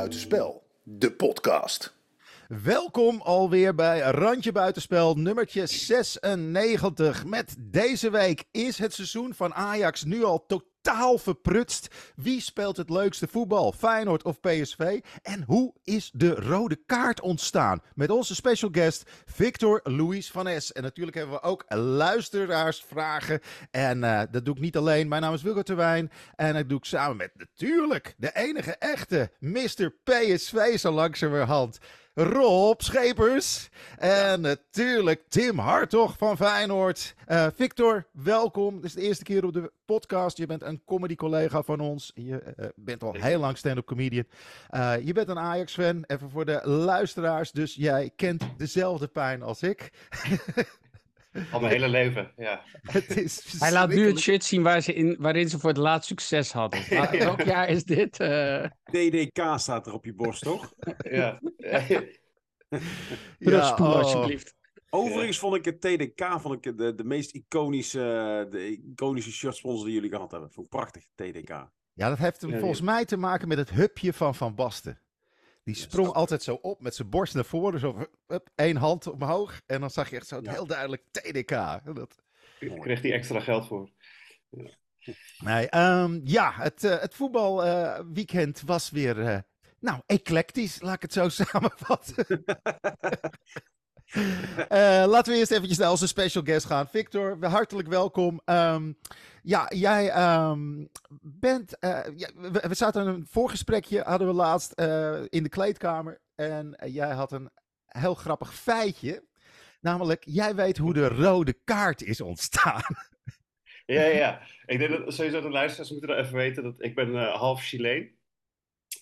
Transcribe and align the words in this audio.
Buitenspel, 0.00 0.62
de 0.82 1.12
podcast. 1.12 1.94
Welkom 2.48 3.20
alweer 3.20 3.74
bij 3.74 4.00
Randje 4.00 4.52
Buitenspel 4.52 5.14
nummertje 5.14 5.66
96. 5.66 7.24
Met 7.24 7.56
deze 7.58 8.10
week 8.10 8.44
is 8.50 8.78
het 8.78 8.94
seizoen 8.94 9.34
van 9.34 9.54
Ajax 9.54 10.04
nu 10.04 10.24
al 10.24 10.46
totaal 10.46 10.69
verprutst. 10.82 11.88
Wie 12.16 12.40
speelt 12.40 12.76
het 12.76 12.90
leukste 12.90 13.28
voetbal, 13.28 13.72
Feyenoord 13.72 14.22
of 14.22 14.40
PSV? 14.40 15.00
En 15.22 15.42
hoe 15.46 15.74
is 15.84 16.10
de 16.14 16.34
rode 16.34 16.76
kaart 16.86 17.20
ontstaan? 17.20 17.82
Met 17.94 18.10
onze 18.10 18.34
special 18.34 18.70
guest 18.72 19.10
Victor 19.24 19.80
Louis 19.82 20.30
van 20.30 20.46
Es. 20.46 20.72
En 20.72 20.82
natuurlijk 20.82 21.16
hebben 21.16 21.34
we 21.34 21.42
ook 21.42 21.64
luisteraarsvragen. 21.68 23.40
En 23.70 24.02
uh, 24.02 24.22
dat 24.30 24.44
doe 24.44 24.54
ik 24.54 24.60
niet 24.60 24.76
alleen. 24.76 25.08
Mijn 25.08 25.22
naam 25.22 25.34
is 25.34 25.42
Wilco 25.42 25.62
Terwijn. 25.62 26.10
En 26.36 26.54
dat 26.54 26.68
doe 26.68 26.78
ik 26.78 26.84
samen 26.84 27.16
met 27.16 27.30
natuurlijk 27.34 28.14
de 28.16 28.30
enige 28.34 28.76
echte 28.76 29.30
Mr. 29.38 29.94
PSV 30.04 30.78
zo 30.78 30.90
langzamerhand. 30.90 31.78
Rob 32.14 32.80
Schepers. 32.80 33.68
En 33.98 34.40
natuurlijk 34.40 35.22
Tim 35.28 35.58
Hartog 35.58 36.16
van 36.18 36.36
Feyenoord. 36.36 37.14
Uh, 37.28 37.46
Victor, 37.54 38.06
welkom. 38.12 38.74
Dit 38.74 38.84
is 38.84 38.92
de 38.92 39.00
eerste 39.00 39.24
keer 39.24 39.44
op 39.44 39.52
de 39.52 39.72
podcast. 39.84 40.36
Je 40.36 40.46
bent 40.46 40.62
een 40.62 40.82
comedy-collega 40.84 41.62
van 41.62 41.80
ons. 41.80 42.12
Je 42.14 42.54
uh, 42.58 42.66
bent 42.74 43.02
al 43.02 43.12
heel 43.12 43.40
lang 43.40 43.56
stand-up 43.56 43.86
comedian. 43.86 44.24
Uh, 44.70 44.94
je 45.04 45.12
bent 45.12 45.28
een 45.28 45.38
Ajax-fan. 45.38 46.04
Even 46.06 46.30
voor 46.30 46.44
de 46.44 46.60
luisteraars. 46.64 47.52
Dus 47.52 47.74
jij 47.74 48.10
kent 48.16 48.42
dezelfde 48.56 49.06
pijn 49.06 49.42
als 49.42 49.62
ik. 49.62 49.90
Al 51.52 51.60
mijn 51.60 51.72
hele 51.72 51.88
leven, 51.88 52.32
ja. 52.36 52.62
Het 52.92 53.16
is 53.16 53.58
Hij 53.58 53.72
laat 53.72 53.88
nu 53.88 54.06
het 54.06 54.18
shirt 54.18 54.44
zien 54.44 54.62
waar 54.62 54.80
ze 54.80 54.94
in, 54.94 55.16
waarin 55.18 55.48
ze 55.48 55.58
voor 55.58 55.68
het 55.68 55.78
laatst 55.78 56.08
succes 56.08 56.52
hadden. 56.52 56.80
Maar, 56.90 57.18
welk 57.18 57.42
jaar 57.42 57.68
is 57.68 57.84
dit? 57.84 58.20
Uh... 58.20 58.64
DDK 58.84 59.54
staat 59.56 59.86
er 59.86 59.92
op 59.92 60.04
je 60.04 60.14
borst, 60.14 60.42
toch? 60.42 60.74
ja. 61.10 61.40
ja 63.38 63.74
oh. 63.76 63.80
alsjeblieft. 63.80 64.54
Overigens 64.90 65.38
vond 65.38 65.56
ik 65.56 65.64
het 65.64 65.80
TDK 65.80 66.40
vond 66.40 66.66
ik 66.66 66.78
de, 66.78 66.94
de 66.94 67.04
meest 67.04 67.34
iconische, 67.34 68.46
de 68.50 68.70
iconische 68.70 69.32
shirtsponsor 69.32 69.84
die 69.84 69.94
jullie 69.94 70.10
gehad 70.10 70.30
hebben. 70.30 70.50
Vond 70.50 70.66
ik 70.66 70.72
prachtig, 70.72 71.04
TDK. 71.14 71.68
Ja, 71.92 72.08
dat 72.08 72.18
heeft 72.18 72.40
hem 72.40 72.58
volgens 72.58 72.80
mij 72.80 73.04
te 73.04 73.16
maken 73.16 73.48
met 73.48 73.58
het 73.58 73.70
hupje 73.70 74.12
van 74.12 74.34
Van 74.34 74.54
Basten. 74.54 75.00
Die 75.72 75.82
sprong 75.82 76.06
ja, 76.06 76.12
altijd 76.12 76.42
zo 76.42 76.58
op 76.62 76.80
met 76.80 76.94
zijn 76.94 77.08
borst 77.08 77.34
naar 77.34 77.44
voren. 77.44 77.80
Zo 77.80 78.06
up, 78.26 78.48
één 78.54 78.76
hand 78.76 79.06
omhoog. 79.06 79.60
En 79.66 79.80
dan 79.80 79.90
zag 79.90 80.10
je 80.10 80.16
echt 80.16 80.26
zo 80.26 80.40
ja. 80.42 80.52
heel 80.52 80.66
duidelijk 80.66 81.02
TDK. 81.10 81.50
Dat... 81.94 82.22
Kreeg 82.58 83.00
die 83.00 83.12
extra 83.12 83.40
geld 83.40 83.66
voor. 83.66 83.90
Ja, 84.48 84.70
nee, 85.38 85.76
um, 85.76 86.20
ja 86.24 86.52
het, 86.54 86.84
uh, 86.84 87.00
het 87.00 87.14
voetbalweekend 87.14 88.58
uh, 88.58 88.64
was 88.64 88.90
weer, 88.90 89.18
uh, 89.18 89.38
nou, 89.80 90.00
eclectisch, 90.06 90.80
laat 90.80 90.94
ik 90.94 91.02
het 91.02 91.12
zo 91.12 91.28
samenvatten. 91.44 92.44
Laten 95.08 95.32
we 95.32 95.38
eerst 95.38 95.50
eventjes 95.50 95.78
naar 95.78 95.90
onze 95.90 96.06
special 96.06 96.44
guest 96.44 96.66
gaan. 96.66 96.88
Victor, 96.88 97.46
hartelijk 97.46 97.88
welkom. 97.88 98.40
Um, 98.44 98.98
ja, 99.42 99.66
jij 99.74 100.34
um, 100.50 100.88
bent. 101.20 101.76
Uh, 101.80 102.00
ja, 102.16 102.28
we, 102.34 102.64
we, 102.68 102.74
zaten 102.74 103.02
in 103.02 103.08
een 103.08 103.26
voorgesprekje, 103.30 104.02
hadden 104.02 104.28
we 104.28 104.34
laatst 104.34 104.72
uh, 104.80 105.20
in 105.28 105.42
de 105.42 105.48
kleedkamer. 105.48 106.20
En 106.34 106.76
jij 106.84 107.10
had 107.10 107.32
een 107.32 107.50
heel 107.86 108.14
grappig 108.14 108.54
feitje. 108.54 109.24
Namelijk, 109.80 110.22
jij 110.26 110.54
weet 110.54 110.76
hoe 110.76 110.94
de 110.94 111.08
rode 111.08 111.52
kaart 111.64 112.02
is 112.02 112.20
ontstaan. 112.20 112.82
Ja, 113.86 114.04
ja. 114.04 114.40
Ik 114.66 114.78
denk 114.78 114.90
dat 114.90 115.14
sowieso 115.14 115.40
de 115.40 115.50
luisteraars 115.50 115.90
moeten 115.90 116.18
even 116.18 116.34
weten 116.34 116.62
dat 116.62 116.74
ik 116.78 116.94
ben 116.94 117.14
half 117.14 117.62
Chileen. 117.62 118.18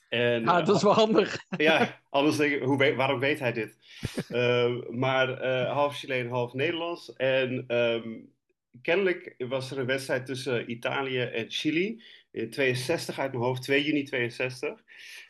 En, 0.09 0.49
ah, 0.49 0.67
dat 0.67 0.77
is 0.77 0.83
wel 0.83 0.95
handig. 0.95 1.39
Ja, 1.57 2.01
anders 2.11 2.37
denk 2.37 2.53
ik, 2.53 2.63
hoe 2.63 2.79
weet, 2.79 2.97
waarom 2.97 3.21
weet 3.21 3.39
hij 3.39 3.53
dit? 3.53 3.77
uh, 4.31 4.75
maar 5.05 5.45
uh, 5.45 5.73
half 5.73 5.97
Chileen, 5.97 6.29
half 6.29 6.53
Nederlands. 6.53 7.13
En 7.13 7.65
um, 7.77 8.33
kennelijk 8.83 9.35
was 9.39 9.71
er 9.71 9.79
een 9.79 9.87
wedstrijd 9.87 10.27
tussen 10.27 10.71
Italië 10.71 11.21
en 11.21 11.51
Chili. 11.51 12.03
In 12.31 12.51
62 12.51 13.19
uit 13.19 13.33
mijn 13.33 13.45
hoofd, 13.45 13.63
2 13.63 13.85
juni 13.85 14.03
62. 14.03 14.85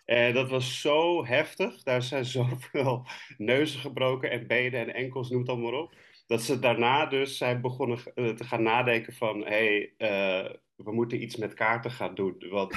En 0.04 0.34
dat 0.34 0.50
was 0.50 0.80
zo 0.80 1.26
heftig. 1.26 1.82
Daar 1.82 2.02
zijn 2.02 2.24
zoveel 2.38 3.06
neuzen 3.36 3.80
gebroken 3.80 4.30
en 4.30 4.46
benen 4.46 4.80
en 4.80 4.94
enkels, 4.94 5.30
noem 5.30 5.40
het 5.40 5.48
allemaal 5.48 5.82
op. 5.82 5.94
Dat 6.26 6.42
ze 6.42 6.58
daarna 6.58 7.06
dus 7.06 7.36
zijn 7.36 7.60
begonnen 7.60 7.98
uh, 8.14 8.30
te 8.30 8.44
gaan 8.44 8.62
nadenken 8.62 9.12
van... 9.12 9.44
hé, 9.44 9.92
hey, 9.98 10.58
we 10.76 10.92
moeten 10.92 11.22
iets 11.22 11.36
met 11.36 11.54
kaarten 11.54 11.90
gaan 11.90 12.14
doen. 12.14 12.44
Want 12.50 12.74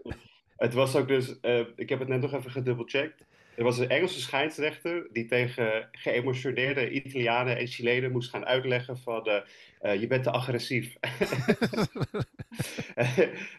het 0.56 0.74
was 0.74 0.96
ook 0.96 1.08
dus, 1.08 1.38
uh, 1.42 1.64
ik 1.76 1.88
heb 1.88 1.98
het 1.98 2.08
net 2.08 2.20
nog 2.20 2.32
even 2.32 2.50
gedubbelcheckt. 2.50 3.24
Er 3.58 3.64
was 3.64 3.78
een 3.78 3.88
Engelse 3.88 4.20
scheidsrechter 4.20 5.08
die 5.12 5.24
tegen 5.24 5.88
geëmotioneerde 5.92 6.90
Italianen 6.90 7.56
en 7.56 7.66
Chilenen 7.66 8.12
moest 8.12 8.30
gaan 8.30 8.46
uitleggen 8.46 8.98
van 8.98 9.28
uh, 9.28 9.40
uh, 9.82 10.00
je 10.00 10.06
bent 10.06 10.22
te 10.22 10.30
agressief. 10.30 10.96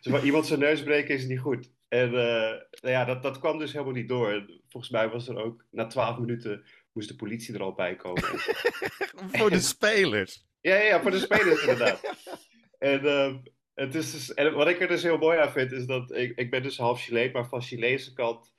iemand 0.23 0.47
zijn 0.47 0.59
neus 0.59 0.83
breken 0.83 1.15
is 1.15 1.25
niet 1.25 1.39
goed. 1.39 1.71
En 1.87 2.11
nou 2.11 2.61
ja, 2.81 3.05
dat, 3.05 3.23
dat 3.23 3.39
kwam 3.39 3.57
dus 3.57 3.71
helemaal 3.71 3.93
niet 3.93 4.07
door. 4.07 4.45
Volgens 4.69 4.91
mij 4.91 5.09
was 5.09 5.27
er 5.27 5.43
ook 5.43 5.65
na 5.71 5.87
twaalf 5.87 6.17
minuten 6.17 6.63
moest 6.93 7.07
de 7.07 7.15
politie 7.15 7.53
er 7.53 7.61
al 7.61 7.73
bij 7.73 7.95
komen. 7.95 8.23
voor 9.37 9.49
de 9.49 9.59
spelers. 9.59 10.45
ja, 10.61 10.75
ja, 10.75 11.01
voor 11.01 11.11
de 11.11 11.19
spelers 11.19 11.61
inderdaad. 11.61 12.15
En 12.77 13.01
het 13.73 13.95
is 13.95 14.11
dus, 14.11 14.33
en 14.33 14.53
wat 14.53 14.67
ik 14.67 14.81
er 14.81 14.87
dus 14.87 15.03
heel 15.03 15.17
mooi 15.17 15.39
aan 15.39 15.51
vind, 15.51 15.71
is 15.71 15.85
dat 15.85 16.15
ik, 16.15 16.37
ik 16.37 16.49
ben 16.49 16.63
dus 16.63 16.77
half 16.77 17.01
Chileen, 17.01 17.31
maar 17.31 17.47
van 17.47 17.61
Chileense 17.61 18.13
kant 18.13 18.57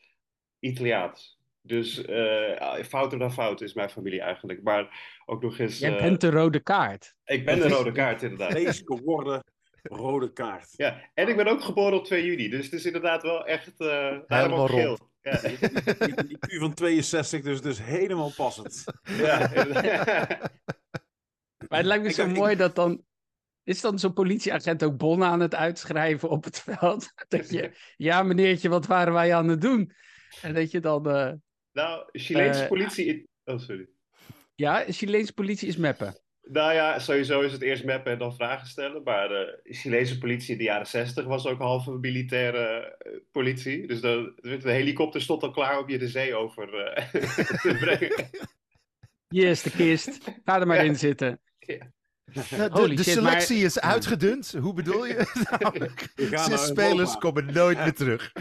Italiaans. 0.60 1.38
Dus 1.62 2.09
uh, 2.09 2.82
fouten 2.82 3.19
dan 3.19 3.32
fout 3.32 3.60
is 3.60 3.75
mijn 3.75 3.91
familie 3.91 4.21
eigenlijk. 4.21 4.62
Maar 4.62 5.19
ook 5.26 5.43
nog 5.43 5.59
eens. 5.59 5.78
Jij 5.78 5.94
uh, 5.94 6.03
bent 6.03 6.21
de 6.21 6.31
rode 6.31 6.60
kaart. 6.60 7.15
Ik 7.25 7.44
ben 7.44 7.59
de 7.59 7.69
rode 7.69 7.93
kaart, 7.93 8.22
inderdaad. 8.22 8.53
Deze 8.53 8.82
geworden 8.84 9.44
rode 9.82 10.32
kaart. 10.32 10.72
Ja, 10.76 11.10
en 11.15 11.28
ik 11.28 11.37
ben 11.37 11.47
ook 11.47 11.62
geboren 11.62 11.98
op 11.98 12.04
2 12.04 12.25
juni. 12.25 12.48
Dus 12.48 12.65
het 12.65 12.72
is 12.72 12.84
inderdaad 12.84 13.22
wel 13.22 13.47
echt 13.47 13.81
uh, 13.81 14.19
helemaal 14.26 14.66
geel. 14.66 14.98
Ja. 15.22 15.41
IQ 15.43 16.59
van 16.59 16.75
62, 16.75 17.42
dus, 17.42 17.60
dus 17.60 17.82
helemaal 17.82 18.32
passend. 18.37 18.84
Ja, 19.03 19.38
maar 21.69 21.78
het 21.78 21.87
lijkt 21.87 22.04
me 22.04 22.10
zo 22.10 22.27
mooi 22.27 22.56
dat 22.56 22.75
dan 22.75 23.04
is 23.65 23.81
dan 23.81 23.98
zo'n 23.98 24.12
politieagent 24.12 24.84
ook 24.84 24.97
bonnen 24.97 25.28
aan 25.28 25.41
het 25.41 25.54
uitschrijven 25.54 26.28
op 26.28 26.44
het 26.44 26.60
veld? 26.60 27.12
Dat 27.28 27.50
je, 27.50 27.77
ja 27.97 28.22
meneertje, 28.22 28.69
wat 28.69 28.87
waren 28.87 29.12
wij 29.12 29.34
aan 29.34 29.48
het 29.48 29.60
doen? 29.60 29.92
En 30.42 30.54
dat 30.54 30.70
je 30.70 30.80
dan... 30.80 31.08
Uh, 31.08 31.32
nou, 31.72 32.08
Chileense 32.12 32.62
uh, 32.62 32.68
politie... 32.68 33.28
Oh, 33.44 33.58
sorry. 33.58 33.88
Ja, 34.54 34.84
Chileense 34.88 35.32
politie 35.32 35.68
is 35.68 35.76
meppen. 35.76 36.14
Nou 36.42 36.72
ja, 36.72 36.98
sowieso 36.98 37.41
is 37.41 37.52
het 37.52 37.62
eerst 37.62 37.84
mappen 37.84 38.12
en 38.12 38.18
dan 38.18 38.34
vragen 38.34 38.66
stellen. 38.66 39.02
Maar 39.02 39.28
de 39.28 39.60
Chileense 39.62 40.18
politie 40.18 40.52
in 40.52 40.58
de 40.58 40.64
jaren 40.64 40.86
60 40.86 41.24
was 41.24 41.46
ook 41.46 41.58
halve 41.58 41.91
militaire 41.91 42.96
uh, 43.06 43.12
politie. 43.30 43.86
Dus 43.86 44.00
de, 44.00 44.32
de, 44.42 44.70
helikopter 44.70 45.20
stond 45.20 45.42
al 45.42 45.50
klaar 45.50 45.78
om 45.78 45.88
je 45.88 45.98
de 45.98 46.08
zee 46.08 46.34
over 46.34 46.74
uh, 46.74 47.08
te 47.62 47.76
brengen. 47.80 48.30
Hier 49.28 49.48
is 49.48 49.62
de 49.62 49.70
kist. 49.70 50.18
Ga 50.44 50.60
er 50.60 50.66
maar 50.66 50.76
ja. 50.76 50.82
in 50.82 50.97
zitten. 50.97 51.41
Ja. 51.58 51.92
De, 52.24 52.70
de, 52.72 52.94
de 52.94 53.02
shit, 53.02 53.12
selectie 53.12 53.56
maar... 53.56 53.64
is 53.64 53.80
uitgedund. 53.80 54.54
Hoe 54.60 54.74
bedoel 54.74 55.06
je? 55.06 55.24
Zes 56.48 56.66
spelers 56.66 57.18
komen 57.18 57.52
nooit 57.52 57.78
meer 57.78 57.94
terug. 57.94 58.32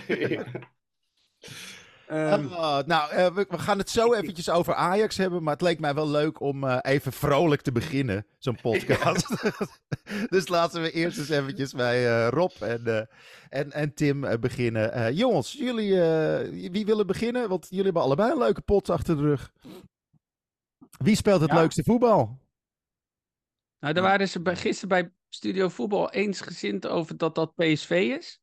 Um, 2.11 2.45
uh, 2.45 2.79
nou, 2.85 3.13
uh, 3.13 3.27
we, 3.35 3.45
we, 3.49 3.57
gaan 3.57 3.77
het 3.77 3.89
zo 3.89 4.13
eventjes 4.13 4.49
over 4.49 4.73
Ajax 4.73 5.17
hebben, 5.17 5.43
maar 5.43 5.53
het 5.53 5.61
leek 5.61 5.79
mij 5.79 5.93
wel 5.93 6.07
leuk 6.07 6.39
om 6.39 6.63
uh, 6.63 6.77
even 6.81 7.13
vrolijk 7.13 7.61
te 7.61 7.71
beginnen, 7.71 8.25
zo'n 8.37 8.61
podcast. 8.69 9.53
dus 10.29 10.47
laten 10.47 10.81
we 10.81 10.91
eerst 10.91 11.17
eens 11.17 11.29
eventjes 11.29 11.73
bij 11.73 12.27
Rob 12.27 12.51
en, 12.59 13.09
en, 13.49 13.71
en 13.71 13.93
Tim 13.93 14.39
beginnen. 14.39 15.13
jongens, 15.13 15.53
jullie, 15.53 15.91
wie 16.71 16.85
willen 16.85 17.07
beginnen? 17.07 17.49
Want 17.49 17.67
jullie 17.69 17.85
hebben 17.85 18.01
allebei 18.01 18.31
een 18.31 18.37
leuke 18.37 18.61
pot 18.61 18.89
achter 18.89 19.15
de 19.15 19.21
rug. 19.21 19.51
Wie 20.97 21.15
speelt 21.15 21.41
het 21.41 21.51
ja. 21.51 21.55
leukste 21.55 21.83
voetbal? 21.83 22.39
Nou, 23.79 23.93
daar 23.93 24.03
waren 24.03 24.29
ze 24.29 24.41
bij, 24.41 24.55
gisteren 24.55 24.89
bij 24.89 25.13
Studio 25.29 25.69
Voetbal 25.69 26.11
eensgezind 26.11 26.87
over 26.87 27.17
dat 27.17 27.35
dat 27.35 27.55
PSV 27.55 28.15
is. 28.19 28.41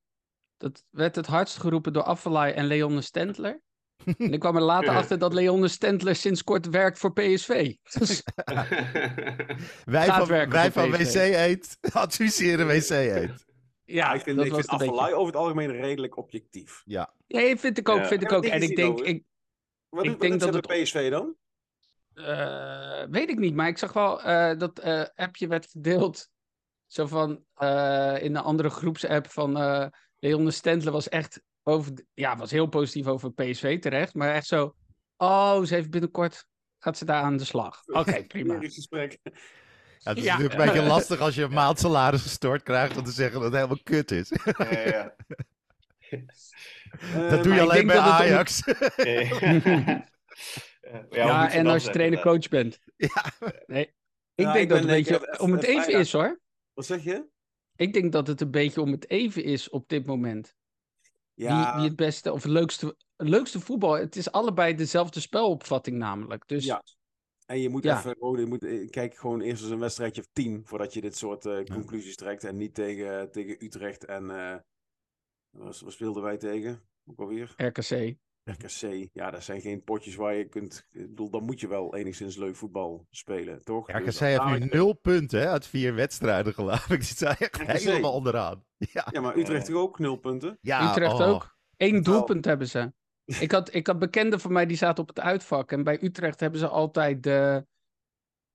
Dat 0.56 0.85
werd 0.90 1.17
het 1.17 1.26
hardst 1.26 1.56
geroepen 1.56 1.93
door 1.93 2.02
Affalay 2.02 2.52
en 2.52 2.64
Leonne 2.64 3.00
Stentler. 3.00 3.64
En 4.04 4.32
ik 4.32 4.40
kwam 4.40 4.56
er 4.56 4.62
later 4.62 4.88
achter 4.88 5.19
dat 5.19 5.32
Leonne 5.32 5.69
Stentler 5.69 6.16
sinds 6.16 6.44
kort 6.44 6.69
werkt 6.69 6.98
voor 6.98 7.12
PSV. 7.12 7.75
Wij 9.84 10.06
van, 10.06 10.26
wij 10.48 10.72
van 10.72 10.90
WC 10.90 11.14
Eet 11.14 11.78
adviseren 11.93 12.66
WC 12.66 12.90
Eet. 12.90 13.44
Ja, 13.84 14.12
ik 14.12 14.20
vind, 14.20 14.37
dat 14.37 14.46
ik 14.46 14.52
vind 14.52 14.66
Affalay 14.66 15.12
over 15.12 15.26
het 15.26 15.37
algemeen 15.37 15.70
redelijk 15.70 16.16
objectief. 16.16 16.82
Ja, 16.84 17.14
ja 17.26 17.56
vind 17.56 17.78
ik 17.78 17.88
ook. 17.88 18.04
Vind 18.04 18.22
ik 18.22 18.32
ook. 18.32 18.44
En 18.44 18.62
ik 18.62 18.76
denk, 18.76 19.00
ik, 19.00 19.25
wat 19.88 20.04
ik 20.04 20.10
doet, 20.10 20.20
denk 20.20 20.40
dat 20.40 20.54
het 20.54 20.66
PSV 20.66 21.10
dan? 21.10 21.34
Uh, 22.14 23.02
weet 23.10 23.28
ik 23.28 23.38
niet, 23.38 23.54
maar 23.54 23.69
ik 23.69 23.78
zag 23.78 23.92
wel 23.92 24.26
uh, 24.26 24.58
dat 24.58 24.84
uh, 24.84 25.04
appje 25.14 25.46
werd 25.46 25.66
verdeeld. 25.66 26.28
Zo 26.87 27.06
van 27.06 27.31
in 28.20 28.32
de 28.32 28.40
andere 28.42 28.70
groepsapp 28.70 29.31
van 29.31 29.52
Leon 30.19 30.44
de 30.44 30.50
Stentler 30.50 30.92
was 30.92 31.08
echt 31.08 31.42
over, 31.68 31.92
ja, 32.14 32.36
was 32.36 32.50
heel 32.50 32.66
positief 32.66 33.06
over 33.06 33.32
PSV 33.32 33.78
terecht, 33.80 34.14
maar 34.14 34.34
echt 34.34 34.46
zo, 34.46 34.74
oh, 35.16 35.62
ze 35.64 35.74
heeft 35.74 35.90
binnenkort, 35.90 36.46
gaat 36.78 36.98
ze 36.98 37.04
daar 37.04 37.22
aan 37.22 37.36
de 37.36 37.44
slag. 37.44 37.82
Oké, 38.00 38.24
prima. 38.24 38.58
Gesprek. 38.60 39.18
Ja, 39.22 39.30
het 39.98 40.18
is 40.18 40.24
Ja. 40.24 40.32
natuurlijk 40.38 40.60
een 40.60 40.66
beetje 40.66 40.88
lastig 40.88 41.20
als 41.20 41.34
je 41.34 41.42
een 41.42 41.52
maandsalaris 41.52 42.22
gestort 42.22 42.62
krijgt 42.62 42.96
om 42.96 43.04
te 43.04 43.10
zeggen 43.10 43.34
dat 43.34 43.44
het 43.44 43.54
helemaal 43.54 43.82
kut 43.82 44.10
is. 44.10 44.32
Ja, 44.58 44.78
ja. 44.88 45.14
Eh, 47.14 47.30
dat 47.30 47.42
doe 47.44 47.54
je 47.54 47.60
alleen 47.60 47.86
bij 47.86 47.98
Ajax. 47.98 48.62
Ja, 51.10 51.50
en 51.52 51.66
als 51.66 51.84
je 51.84 51.90
trainer-coach 51.90 52.48
bent. 52.48 52.78
Ja. 52.96 53.24
Nee, 53.66 53.94
ik 54.34 54.44
denk 54.44 54.56
ik 54.56 54.68
dat 54.68 54.78
het 54.78 54.88
een 54.88 54.94
beetje 54.94 55.38
om 55.38 55.52
het 55.52 55.62
even 55.62 55.92
is 55.92 56.12
hoor. 56.12 56.40
Wat 56.74 56.86
zeg 56.86 57.04
je? 57.04 57.26
Ik 57.76 57.92
denk 57.92 58.12
dat 58.12 58.26
het 58.26 58.40
een 58.40 58.50
beetje 58.50 58.80
om 58.80 58.92
het 58.92 59.10
even 59.10 59.44
is 59.44 59.68
op 59.68 59.88
dit 59.88 60.06
moment. 60.06 60.54
Ja, 61.37 61.73
Wie, 61.73 61.81
wie 61.81 61.88
het 61.88 61.97
beste 61.97 62.33
of 62.33 62.43
het 62.43 62.53
leukste, 62.53 62.97
leukste 63.17 63.61
voetbal. 63.61 63.93
Het 63.93 64.17
is 64.17 64.31
allebei 64.31 64.75
dezelfde 64.75 65.21
spelopvatting 65.21 65.97
namelijk. 65.97 66.49
Dus 66.49 66.65
Ja. 66.65 66.83
en 67.47 67.61
je 67.61 67.69
moet 67.69 67.85
Ja. 67.85 67.99
even 67.99 68.11
gewoon, 68.19 68.41
je 68.41 68.47
moet, 68.47 68.65
eh, 68.65 68.91
kijk 68.91 69.17
gewoon 69.17 69.41
eerst 69.41 69.62
eens 69.62 69.71
een 69.71 69.79
wedstrijdje 69.79 70.21
of 70.21 70.29
tien 70.33 70.67
voordat 70.67 70.94
je 70.94 71.00
dit 71.00 71.17
soort 71.17 71.47
eh, 71.47 71.65
conclusies 71.65 72.17
trekt. 72.17 72.44
En 72.44 72.56
niet 72.56 72.75
tegen, 72.75 73.31
tegen 73.31 73.65
Utrecht 73.65 74.05
en 74.05 74.27
wat, 75.50 75.81
wat 75.81 75.93
speelden 75.93 76.23
wij 76.23 76.37
tegen? 76.37 76.88
Ook 77.06 77.21
alweer? 77.21 77.55
RKC. 77.56 78.17
RKC. 78.46 79.08
Ja, 79.12 79.31
dat 79.31 79.43
zijn 79.43 79.60
geen 79.60 79.84
potjes 79.84 80.14
waar 80.14 80.34
je 80.34 80.48
kunt. 80.48 80.87
Ik 80.93 81.08
bedoel, 81.08 81.31
dan 81.31 81.44
moet 81.44 81.60
je 81.60 81.69
wel 81.69 81.94
enigszins 81.94 82.37
leuk 82.37 82.56
voetbal 82.56 83.06
spelen, 83.10 83.64
toch? 83.64 83.90
RKC 83.90 84.04
Dus 84.04 84.19
heeft 84.19 84.44
nu 84.44 84.58
nul 84.58 84.93
punten 84.93 85.40
hè, 85.40 85.48
uit 85.48 85.66
vier 85.66 85.94
wedstrijden 85.94 86.54
geloof 86.54 86.90
ik. 86.90 87.00
Die 87.06 87.16
zijn 87.16 87.37
echt 87.37 87.56
RKC. 87.56 87.78
helemaal 87.78 88.12
onderaan. 88.12 88.64
Ja, 88.93 89.08
Ja, 89.10 89.20
maar 89.20 89.37
Utrecht 89.37 89.66
toch 89.66 89.76
ook 89.76 89.98
nul 89.98 90.16
punten? 90.16 90.58
ja 90.60 90.90
Utrecht 90.90 91.20
oh. 91.20 91.28
ook. 91.28 91.56
Eén 91.76 92.02
doelpunt 92.02 92.44
hebben 92.44 92.69
ze. 92.69 92.93
Ik 93.25 93.50
had, 93.50 93.75
ik 93.75 93.87
had 93.87 93.98
bekenden 93.98 94.40
van 94.40 94.52
mij 94.52 94.66
die 94.66 94.76
zaten 94.76 95.02
op 95.02 95.08
het 95.08 95.20
uitvak. 95.20 95.72
En 95.72 95.84
bij 95.84 96.02
Utrecht 96.02 96.40
hebben 96.40 96.60
ze 96.60 96.69
altijd 96.69 97.22
de 97.22 97.66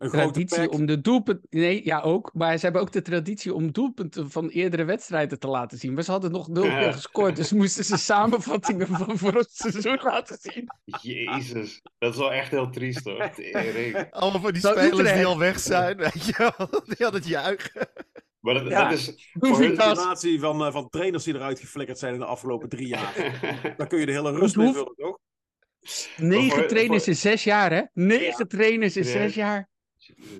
Een 0.01 0.09
traditie 0.09 0.69
om 0.69 0.85
de 0.85 1.01
doelpunt. 1.01 1.39
Nee, 1.49 1.85
ja 1.85 1.99
ook. 1.99 2.31
Maar 2.33 2.57
ze 2.57 2.63
hebben 2.63 2.81
ook 2.81 2.91
de 2.91 3.01
traditie 3.01 3.53
om 3.53 3.71
doelpunten 3.71 4.31
van 4.31 4.49
eerdere 4.49 4.83
wedstrijden 4.83 5.39
te 5.39 5.47
laten 5.47 5.77
zien. 5.77 5.93
Maar 5.93 6.03
ze 6.03 6.11
hadden 6.11 6.31
nog 6.31 6.47
nul 6.47 6.91
gescoord. 6.91 7.35
Dus 7.35 7.51
moesten 7.51 7.83
ze 7.85 7.97
samenvattingen 7.97 8.87
van 8.87 9.17
voor 9.17 9.33
het 9.33 9.51
seizoen 9.51 9.99
laten 10.03 10.37
zien. 10.41 10.67
Jezus, 11.01 11.81
dat 11.97 12.11
is 12.13 12.19
wel 12.19 12.33
echt 12.33 12.51
heel 12.51 12.69
triest 12.69 13.03
hoor. 13.03 13.31
Allemaal 14.11 14.41
van 14.41 14.51
die 14.51 14.61
spelers 14.61 14.87
Utrecht. 14.87 15.15
die 15.15 15.25
al 15.25 15.37
weg 15.39 15.59
zijn, 15.59 15.97
weet 15.97 16.25
je 16.25 16.53
wel. 16.57 16.83
Die 16.85 17.05
aan 17.05 17.13
het 17.13 17.27
juichen. 17.27 17.87
Maar 18.39 18.53
dat, 18.53 18.67
Ja. 18.67 18.83
dat 18.89 18.97
is 18.97 19.31
voor 19.33 19.49
combinatie 19.49 20.39
van, 20.39 20.65
eh, 20.65 20.71
van 20.71 20.89
trainers 20.89 21.23
die 21.23 21.35
eruit 21.35 21.59
geflikkerd 21.59 21.99
zijn 21.99 22.13
in 22.13 22.19
de 22.19 22.25
afgelopen 22.25 22.69
drie 22.69 22.87
jaar. 22.87 23.13
Daar 23.77 23.87
kun 23.87 23.99
je 23.99 24.05
de 24.05 24.11
hele 24.11 24.31
rust 24.31 24.55
mee 24.55 24.73
vullen, 24.73 24.93
toch? 24.97 25.17
Negen 26.17 26.57
voor- 26.57 26.67
trainers 26.67 27.03
voor- 27.03 27.13
in 27.13 27.19
zes 27.19 27.43
jaar, 27.43 27.71
hè? 27.71 27.81
Negen 27.93 28.47
trainers 28.47 28.97
in 28.97 29.05
zes 29.05 29.33
jaar. 29.35 29.69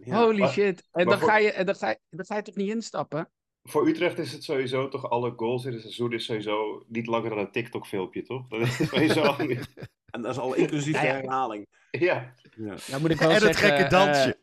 Ja. 0.04 0.24
Holy 0.24 0.40
maar- 0.40 0.50
shit. 0.50 0.84
En 0.92 1.06
dan 1.06 1.19
voor- 1.19 1.30
ga, 1.30 1.38
je, 1.38 1.52
en 1.52 1.66
dan, 1.66 1.75
ga 1.75 1.90
je, 1.90 1.98
dan 2.10 2.25
ga 2.25 2.36
je 2.36 2.42
toch 2.42 2.56
niet 2.56 2.69
instappen? 2.69 3.30
Voor 3.63 3.88
Utrecht 3.88 4.19
is 4.19 4.31
het 4.31 4.44
sowieso 4.44 4.88
toch 4.88 5.10
alle 5.10 5.34
goals 5.36 5.66
in 5.66 5.72
het 5.72 5.81
seizoen 5.81 6.13
is 6.13 6.25
sowieso 6.25 6.86
niet 6.88 7.08
langer 7.08 7.30
dan 7.30 7.40
een 7.40 7.52
TikTok 7.52 7.88
filmpje, 7.88 8.22
toch? 8.22 8.48
Dat 8.48 8.60
is 8.62 8.75
sowieso 8.90 9.22
al 9.22 9.46
niet. 9.46 9.74
En 10.12 10.22
dat 10.22 10.31
is 10.31 10.38
al 10.38 10.54
inclusief 10.54 10.94
Ja, 10.94 11.02
de 11.02 11.08
ja. 11.08 11.13
herhaling. 11.13 11.68
Ja. 11.92 12.34
Ja. 12.56 12.75
Dan 12.90 13.02
moet 13.02 13.10
ik 13.12 13.18
wel 13.19 13.30
En 13.30 13.44
het 13.48 13.56
gekke 13.56 13.84
eh, 13.84 13.90
dansje. 13.90 14.40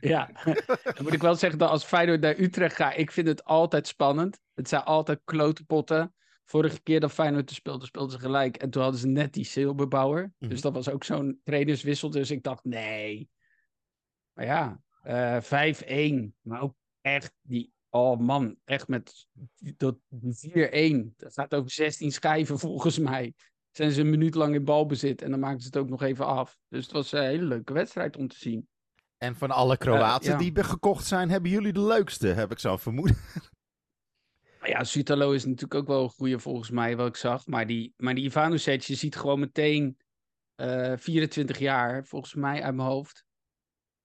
Ja, 0.00 0.30
dan 0.94 1.02
moet 1.02 1.12
ik 1.12 1.20
wel 1.22 1.34
zeggen 1.34 1.58
dat 1.58 1.70
als 1.70 1.84
Feyenoord 1.84 2.20
naar 2.20 2.38
Utrecht 2.38 2.76
gaat, 2.76 2.96
ik 2.98 3.10
vind 3.12 3.28
het 3.28 3.44
altijd 3.44 3.86
spannend. 3.86 4.40
Het 4.54 4.68
zijn 4.68 4.82
altijd 4.82 5.20
klote 5.24 5.64
potten. 5.64 6.14
Vorige 6.44 6.82
keer 6.82 7.00
dat 7.00 7.12
Feyenoord 7.12 7.50
er 7.50 7.56
speelde, 7.56 7.86
speelden 7.86 8.12
ze 8.12 8.18
gelijk. 8.18 8.56
En 8.56 8.70
toen 8.70 8.82
hadden 8.82 9.00
ze 9.00 9.06
net 9.06 9.32
die 9.32 9.44
Silberbouwer. 9.44 10.32
Mhm. 10.38 10.50
Dus 10.50 10.60
dat 10.60 10.72
was 10.72 10.88
ook 10.88 11.04
zo'n 11.04 11.40
trainerswissel. 11.44 12.10
Dus 12.10 12.30
ik 12.30 12.42
dacht, 12.42 12.64
nee. 12.64 13.28
Maar 14.34 14.44
ja, 14.44 14.80
eh 15.02 15.42
5-1. 15.42 16.32
Maar 16.40 16.60
ook 16.60 16.74
echt 17.00 17.34
die, 17.42 17.72
oh 17.90 18.18
man, 18.18 18.56
echt 18.64 18.88
met 18.88 19.26
dat 19.76 19.96
4-1. 19.96 21.16
Dat 21.16 21.32
gaat 21.32 21.54
over 21.54 21.70
16 21.70 22.12
schijven 22.12 22.58
volgens 22.68 22.98
mij. 22.98 23.34
Zijn 23.70 23.90
ze 23.90 24.00
een 24.00 24.10
minuut 24.10 24.34
lang 24.34 24.54
in 24.54 24.64
balbezit 24.64 25.22
en 25.22 25.30
dan 25.30 25.40
maken 25.40 25.60
ze 25.60 25.66
het 25.66 25.76
ook 25.76 25.88
nog 25.88 26.02
even 26.02 26.26
af. 26.26 26.58
Dus 26.68 26.82
het 26.82 26.92
was 26.92 27.12
een 27.12 27.22
hele 27.22 27.44
leuke 27.44 27.72
wedstrijd 27.72 28.16
om 28.16 28.28
te 28.28 28.38
zien. 28.38 28.68
En 29.18 29.36
van 29.36 29.50
alle 29.50 29.76
Kroaten 29.76 30.30
ja. 30.30 30.38
die 30.38 30.64
gekocht 30.64 31.06
zijn, 31.06 31.30
hebben 31.30 31.50
jullie 31.50 31.72
de 31.72 31.80
leukste, 31.80 32.26
heb 32.26 32.50
ik 32.50 32.58
zo 32.58 32.76
vermoeden. 32.76 33.16
Ja, 34.66 34.84
Sutalo 34.84 35.32
is 35.32 35.44
natuurlijk 35.44 35.74
ook 35.74 35.86
wel 35.86 36.02
een 36.02 36.08
goede 36.08 36.38
volgens 36.38 36.70
mij, 36.70 36.96
wat 36.96 37.06
ik 37.06 37.16
zag. 37.16 37.46
Maar 37.46 37.66
die, 37.66 37.94
maar 37.96 38.14
die 38.14 38.24
Ivanovic, 38.24 38.80
je 38.80 38.94
ziet 38.94 39.16
gewoon 39.16 39.40
meteen 39.40 39.98
eh 40.54 40.92
24 40.96 41.58
jaar, 41.58 42.04
volgens 42.04 42.34
mij 42.34 42.62
uit 42.62 42.74
mijn 42.74 42.88
hoofd. 42.88 43.24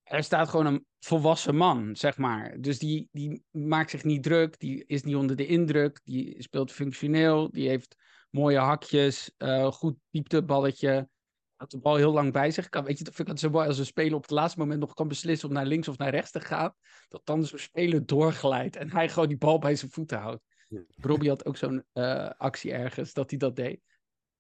Er 0.10 0.24
staat 0.24 0.50
gewoon 0.50 0.66
een 0.66 0.86
volwassen 1.00 1.56
man, 1.56 1.96
zeg 1.96 2.18
maar. 2.18 2.62
Dus 2.62 2.80
die, 2.80 3.10
die 3.12 3.44
maakt 3.52 3.90
zich 3.90 4.04
niet 4.04 4.24
druk, 4.24 4.60
die 4.60 4.86
is 4.86 5.04
niet 5.04 5.16
onder 5.16 5.36
de 5.36 5.46
indruk, 5.46 6.02
die 6.04 6.44
speelt 6.44 6.72
functioneel, 6.72 7.52
die 7.52 7.68
heeft 7.68 7.96
mooie 8.30 8.58
hakjes, 8.58 9.32
eh, 9.38 9.72
goed 9.72 9.96
diepteballetje. 10.10 11.10
Houdt 11.56 11.74
de 11.74 11.80
bal 11.80 11.96
heel 11.96 12.12
lang 12.12 12.32
bij 12.32 12.52
zich. 12.52 12.70
Kan, 12.70 12.84
weet 12.84 12.98
je, 12.98 13.04
dat 13.04 13.14
vind 13.14 13.28
ik 13.28 13.34
altijd 13.34 13.52
zo 13.52 13.58
mooi 13.58 13.68
als 13.70 13.80
een 13.80 13.86
speler 13.86 14.16
op 14.16 14.22
het 14.22 14.32
laatste 14.32 14.60
moment 14.60 14.80
nog 14.80 14.94
kan 14.94 15.08
beslissen 15.08 15.48
om 15.48 15.54
naar 15.54 15.66
links 15.66 15.88
of 15.88 15.98
naar 15.98 16.10
rechts 16.10 16.32
te 16.32 16.40
gaan. 16.40 16.74
Dat 17.08 17.22
dan 17.24 17.46
zo'n 17.46 17.60
speler 17.60 18.06
doorglijdt 18.06 18.76
en 18.76 18.92
hij 18.92 19.10
gewoon 19.10 19.28
die 19.28 19.38
bal 19.38 19.60
bij 19.60 19.76
zijn 19.76 19.92
voeten 19.92 20.20
houdt. 20.20 20.44
Ja. 20.68 20.82
Robbie 20.96 21.30
had 21.30 21.46
ook 21.46 21.58
zo'n 21.58 21.84
eh, 21.94 22.30
actie 22.30 22.72
ergens 22.72 23.14
dat 23.14 23.30
hij 23.30 23.40
dat 23.40 23.56
deed. 23.56 23.82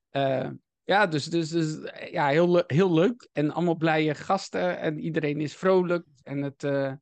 Eh, 0.10 0.50
ja, 0.89 1.07
dus, 1.07 1.25
dus, 1.25 1.50
dus 1.50 1.81
eh, 1.81 2.12
ja, 2.12 2.27
heel, 2.27 2.63
heel 2.68 2.94
leuk. 2.94 3.30
En 3.33 3.51
allemaal 3.51 3.75
blije 3.75 4.15
gasten. 4.15 4.80
En 4.80 5.00
iedereen 5.00 5.41
is 5.41 5.56
vrolijk. 5.56 6.06
En 6.24 6.41
het, 6.41 6.63
eh, 6.63 6.94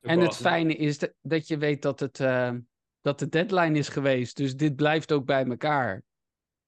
en 0.00 0.20
het 0.20 0.36
fijne 0.36 0.74
is 0.74 0.98
dat, 0.98 1.12
dat 1.22 1.48
je 1.48 1.58
weet 1.58 1.82
dat, 1.82 2.00
het, 2.00 2.20
eh, 2.20 2.52
dat 3.00 3.18
de 3.18 3.28
deadline 3.28 3.78
is 3.78 3.88
geweest. 3.88 4.36
Dus 4.36 4.56
dit 4.56 4.76
blijft 4.76 5.12
ook 5.12 5.24
bij 5.24 5.44
elkaar. 5.44 6.02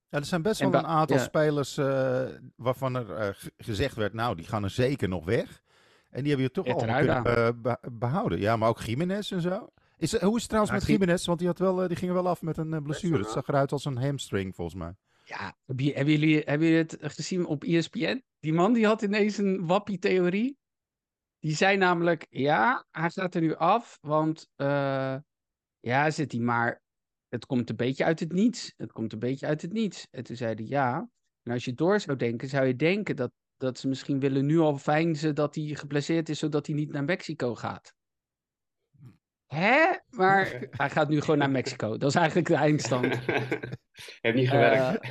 Ja, 0.09 0.19
er 0.19 0.25
zijn 0.25 0.43
best 0.43 0.61
wel 0.61 0.75
een 0.75 0.87
aantal 0.87 1.17
ja. 1.17 1.23
spelers 1.23 1.77
eh, 1.77 2.25
waarvan 2.57 2.95
er 2.95 3.15
eh, 3.15 3.29
gezegd 3.57 3.95
werd, 3.95 4.13
nou, 4.13 4.37
die 4.37 4.47
gaan 4.47 4.65
er 4.65 4.71
zeker 4.71 5.09
nog 5.09 5.25
weg. 5.25 5.63
En 6.11 6.21
die 6.21 6.29
hebben 6.29 6.47
je 6.47 6.51
toch 6.51 6.67
Ja, 6.67 6.75
Teruida. 6.75 7.21
kunnen 7.21 7.47
eh, 7.47 7.53
be- 7.63 7.91
behouden. 7.93 8.41
Ja, 8.41 8.57
maar 8.57 8.69
ook 8.69 8.81
Jiménez 8.81 9.33
en 9.33 9.41
zo. 9.41 9.69
Is, 9.97 10.21
hoe 10.21 10.35
is 10.37 10.41
het 10.43 10.49
trouwens 10.51 10.73
met 10.75 10.87
Jiménez? 10.87 11.27
Want 11.27 11.39
die, 11.39 11.49
had 11.49 11.59
wel, 11.59 11.89
die 11.89 11.97
ging 11.97 12.13
wel 12.13 12.29
af 12.29 12.43
met 12.43 12.57
een 12.57 12.83
blessure. 12.83 13.19
Het 13.19 13.31
zag 13.31 13.49
eruit 13.49 13.73
als 13.73 13.85
een 13.85 13.99
hamstring, 13.99 14.55
volgens 14.55 14.77
mij. 14.77 14.95
Ja, 15.33 15.57
hebben 15.67 16.13
jullie, 16.13 16.43
hebben 16.45 16.67
jullie, 16.67 16.87
het 17.01 17.13
gezien 17.13 17.47
op 17.47 17.65
ESPN? 17.65 18.23
Die 18.39 18.53
man 18.53 18.73
die 18.73 18.87
had 18.87 19.03
ineens 19.03 19.39
een 19.39 19.67
wappie-theorie. 19.67 20.59
Die 21.39 21.55
zei 21.55 21.77
namelijk, 21.77 22.27
ja, 22.31 22.87
hij 22.91 23.11
staat 23.11 23.35
er 23.35 23.41
nu 23.41 23.55
af, 23.55 23.99
want 24.01 24.49
eh, 24.57 25.17
ja, 25.81 26.11
zit 26.11 26.33
hij 26.33 26.41
maar, 26.41 26.83
het 27.29 27.47
komt 27.47 27.71
een 27.71 27.77
beetje 27.77 28.05
uit 28.05 28.21
het 28.21 28.33
niets. 28.33 28.73
Het 28.77 28.93
komt 28.93 29.13
een 29.13 29.19
beetje 29.19 29.47
uit 29.47 29.63
het 29.63 29.73
niets. 29.73 30.07
En 30.11 30.25
toen 30.25 30.37
zei 30.37 30.55
hij, 30.55 30.65
ja, 30.65 31.09
en 31.43 31.53
als 31.53 31.65
je 31.65 31.75
door 31.75 32.01
zou 32.01 32.17
denken, 32.17 32.49
zou 32.49 32.67
je 32.67 32.77
denken 32.77 33.17
dat, 33.17 33.33
dat 33.57 33.79
ze 33.79 33.89
misschien 33.89 34.21
willen 34.21 34.47
nu 34.47 34.59
al 34.59 34.77
fijnzen 34.79 35.35
dat 35.35 35.55
hij 35.55 35.65
geblesseerd 35.65 36.29
is, 36.29 36.39
zodat 36.39 36.67
hij 36.67 36.75
niet 36.75 36.93
naar 36.93 37.05
Mexico 37.05 37.55
gaat. 37.55 37.95
Hè? 39.55 39.87
Maar 40.11 40.53
hij 40.71 40.91
gaat 40.91 41.09
nu 41.09 41.21
gewoon 41.21 41.39
naar 41.39 41.51
Mexico. 41.51 41.97
Dat 41.97 42.09
is 42.09 42.15
eigenlijk 42.15 42.49
de 42.49 42.55
eindstand. 42.55 43.07
Heeft 44.21 44.37
niet 44.37 44.49
gewerkt. 44.49 45.07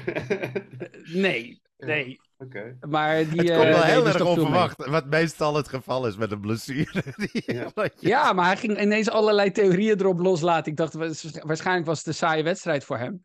Nee, 1.14 1.62
nee. 1.78 2.20
Oké. 2.38 2.78
Maar 2.80 3.16
die, 3.18 3.42
Het 3.42 3.52
komt 3.52 3.64
eh, 3.64 3.72
wel 3.74 3.82
heel 3.84 4.08
erg 4.08 4.22
onverwacht. 4.22 4.86
Wat 4.86 5.06
meestal 5.06 5.56
het 5.56 5.68
geval 5.68 6.08
is 6.08 6.18
met 6.18 6.32
een 6.32 6.40
blessure. 6.40 7.04
Ja. 7.46 7.72
Ja, 8.00 8.34
maar 8.34 8.46
hij 8.46 8.58
ging 8.58 8.82
ineens 8.82 9.10
allerlei 9.10 9.52
theorieën 9.52 10.00
erop 10.00 10.20
loslaten. 10.20 10.72
Ik 10.72 10.78
dacht, 10.78 10.94
wa- 10.94 11.12
waarschijnlijk 11.46 11.86
was 11.88 11.98
het 11.98 12.08
een 12.08 12.14
saaie 12.14 12.44
wedstrijd 12.44 12.84
voor 12.84 12.98
hem. 12.98 13.22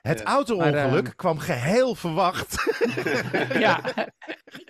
Het 0.00 0.18
Ja. 0.18 0.24
auto-ongeluk 0.24 1.02
Maar, 1.04 1.14
kwam 1.14 1.38
geheel 1.38 1.94
verwacht. 1.94 2.64
Ja, 3.58 3.80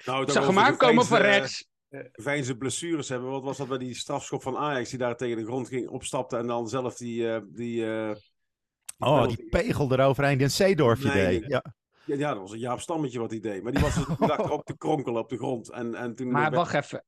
Nou, 0.05 0.23
ik 0.23 0.31
zag 0.31 0.47
hem 0.47 0.59
aankomen 0.59 1.05
van 1.07 1.19
eh, 1.19 1.25
rechts. 1.25 1.69
Vijnse 2.13 2.57
blessures 2.57 3.09
hebben. 3.09 3.31
Wat 3.31 3.43
was 3.43 3.57
dat 3.57 3.69
bij 3.69 3.79
die 3.79 3.95
strafschop 3.95 4.43
van 4.43 4.57
Ajax 4.57 4.91
die 4.91 4.99
daar 4.99 5.17
tegen 5.17 5.37
de 5.37 5.45
grond 5.45 5.69
ging, 5.69 5.89
opstapte 5.89 6.37
en 6.37 6.47
dan 6.47 6.69
zelf 6.69 6.97
die... 6.97 7.33
eh, 7.33 7.41
die, 7.49 7.87
eh, 7.93 8.15
die 8.15 9.09
Oh, 9.09 9.29
die 9.29 9.49
pegel 9.49 9.93
eroverheen. 9.93 10.35
Die 10.37 10.45
een 10.47 10.51
Zeedorfje 10.53 11.09
Nee, 11.09 11.41
deed. 11.41 11.51
Ja. 11.51 11.65
Ja, 12.05 12.17
ja, 12.17 12.31
dat 12.33 12.41
was 12.41 12.53
een 12.53 12.59
Jaap 12.59 12.81
Stammetje 12.81 13.19
wat 13.19 13.31
hij 13.31 13.41
deed. 13.41 13.63
Maar 13.63 13.73
die 13.73 13.81
was 13.83 13.95
dus, 13.95 14.07
die 14.07 14.27
lag 14.27 14.39
erop 14.45 14.65
te 14.65 14.77
kronkelen 14.77 15.21
op 15.23 15.29
de 15.29 15.37
grond. 15.37 15.71
En, 15.71 15.95
en 15.95 16.15
toen 16.15 16.31
Maar 16.31 16.43
werd- 16.43 16.55
wacht 16.55 16.75
even. 16.75 17.05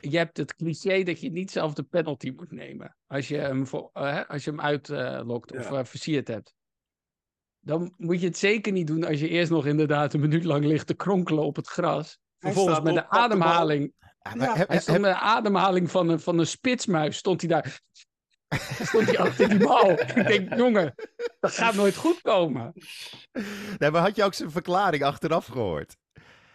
Je 0.00 0.16
hebt 0.16 0.36
het 0.36 0.54
cliché 0.56 1.02
dat 1.02 1.20
je 1.20 1.30
niet 1.30 1.50
zelf 1.50 1.72
de 1.74 1.82
penalty 1.82 2.32
moet 2.36 2.50
nemen. 2.52 2.96
Als 3.06 3.28
je 3.28 3.36
hem, 3.36 3.66
voor, 3.66 3.90
eh, 3.92 4.02
hè, 4.02 4.28
als 4.28 4.44
je 4.44 4.50
hem 4.50 4.60
uitlokt 4.60 5.52
of 5.52 5.70
Ja. 5.70 5.78
eh, 5.78 5.84
versierd 5.84 6.28
hebt. 6.28 6.54
Dan 7.60 7.94
moet 7.96 8.20
je 8.20 8.26
het 8.26 8.36
zeker 8.36 8.72
niet 8.72 8.86
doen 8.86 9.04
als 9.04 9.20
je 9.20 9.28
eerst 9.28 9.50
nog 9.50 9.66
inderdaad 9.66 10.14
een 10.14 10.20
minuut 10.20 10.44
lang 10.44 10.64
ligt 10.64 10.86
te 10.86 10.94
kronkelen 10.94 11.44
op 11.44 11.56
het 11.56 11.68
gras. 11.68 12.18
Vervolgens 12.42 12.80
met 12.80 12.94
de 12.94 13.08
ademhaling 13.08 13.92
Ja, 13.98 14.34
maar 14.34 14.46
Ja, 14.48 14.54
heb- 14.56 14.68
Hij 14.68 14.76
heb- 14.84 15.00
met 15.00 15.12
de 15.12 15.18
ademhaling 15.20 15.90
van 15.90 16.08
een, 16.08 16.20
van 16.20 16.38
een 16.38 16.46
spitsmuis, 16.46 17.16
stond 17.16 17.40
hij 17.40 17.50
daar. 17.50 17.80
Stond 18.88 19.06
hij 19.06 19.18
achter 19.18 19.48
die 19.48 19.58
bal. 19.58 19.90
Ik 19.90 20.14
denk, 20.26 20.54
jongen, 20.54 20.94
dat 21.40 21.52
gaat 21.52 21.74
nooit 21.74 21.96
goed 21.96 22.20
komen. 22.20 22.72
Nee, 23.78 23.90
maar 23.90 24.00
had 24.02 24.16
je 24.16 24.24
ook 24.24 24.34
zijn 24.34 24.50
verklaring 24.50 25.02
achteraf 25.02 25.46
gehoord? 25.46 25.96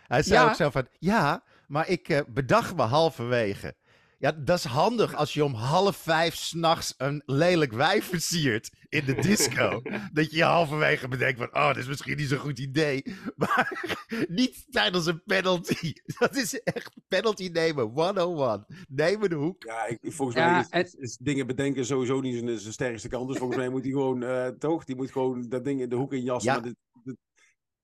Hij 0.07 0.23
zei 0.23 0.39
Ja. 0.43 0.49
ook 0.49 0.55
zo 0.55 0.69
van, 0.69 0.87
ja, 0.99 1.43
maar 1.67 1.87
ik 1.87 2.09
eh, 2.09 2.19
bedacht 2.27 2.75
me 2.75 2.81
halverwege. 2.81 3.75
Ja, 4.19 4.31
dat 4.31 4.57
is 4.57 4.63
handig 4.63 5.15
als 5.15 5.33
je 5.33 5.43
om 5.43 5.53
half 5.53 5.97
vijf 5.97 6.35
s'nachts 6.35 6.93
een 6.97 7.21
lelijk 7.25 7.71
wijf 7.71 8.05
versiert 8.05 8.69
in 8.89 9.05
de 9.05 9.15
disco. 9.15 9.81
dat 10.13 10.31
je 10.31 10.37
je 10.37 10.43
halverwege 10.43 11.07
bedenkt 11.07 11.39
van, 11.39 11.47
oh, 11.47 11.67
dat 11.67 11.77
is 11.77 11.87
misschien 11.87 12.17
niet 12.17 12.27
zo'n 12.27 12.37
goed 12.37 12.59
idee. 12.59 13.03
Maar 13.35 13.95
niet 14.29 14.65
tijdens 14.69 15.05
een 15.05 15.23
penalty. 15.25 15.93
Dat 16.19 16.35
is 16.35 16.59
echt 16.59 16.91
penalty 17.07 17.49
nemen, 17.53 17.85
101. 17.85 18.65
Neem 18.87 19.23
een 19.23 19.33
hoek. 19.33 19.63
Ja, 19.63 19.85
ik, 19.85 19.99
volgens 20.01 20.37
Ja, 20.37 20.65
mij 20.71 20.81
is, 20.81 20.93
is 20.93 21.17
dingen 21.17 21.47
bedenken 21.47 21.85
sowieso 21.85 22.21
niet 22.21 22.37
zijn, 22.39 22.59
zijn 22.59 22.73
sterkste 22.73 23.07
kant. 23.07 23.27
Dus 23.27 23.37
volgens 23.37 23.59
mij 23.59 23.69
moet 23.69 23.83
hij 23.83 23.91
gewoon, 23.91 24.23
eh, 24.23 24.47
toch? 24.47 24.83
Die 24.83 24.95
moet 24.95 25.11
gewoon 25.11 25.49
dat 25.49 25.63
ding 25.65 25.81
in 25.81 25.89
de 25.89 25.95
hoek 25.95 26.13
in 26.13 26.23
jassen. 26.23 26.75
Ja. 27.03 27.13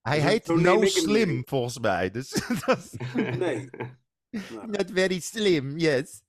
Hij 0.01 0.19
Zo- 0.19 0.25
heet 0.25 0.47
No 0.47 0.85
Slim, 0.85 1.41
volgens 1.45 1.79
mij. 1.79 2.09
Dus 2.11 2.29
dat 2.65 2.77
is 2.77 2.95
nee. 3.37 3.69
Not 4.65 4.91
very 4.93 5.19
slim, 5.19 5.77
yes. 5.77 6.21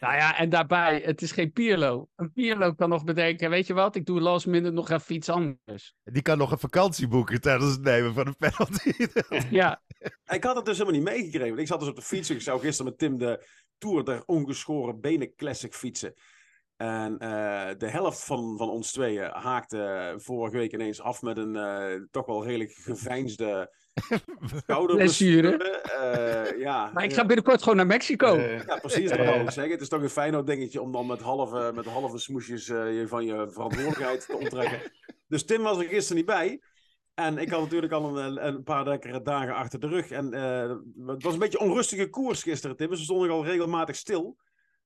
Nou 0.00 0.16
ja, 0.16 0.38
en 0.38 0.48
daarbij, 0.48 1.02
het 1.04 1.22
is 1.22 1.32
geen 1.32 1.52
Pierlo. 1.52 2.08
Een 2.16 2.32
Pierlo 2.32 2.72
kan 2.72 2.88
nog 2.88 3.04
bedenken, 3.04 3.50
weet 3.50 3.66
je 3.66 3.74
wat, 3.74 3.96
ik 3.96 4.06
doe 4.06 4.20
last 4.20 4.46
minute 4.46 4.70
nog 4.70 4.90
even 4.90 5.14
iets 5.14 5.28
anders. 5.28 5.94
Die 6.04 6.22
kan 6.22 6.38
nog 6.38 6.50
een 6.50 6.58
vakantie 6.58 7.08
boeken 7.08 7.40
tijdens 7.40 7.72
het 7.72 7.82
nemen 7.82 8.14
van 8.14 8.26
een 8.26 8.36
penalty. 8.36 8.92
Ja, 9.60 9.82
Ik 10.26 10.44
had 10.44 10.56
het 10.56 10.64
dus 10.64 10.78
helemaal 10.78 11.00
niet 11.00 11.08
meegekregen. 11.08 11.48
want 11.48 11.60
Ik 11.60 11.66
zat 11.66 11.80
dus 11.80 11.88
op 11.88 11.96
de 11.96 12.02
fiets. 12.02 12.30
Ik 12.30 12.40
zou 12.40 12.60
gisteren 12.60 12.90
met 12.90 12.98
Tim 12.98 13.18
de 13.18 13.46
Tour 13.78 14.04
der 14.04 14.22
Ongeschoren 14.26 15.00
Benen 15.00 15.34
Classic 15.34 15.74
fietsen. 15.74 16.14
En 16.76 17.18
eh, 17.18 17.70
de 17.78 17.88
helft 17.88 18.24
van, 18.24 18.56
van 18.56 18.68
ons 18.68 18.92
tweeën 18.92 19.30
haakte 19.30 20.14
vorige 20.16 20.56
week 20.56 20.72
ineens 20.72 21.00
af 21.00 21.22
met 21.22 21.38
een 21.38 21.56
eh, 21.56 22.00
toch 22.10 22.26
wel 22.26 22.44
redelijk 22.44 22.72
geveinsde 22.72 23.74
schouderblessure. 24.62 25.56
Eh, 25.56 26.58
ja, 26.60 26.90
maar 26.94 27.04
ik 27.04 27.10
ja. 27.10 27.16
ga 27.16 27.24
binnenkort 27.24 27.62
gewoon 27.62 27.76
naar 27.76 27.86
Mexico. 27.86 28.36
Eh, 28.36 28.66
Ja, 28.66 28.76
precies. 28.76 29.10
Dat 29.10 29.18
wou 29.18 29.40
ik 29.40 29.50
zeggen. 29.50 29.72
Het 29.72 29.80
is 29.80 29.88
toch 29.88 30.02
een 30.02 30.10
Feyenoord 30.10 30.46
dingetje 30.46 30.80
om 30.82 30.92
dan 30.92 31.06
met 31.06 31.20
halve, 31.20 31.72
met 31.74 31.84
halve 31.84 32.18
smoesjes 32.18 32.68
eh, 32.68 32.98
je 32.98 33.08
van 33.08 33.24
je 33.24 33.46
verantwoordelijkheid 33.50 34.26
te 34.26 34.36
onttrekken. 34.36 34.80
Dus 35.28 35.44
Tim 35.44 35.62
was 35.62 35.78
er 35.78 35.84
gisteren 35.84 36.16
niet 36.16 36.26
bij. 36.26 36.60
En 37.14 37.38
ik 37.38 37.50
had 37.50 37.60
natuurlijk 37.60 37.92
al 37.92 38.18
een, 38.18 38.46
een 38.46 38.62
paar 38.62 38.88
lekkere 38.88 39.22
dagen 39.22 39.54
achter 39.54 39.80
de 39.80 39.88
rug. 39.88 40.10
En 40.10 40.32
eh, 40.32 40.76
het 41.06 41.22
was 41.22 41.32
een 41.32 41.38
beetje 41.38 41.60
een 41.60 41.68
onrustige 41.68 42.10
koers 42.10 42.42
gisteren, 42.42 42.76
Tim. 42.76 42.88
Dus 42.88 42.98
we 42.98 43.04
stonden 43.04 43.30
al 43.30 43.44
regelmatig 43.44 43.96
stil. 43.96 44.36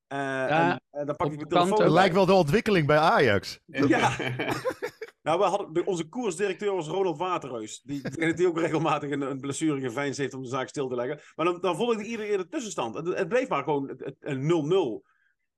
Eh, 0.07 0.51
en, 0.51 0.81
en 0.91 1.05
dan 1.05 1.15
pak 1.15 1.31
ik 1.31 1.35
mijn 1.35 1.47
telefoon. 1.47 1.81
Het 1.81 1.91
lijkt 1.91 2.15
wel 2.15 2.25
de 2.25 2.33
ontwikkeling 2.33 2.87
bij 2.87 2.97
Ajax. 2.97 3.59
Ja. 3.65 4.11
Nou, 5.29 5.41
we 5.41 5.47
hadden, 5.47 5.73
de- 5.73 5.85
onze 5.85 6.07
koersdirecteur 6.09 6.75
was 6.75 6.87
Ronald 6.87 7.17
Waterreus. 7.17 7.81
Die, 7.81 8.33
die 8.33 8.47
ook 8.47 8.59
regelmatig 8.59 9.11
een, 9.11 9.21
een 9.21 9.39
blessure 9.39 9.79
geveinsd 9.79 10.17
heeft 10.17 10.33
om 10.33 10.41
de 10.41 10.47
zaak 10.47 10.67
stil 10.67 10.87
te 10.87 10.95
leggen. 10.95 11.19
Maar 11.35 11.45
dan, 11.45 11.61
dan 11.61 11.75
volgde 11.75 12.03
iedere 12.03 12.27
keer 12.27 12.37
de 12.37 12.47
tussenstand. 12.47 12.95
Het, 12.95 13.07
het 13.17 13.27
bleef 13.27 13.47
maar 13.47 13.63
gewoon 13.63 13.99
een 14.19 15.01
0-0. 15.03 15.07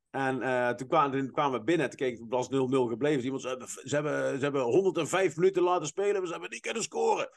En 0.09 0.41
eh, 0.41 0.69
toen, 0.69 0.87
kwamen, 0.87 1.19
toen 1.19 1.31
kwamen 1.31 1.59
we 1.59 1.65
binnen. 1.65 1.89
Toen 1.89 1.97
keek 1.97 2.19
ik, 2.19 2.25
was 2.29 2.47
0-0 2.47 2.49
gebleven. 2.89 3.23
Iemand 3.23 3.41
zei, 3.41 3.57
ze 3.83 3.95
hebben, 3.95 4.37
ze 4.37 4.43
hebben 4.43 4.61
105 4.61 5.35
minuten 5.35 5.63
laten 5.63 5.87
spelen. 5.87 6.25
Ze 6.25 6.31
hebben 6.31 6.49
niet 6.49 6.61
kunnen 6.61 6.83
scoren. 6.83 7.29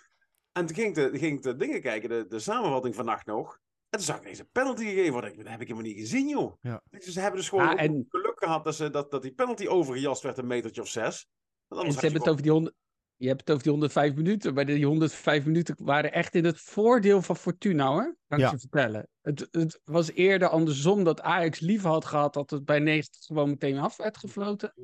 En 0.52 0.66
toen 0.66 0.76
ging 0.76 0.88
ik 0.88 0.94
de, 0.94 1.18
ging 1.18 1.42
de 1.42 1.56
dingen 1.56 1.80
kijken, 1.80 2.08
de, 2.08 2.26
de 2.28 2.38
samenvatting 2.38 2.94
vannacht 2.94 3.26
nog. 3.26 3.52
En 3.88 3.98
toen 3.98 4.00
zag 4.00 4.16
ik 4.16 4.22
ineens 4.22 4.38
een 4.38 4.48
penalty 4.52 4.84
gegeven 4.84 5.12
worden. 5.12 5.36
Dat 5.36 5.48
heb 5.48 5.60
ik 5.60 5.68
helemaal 5.68 5.88
niet 5.90 5.98
gezien, 6.00 6.28
joh. 6.28 6.52
Ja. 6.60 6.82
Dus 6.90 7.04
ze 7.04 7.20
hebben 7.20 7.40
dus 7.40 7.48
gewoon 7.48 7.76
en- 7.78 8.06
geluk 8.08 8.38
gehad 8.38 8.64
dat, 8.64 8.74
ze, 8.74 8.90
dat, 8.90 9.10
dat 9.10 9.22
die 9.22 9.34
penalty 9.34 9.66
overgejast 9.66 10.22
werd 10.22 10.38
een 10.38 10.46
metertje 10.46 10.80
of 10.80 10.88
zes. 10.88 11.28
Anders 11.68 11.94
ze 11.94 12.00
hebben 12.00 12.20
het 12.20 12.30
over 12.30 12.42
die 12.42 12.52
100, 12.52 12.76
je 13.16 13.26
hebt 13.26 13.40
het 13.40 13.50
over 13.50 13.62
die 13.62 13.72
105 13.72 14.14
minuten, 14.14 14.54
maar 14.54 14.66
die 14.66 14.86
105 14.86 15.44
minuten 15.44 15.74
waren 15.84 16.12
echt 16.12 16.34
in 16.34 16.44
het 16.44 16.60
voordeel 16.60 17.22
van 17.22 17.36
Fortuna 17.36 17.86
hoor, 17.86 18.16
kan 18.26 18.38
Ja. 18.38 18.44
ik 18.46 18.50
je 18.52 18.58
vertellen. 18.58 19.08
Het, 19.20 19.48
het 19.50 19.80
was 19.84 20.10
eerder 20.12 20.48
andersom 20.48 21.04
dat 21.04 21.20
Ajax 21.20 21.60
liever 21.60 21.90
had 21.90 22.04
gehad 22.04 22.34
dat 22.34 22.50
het 22.50 22.64
bij 22.64 22.78
90 22.78 23.24
gewoon 23.24 23.48
meteen 23.48 23.78
af 23.78 23.96
werd 23.96 24.16
gefloten, 24.16 24.74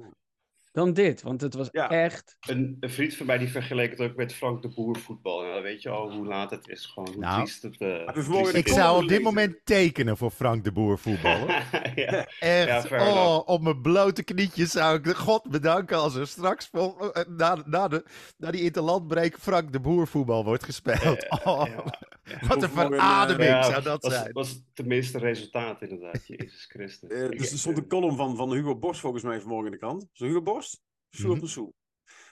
dan 0.72 0.92
dit. 0.92 1.22
Want 1.22 1.40
het 1.40 1.54
was 1.54 1.68
Ja. 1.72 1.90
echt... 1.90 2.36
Een, 2.40 2.76
een 2.80 2.90
vriend 2.90 3.14
van 3.14 3.26
mij 3.26 3.38
die 3.38 3.48
vergeleek 3.50 3.90
het 3.90 4.00
ook 4.00 4.16
met 4.16 4.34
Frank 4.34 4.62
de 4.62 4.68
Boer 4.68 4.96
voetbal. 4.98 5.40
Nou, 5.40 5.52
dan 5.52 5.62
weet 5.62 5.82
je 5.82 5.88
al 5.88 6.12
hoe 6.12 6.26
laat 6.26 6.50
het 6.50 6.68
is. 6.68 6.86
Gewoon 6.86 7.08
hoe 7.12 7.20
Nou, 7.20 7.36
triest 7.44 7.62
het... 7.62 7.76
eh, 7.78 8.54
Ik 8.54 8.68
zou 8.68 9.02
op 9.02 9.08
dit 9.08 9.22
moment 9.22 9.56
tekenen 9.64 10.16
voor 10.16 10.30
Frank 10.30 10.64
de 10.64 10.72
Boer 10.72 10.98
voetbal. 10.98 11.46
ja. 11.94 12.26
Echt, 12.38 12.88
Ja, 12.88 13.12
oh, 13.12 13.40
op 13.48 13.62
mijn 13.62 13.80
blote 13.80 14.24
knietjes 14.24 14.70
zou 14.70 14.96
ik 14.96 15.04
de 15.04 15.14
God 15.14 15.48
bedanken 15.50 15.96
als 15.98 16.14
er 16.14 16.26
straks 16.26 16.68
vol, 16.72 17.12
eh, 17.12 17.22
na, 17.28 17.62
na, 17.66 17.88
de, 17.88 18.04
na 18.36 18.50
die 18.50 18.62
interlandbreek 18.62 19.36
Frank 19.40 19.72
de 19.72 19.80
Boer 19.80 20.06
voetbal 20.06 20.44
wordt 20.44 20.64
gespeeld. 20.64 21.26
Ja, 21.30 21.40
Oh, 21.44 21.66
ja. 21.66 21.84
Wat 22.49 22.62
een 22.62 22.68
Vanmorgen, 22.68 22.99
eh, 22.99 23.04
verademing 23.08 23.49
Ja, 23.49 23.62
zou 23.62 23.82
dat 23.82 24.02
was, 24.02 24.12
zijn. 24.12 24.32
was 24.32 24.49
het 24.50 24.62
tenminste 24.72 25.18
resultaat 25.18 25.82
inderdaad. 25.82 26.26
Jezus 26.26 26.64
Christus. 26.68 27.10
Eh, 27.10 27.25
Ik- 27.25 27.38
dus 27.38 27.52
er 27.52 27.58
stond 27.58 27.76
een 27.78 27.88
column 27.88 28.16
van, 28.16 28.37
van 28.37 28.52
Hugo 28.52 28.76
Borst 28.78 29.00
volgens 29.00 29.22
mij 29.22 29.40
vanmorgen 29.40 29.66
in 29.66 29.72
de 29.72 29.78
krant. 29.78 30.02
Is 30.02 30.18
dat 30.18 30.28
Hugo 30.28 30.42
Borst? 30.42 30.82
Sjoerd 31.16 31.32
Mhm. 31.34 31.44
de 31.44 31.50
Soe. 31.50 31.72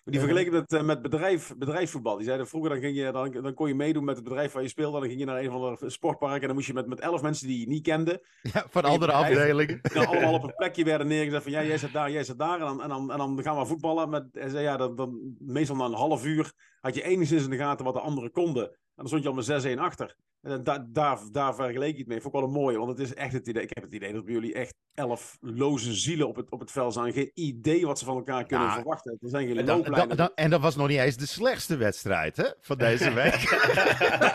Maar 0.05 0.17
die 0.17 0.27
vergeleken 0.27 0.59
het 0.59 0.73
eh, 0.73 0.83
met 0.83 1.03
bedrijf, 1.03 1.55
bedrijfsvoetbal. 1.59 2.17
Die 2.17 2.25
zeiden 2.27 2.47
vroeger 2.49 2.71
dan, 2.71 2.81
ging 2.81 2.97
je, 2.97 3.13
dan, 3.13 3.31
dan 3.31 3.55
kon 3.55 3.69
je 3.69 3.75
meedoen 3.75 4.05
met 4.05 4.15
het 4.15 4.25
bedrijf 4.25 4.53
waar 4.53 4.63
je 4.63 4.69
speelde. 4.69 4.99
Dan 4.99 5.09
ging 5.09 5.21
je 5.21 5.27
naar 5.27 5.39
een 5.43 5.51
van 5.51 5.77
de 5.81 5.91
sportparken 5.91 6.41
en 6.41 6.47
dan 6.47 6.55
moest 6.57 6.67
je 6.67 6.73
met, 6.73 6.87
met 6.87 7.01
elf 7.01 7.23
mensen 7.23 7.47
die 7.47 7.61
je 7.61 7.67
niet 7.69 7.83
kende. 7.83 8.27
Ja, 8.53 8.67
van 8.71 8.83
andere 8.85 9.13
afdelingen. 9.13 9.81
Dan 9.83 10.07
allemaal 10.07 10.35
op 10.35 10.43
een 10.49 10.55
plekje 10.55 10.85
werden 10.85 11.07
neergezet 11.07 11.43
van 11.43 11.53
ja, 11.53 11.65
jij 11.65 11.79
zit 11.79 11.93
daar, 11.93 12.11
jij 12.11 12.25
zit 12.25 12.39
daar. 12.39 12.61
En 12.61 12.67
dan, 12.67 12.83
en 12.83 12.89
dan, 12.89 13.11
en 13.13 13.19
dan 13.19 13.43
gaan 13.43 13.59
we 13.59 13.67
voetballen. 13.67 14.09
Met, 14.09 14.37
en 14.37 14.51
zei, 14.51 14.63
ja, 14.63 14.77
dan, 14.77 14.97
dan, 14.97 15.35
meestal 15.39 15.77
na 15.77 15.85
een 15.85 15.93
half 15.93 16.25
uur 16.25 16.53
had 16.81 16.95
je 16.95 17.03
enigszins 17.03 17.45
in 17.45 17.51
de 17.51 17.57
gaten 17.57 17.85
wat 17.85 17.95
de 17.95 18.01
anderen 18.01 18.31
konden. 18.31 18.79
En 18.99 19.05
dan 19.05 19.21
stond 19.21 19.23
je 19.23 19.29
al 19.29 19.59
met 19.61 19.77
6-1 19.77 19.81
achter. 19.81 20.15
En 20.43 20.65
da, 20.65 20.87
daar, 20.89 21.19
daar 21.33 21.55
vergeleek 21.55 21.93
ik 21.93 21.99
het 21.99 22.07
mee. 22.07 22.21
Vond 22.21 22.35
ik 22.35 22.41
wel 22.41 22.49
een 22.49 22.55
mooie, 22.55 22.79
want 22.79 22.91
het 22.91 22.99
is 22.99 23.15
echt 23.15 23.33
het 23.33 23.47
idee. 23.49 23.63
Ik 23.63 23.71
heb 23.75 23.85
het 23.85 23.93
idee 23.93 24.13
dat 24.13 24.25
bij 24.25 24.35
jullie 24.35 24.55
echt 24.55 24.75
elf 24.95 25.37
loze 25.41 25.95
zielen 25.95 26.29
op 26.29 26.37
het, 26.37 26.51
op 26.51 26.61
het 26.61 26.71
veld 26.71 26.93
staan. 26.93 27.13
Geen 27.13 27.31
idee 27.35 27.87
wat 27.87 27.99
ze 27.99 28.05
van 28.05 28.17
elkaar 28.17 28.47
kunnen 28.47 28.67
Ja. 28.67 28.75
verwachten. 28.75 29.17
Er 29.21 29.29
zijn 29.29 29.47
geen 29.47 29.59
En, 29.59 29.67
dan- 29.67 29.77
looplijnen. 29.77 30.09
dan- 30.09 30.17
dan- 30.17 30.31
en 30.35 30.51
dat 30.51 30.61
was 30.61 30.77
nog 30.77 30.89
niet 30.89 30.99
eens 30.99 31.17
de 31.17 31.27
slechtste 31.27 31.77
wedstrijd 31.77 32.37
hè, 32.37 32.49
van 32.61 32.79
deze 32.79 33.13
week. 33.13 33.35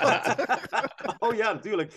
oh 1.26 1.36
ja, 1.36 1.54
natuurlijk. 1.54 1.94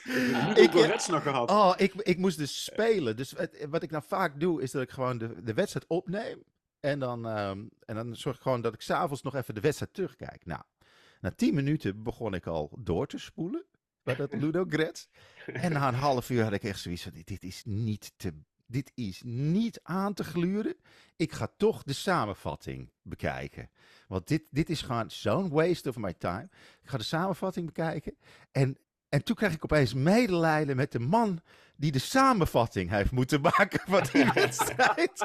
Ik- 0.55 0.73
heb 0.73 0.91
Reds 0.91 1.09
nog 1.09 1.23
gehad. 1.23 1.51
Oh, 1.51 1.73
ik, 1.77 1.95
ik 1.95 2.19
moest 2.19 2.39
dus 2.39 2.65
spelen. 2.65 3.17
Dus 3.17 3.31
het- 3.37 3.67
wat 3.71 3.83
ik 3.83 3.91
nou 3.91 4.03
vaak 4.07 4.41
doe, 4.41 4.63
is 4.63 4.71
dat 4.71 4.83
ik 4.83 4.91
gewoon 4.91 5.19
de, 5.19 5.43
de 5.43 5.55
wedstrijd 5.55 5.87
opneem. 5.89 6.43
En 6.81 6.99
dan, 6.99 7.27
ehm, 7.29 7.65
en 7.85 7.95
dan 7.95 8.17
zorg 8.17 8.37
ik 8.37 8.43
gewoon 8.43 8.61
dat 8.61 8.75
ik 8.75 8.81
s'avonds 8.81 9.23
nog 9.23 9.35
even 9.35 9.55
de 9.55 9.61
wedstrijd 9.61 9.95
terugkijk. 9.95 10.47
Nou, 10.47 10.61
na 11.27 11.33
tien 11.37 11.55
minuten 11.55 12.03
begon 12.03 12.35
ik 12.35 12.47
al 12.47 12.71
door 12.79 13.07
te 13.07 13.19
spoelen 13.19 13.65
bij 14.03 14.15
dat 14.15 14.35
Ludo 14.41 14.65
Gretz. 14.69 15.07
En 15.47 15.73
na 15.73 15.89
een 15.89 15.95
half 15.95 16.31
uur 16.31 16.43
had 16.43 16.53
ik 16.53 16.63
echt 16.63 16.81
zoiets 16.81 17.03
van, 17.03 17.13
dit, 17.13 17.27
dit 17.27 17.45
is 17.45 17.63
niet 17.65 18.13
te... 18.17 18.33
Dit 18.69 18.93
is 18.95 19.23
niet 19.25 19.81
aan 19.83 20.15
te 20.15 20.25
gluren. 20.25 20.77
Ik 21.17 21.33
ga 21.33 21.53
toch 21.57 21.83
de 21.83 21.93
samenvatting 21.93 22.91
bekijken. 23.03 23.71
Want 24.09 24.29
dit, 24.29 24.43
dit 24.51 24.71
is 24.71 24.83
gewoon 24.83 25.11
zo'n 25.11 25.49
waste 25.49 25.89
of 25.89 25.97
my 25.97 26.13
time. 26.13 26.49
Ik 26.83 26.89
ga 26.89 26.99
de 26.99 27.05
samenvatting 27.05 27.67
bekijken. 27.67 28.17
En, 28.53 28.79
en 29.09 29.25
toen 29.25 29.37
kreeg 29.37 29.55
ik 29.55 29.65
opeens 29.65 29.95
medelijden 29.95 30.77
met 30.77 30.93
de 30.93 30.99
man 30.99 31.41
die 31.77 31.93
de 31.93 31.99
samenvatting 31.99 32.91
heeft 32.91 33.11
moeten 33.11 33.41
maken 33.41 33.81
van 33.89 34.03
die 34.13 34.27
wedstrijd. 34.35 35.25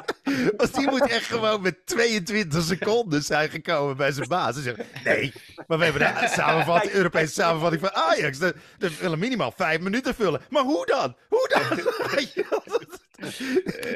Want 0.56 0.74
die 0.74 0.90
moet 0.90 1.08
echt 1.08 1.24
gewoon 1.24 1.62
met 1.62 1.86
22 1.86 2.62
seconden 2.64 3.22
zijn 3.22 3.50
gekomen 3.50 3.96
bij 3.96 4.12
zijn 4.12 4.28
baas. 4.28 4.56
En 4.56 4.62
zeggen, 4.62 4.86
nee, 5.04 5.32
maar 5.66 5.78
we 5.78 5.84
hebben 5.84 6.14
de 6.20 6.28
samenvatting, 6.28 6.92
Europese 6.92 7.32
samenvatting 7.32 7.80
van 7.82 7.92
Ajax. 7.94 8.38
Dat 8.38 8.54
willen 9.00 9.18
minimaal 9.18 9.52
vijf 9.56 9.80
minuten 9.80 10.14
vullen. 10.14 10.40
Maar 10.50 10.62
hoe 10.62 10.86
dan? 10.86 11.16
Hoe 11.28 11.48
dan? 11.48 11.76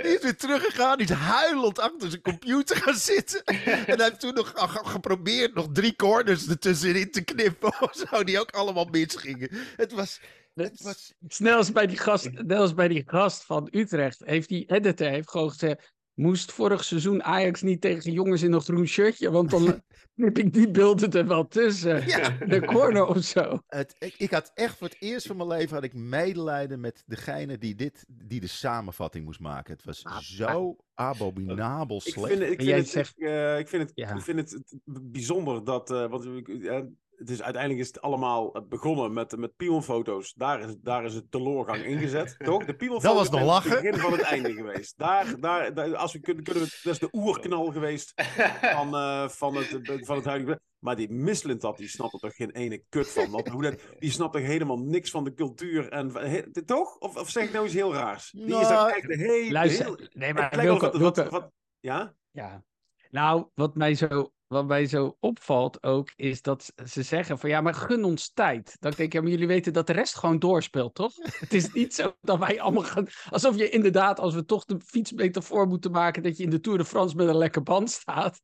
Die 0.03 0.15
is 0.15 0.23
weer 0.23 0.37
teruggegaan, 0.37 0.99
die 0.99 1.07
is 1.09 1.13
huilend 1.15 1.79
achter 1.79 2.11
zijn 2.11 2.23
computer 2.23 2.77
gaan 2.77 2.95
zitten. 2.95 3.45
En 3.45 3.61
hij 3.97 4.05
heeft 4.05 4.21
toen 4.21 4.35
nog 4.35 4.53
ge- 4.55 4.89
geprobeerd 4.89 5.55
nog 5.55 5.67
drie 5.73 5.97
corners 5.97 6.49
ertussenin 6.49 7.11
te 7.11 7.25
knippen 7.25 7.73
of 7.81 7.91
zo, 8.11 8.25
die 8.25 8.41
ook 8.41 8.51
allemaal 8.51 8.85
misgingen. 8.85 9.49
Het 9.77 9.93
was... 9.93 10.21
Het 10.63 10.83
was 10.83 11.15
Net 11.39 11.53
als 11.55 11.73
bij 11.73 11.87
die 11.87 11.97
gast, 11.99 12.31
net 12.33 12.59
als 12.59 12.75
bij 12.75 12.89
die 12.89 13.03
gast 13.07 13.45
van 13.45 13.69
Utrecht, 13.71 14.23
heeft 14.25 14.49
die 14.49 14.67
editor 14.71 15.09
heeft 15.09 15.31
gewoon 15.31 15.51
gezegd, 15.51 15.95
moest 16.15 16.53
vorig 16.53 16.85
seizoen 16.85 17.23
Ajax 17.23 17.63
niet 17.63 17.81
tegen 17.81 18.13
jongens 18.13 18.43
in 18.43 18.53
een 18.53 18.61
groen 18.61 18.87
shirtje, 18.87 19.31
want 19.31 19.51
dan 19.51 19.83
knip 20.15 20.39
ik 20.39 20.53
die 20.53 20.71
beelden 20.71 21.11
er 21.13 21.27
wel 21.27 21.47
tussen. 21.49 22.07
Ja. 22.09 22.31
De 22.31 22.61
corner 22.65 23.05
of 23.07 23.25
zo. 23.25 23.59
Het, 23.67 23.95
ik, 23.99 24.15
ik 24.19 24.31
had 24.31 24.51
echt 24.55 24.77
voor 24.77 24.87
het 24.87 24.97
eerst 25.01 25.27
van 25.27 25.37
mijn 25.37 25.49
leven 25.49 25.75
had 25.75 25.85
ik 25.85 25.95
medelijden 25.95 26.81
met 26.81 27.03
degene 27.07 27.59
die, 27.59 27.75
dit, 27.75 28.05
die 28.09 28.41
de 28.41 28.47
samenvatting 28.47 29.25
moest 29.25 29.41
maken. 29.41 29.73
Het 29.75 29.85
was 29.85 30.05
Ah, 30.05 30.19
zo 30.19 30.77
abominabel 30.95 31.97
Ik 31.97 32.13
slecht. 32.13 32.29
vind, 32.29 32.43
ik 32.43 32.61
vind, 32.63 32.77
het, 32.77 32.89
zegt- 32.89 33.19
ik, 33.19 33.25
eh, 33.27 33.59
ik 33.59 33.69
vind 33.69 33.83
het, 33.83 33.93
Ja. 33.95 34.15
ik 34.15 34.21
vind 34.23 34.39
het 34.39 34.63
bijzonder 35.11 35.65
dat. 35.65 35.91
eh 35.91 36.07
want 36.07 36.25
ik- 36.25 36.49
eh, 37.17 37.21
het 37.21 37.31
is, 37.31 37.43
uiteindelijk 37.43 37.83
is 37.83 37.87
het 37.89 38.01
allemaal 38.01 38.55
eh, 38.55 38.63
begonnen 38.69 39.13
met, 39.13 39.37
met 39.37 39.57
pionfoto's. 39.57 40.33
Daar 40.35 40.61
is, 40.61 40.77
daar 40.83 41.05
is 41.05 41.15
het 41.15 41.31
teloorgang 41.31 41.85
ingezet, 41.85 42.37
toch? 42.45 42.65
De 42.65 42.77
pionfoto's 42.77 43.03
Dat 43.03 43.15
was 43.15 43.31
nog 43.31 43.43
lachen. 43.43 43.71
het 43.71 43.81
begin 43.83 43.99
van 44.01 44.13
het 44.13 44.21
einde 44.21 44.53
geweest. 44.53 44.99
Daar, 44.99 45.41
daar, 45.41 45.75
daar- 45.75 45.97
als 45.97 46.13
we 46.13 46.21
kunnen, 46.21 46.45
kunnen 46.45 46.63
we, 46.63 46.81
dat 46.83 46.93
is 46.93 46.99
de 46.99 47.09
oerknal 47.13 47.67
geweest 47.73 48.13
van, 48.61 48.95
eh, 48.97 49.29
van, 49.29 49.55
het, 49.57 49.81
van 50.07 50.17
het 50.17 50.25
huidige... 50.25 50.61
Maar 50.79 50.97
die 50.97 51.11
Mislintat, 51.11 51.77
die 51.77 51.89
snapt 51.89 52.13
er 52.13 52.19
toch 52.19 52.35
geen 52.37 52.51
ene 52.51 52.83
kut 52.89 53.09
van. 53.09 53.31
Want 53.31 53.49
hoe 53.49 53.63
dat, 53.63 53.75
die 53.99 54.11
snapt 54.11 54.33
toch 54.33 54.43
helemaal 54.43 54.79
niks 54.79 55.11
van 55.11 55.25
de 55.25 55.35
cultuur. 55.35 55.89
En, 55.89 56.11
he- 56.15 56.63
toch? 56.65 56.99
Of, 56.99 57.17
of 57.17 57.31
zeg 57.31 57.45
ik 57.45 57.53
nou 57.53 57.65
iets 57.65 57.75
heel 57.75 57.95
raars? 57.95 58.31
Die 58.31 58.45
is 58.45 58.51
Nou, 58.51 58.89
toch 58.89 58.97
echt 58.97 59.09
de 59.09 59.17
hele... 59.17 59.53
Luister, 59.53 59.85
heel, 59.87 59.97
nee, 60.13 60.29
het 60.29 60.39
maar 60.39 60.49
lijkt 60.57 60.81
wel 60.81 60.91
Wilco, 60.91 60.99
wat- 60.99 61.29
wat- 61.29 61.51
ja? 61.81 62.15
Ja. 62.31 62.65
Nou, 63.11 63.47
wat 63.55 63.75
mij, 63.75 63.95
zo, 63.95 64.31
wat 64.49 64.67
mij 64.67 64.87
zo 64.87 65.17
opvalt 65.21 65.83
ook, 65.83 66.13
is 66.17 66.43
dat 66.43 66.73
ze 66.87 67.03
zeggen 67.03 67.39
van 67.39 67.51
ja, 67.51 67.61
maar 67.61 67.75
gun 67.75 68.05
ons 68.05 68.33
tijd. 68.33 68.77
Dan 68.81 68.91
denk 68.91 69.03
ik, 69.09 69.13
ja, 69.13 69.21
maar 69.21 69.31
jullie 69.31 69.47
weten 69.47 69.73
dat 69.73 69.87
de 69.87 69.93
rest 69.93 70.17
gewoon 70.17 70.39
doorspeelt, 70.39 70.95
toch? 70.95 71.13
Het 71.41 71.53
is 71.55 71.73
niet 71.73 71.95
zo 71.95 72.17
dat 72.21 72.39
wij 72.39 72.61
allemaal 72.61 72.83
gaan... 72.83 73.07
Alsof 73.31 73.57
je 73.57 73.69
inderdaad, 73.69 74.21
als 74.21 74.35
we 74.35 74.45
toch 74.45 74.65
de 74.65 74.81
fietsmetafoor 74.85 75.67
moeten 75.67 75.91
maken, 75.91 76.23
dat 76.23 76.37
je 76.37 76.43
in 76.45 76.51
de 76.51 76.61
Tour 76.61 76.79
de 76.79 76.85
France 76.85 77.17
met 77.17 77.29
een 77.29 77.37
lekker 77.37 77.63
band 77.63 77.91
staat. 77.91 78.41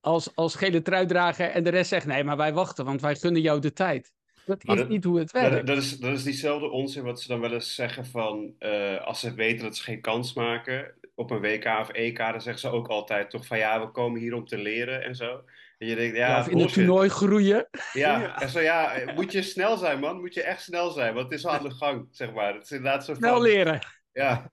Als, 0.00 0.34
als 0.34 0.54
gele 0.54 0.82
truidrager 0.82 1.50
en 1.50 1.64
de 1.64 1.70
rest 1.70 1.88
zegt 1.88 2.06
nee, 2.06 2.24
maar 2.24 2.36
wij 2.36 2.52
wachten, 2.52 2.84
want 2.84 3.00
wij 3.00 3.16
gunnen 3.16 3.42
jou 3.42 3.60
de 3.60 3.72
tijd. 3.72 4.12
Dat 4.46 4.64
Maar 4.64 4.74
is 4.76 4.80
dat- 4.82 4.90
niet 4.90 5.04
hoe 5.04 5.18
het 5.18 5.32
werkt. 5.32 5.66
dat, 5.66 5.76
is, 5.76 5.98
dat 5.98 6.12
is 6.12 6.22
diezelfde 6.22 6.70
onzin 6.70 7.02
wat 7.02 7.20
ze 7.20 7.28
dan 7.28 7.40
wel 7.40 7.52
eens 7.52 7.74
zeggen 7.74 8.06
van 8.06 8.54
eh, 8.58 9.06
als 9.06 9.20
ze 9.20 9.34
weten 9.34 9.64
dat 9.64 9.76
ze 9.76 9.82
geen 9.82 10.00
kans 10.00 10.34
maken 10.34 10.94
op 11.22 11.30
een 11.30 11.40
WK 11.40 11.64
of 11.80 11.88
EK, 11.88 12.16
dan 12.18 12.40
zeggen 12.40 12.58
ze 12.58 12.68
ook 12.70 12.88
altijd 12.88 13.30
toch 13.30 13.46
van 13.46 13.58
ja, 13.58 13.80
we 13.80 13.90
komen 13.90 14.20
hier 14.20 14.34
om 14.34 14.46
te 14.46 14.58
leren 14.58 15.02
en 15.02 15.14
zo. 15.14 15.42
En 15.78 15.86
je 15.88 15.94
denkt, 15.94 16.16
ja, 16.16 16.26
Ja, 16.28 16.40
of 16.40 16.48
in 16.48 16.58
het 16.58 16.72
toernooi 16.72 17.08
groeien. 17.08 17.68
Ja, 17.92 18.20
Ja. 18.20 18.40
en 18.40 18.48
zo, 18.48 18.60
ja, 18.60 18.92
moet 19.14 19.32
je 19.32 19.42
snel 19.42 19.76
zijn, 19.76 20.00
man. 20.00 20.20
Moet 20.20 20.34
je 20.34 20.42
echt 20.42 20.62
snel 20.62 20.90
zijn, 20.90 21.14
want 21.14 21.30
het 21.30 21.38
is 21.38 21.46
al 21.46 21.52
aan 21.52 21.62
de 21.62 21.74
gang, 21.74 22.08
zeg 22.10 22.32
maar. 22.32 22.54
Het 22.54 22.62
is 22.64 22.70
inderdaad 22.70 23.04
zo 23.04 23.14
Snel 23.14 23.32
van, 23.32 23.42
leren. 23.42 23.86
ja, 24.12 24.50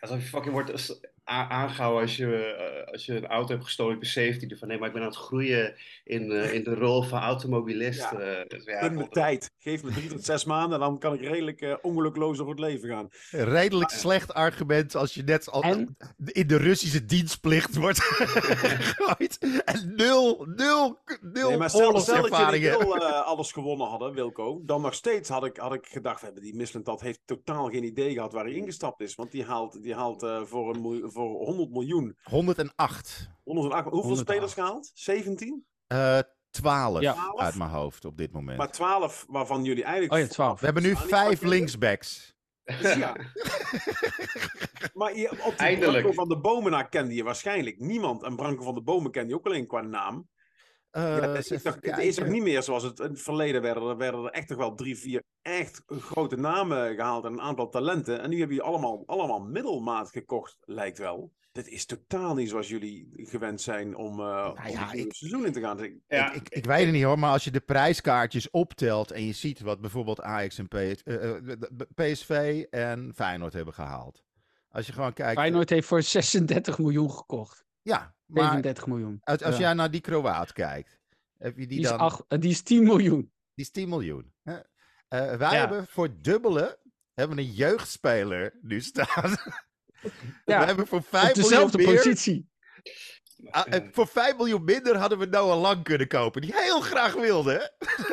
alsof 0.00 0.20
je 0.20 0.26
fucking 0.28 0.52
wordt 0.54 1.00
aangehouden 1.28 2.02
als 2.02 2.16
je, 2.16 2.44
eh, 2.44 2.92
als 2.92 3.06
je 3.06 3.16
een 3.16 3.26
auto 3.26 3.52
hebt 3.52 3.64
gestolen 3.64 3.96
op 3.96 4.02
je 4.02 4.08
17 4.08 4.56
van 4.58 4.68
nee, 4.68 4.78
maar 4.78 4.88
ik 4.88 4.94
ben 4.94 5.02
aan 5.02 5.08
het 5.08 5.16
groeien 5.16 5.74
in, 6.04 6.32
eh, 6.32 6.52
in 6.52 6.64
de 6.64 6.74
rol 6.74 7.02
van 7.02 7.20
automobilist. 7.20 8.00
Ja. 8.00 8.12
eh, 8.12 8.48
dus 8.48 8.64
ja, 8.64 8.88
me 8.88 9.00
god, 9.00 9.12
tijd. 9.12 9.50
Geef 9.58 9.82
me 9.82 9.90
drie 9.90 10.08
tot 10.08 10.24
zes 10.24 10.44
maanden 10.44 10.72
en 10.72 10.80
dan 10.80 10.98
kan 10.98 11.14
ik 11.14 11.20
redelijk 11.20 11.78
ongelukloos 11.82 12.38
door 12.38 12.48
het 12.48 12.58
leven 12.58 12.88
gaan. 12.88 13.08
Redelijk 13.30 13.90
slecht 13.90 14.34
argument 14.34 14.94
als 14.94 15.14
je 15.14 15.22
net 15.22 15.50
al 15.50 15.62
En? 15.62 15.96
in 16.26 16.46
de 16.46 16.56
Russische 16.56 17.04
dienstplicht 17.04 17.76
wordt 17.76 18.00
gegooid. 18.02 19.38
En 19.64 19.92
nul, 19.96 20.46
nul, 20.56 20.98
nul 21.20 21.48
Nee, 21.48 21.58
maar 21.58 21.70
stel, 21.70 22.00
stel 22.00 22.28
dat 22.28 22.52
eh, 22.52 23.26
alles 23.26 23.52
gewonnen 23.52 23.86
hadden, 23.86 24.12
Wilco, 24.12 24.60
dan 24.64 24.80
nog 24.80 24.94
steeds 24.94 25.28
had 25.28 25.44
ik, 25.44 25.56
had 25.56 25.74
ik 25.74 25.86
gedacht, 25.86 26.20
we 26.20 26.26
hebben 26.26 26.44
die 26.44 26.54
Mislintat 26.54 27.00
heeft 27.00 27.20
totaal 27.24 27.68
geen 27.68 27.84
idee 27.84 28.12
gehad 28.12 28.32
waar 28.32 28.44
hij 28.44 28.52
ingestapt 28.52 29.00
is. 29.00 29.14
Want 29.14 29.30
die 29.30 29.44
haalt, 29.44 29.82
die 29.82 29.94
haalt 29.94 30.22
eh, 30.22 30.42
voor, 30.42 30.74
een 30.74 30.80
miljoen, 30.80 31.10
voor 31.18 31.44
100 31.44 31.70
miljoen, 31.70 32.16
108. 32.22 33.30
108, 33.44 33.84
hoeveel 33.84 34.00
108. 34.00 34.18
spelers 34.30 34.52
gehaald? 34.52 34.90
17? 34.94 35.66
Eh 35.86 36.18
12 36.50 37.00
Ja. 37.00 37.32
uit 37.36 37.54
mijn 37.54 37.70
hoofd 37.70 38.04
op 38.04 38.16
dit 38.16 38.32
moment. 38.32 38.58
Maar 38.58 38.70
12 38.70 39.26
waarvan 39.28 39.64
jullie 39.64 39.84
eigenlijk... 39.84 40.12
Oh 40.12 40.18
ja, 40.18 40.26
12. 40.26 40.58
We 40.60 40.64
hebben 40.64 40.82
nu 40.82 40.90
Staan 40.90 41.02
die 41.02 41.10
vijf 41.14 41.22
pakketten? 41.28 41.48
linksbacks. 41.48 42.36
Ja. 42.80 43.16
maar 44.94 45.16
je, 45.16 45.30
op 45.44 45.54
Eindelijk. 45.56 45.92
Branco 45.92 46.12
van 46.12 46.28
de 46.28 46.38
Bomen 46.38 46.88
kende 46.88 47.14
je 47.14 47.22
waarschijnlijk 47.24 47.78
niemand. 47.78 48.22
En 48.22 48.36
Branco 48.36 48.62
van 48.62 48.74
de 48.74 48.82
Bomen 48.82 49.10
ken 49.10 49.28
je 49.28 49.34
ook 49.34 49.46
alleen 49.46 49.66
qua 49.66 49.80
naam. 49.80 50.28
Eh, 50.90 51.02
Ja, 51.02 51.28
het, 51.28 51.38
is 51.38 51.46
toch, 51.48 51.58
even 51.58 51.72
het 51.72 51.98
is 51.98 52.14
toch 52.14 52.24
kijken. 52.24 52.32
niet 52.32 52.42
meer 52.42 52.62
zoals 52.62 52.82
het 52.82 52.98
in 53.00 53.10
het 53.10 53.22
verleden 53.22 53.62
werden. 53.62 53.82
Er 53.88 53.96
werden 53.96 54.24
er 54.24 54.30
echt 54.30 54.48
toch 54.48 54.56
wel 54.58 54.74
drie, 54.74 54.98
vier 54.98 55.22
echt 55.42 55.82
grote 55.86 56.36
namen 56.36 56.94
gehaald 56.94 57.24
en 57.24 57.32
een 57.32 57.40
aantal 57.40 57.68
talenten. 57.68 58.20
En 58.20 58.30
nu 58.30 58.38
hebben 58.38 58.56
jullie 58.56 58.70
allemaal, 58.70 59.02
allemaal 59.06 59.40
middelmaat 59.40 60.10
gekocht, 60.10 60.56
lijkt 60.60 60.98
wel. 60.98 61.32
Dit 61.52 61.68
is 61.68 61.86
totaal 61.86 62.34
niet 62.34 62.48
zoals 62.48 62.68
jullie 62.68 63.08
gewend 63.14 63.60
zijn 63.60 63.96
om, 63.96 64.20
eh 64.20 64.50
om 64.56 64.70
ja, 64.70 64.86
het 64.88 64.94
ik- 64.98 65.14
seizoen 65.14 65.46
in 65.46 65.52
te 65.52 65.60
gaan. 65.60 65.76
Dus 65.76 65.86
ik- 65.86 65.98
Ja, 66.08 66.32
Ik, 66.32 66.48
ik 66.48 66.64
weet 66.64 66.84
het 66.84 66.92
niet 66.94 67.02
hoor, 67.02 67.18
maar 67.18 67.32
als 67.32 67.44
je 67.44 67.50
de 67.50 67.60
prijskaartjes 67.60 68.50
optelt 68.50 69.10
en 69.10 69.24
je 69.26 69.32
ziet 69.32 69.60
wat 69.60 69.80
bijvoorbeeld 69.80 70.20
Ajax 70.20 70.58
en 70.58 70.68
PS, 70.68 71.02
eh, 71.02 71.36
eh, 71.36 71.58
PSV 71.94 72.64
en 72.70 73.12
Feyenoord 73.14 73.52
hebben 73.52 73.74
gehaald. 73.74 74.22
Als 74.70 74.86
je 74.86 74.92
gewoon 74.92 75.12
kijkt. 75.12 75.38
Feyenoord 75.40 75.70
heeft 75.70 75.86
voor 75.86 76.02
36 76.02 76.78
miljoen 76.78 77.10
gekocht. 77.10 77.66
Ja, 77.88 78.14
maar 78.26 78.42
37 78.42 78.86
miljoen. 78.86 79.20
als, 79.24 79.42
als 79.42 79.54
Ja. 79.54 79.60
jij 79.60 79.72
naar 79.74 79.90
die 79.90 80.00
Kroaat 80.00 80.52
kijkt, 80.52 80.98
heb 81.38 81.52
je 81.58 81.66
die, 81.66 81.68
Die 81.68 81.80
is, 81.80 81.88
dan. 81.88 81.98
acht- 81.98 82.24
die 82.40 82.50
is 82.50 82.62
10 82.62 82.82
miljoen. 82.84 83.32
Die 83.54 83.64
is 83.64 83.70
10 83.70 83.88
miljoen. 83.88 84.32
hè? 84.42 84.54
Eh, 84.54 84.60
wij 85.36 85.50
Ja. 85.52 85.58
hebben 85.58 85.86
voor 85.86 86.08
dubbele 86.20 86.78
hebben 87.14 87.36
we 87.36 87.42
een 87.42 87.52
jeugdspeler 87.52 88.58
nu 88.62 88.80
staan. 88.80 89.36
Ja, 90.44 90.58
we 90.60 90.64
hebben 90.64 90.86
voor 90.86 91.02
5 91.02 91.28
Op 91.30 91.36
miljoen 91.36 91.50
dezelfde 91.50 91.78
meer. 91.78 91.86
positie. 91.96 92.50
Ah, 93.50 93.72
eh, 93.74 93.88
voor 93.92 94.06
5 94.06 94.36
miljoen 94.36 94.64
minder 94.64 94.96
hadden 94.96 95.18
we 95.18 95.26
Noah 95.26 95.60
Lang 95.60 95.82
kunnen 95.84 96.08
kopen. 96.08 96.40
Die 96.40 96.52
heel 96.54 96.80
graag 96.80 97.14
wilde. 97.14 97.52
hè? 97.52 97.66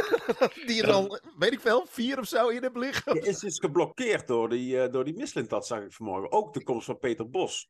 die 0.68 0.82
er 0.84 0.92
al, 0.92 1.20
weet 1.38 1.52
ik 1.54 1.60
veel, 1.60 1.86
vier 1.90 2.20
of 2.20 2.28
zo 2.28 2.48
in 2.48 2.62
hebben 2.62 2.82
liggen. 2.82 3.14
Je 3.16 3.22
is 3.22 3.40
dus 3.40 3.60
geblokkeerd 3.60 4.28
door 4.28 4.50
die, 4.50 4.82
eh, 4.82 4.92
door 4.92 5.04
die 5.04 5.16
Mislintat, 5.16 5.68
zag 5.68 5.82
ik 5.82 5.94
vanmorgen. 5.94 6.32
Ook 6.32 6.54
de 6.54 6.64
komst 6.64 6.86
van 6.86 7.00
Peter 7.00 7.30
Bos. 7.30 7.70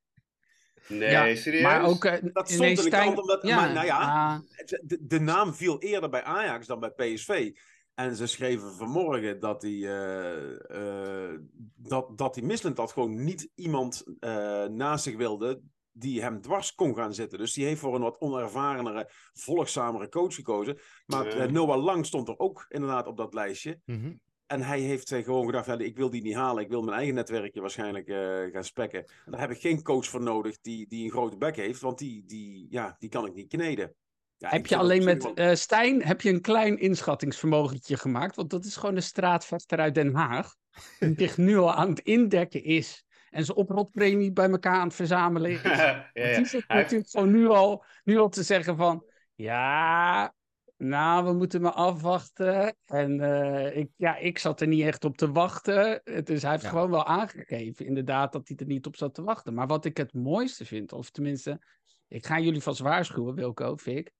Nee, 0.87 1.09
Ja, 1.09 1.35
serieus? 1.35 1.61
Maar 1.63 1.83
ook... 1.85 2.05
eh, 2.05 2.11
Dat 2.33 2.47
stond 2.49 2.61
nee, 2.61 2.69
in 2.69 2.75
de 3.13 3.21
omdat- 3.21 3.43
maar 3.43 3.73
nou 3.73 3.85
ja, 3.85 3.97
ah, 3.99 4.39
De, 4.83 4.97
de 5.01 5.19
naam 5.19 5.53
viel 5.53 5.79
eerder 5.79 6.09
bij 6.09 6.23
Ajax 6.23 6.67
dan 6.67 6.79
bij 6.79 6.91
PSV. 6.91 7.51
En 7.93 8.15
ze 8.15 8.27
schreven 8.27 8.73
vanmorgen 8.73 9.39
dat 9.39 9.61
die, 9.61 9.87
eh, 9.87 11.29
eh, 11.31 11.39
dat, 11.75 12.17
dat 12.17 12.33
die 12.33 12.43
Mislintat 12.43 12.91
gewoon 12.91 13.23
niet 13.23 13.49
iemand 13.55 14.03
eh, 14.19 14.65
naast 14.65 15.03
zich 15.03 15.15
wilde 15.15 15.61
die 15.91 16.21
hem 16.21 16.41
dwars 16.41 16.73
kon 16.75 16.95
gaan 16.95 17.13
zitten. 17.13 17.37
Dus 17.39 17.53
die 17.53 17.65
heeft 17.65 17.79
voor 17.79 17.95
een 17.95 18.01
wat 18.01 18.19
onervarenere, 18.19 19.09
volgzamere 19.33 20.09
coach 20.09 20.35
gekozen. 20.35 20.77
Maar 21.05 21.37
Ja. 21.37 21.45
Noah 21.51 21.83
Lang 21.83 22.05
stond 22.05 22.27
er 22.27 22.39
ook 22.39 22.65
inderdaad 22.69 23.07
op 23.07 23.17
dat 23.17 23.33
lijstje. 23.33 23.79
Mhm. 23.85 24.13
En 24.47 24.61
hij 24.61 24.79
heeft 24.79 25.11
eh, 25.11 25.23
gewoon 25.23 25.45
gedacht, 25.45 25.65
ja, 25.65 25.77
ik 25.77 25.97
wil 25.97 26.09
die 26.09 26.21
niet 26.21 26.35
halen. 26.35 26.63
Ik 26.63 26.69
wil 26.69 26.81
mijn 26.81 26.97
eigen 26.97 27.15
netwerkje 27.15 27.61
waarschijnlijk 27.61 28.07
eh, 28.07 28.43
gaan 28.51 28.63
spekken. 28.63 28.99
En 28.99 29.31
daar 29.31 29.39
heb 29.39 29.51
ik 29.51 29.59
geen 29.59 29.83
coach 29.83 30.05
voor 30.05 30.21
nodig 30.21 30.59
die, 30.61 30.87
die 30.87 31.03
een 31.03 31.11
grote 31.11 31.37
bek 31.37 31.55
heeft. 31.55 31.81
Want 31.81 31.97
die, 31.97 32.23
die, 32.25 32.67
ja, 32.69 32.95
die 32.99 33.09
kan 33.09 33.25
ik 33.25 33.33
niet 33.33 33.47
kneden. 33.49 33.95
Ja, 34.37 34.49
heb 34.49 34.67
je 34.67 34.77
alleen 34.77 35.03
met 35.03 35.23
wel- 35.23 35.33
eh, 35.33 35.55
Stijn 35.55 36.03
heb 36.03 36.21
je 36.21 36.29
een 36.29 36.41
klein 36.41 36.79
inschattingsvermogentje 36.79 37.97
gemaakt? 37.97 38.35
Want 38.35 38.49
dat 38.49 38.65
is 38.65 38.75
gewoon 38.75 38.95
een 38.95 39.01
straatvechter 39.03 39.79
uit 39.79 39.95
Den 39.95 40.15
Haag. 40.15 40.55
Die 40.99 41.15
zich 41.27 41.37
nu 41.37 41.57
al 41.57 41.73
aan 41.73 41.89
het 41.89 41.99
indekken 41.99 42.63
is. 42.63 43.05
En 43.29 43.45
zijn 43.45 43.57
oprotpremie 43.57 44.31
bij 44.31 44.49
elkaar 44.49 44.79
aan 44.79 44.87
het 44.87 44.95
verzamelen 44.95 45.51
is. 45.51 45.61
ja, 45.63 46.09
ja. 46.13 46.35
Die 46.35 46.45
zit 46.45 46.67
natuurlijk 46.67 47.09
gewoon 47.09 47.31
nu 47.31 47.47
al, 47.47 47.83
nu 48.03 48.17
al 48.17 48.29
te 48.29 48.43
zeggen 48.43 48.77
van... 48.77 49.05
Ja, 49.35 50.33
nou, 50.77 51.25
we 51.25 51.33
moeten 51.33 51.61
maar 51.61 51.71
afwachten. 51.71 52.75
En 52.85 53.19
eh, 53.19 53.77
ik, 53.77 53.89
ja, 53.95 54.17
ik 54.17 54.37
zat 54.37 54.61
er 54.61 54.67
niet 54.67 54.83
echt 54.83 55.03
op 55.03 55.17
te 55.17 55.31
wachten. 55.31 56.01
Dus 56.23 56.41
hij 56.41 56.51
heeft 56.51 56.63
Ja. 56.63 56.69
gewoon 56.69 56.89
wel 56.89 57.05
aangegeven, 57.05 57.85
inderdaad, 57.85 58.31
dat 58.31 58.47
hij 58.47 58.57
er 58.57 58.65
niet 58.65 58.85
op 58.85 58.95
zat 58.95 59.13
te 59.13 59.23
wachten. 59.23 59.53
Maar 59.53 59.67
wat 59.67 59.85
ik 59.85 59.97
het 59.97 60.13
mooiste 60.13 60.65
vind, 60.65 60.93
of 60.93 61.09
tenminste... 61.09 61.59
Ik 62.07 62.25
ga 62.25 62.39
jullie 62.39 62.61
vast 62.61 62.79
waarschuwen, 62.79 63.35
Wilco, 63.35 63.77
Fik. 63.77 64.11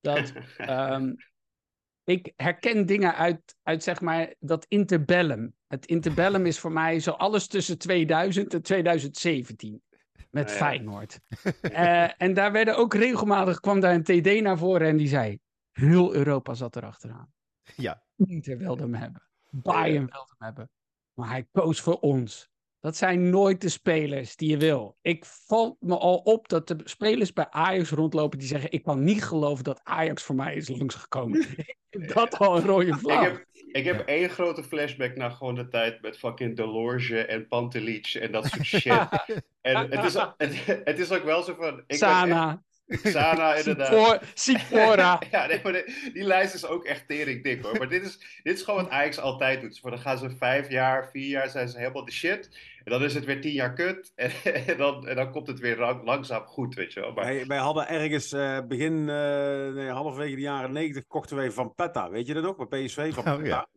Dat 0.00 0.32
ehm, 0.56 1.12
ik 2.04 2.32
herken 2.36 2.86
dingen 2.86 3.14
uit, 3.14 3.56
uit, 3.62 3.82
zeg 3.82 4.00
maar, 4.00 4.34
dat 4.38 4.66
interbellum. 4.68 5.54
Het 5.66 5.86
interbellum 5.86 6.46
is 6.46 6.58
voor 6.58 6.72
mij 6.72 7.00
zo 7.00 7.10
alles 7.10 7.46
tussen 7.46 7.78
2000 7.78 8.54
en 8.54 8.62
2017. 8.62 9.82
Met 10.30 10.50
ja. 10.50 10.56
Feyenoord. 10.56 11.20
Eh, 11.60 12.22
en 12.22 12.34
daar 12.34 12.52
werden 12.52 12.76
ook 12.76 12.94
regelmatig, 12.94 13.60
kwam 13.60 13.80
daar 13.80 13.94
een 13.94 14.02
TD 14.02 14.40
naar 14.42 14.58
voren 14.58 14.88
en 14.88 14.96
die 14.96 15.08
zei... 15.08 15.38
Heel 15.74 16.14
Europa 16.14 16.54
zat 16.54 16.76
erachteraan. 16.76 17.32
Ja. 17.76 18.02
Inter 18.16 18.58
wilde 18.58 18.82
hem 18.82 18.94
hebben. 18.94 19.22
Bayern 19.50 20.06
wilde 20.10 20.34
hem 20.38 20.46
hebben. 20.46 20.70
Maar 21.14 21.28
hij 21.28 21.46
koos 21.52 21.80
voor 21.80 21.98
ons. 22.00 22.52
Dat 22.80 22.96
zijn 22.96 23.30
nooit 23.30 23.60
de 23.60 23.68
spelers 23.68 24.36
die 24.36 24.50
je 24.50 24.56
wil. 24.56 24.96
Ik 25.00 25.24
val 25.24 25.76
me 25.80 25.98
al 25.98 26.16
op 26.16 26.48
dat 26.48 26.68
de 26.68 26.76
spelers 26.84 27.32
bij 27.32 27.50
Ajax 27.50 27.90
rondlopen 27.90 28.38
die 28.38 28.48
zeggen: 28.48 28.72
Ik 28.72 28.82
kan 28.82 29.04
niet 29.04 29.24
geloven 29.24 29.64
dat 29.64 29.80
Ajax 29.84 30.22
voor 30.22 30.34
mij 30.34 30.54
is 30.54 30.68
langsgekomen. 30.68 31.46
Ik 31.90 32.14
dat 32.14 32.38
al 32.38 32.56
een 32.56 32.64
rode 32.64 32.86
Ik 32.86 32.94
vlag. 32.94 33.22
heb, 33.22 33.44
ik 33.52 33.84
heb 33.84 34.00
één 34.06 34.28
grote 34.30 34.62
flashback 34.64 35.16
naar 35.16 35.30
gewoon 35.30 35.54
de 35.54 35.68
tijd 35.68 36.02
met 36.02 36.18
fucking 36.18 36.56
Delorge 36.56 37.24
en 37.24 37.48
Pantelic 37.48 38.06
en 38.14 38.32
dat 38.32 38.44
soort 38.44 38.64
shit. 38.82 39.08
En 39.60 39.90
het 39.90 40.04
is, 40.04 40.14
het, 40.36 40.80
het 40.84 40.98
is 40.98 41.12
ook 41.12 41.24
wel 41.24 41.42
zo 41.42 41.54
van... 41.54 41.78
Ik 41.78 41.84
ben 41.86 41.96
Sana, 41.98 42.50
echt- 42.50 42.73
Sana, 42.86 43.54
inderdaad. 43.64 43.86
Sipor- 43.92 44.20
Sipora. 44.34 45.20
Ja, 45.30 45.46
nee, 45.46 45.60
maar 45.62 45.72
de- 45.72 46.10
die 46.12 46.24
lijst 46.24 46.54
is 46.54 46.66
ook 46.66 46.84
echt 46.84 47.08
tering 47.08 47.42
dik 47.42 47.62
hoor. 47.62 47.78
Maar 47.78 47.88
dit 47.88 48.02
is, 48.04 48.40
dit 48.42 48.56
is 48.56 48.62
gewoon 48.62 48.82
wat 48.82 48.92
Ajax 48.92 49.18
altijd 49.18 49.60
doet. 49.60 49.78
Voor 49.80 49.90
dan 49.90 49.98
gaan 49.98 50.18
ze 50.18 50.30
vijf 50.30 50.70
jaar, 50.70 51.10
vier 51.10 51.28
jaar 51.28 51.48
zijn 51.48 51.68
ze 51.68 51.78
helemaal 51.78 52.04
de 52.04 52.12
shit. 52.12 52.58
En 52.84 52.92
dan 52.92 53.02
is 53.04 53.14
het 53.14 53.24
weer 53.24 53.40
tien 53.40 53.52
jaar 53.52 53.72
kut. 53.74 54.12
En, 54.14 54.30
en 54.66 54.76
dan, 54.76 55.08
en 55.08 55.16
dan 55.16 55.30
komt 55.30 55.46
het 55.46 55.58
weer 55.58 55.78
lang- 55.78 56.04
langzaam 56.04 56.44
goed, 56.44 56.74
weet 56.74 56.92
je 56.92 57.00
wel. 57.00 57.12
Maar, 57.12 57.24
Wij, 57.24 57.46
wij 57.46 57.58
hadden 57.58 57.88
ergens 57.88 58.32
eh, 58.32 58.58
begin, 58.68 59.08
eh 59.08 59.72
nee, 59.74 59.88
halverwege 59.88 60.34
de 60.34 60.40
jaren 60.40 60.72
negentig, 60.72 61.06
kochten 61.06 61.36
wij 61.36 61.50
Van 61.50 61.74
Petta. 61.74 62.10
Weet 62.10 62.26
je 62.26 62.34
dat 62.34 62.42
nog? 62.42 62.68
Bij 62.68 62.84
PSV 62.84 63.14
van 63.14 63.24
Oh, 63.26 63.32
Petta. 63.36 63.48
ja. 63.48 63.68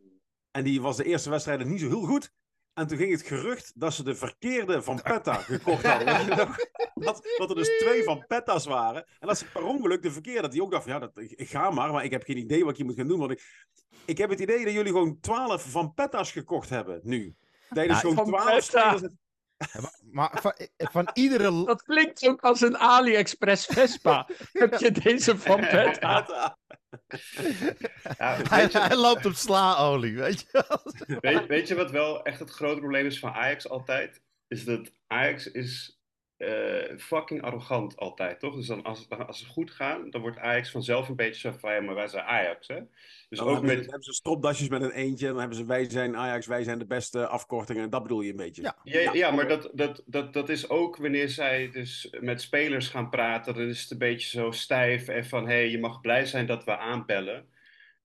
En 0.50 0.64
die 0.64 0.80
was 0.80 0.96
de 0.96 1.04
eerste 1.04 1.30
wedstrijd 1.30 1.64
niet 1.64 1.80
zo 1.80 1.88
heel 1.88 2.02
goed. 2.02 2.30
En 2.78 2.86
toen 2.86 2.98
ging 2.98 3.10
het 3.10 3.22
gerucht 3.22 3.72
dat 3.74 3.94
ze 3.94 4.04
de 4.04 4.14
verkeerde 4.14 4.82
Van 4.82 5.02
Petta 5.02 5.34
gekocht 5.34 5.86
hadden. 5.86 6.24
Je? 6.24 6.66
Dat, 7.04 7.22
dat 7.36 7.50
er 7.50 7.56
dus 7.56 7.78
twee 7.78 8.02
Van 8.02 8.24
Petta's 8.26 8.66
waren. 8.66 9.06
En 9.18 9.28
dat 9.28 9.38
ze 9.38 9.44
per 9.50 9.62
ongeluk 9.64 10.02
de 10.02 10.10
verkeerde, 10.10 10.40
dat 10.40 10.52
die 10.52 10.62
ook 10.62 10.70
dacht 10.70 10.82
van, 10.82 10.92
ja, 10.92 10.98
dat, 10.98 11.10
ik, 11.16 11.30
ik 11.30 11.48
ga 11.48 11.70
maar, 11.70 11.92
maar 11.92 12.04
ik 12.04 12.10
heb 12.10 12.22
geen 12.22 12.36
idee 12.36 12.60
wat 12.60 12.70
ik 12.70 12.76
hier 12.76 12.86
moet 12.86 12.96
gaan 12.96 13.08
doen. 13.08 13.18
Want 13.18 13.30
ik, 13.30 13.66
ik 14.04 14.18
heb 14.18 14.30
het 14.30 14.40
idee 14.40 14.64
dat 14.64 14.72
jullie 14.72 14.92
gewoon 14.92 15.20
twaalf 15.20 15.70
Van 15.70 15.94
Petta's 15.94 16.32
gekocht 16.32 16.68
hebben, 16.68 17.00
nu. 17.02 17.34
Dat 17.68 17.82
je 17.82 17.88
dus 17.88 18.00
Ja, 18.00 18.08
gewoon 18.08 18.26
twaalf 18.26 18.54
Petta. 18.54 18.96
spelers... 18.96 19.14
Ja, 19.56 19.80
maar 19.80 19.98
maar 20.10 20.38
van, 20.40 20.54
van 20.76 21.10
iedere... 21.12 21.64
Dat 21.64 21.82
klinkt 21.82 22.28
ook 22.28 22.40
als 22.40 22.60
een 22.60 22.78
AliExpress 22.78 23.66
Vespa. 23.66 24.28
Heb 24.52 24.74
je 24.74 24.90
deze 24.90 25.38
van 25.38 25.60
Beta? 25.60 26.26
ja, 28.18 28.40
Hij, 28.42 28.60
weet, 28.60 28.72
je, 28.72 28.78
hij 28.78 28.96
loopt 28.96 29.26
op 29.26 29.32
slaolie, 29.34 30.16
weet 30.16 30.40
je 30.40 30.64
wel. 30.68 30.92
weet, 31.20 31.46
weet 31.46 31.68
je 31.68 31.74
wat 31.74 31.90
wel 31.90 32.22
echt 32.22 32.38
het 32.38 32.50
grote 32.50 32.78
probleem 32.80 33.06
is 33.06 33.18
van 33.18 33.32
Ajax 33.32 33.68
altijd? 33.68 34.22
Is 34.48 34.64
dat 34.64 34.92
Ajax 35.06 35.50
is 35.50 35.97
eh, 36.38 36.98
fucking 36.98 37.42
arrogant 37.42 37.96
altijd, 37.96 38.40
toch? 38.40 38.54
Dus 38.54 38.66
dan 38.66 38.82
als, 38.82 39.08
als 39.08 39.38
ze 39.38 39.46
goed 39.46 39.70
gaan, 39.70 40.10
dan 40.10 40.20
wordt 40.20 40.38
Ajax 40.38 40.70
vanzelf 40.70 41.08
een 41.08 41.16
beetje 41.16 41.40
zo 41.40 41.58
van, 41.58 41.72
ja, 41.72 41.80
maar 41.80 41.94
wij 41.94 42.08
zijn 42.08 42.24
Ajax, 42.24 42.68
hè? 42.68 42.80
Dus 43.28 43.38
Dan 43.38 43.48
ook 43.48 43.52
hebben, 43.52 43.70
ze, 43.70 43.76
met... 43.76 43.84
hebben 43.84 44.02
ze 44.02 44.12
stropdasjes 44.12 44.68
met 44.68 44.82
een 44.82 44.90
eentje. 44.90 45.26
Dan 45.26 45.38
hebben 45.38 45.56
ze 45.56 45.64
wij 45.64 45.90
zijn 45.90 46.16
Ajax, 46.16 46.46
wij 46.46 46.62
zijn 46.62 46.78
de 46.78 46.86
beste 46.86 47.26
afkortingen. 47.26 47.90
Dat 47.90 48.02
bedoel 48.02 48.20
je 48.20 48.30
een 48.30 48.36
beetje. 48.36 48.62
Ja. 48.62 48.76
Ja, 48.82 49.12
ja, 49.12 49.30
maar 49.30 49.48
dat, 49.48 49.70
dat, 49.72 50.02
dat, 50.06 50.32
dat 50.32 50.48
is 50.48 50.68
ook 50.68 50.96
wanneer 50.96 51.28
zij 51.28 51.70
dus 51.70 52.14
met 52.20 52.40
spelers 52.40 52.88
gaan 52.88 53.10
praten, 53.10 53.54
dan 53.54 53.68
is 53.68 53.82
het 53.82 53.90
een 53.90 53.98
beetje 53.98 54.28
zo 54.28 54.50
stijf 54.50 55.08
en 55.08 55.26
van 55.26 55.46
hé, 55.46 55.54
hey, 55.54 55.70
je 55.70 55.78
mag 55.78 56.00
blij 56.00 56.26
zijn 56.26 56.46
dat 56.46 56.64
we 56.64 56.78
aanbellen. 56.78 57.48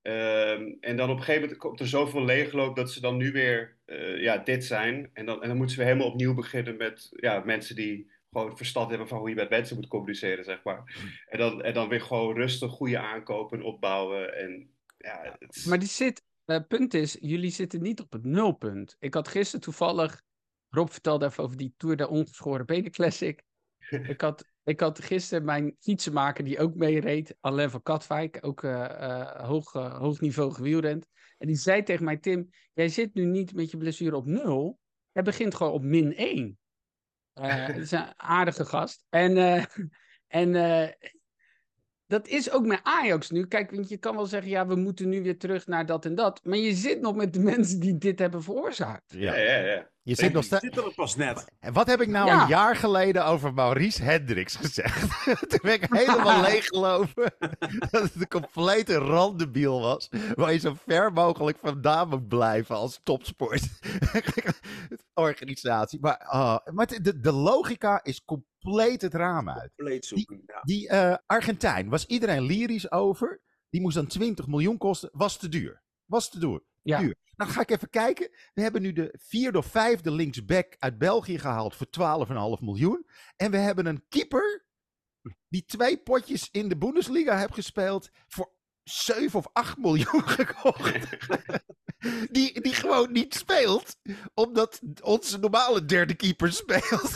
Ehm, 0.01 0.71
en 0.79 0.97
dan 0.97 1.09
op 1.09 1.17
een 1.17 1.23
gegeven 1.23 1.41
moment 1.41 1.59
komt 1.59 1.79
er 1.79 1.87
zoveel 1.87 2.25
leegloop 2.25 2.75
dat 2.75 2.91
ze 2.91 3.01
dan 3.01 3.17
nu 3.17 3.31
weer 3.31 3.75
eh, 3.85 4.21
ja, 4.21 4.37
dit 4.37 4.65
zijn. 4.65 5.09
En 5.13 5.25
dan, 5.25 5.41
en 5.41 5.47
dan 5.47 5.57
moeten 5.57 5.75
ze 5.75 5.81
weer 5.81 5.91
helemaal 5.91 6.11
opnieuw 6.11 6.33
beginnen 6.33 6.77
met 6.77 7.09
ja, 7.11 7.41
mensen 7.45 7.75
die 7.75 8.11
gewoon 8.33 8.57
verstand 8.57 8.89
hebben 8.89 9.07
van 9.07 9.17
hoe 9.17 9.29
je 9.29 9.35
met 9.35 9.49
mensen 9.49 9.75
moet 9.75 9.87
communiceren, 9.87 10.43
zeg 10.43 10.63
maar. 10.63 10.95
En 11.29 11.39
dan, 11.39 11.61
en 11.61 11.73
dan 11.73 11.89
weer 11.89 12.01
gewoon 12.01 12.35
rustig 12.35 12.71
goede 12.71 12.99
aankopen 12.99 13.61
opbouwen. 13.61 14.37
En, 14.37 14.69
ja, 14.97 15.35
het 15.39 15.65
Maar 15.67 15.79
die 15.79 15.87
zit, 15.87 16.23
het 16.45 16.67
punt 16.67 16.93
is, 16.93 17.17
jullie 17.19 17.51
zitten 17.51 17.81
niet 17.81 18.01
op 18.01 18.11
het 18.11 18.23
nulpunt. 18.23 18.95
Ik 18.99 19.13
had 19.13 19.27
gisteren 19.27 19.61
toevallig, 19.61 20.21
Rob 20.69 20.89
vertelde 20.89 21.25
even 21.25 21.43
over 21.43 21.57
die 21.57 21.73
Tour 21.77 21.95
de 21.95 22.07
Ongeschoren 22.07 22.65
Benen 22.65 22.91
Classic. 22.91 23.43
ik, 24.13 24.21
had, 24.21 24.45
ik 24.63 24.79
had 24.79 25.03
gisteren 25.03 25.45
mijn 25.45 25.75
fietsenmaker 25.79 26.43
die 26.43 26.59
ook 26.59 26.75
meereed, 26.75 27.35
Alain 27.39 27.69
van 27.69 27.81
Katwijk, 27.81 28.37
ook 28.41 28.63
eh, 28.63 28.83
eh, 28.83 29.47
hoog, 29.47 29.75
eh, 29.75 29.97
hoog 29.97 30.19
niveau 30.19 30.53
gewielrend. 30.53 31.07
En 31.37 31.47
die 31.47 31.55
zei 31.55 31.83
tegen 31.83 32.05
mij, 32.05 32.17
Tim, 32.17 32.49
jij 32.73 32.89
zit 32.89 33.13
nu 33.13 33.25
niet 33.25 33.53
met 33.53 33.71
je 33.71 33.77
blessure 33.77 34.15
op 34.15 34.25
nul, 34.25 34.79
jij 35.11 35.23
begint 35.23 35.55
gewoon 35.55 35.73
op 35.73 35.83
min 35.83 36.15
1. 36.15 36.57
Eh, 37.33 37.65
het 37.65 37.77
is 37.77 37.91
een 37.91 38.13
aardige 38.17 38.65
gast. 38.65 39.05
En, 39.09 39.37
eh, 39.37 39.65
en 40.41 40.55
eh, 40.55 40.89
dat 42.07 42.27
is 42.27 42.51
ook 42.51 42.65
met 42.65 42.79
Ajax 42.83 43.29
nu. 43.29 43.47
Kijk, 43.47 43.71
want 43.71 43.89
je 43.89 43.97
kan 43.97 44.15
wel 44.15 44.25
zeggen, 44.25 44.49
ja, 44.51 44.67
we 44.67 44.75
moeten 44.75 45.09
nu 45.09 45.21
weer 45.23 45.37
terug 45.37 45.67
naar 45.67 45.85
dat 45.85 46.05
en 46.05 46.15
dat. 46.15 46.39
Maar 46.43 46.57
je 46.57 46.73
zit 46.73 47.01
nog 47.01 47.15
met 47.15 47.33
de 47.33 47.39
mensen 47.53 47.79
die 47.79 47.97
dit 47.97 48.19
hebben 48.19 48.43
veroorzaakt. 48.43 49.13
ja, 49.15 49.35
ja, 49.35 49.57
ja. 49.57 49.91
Je 50.05 50.15
zit 50.15 50.33
nog 50.33 50.43
steeds... 50.43 50.61
zitten 50.63 50.83
er 50.85 50.93
pas 50.93 51.15
net. 51.15 51.45
En 51.59 51.73
wat 51.73 51.87
heb 51.87 52.01
ik 52.01 52.07
nou 52.07 52.27
Ja. 52.27 52.41
een 52.41 52.47
jaar 52.47 52.75
geleden 52.75 53.25
over 53.25 53.53
Maurice 53.53 54.03
Hendricks 54.03 54.55
gezegd? 54.55 55.01
Toen 55.49 55.59
ben 55.61 55.73
ik 55.73 55.85
helemaal 55.89 56.41
leeggelopen 56.51 57.33
dat 57.91 58.01
het 58.01 58.15
een 58.15 58.27
complete 58.27 58.97
randebiel 58.97 59.81
was. 59.81 60.09
Waar 60.35 60.51
je 60.53 60.59
zo 60.59 60.75
ver 60.85 61.13
mogelijk 61.13 61.57
vandaan 61.61 62.09
moet 62.09 62.27
blijven 62.27 62.75
als 62.75 62.99
topsport. 63.03 63.61
Organisatie. 65.13 65.99
Maar, 66.01 66.17
ah, 66.17 66.57
maar 66.73 66.87
de, 67.01 67.19
de 67.19 67.31
logica 67.31 68.03
is 68.03 68.23
compleet 68.25 68.51
het 68.63 69.13
raam 69.13 69.49
uit. 69.49 69.71
Compleet 69.75 70.05
zoeken. 70.05 70.43
Ja. 70.45 70.61
Die 70.61 70.87
eh, 70.89 71.15
Argentijn 71.25 71.89
was 71.89 72.05
iedereen 72.05 72.41
lyrisch 72.41 72.91
over. 72.91 73.41
Die 73.69 73.81
moest 73.81 73.95
dan 73.95 74.07
20 74.07 74.47
miljoen 74.47 74.77
kosten. 74.77 75.09
Was 75.11 75.37
te 75.37 75.49
duur. 75.49 75.83
Was 76.05 76.29
te 76.29 76.39
duur. 76.39 76.63
Ja. 76.81 76.99
duur. 76.99 77.15
Nou 77.35 77.51
ga 77.51 77.61
ik 77.61 77.69
even 77.69 77.89
kijken. 77.89 78.29
We 78.53 78.61
hebben 78.61 78.81
nu 78.81 78.93
de 78.93 79.19
vierde 79.19 79.57
of 79.57 79.65
vijfde 79.65 80.11
linksback 80.11 80.75
uit 80.79 80.97
België 80.97 81.39
gehaald 81.39 81.75
voor 81.75 81.87
12,5 82.57 82.63
miljoen. 82.63 83.05
En 83.35 83.51
we 83.51 83.57
hebben 83.57 83.85
een 83.85 84.05
keeper 84.09 84.65
die 85.47 85.65
twee 85.65 85.97
potjes 85.97 86.49
in 86.51 86.69
de 86.69 86.77
Bundesliga 86.77 87.37
heeft 87.37 87.53
gespeeld 87.53 88.09
voor 88.27 88.51
7 88.83 89.39
of 89.39 89.47
8 89.53 89.77
miljoen 89.77 90.27
gekocht. 90.37 91.17
die, 92.31 92.61
die 92.61 92.73
gewoon 92.73 93.11
niet 93.11 93.33
speelt, 93.33 93.95
omdat 94.33 94.81
onze 95.01 95.37
normale 95.39 95.85
derde 95.85 96.13
keeper 96.13 96.53
speelt. 96.53 97.11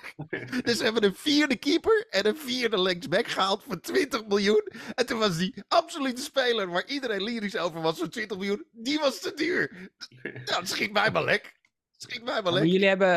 dus 0.66 0.78
we 0.78 0.84
hebben 0.84 1.04
een 1.04 1.14
vierde 1.14 1.56
keeper 1.56 2.06
en 2.10 2.26
een 2.26 2.36
vierde 2.36 2.80
linksback 2.80 3.26
gehaald 3.26 3.62
voor 3.62 3.80
20 3.80 4.26
miljoen. 4.26 4.68
En 4.94 5.06
toen 5.06 5.18
was 5.18 5.36
die 5.36 5.54
absolute 5.68 6.22
speler 6.22 6.68
waar 6.68 6.86
iedereen 6.86 7.22
lyrisch 7.22 7.56
over 7.56 7.80
was 7.80 7.98
voor 7.98 8.08
20 8.08 8.36
miljoen, 8.36 8.64
die 8.72 8.98
was 8.98 9.20
te 9.20 9.32
duur. 9.34 9.90
Nou, 10.44 10.66
schiet 10.66 10.92
mij 10.92 11.10
maar 11.10 11.24
lek. 11.24 11.60
Schiet 11.96 12.24
mij 12.24 12.32
maar 12.32 12.42
Maar 12.42 12.52
lek. 12.52 12.72
jullie 12.72 12.88
hebben, 12.88 13.10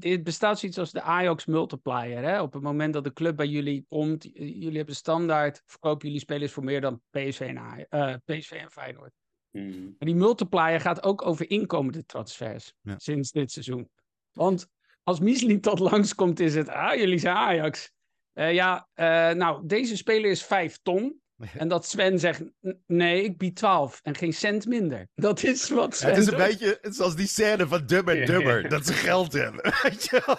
er 0.00 0.22
bestaat 0.22 0.58
zoiets 0.58 0.78
als 0.78 0.92
de 0.92 1.02
Ajax 1.02 1.46
multiplier. 1.46 2.22
Hè? 2.22 2.42
Op 2.42 2.52
het 2.52 2.62
moment 2.62 2.92
dat 2.92 3.04
de 3.04 3.12
club 3.12 3.36
bij 3.36 3.46
jullie 3.46 3.86
komt, 3.88 4.30
jullie 4.34 4.76
hebben 4.76 4.94
standaard, 4.94 5.62
verkopen 5.66 6.06
jullie 6.06 6.20
spelers 6.20 6.52
voor 6.52 6.64
meer 6.64 6.80
dan 6.80 7.02
PSV 7.10 7.40
en, 7.40 7.86
eh, 7.88 8.14
PSV 8.24 8.50
en 8.50 8.70
Feyenoord. 8.70 9.21
Maar 9.52 9.94
die 9.98 10.14
multiplier 10.14 10.80
gaat 10.80 11.02
ook 11.02 11.26
over 11.26 11.50
inkomende 11.50 12.06
transfers 12.06 12.74
Ja. 12.82 12.94
sinds 12.98 13.30
dit 13.30 13.52
seizoen. 13.52 13.88
Want 14.32 14.66
als 15.02 15.20
Misli 15.20 15.60
tot 15.60 15.78
langskomt, 15.78 16.40
is 16.40 16.54
het, 16.54 16.68
ah, 16.68 16.94
jullie 16.94 17.18
zijn 17.18 17.36
Ajax. 17.36 17.90
Eh, 18.32 18.52
ja, 18.52 18.88
eh, 18.94 19.06
nou, 19.30 19.66
deze 19.66 19.96
speler 19.96 20.30
is 20.30 20.42
5 20.44 20.78
ton. 20.82 21.20
En 21.56 21.68
dat 21.68 21.86
Sven 21.86 22.18
zegt, 22.18 22.40
"N- 22.66 22.82
nee, 22.86 23.24
ik 23.24 23.38
bied 23.38 23.56
12 23.56 24.00
en 24.02 24.14
geen 24.14 24.32
cent 24.32 24.66
minder. 24.66 25.08
Dat 25.14 25.42
is 25.42 25.68
wat 25.70 25.96
Sven 25.96 26.08
Het 26.08 26.18
is 26.18 26.26
een 26.26 26.36
doet. 26.36 26.46
beetje 26.46 26.78
zoals 26.82 27.16
die 27.16 27.26
scène 27.26 27.66
van 27.66 27.86
Dum 27.86 28.08
en 28.08 28.16
Ja, 28.16 28.26
Dummer, 28.26 28.62
ja. 28.62 28.68
dat 28.68 28.86
ze 28.86 28.92
geld 28.92 29.32
hebben. 29.32 29.62
Weet 29.82 30.04
je 30.04 30.22
wel? 30.26 30.38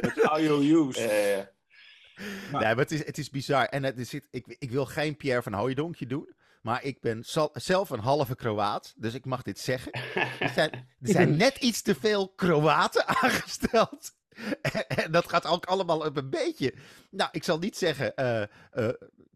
Met 0.00 0.40
IOU's. 0.40 0.96
Ja, 0.96 1.04
ja, 1.04 1.12
ja. 1.26 1.36
Ja. 1.36 1.48
Nee, 2.52 2.60
maar 2.60 2.76
het 2.76 2.90
is, 2.92 3.04
het 3.06 3.18
is 3.18 3.30
bizar. 3.30 3.64
En 3.64 3.82
het 3.84 3.98
is, 3.98 4.14
ik, 4.14 4.56
ik 4.58 4.70
wil 4.70 4.86
geen 4.86 5.16
Pierre 5.16 5.42
van 5.42 5.52
Hooijdonk 5.52 6.08
doen. 6.08 6.28
Maar 6.66 6.84
ik 6.84 7.00
ben 7.00 7.24
zelf 7.52 7.90
een 7.90 7.98
halve 7.98 8.34
Kroaat. 8.34 8.94
Dus 8.96 9.14
ik 9.14 9.24
mag 9.24 9.42
dit 9.42 9.58
zeggen. 9.58 9.92
Er 10.38 10.50
zijn, 10.54 10.70
er 11.00 11.12
zijn 11.18 11.36
net 11.36 11.56
iets 11.56 11.82
te 11.82 11.94
veel 11.94 12.28
Kroaten 12.28 13.06
aangesteld. 13.06 14.14
En, 14.88 15.12
dat 15.12 15.28
gaat 15.28 15.46
ook 15.46 15.64
allemaal 15.66 16.00
op 16.00 16.16
een 16.16 16.30
beetje. 16.30 16.74
Nou, 17.10 17.28
ik 17.32 17.44
zal 17.44 17.58
niet 17.58 17.76
zeggen. 17.76 18.16
eh, 18.16 18.42
eh, 18.70 18.88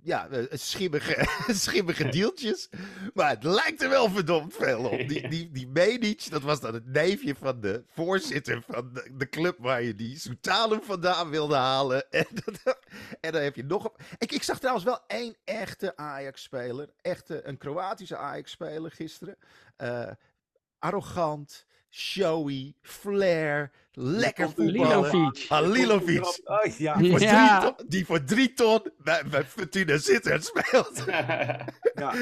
ja, 0.02 0.28
eh, 0.28 0.44
schimmige, 0.50 1.26
schimmige 1.64 2.08
deeltjes. 2.08 2.68
Maar 3.14 3.30
het 3.30 3.44
lijkt 3.44 3.82
er 3.82 3.88
wel 3.88 4.10
verdomd 4.10 4.54
veel 4.54 4.84
op. 4.84 4.98
Die, 5.08 5.28
die, 5.28 5.50
die 5.50 5.68
Medic, 5.68 6.30
dat 6.30 6.42
was 6.42 6.60
dan 6.60 6.74
het 6.74 6.86
neefje 6.86 7.34
van 7.34 7.60
de 7.60 7.84
voorzitter 7.86 8.62
van 8.68 8.90
de, 8.92 9.10
de 9.16 9.28
club 9.28 9.56
waar 9.58 9.82
je 9.82 9.94
die 9.94 10.18
Soetalem 10.18 10.82
vandaan 10.82 11.30
wilde 11.30 11.54
halen. 11.56 12.04
En, 12.10 12.26
dat- 12.62 12.78
en 13.20 13.32
dan 13.32 13.42
heb 13.42 13.56
je 13.56 13.64
nog. 13.64 13.92
Ik, 14.18 14.32
ik 14.32 14.42
zag 14.42 14.58
trouwens 14.58 14.84
wel 14.84 14.98
één 15.06 15.36
echte 15.44 15.96
Ajax-speler. 15.96 16.90
Echte, 17.02 17.46
een 17.46 17.58
Kroatische 17.58 18.16
Ajax-speler 18.16 18.90
gisteren. 18.90 19.36
Arrogant, 20.78 21.66
showy, 21.90 22.74
flair, 22.82 23.70
lekker 23.92 24.46
voetballen. 24.50 25.10
Lilovic. 25.10 25.46
Halilovic. 25.48 26.24
Oh, 26.44 26.64
ja. 26.78 26.94
Die 26.96 27.10
voor, 27.10 27.20
Ja. 27.20 27.58
drie 27.60 27.74
ton, 27.76 27.86
die 27.88 28.06
voor 28.06 28.24
drie 28.24 28.52
ton 28.52 28.80
bij, 28.98 29.22
bij 29.30 29.44
Fortuna 29.44 29.98
Sittard 29.98 30.44
speelt. 30.44 31.04
ja. 31.94 32.16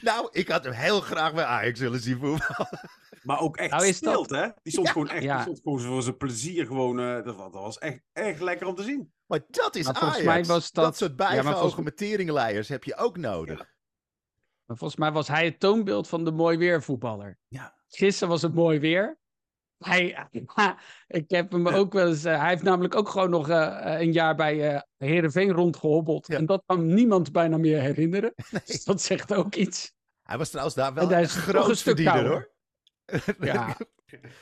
nou, 0.00 0.28
ik 0.32 0.48
had 0.48 0.64
hem 0.64 0.72
heel 0.72 1.00
graag 1.00 1.34
bij 1.34 1.44
Ajax 1.44 1.80
willen 1.80 2.00
zien 2.00 2.18
voetballen. 2.18 2.80
Maar 3.22 3.40
ook 3.40 3.56
echt 3.56 3.70
Nou, 3.70 3.86
is 3.86 4.00
dat- 4.00 4.12
speelt, 4.12 4.30
hè? 4.30 4.48
Die 4.62 4.72
stond 4.72 4.88
gewoon 4.90 5.08
echt 5.08 5.22
Ja. 5.22 5.34
die 5.34 5.42
stond 5.42 5.60
gewoon 5.62 5.80
voor 5.80 6.02
zijn 6.02 6.16
plezier. 6.16 6.66
Gewoon, 6.66 7.00
eh, 7.00 7.14
dat, 7.24 7.38
dat 7.38 7.52
was 7.52 7.78
echt, 7.78 8.00
echt 8.12 8.40
lekker 8.40 8.66
om 8.66 8.74
te 8.74 8.82
zien. 8.82 9.12
Maar 9.26 9.40
dat 9.50 9.74
is 9.76 9.84
Maar 9.84 9.94
Ajax. 9.94 10.06
volgens 10.06 10.24
mij 10.34 10.44
was 10.44 10.72
dat- 10.72 10.96
soort 10.96 11.10
Ja, 11.10 11.16
maar 11.16 11.26
bijgehogen 11.26 11.58
volgens- 11.58 11.74
heb 12.68 12.84
je 12.84 12.96
ook 12.96 13.16
nodig. 13.16 13.56
Maar 14.66 14.76
volgens 14.76 15.00
mij 15.00 15.12
was 15.12 15.28
hij 15.28 15.44
het 15.44 15.60
toonbeeld 15.60 16.08
van 16.08 16.24
de 16.24 16.32
mooi 16.32 16.58
weer 16.58 16.82
voetballer. 16.82 17.38
Ja. 17.48 17.74
Gisteren 17.88 18.28
was 18.28 18.42
het 18.42 18.54
mooi 18.54 18.78
weer. 18.78 19.18
Hij, 19.78 20.28
ik 21.06 21.30
heb 21.30 21.52
hem 21.52 21.68
ook 21.68 21.92
wel 21.92 22.08
eens. 22.08 22.24
eh, 22.24 22.38
hij 22.40 22.48
heeft 22.48 22.62
namelijk 22.62 22.94
ook 22.94 23.08
gewoon 23.08 23.30
nog 23.30 23.48
eh, 23.48 24.00
een 24.00 24.12
jaar 24.12 24.34
bij 24.34 24.74
eh 24.74 24.80
Herenveen 24.96 25.50
rondgehobbeld. 25.50 26.26
Ja. 26.26 26.36
En 26.36 26.46
dat 26.46 26.62
kan 26.66 26.94
niemand 26.94 27.32
bijna 27.32 27.56
meer 27.56 27.80
herinneren. 27.80 28.34
Dus 28.66 28.84
dat 28.84 29.02
zegt 29.02 29.34
ook 29.34 29.54
iets. 29.54 29.94
Hij 30.22 30.38
was 30.38 30.48
trouwens 30.48 30.76
daar 30.76 30.94
wel 30.94 31.12
een 31.12 31.28
groot 31.28 31.68
een 31.68 31.76
stuk 31.76 31.96
verdiener 31.96 32.12
kouder. 32.12 32.32
hoor. 32.32 32.54
Ja. 33.46 33.76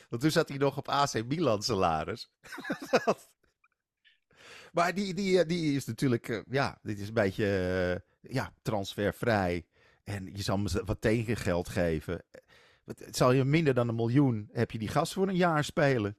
Want 0.08 0.22
toen 0.22 0.30
zat 0.30 0.48
hij 0.48 0.58
nog 0.58 0.76
op 0.76 0.88
AC 0.88 1.24
Milan 1.24 1.62
salaris. 1.62 2.30
maar 4.72 4.94
die, 4.94 5.14
die, 5.14 5.38
eh, 5.40 5.48
die 5.48 5.76
is 5.76 5.84
natuurlijk, 5.84 6.28
eh, 6.28 6.40
ja, 6.50 6.78
dit 6.82 6.98
is 6.98 7.08
een 7.08 7.14
beetje 7.14 7.46
eh, 8.22 8.30
ja, 8.32 8.54
transfervrij. 8.62 9.66
En 10.04 10.30
je 10.34 10.42
zal 10.42 10.58
hem 10.58 10.84
wat 10.84 11.00
tegengeld 11.00 11.68
geven. 11.68 12.24
Het 12.84 13.16
zal 13.16 13.32
je 13.32 13.44
minder 13.44 13.74
dan 13.74 13.88
een 13.88 13.94
miljoen, 13.94 14.48
heb 14.52 14.70
je 14.70 14.78
die 14.78 14.88
gast 14.88 15.12
voor 15.12 15.28
een 15.28 15.36
jaar 15.36 15.64
spelen. 15.64 16.16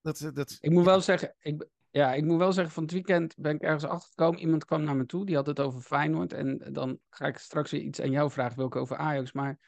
Dat, 0.00 0.30
dat, 0.34 0.58
Ik 0.60 0.70
moet 0.70 0.84
wel 0.84 1.00
zeggen, 1.00 1.34
ik, 1.40 1.66
ja, 1.90 2.14
ik 2.14 2.24
moet 2.24 2.38
wel 2.38 2.52
zeggen, 2.52 2.72
van 2.72 2.82
het 2.82 2.92
weekend 2.92 3.34
ben 3.36 3.54
ik 3.54 3.62
ergens 3.62 3.84
achtergekomen. 3.84 4.40
Iemand 4.40 4.64
kwam 4.64 4.82
naar 4.82 4.96
me 4.96 5.06
toe, 5.06 5.26
die 5.26 5.34
had 5.36 5.46
het 5.46 5.60
over 5.60 5.80
Feyenoord. 5.80 6.32
En 6.32 6.62
dan 6.72 6.98
ga 7.10 7.26
ik 7.26 7.38
straks 7.38 7.70
weer 7.70 7.80
iets 7.80 8.00
aan 8.00 8.10
jou 8.10 8.30
vragen, 8.30 8.56
Wilco, 8.56 8.80
over 8.80 8.96
Ajax. 8.96 9.32
Maar 9.32 9.58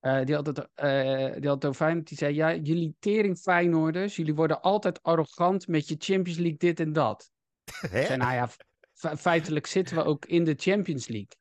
eh, 0.00 0.24
die, 0.24 0.34
had 0.34 0.46
het, 0.46 0.68
eh, 0.74 1.32
die 1.32 1.48
had 1.48 1.62
het 1.62 1.64
over 1.64 1.74
Feyenoord. 1.74 2.08
Die 2.08 2.18
zei, 2.18 2.34
ja, 2.34 2.54
jullie 2.54 2.96
tering 2.98 3.38
Feyenoorders, 3.38 4.16
jullie 4.16 4.34
worden 4.34 4.60
altijd 4.62 5.02
arrogant 5.02 5.68
met 5.68 5.88
je 5.88 5.96
Champions 5.98 6.38
League 6.38 6.58
dit 6.58 6.80
en 6.80 6.92
dat. 6.92 7.30
Hè? 7.90 8.00
Ik 8.00 8.06
zei, 8.06 8.18
nou 8.18 8.34
ja, 8.34 8.48
fe- 8.92 9.16
feitelijk 9.16 9.66
zitten 9.66 9.96
we 9.96 10.04
ook 10.04 10.24
in 10.24 10.44
de 10.44 10.54
Champions 10.56 11.08
League. 11.08 11.32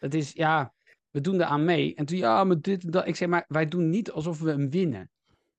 Dat 0.00 0.14
is, 0.14 0.32
ja, 0.32 0.74
we 1.18 1.24
doen 1.30 1.40
eraan 1.40 1.64
mee. 1.64 1.94
En 1.94 2.04
toen, 2.04 2.18
ja, 2.18 2.44
maar 2.44 2.60
dit 2.60 2.84
en 2.84 2.90
dat. 2.90 3.06
Ik 3.06 3.16
zei, 3.16 3.30
maar 3.30 3.44
wij 3.48 3.68
doen 3.68 3.90
niet 3.90 4.10
alsof 4.10 4.40
we 4.40 4.50
hem 4.50 4.70
winnen. 4.70 5.10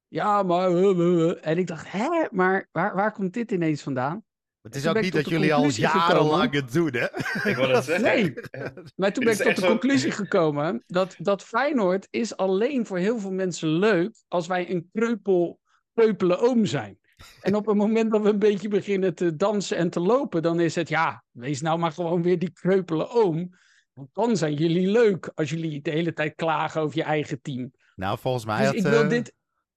Ja, 0.07 0.43
maar... 0.43 0.71
uh, 0.71 0.81
uh, 0.81 0.97
uh. 0.97 1.47
En 1.47 1.57
ik 1.57 1.67
dacht, 1.67 1.91
hè, 1.91 2.27
maar 2.31 2.67
waar, 2.71 2.95
waar 2.95 3.11
komt 3.11 3.33
dit 3.33 3.51
ineens 3.51 3.81
vandaan? 3.81 4.23
Het 4.61 4.75
is 4.75 4.87
ook 4.87 5.01
niet 5.01 5.13
dat 5.13 5.29
jullie 5.29 5.53
al 5.53 5.69
jarenlang 5.69 6.53
het 6.53 6.71
doen, 6.71 6.93
hè? 6.93 7.05
Ik 7.49 7.55
wil 7.55 7.69
het 7.69 7.83
zeggen. 7.83 8.03
Nee. 8.03 8.33
Maar 8.95 9.13
toen 9.13 9.23
ben 9.23 9.33
ik 9.33 9.39
tot 9.39 9.55
de 9.55 9.67
conclusie 9.67 10.11
gekomen 10.11 10.83
dat, 10.87 11.15
dat 11.17 11.43
Feyenoord 11.43 12.07
is 12.09 12.37
alleen 12.37 12.85
voor 12.85 12.97
heel 12.97 13.19
veel 13.19 13.31
mensen 13.31 13.69
leuk 13.69 14.15
als 14.27 14.47
wij 14.47 14.71
een 14.71 14.89
kreupel, 14.93 15.59
kreupele 15.93 16.37
oom 16.37 16.65
zijn. 16.65 16.99
En 17.41 17.55
op 17.55 17.65
het 17.65 17.75
moment 17.75 18.11
dat 18.11 18.21
we 18.21 18.29
een 18.29 18.39
beetje 18.39 18.67
beginnen 18.67 19.15
te 19.15 19.35
dansen 19.35 19.77
en 19.77 19.89
te 19.89 19.99
lopen, 19.99 20.41
dan 20.41 20.59
is 20.59 20.75
het 20.75 20.89
ja, 20.89 21.23
wees 21.31 21.61
nou 21.61 21.79
maar 21.79 21.91
gewoon 21.91 22.21
weer 22.21 22.39
die 22.39 22.51
kreupele 22.51 23.09
oom. 23.09 23.49
Want 23.99 24.13
dan 24.13 24.37
zijn 24.37 24.53
jullie 24.53 24.87
leuk 24.87 25.31
als 25.35 25.49
jullie 25.49 25.81
de 25.81 25.91
hele 25.91 26.13
tijd 26.13 26.35
klagen 26.35 26.81
over 26.81 26.97
je 26.97 27.03
eigen 27.03 27.41
team. 27.41 27.71
Nou, 27.95 28.17
volgens 28.19 28.45
mij 28.45 28.57
Dus 28.57 28.65
had... 28.67 28.75
ik 28.75 28.83
wil 28.83 29.03
eh, 29.03 29.09
dit. 29.09 29.33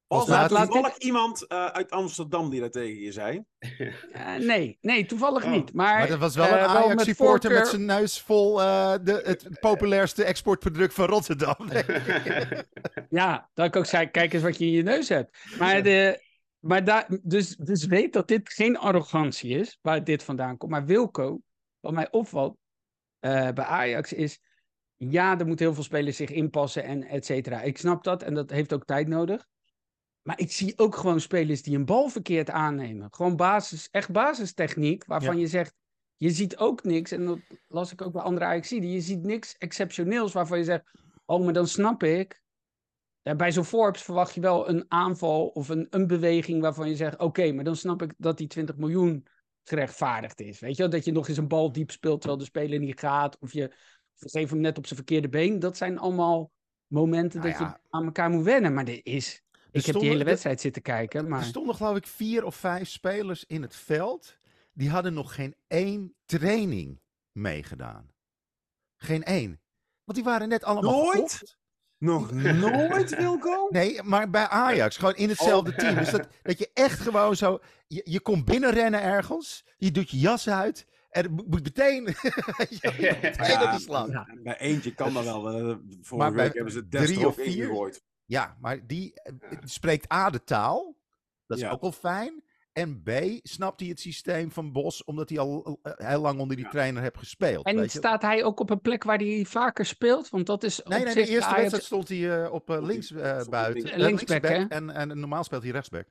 Was 0.06 0.28
laat- 0.28 0.50
er 0.50 0.56
laat 0.56 0.70
toevallig 0.70 0.96
iemand 0.98 1.46
eh, 1.46 1.66
uit 1.66 1.90
Amsterdam 1.90 2.50
die 2.50 2.60
dat 2.60 2.72
tegen 2.72 3.00
je 3.00 3.12
zei? 3.12 3.42
eh, 4.12 4.34
nee, 4.36 4.78
nee, 4.80 5.06
toevallig 5.06 5.44
Oh. 5.44 5.50
niet. 5.50 5.72
Maar, 5.72 5.98
Maar 5.98 6.08
dat 6.08 6.18
was 6.18 6.34
wel 6.34 6.46
een 6.46 6.60
met 6.60 6.68
Ajax-supporter 6.68 7.52
met 7.52 7.68
zijn 7.68 7.84
neus 7.84 8.20
vol 8.20 8.60
eh, 8.62 8.94
de, 9.02 9.22
het 9.24 9.60
populairste 9.60 10.24
exportproduct 10.24 10.94
van 10.94 11.06
Rotterdam. 11.06 11.56
Ja, 13.10 13.50
dat 13.54 13.66
ik 13.66 13.76
ook 13.76 13.86
zei, 13.86 14.06
kijk 14.10 14.32
eens 14.32 14.42
wat 14.42 14.58
je 14.58 14.64
in 14.64 14.70
je 14.70 14.82
neus 14.82 15.08
hebt. 15.08 15.38
Maar, 15.58 15.82
de, 15.82 16.22
maar 16.58 16.84
daar, 16.84 17.08
dus, 17.22 17.56
dus 17.56 17.86
weet 17.86 18.12
dat 18.12 18.28
dit 18.28 18.52
geen 18.52 18.78
arrogantie 18.78 19.58
is, 19.58 19.78
waar 19.82 20.04
dit 20.04 20.22
vandaan 20.22 20.56
komt. 20.56 20.70
Maar 20.70 20.84
Wilco, 20.86 21.40
wat 21.80 21.92
mij 21.92 22.08
opvalt 22.10 22.56
bij 23.54 23.64
Ajax 23.64 24.12
is, 24.12 24.40
ja, 24.96 25.38
er 25.38 25.46
moeten 25.46 25.64
heel 25.64 25.74
veel 25.74 25.84
spelers 25.84 26.16
zich 26.16 26.30
inpassen 26.30 26.84
en 26.84 27.02
et 27.02 27.24
cetera. 27.24 27.62
Ik 27.62 27.78
snap 27.78 28.04
dat 28.04 28.22
en 28.22 28.34
dat 28.34 28.50
heeft 28.50 28.72
ook 28.72 28.84
tijd 28.84 29.08
nodig. 29.08 29.46
Maar 30.22 30.38
ik 30.38 30.52
zie 30.52 30.78
ook 30.78 30.96
gewoon 30.96 31.20
spelers 31.20 31.62
die 31.62 31.76
een 31.76 31.84
bal 31.84 32.08
verkeerd 32.08 32.50
aannemen. 32.50 33.08
Gewoon 33.10 33.36
basis, 33.36 33.88
echt 33.90 34.12
basistechniek, 34.12 35.04
waarvan 35.04 35.38
je 35.38 35.46
zegt, 35.46 35.74
je 36.16 36.30
ziet 36.30 36.56
ook 36.56 36.84
niks, 36.84 37.10
en 37.10 37.24
dat 37.24 37.38
las 37.68 37.92
ik 37.92 38.02
ook 38.02 38.12
bij 38.12 38.22
andere 38.22 38.46
ajax 38.46 38.68
je 38.68 39.00
ziet 39.00 39.22
niks 39.22 39.56
exceptioneels 39.58 40.32
waarvan 40.32 40.58
je 40.58 40.64
zegt, 40.64 40.84
oh, 41.24 41.44
maar 41.44 41.52
dan 41.52 41.66
snap 41.66 42.02
ik, 42.02 42.42
ja, 43.22 43.34
bij 43.34 43.52
zo'n 43.52 43.64
Forbes 43.64 44.02
verwacht 44.02 44.34
je 44.34 44.40
wel 44.40 44.68
een 44.68 44.84
aanval 44.88 45.46
of 45.46 45.68
een, 45.68 45.86
een 45.90 46.06
beweging 46.06 46.60
waarvan 46.60 46.88
je 46.88 46.96
zegt: 46.96 47.18
Oké, 47.18 47.52
maar 47.52 47.64
dan 47.64 47.76
snap 47.76 48.02
ik 48.02 48.14
dat 48.16 48.38
die 48.38 48.46
20 48.46 48.76
miljoen 48.76 49.26
gerechtvaardigd 49.64 50.40
is. 50.40 50.60
Weet 50.60 50.76
je 50.76 50.82
wel? 50.82 50.90
Dat 50.90 51.04
je 51.04 51.12
nog 51.12 51.28
eens 51.28 51.36
een 51.38 51.48
bal 51.48 51.72
diep 51.72 51.90
speelt 51.90 52.20
terwijl 52.20 52.40
de 52.40 52.46
speler 52.46 52.78
niet 52.78 52.98
gaat. 52.98 53.38
Of 53.38 53.52
je, 53.52 53.74
geeft 54.14 54.50
hem 54.50 54.60
net 54.60 54.78
op 54.78 54.86
zijn 54.86 54.98
verkeerde 54.98 55.28
been. 55.28 55.58
Dat 55.58 55.76
zijn 55.76 55.98
allemaal 55.98 56.50
momenten 56.86 57.40
Nou 57.40 57.50
dat 57.52 57.60
ja. 57.60 57.66
je 57.82 57.88
aan 57.90 58.04
elkaar 58.04 58.30
moet 58.30 58.44
wennen. 58.44 58.74
Maar 58.74 58.84
dit 58.84 59.00
is. 59.06 59.42
Ik 59.70 59.84
heb 59.86 59.94
die 59.94 60.04
hele 60.08 60.20
er- 60.20 60.24
wedstrijd 60.26 60.60
zitten 60.60 60.82
kijken. 60.82 61.20
Er 61.24 61.28
Maar 61.28 61.44
stonden 61.44 61.74
geloof 61.74 61.96
ik 61.96 62.06
vier 62.06 62.44
of 62.44 62.56
vijf 62.56 62.88
spelers 62.88 63.44
in 63.44 63.62
het 63.62 63.76
veld. 63.76 64.36
Die 64.72 64.90
hadden 64.90 65.14
nog 65.14 65.34
geen 65.34 65.54
één 65.66 66.14
training 66.24 67.00
meegedaan. 67.32 68.10
Geen 68.96 69.22
één. 69.22 69.60
Want 70.04 70.18
die 70.18 70.24
waren 70.24 70.48
net 70.48 70.64
allemaal 70.64 71.02
Nooit? 71.02 71.32
gekocht. 71.32 71.58
Nog 72.02 72.30
nooit, 72.66 73.16
Wilco? 73.16 73.66
Nee, 73.70 74.02
maar 74.02 74.30
bij 74.30 74.48
Ajax, 74.48 74.96
gewoon 74.96 75.14
in 75.14 75.28
hetzelfde 75.28 75.70
Oh. 75.70 75.76
team. 75.76 75.94
Dus 75.94 76.10
dat, 76.10 76.28
dat 76.42 76.58
je 76.58 76.70
echt 76.74 77.00
gewoon 77.00 77.36
zo... 77.36 77.58
Je, 77.86 78.00
je 78.04 78.20
komt 78.20 78.44
binnenrennen 78.44 79.02
ergens, 79.02 79.64
je 79.76 79.90
doet 79.90 80.10
je 80.10 80.18
jas 80.18 80.48
uit... 80.48 80.86
en 81.10 81.22
het 81.22 81.30
moet 81.32 81.62
meteen... 81.62 82.04
je 82.70 82.78
moet 82.82 82.98
meteen 83.00 83.46
Ja, 83.46 83.64
op 83.64 83.72
de 83.78 83.80
slag. 83.82 84.08
Ja. 84.10 84.26
Bij 84.42 84.58
eentje 84.58 84.94
kan 84.94 85.14
dat 85.14 85.24
wel. 85.24 85.48
eh, 85.50 85.76
vorige 86.00 86.32
week 86.32 86.54
hebben 86.54 86.72
ze 86.72 86.88
drie 86.88 87.20
er 87.20 87.26
of 87.26 87.34
vier? 87.34 87.46
ingegooid. 87.46 88.02
Ja, 88.24 88.56
maar 88.60 88.86
die 88.86 89.12
eh, 89.22 89.32
spreekt 89.64 90.12
A 90.12 90.30
de 90.30 90.44
taal. 90.44 90.96
Dat 91.46 91.56
is 91.58 91.62
Ja. 91.64 91.70
ook 91.70 91.80
wel 91.80 91.92
fijn. 91.92 92.44
En 92.72 93.02
B 93.02 93.10
snapt 93.42 93.80
hij 93.80 93.88
het 93.88 94.00
systeem 94.00 94.50
van 94.50 94.72
Bos, 94.72 95.04
omdat 95.04 95.28
hij 95.28 95.38
al 95.38 95.78
eh, 95.82 95.92
heel 96.08 96.20
lang 96.20 96.40
onder 96.40 96.56
die 96.56 96.64
Ja. 96.64 96.70
trainer 96.70 97.02
heeft 97.02 97.18
gespeeld. 97.18 97.66
en 97.66 97.76
weet 97.76 97.92
je? 97.92 97.98
staat 97.98 98.22
hij 98.22 98.44
ook 98.44 98.60
op 98.60 98.70
een 98.70 98.80
plek 98.80 99.02
waar 99.04 99.18
hij 99.18 99.44
vaker 99.48 99.86
speelt? 99.86 100.28
Want 100.28 100.46
dat 100.46 100.62
is. 100.62 100.80
Nee, 100.84 100.98
op 100.98 101.04
nee, 101.04 101.14
de 101.14 101.20
eerste 101.20 101.34
Ajax- 101.44 101.54
wedstrijd 101.60 101.84
stond 101.84 102.08
hij 102.08 102.42
eh, 102.44 102.52
op 102.52 102.68
eh, 102.70 102.74
Stond 102.74 102.90
links 102.90 103.10
hij- 103.10 103.20
eh, 103.22 103.36
hij 103.36 103.44
buiten. 103.44 103.74
links- 103.82 103.90
Eh, 103.90 103.98
linksback, 103.98 104.42
linksback 104.42 104.70
hè? 104.70 104.76
En, 104.76 104.90
en 104.90 105.18
normaal 105.20 105.44
speelt 105.44 105.62
hij 105.62 105.72
rechtsback. 105.72 106.06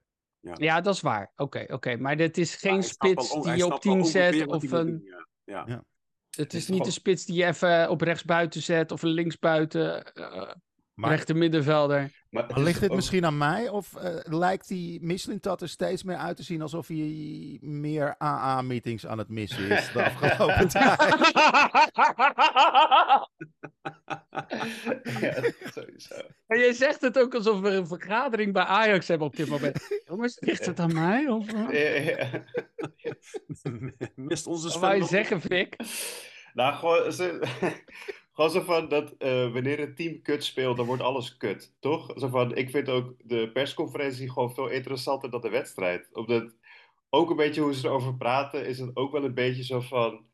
Ja, 0.56 0.82
dat 0.82 0.94
is 0.96 1.02
waar. 1.02 1.32
Oké, 1.36 1.66
oké. 1.68 1.96
Maar 1.98 2.18
dit 2.18 2.38
is 2.38 2.56
geen 2.56 2.84
spits 2.84 3.30
die 3.30 3.42
je 3.42 3.50
op 3.52 3.56
snapt 3.56 3.70
wel 3.70 3.78
10 3.80 3.92
ongeveer 3.92 4.34
zet. 4.34 4.48
Of 4.48 4.72
een. 4.72 4.86
doen, 4.86 5.02
ja. 5.06 5.28
Ja. 5.44 5.64
Ja. 5.68 5.84
Het 6.32 6.54
is 6.54 6.68
niet 6.68 6.84
de 6.84 6.92
spits 6.92 7.26
die 7.26 7.36
je 7.36 7.46
even 7.46 7.90
op 7.90 8.02
rechtsbuiten 8.02 8.62
zet 8.62 8.92
of 8.92 9.02
linksbuiten, 9.02 10.14
eh 10.14 10.52
Maar, 10.94 11.10
rechter 11.10 11.36
middenvelder. 11.36 12.12
Maar 12.30 12.60
ligt 12.60 12.80
dit 12.80 12.90
ook- 12.90 12.96
misschien 12.96 13.26
aan 13.26 13.38
mij? 13.38 13.70
Of 13.70 13.96
eh, 13.96 14.16
lijkt 14.24 14.68
die 14.68 15.02
Mislintat 15.04 15.62
er 15.62 15.70
steeds 15.70 16.04
meer 16.04 16.16
uit 16.16 16.38
te 16.38 16.44
zien 16.44 16.62
alsof 16.62 16.88
hij 16.88 17.58
meer 17.62 18.16
AA-meetings 18.24 19.06
aan 19.08 19.18
het 19.18 19.30
missen 19.30 19.70
is 19.70 19.92
de 19.92 20.04
afgelopen 20.04 20.68
tijd? 20.68 21.00
ja, 25.22 25.34
sowieso. 25.74 26.16
En 26.48 26.60
jij 26.60 26.74
zegt 26.74 27.02
het 27.02 27.20
ook 27.20 27.36
alsof 27.36 27.60
we 27.60 27.70
een 27.70 27.88
vergadering 27.88 28.54
bij 28.54 28.64
Ajax 28.64 29.08
hebben 29.08 29.28
op 29.28 29.36
dit 29.36 29.48
moment. 29.50 29.88
Jongens, 30.10 30.38
ligt 30.40 30.66
het 30.66 30.80
aan 30.80 30.94
mij? 30.94 31.28
Of, 31.28 31.54
eh? 31.54 31.72
Ja, 31.72 32.12
ja. 32.12 32.44
Mist 34.16 34.48
onze 34.48 34.80
Wat 34.80 34.98
nog- 34.98 35.10
zeggen, 35.10 35.42
Vic? 35.42 35.76
Nou, 36.54 36.76
gewoon, 36.76 37.14
gewoon 38.34 38.52
zo 38.52 38.62
van 38.62 38.88
dat 38.90 39.12
eh, 39.18 39.52
wanneer 39.54 39.80
het 39.80 39.96
team 39.96 40.22
kut 40.22 40.44
speelt, 40.44 40.78
dan 40.78 40.86
wordt 40.86 41.02
alles 41.02 41.38
kut, 41.38 41.76
toch? 41.80 42.12
Zo 42.16 42.28
van, 42.28 42.56
ik 42.56 42.70
vind 42.70 42.90
ook 42.90 43.14
de 43.24 43.52
persconferentie 43.52 44.32
gewoon 44.32 44.54
veel 44.54 44.68
interessanter 44.68 45.30
dan 45.30 45.42
de 45.42 45.50
wedstrijd. 45.50 46.10
Omdat 46.14 46.56
ook 47.10 47.30
een 47.30 47.36
beetje 47.36 47.62
hoe 47.62 47.74
ze 47.74 47.88
erover 47.88 48.16
praten, 48.18 48.66
is 48.66 48.80
het 48.80 48.96
ook 48.96 49.12
wel 49.12 49.24
een 49.24 49.34
beetje 49.34 49.64
zo 49.64 49.80
van. 49.80 50.30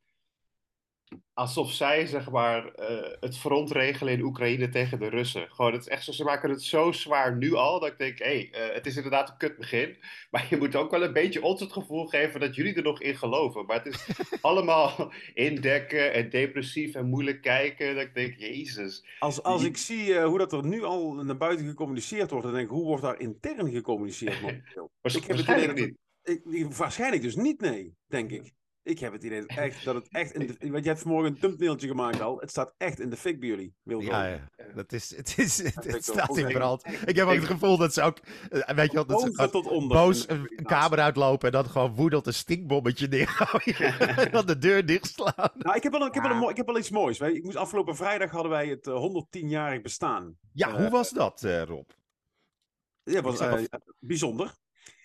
Alsof 1.33 1.71
zij, 1.71 2.05
zeg 2.05 2.31
maar, 2.31 2.67
eh, 2.67 3.11
het 3.19 3.37
front 3.37 3.71
regelen 3.71 4.13
in 4.13 4.21
Oekraïne 4.21 4.69
tegen 4.69 4.99
de 4.99 5.07
Russen. 5.09 5.47
Gewoon, 5.51 5.71
het 5.71 5.81
is 5.81 5.87
echt 5.87 6.03
zo, 6.03 6.11
ze 6.11 6.23
maken 6.23 6.49
het 6.49 6.63
zo 6.63 6.91
zwaar 6.91 7.37
nu 7.37 7.53
al, 7.53 7.79
dat 7.79 7.89
ik 7.89 7.97
denk, 7.97 8.17
hé, 8.19 8.25
hey, 8.25 8.49
eh, 8.51 8.73
het 8.73 8.85
is 8.85 8.95
inderdaad 8.95 9.29
een 9.29 9.37
kut 9.37 9.57
begin. 9.57 9.97
Maar 10.31 10.47
je 10.49 10.57
moet 10.57 10.75
ook 10.75 10.91
wel 10.91 11.03
een 11.03 11.13
beetje 11.13 11.41
ons 11.41 11.59
het 11.61 11.71
gevoel 11.71 12.05
geven 12.05 12.39
dat 12.39 12.55
jullie 12.55 12.73
er 12.73 12.83
nog 12.83 13.01
in 13.01 13.17
geloven. 13.17 13.65
Maar 13.65 13.83
het 13.83 13.93
is 13.93 14.07
allemaal 14.41 15.11
indekken 15.33 16.13
en 16.13 16.29
depressief 16.29 16.95
en 16.95 17.09
moeilijk 17.09 17.41
kijken. 17.41 17.95
Dat 17.95 18.03
ik 18.03 18.13
denk, 18.13 18.37
jezus. 18.37 19.05
Als, 19.19 19.43
als 19.43 19.63
ik 19.63 19.77
zie 19.77 20.15
eh, 20.15 20.25
hoe 20.25 20.37
dat 20.37 20.53
er 20.53 20.65
nu 20.65 20.83
al 20.83 21.13
naar 21.13 21.37
buiten 21.37 21.67
gecommuniceerd 21.67 22.29
wordt, 22.29 22.45
dan 22.45 22.53
denk 22.55 22.65
ik, 22.65 22.73
hoe 22.73 22.85
wordt 22.85 23.03
daar 23.03 23.19
intern 23.19 23.71
gecommuniceerd 23.71 24.35
Ik 25.01 25.23
heb 25.23 25.37
het 25.37 25.75
niet. 25.75 25.97
Ik- 26.23 26.73
waarschijnlijk 26.73 27.21
dus 27.21 27.35
niet, 27.35 27.61
nee, 27.61 27.93
denk 28.07 28.31
ik. 28.31 28.55
Ik 28.87 28.99
heb 28.99 29.13
het 29.13 29.23
idee 29.23 29.39
dat, 29.39 29.57
echt, 29.57 29.83
dat 29.83 29.95
het 29.95 30.07
echt 30.21 30.33
in 30.33 30.47
de... 30.47 30.69
Want 30.71 30.83
je 30.83 30.89
hebt 30.89 31.01
vanmorgen 31.01 31.31
een 31.31 31.39
thumbnailtje 31.39 31.87
gemaakt 31.87 32.21
al. 32.21 32.39
Het 32.39 32.49
staat 32.49 32.73
echt 32.77 32.99
in 32.99 33.09
de 33.09 33.17
fik 33.17 33.39
bij 33.39 33.49
jullie, 33.49 33.75
Wilco. 33.83 34.05
Ja, 34.05 34.25
ja. 34.25 34.49
Dat 34.75 34.91
is, 34.91 35.15
het, 35.15 35.33
is, 35.37 35.63
het, 35.63 36.03
staat 36.03 36.37
in 36.37 36.47
brand. 36.47 36.85
Ik 37.05 37.15
heb 37.15 37.27
ook 37.27 37.35
het 37.35 37.45
gevoel 37.45 37.77
dat 37.77 37.93
ze 37.93 38.01
ook, 38.01 38.19
eh, 38.49 38.75
weet 38.75 38.91
je 38.91 38.93
wel, 38.93 39.05
dat 39.05 39.19
ze 39.19 39.25
Boven 39.25 39.33
gewoon 39.33 39.63
tot 39.63 39.71
onder. 39.71 39.97
boos 39.97 40.29
een, 40.29 40.49
kamer 40.63 40.99
uitlopen 40.99 41.47
en 41.47 41.53
dan 41.53 41.69
gewoon 41.69 41.95
woedend 41.95 42.27
een 42.27 42.33
stinkbommetje 42.33 43.07
neergooien. 43.07 43.99
en 44.25 44.31
dan 44.31 44.45
de 44.45 44.57
deur 44.57 44.85
dichtslaan. 44.85 45.51
Nou, 45.53 45.75
ik 45.75 45.83
heb 45.83 45.91
wel, 45.91 46.01
een, 46.01 46.07
ik 46.07 46.13
heb 46.13 46.23
wel, 46.23 46.31
een 46.31 46.49
ik 46.49 46.57
heb 46.57 46.65
wel 46.65 46.77
iets 46.77 46.89
moois. 46.89 47.19
Ik 47.19 47.43
moest, 47.43 47.55
afgelopen 47.55 47.95
vrijdag 47.95 48.31
hadden 48.31 48.51
wij 48.51 48.67
het 48.67 48.87
eh, 48.87 49.25
110-jarig 49.39 49.81
bestaan. 49.81 50.37
Ja, 50.53 50.67
Eh, 50.67 50.75
hoe 50.75 50.89
was 50.89 51.09
dat, 51.09 51.43
eh, 51.43 51.63
Rob? 51.63 51.89
Ja, 53.03 53.21
was 53.21 53.39
eh, 53.39 53.63
bijzonder. 53.99 54.55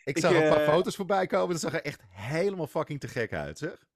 Ik 0.04 0.18
zag 0.18 0.32
een 0.32 0.48
paar 0.48 0.62
eh, 0.62 0.72
foto's 0.72 0.96
voorbij 0.96 1.26
komen. 1.26 1.50
Dat 1.50 1.60
zag 1.60 1.74
er 1.74 1.82
echt 1.82 2.02
helemaal 2.08 2.66
fucking 2.66 3.00
te 3.00 3.08
gek 3.08 3.32
uit, 3.32 3.58
zeg. 3.58 3.86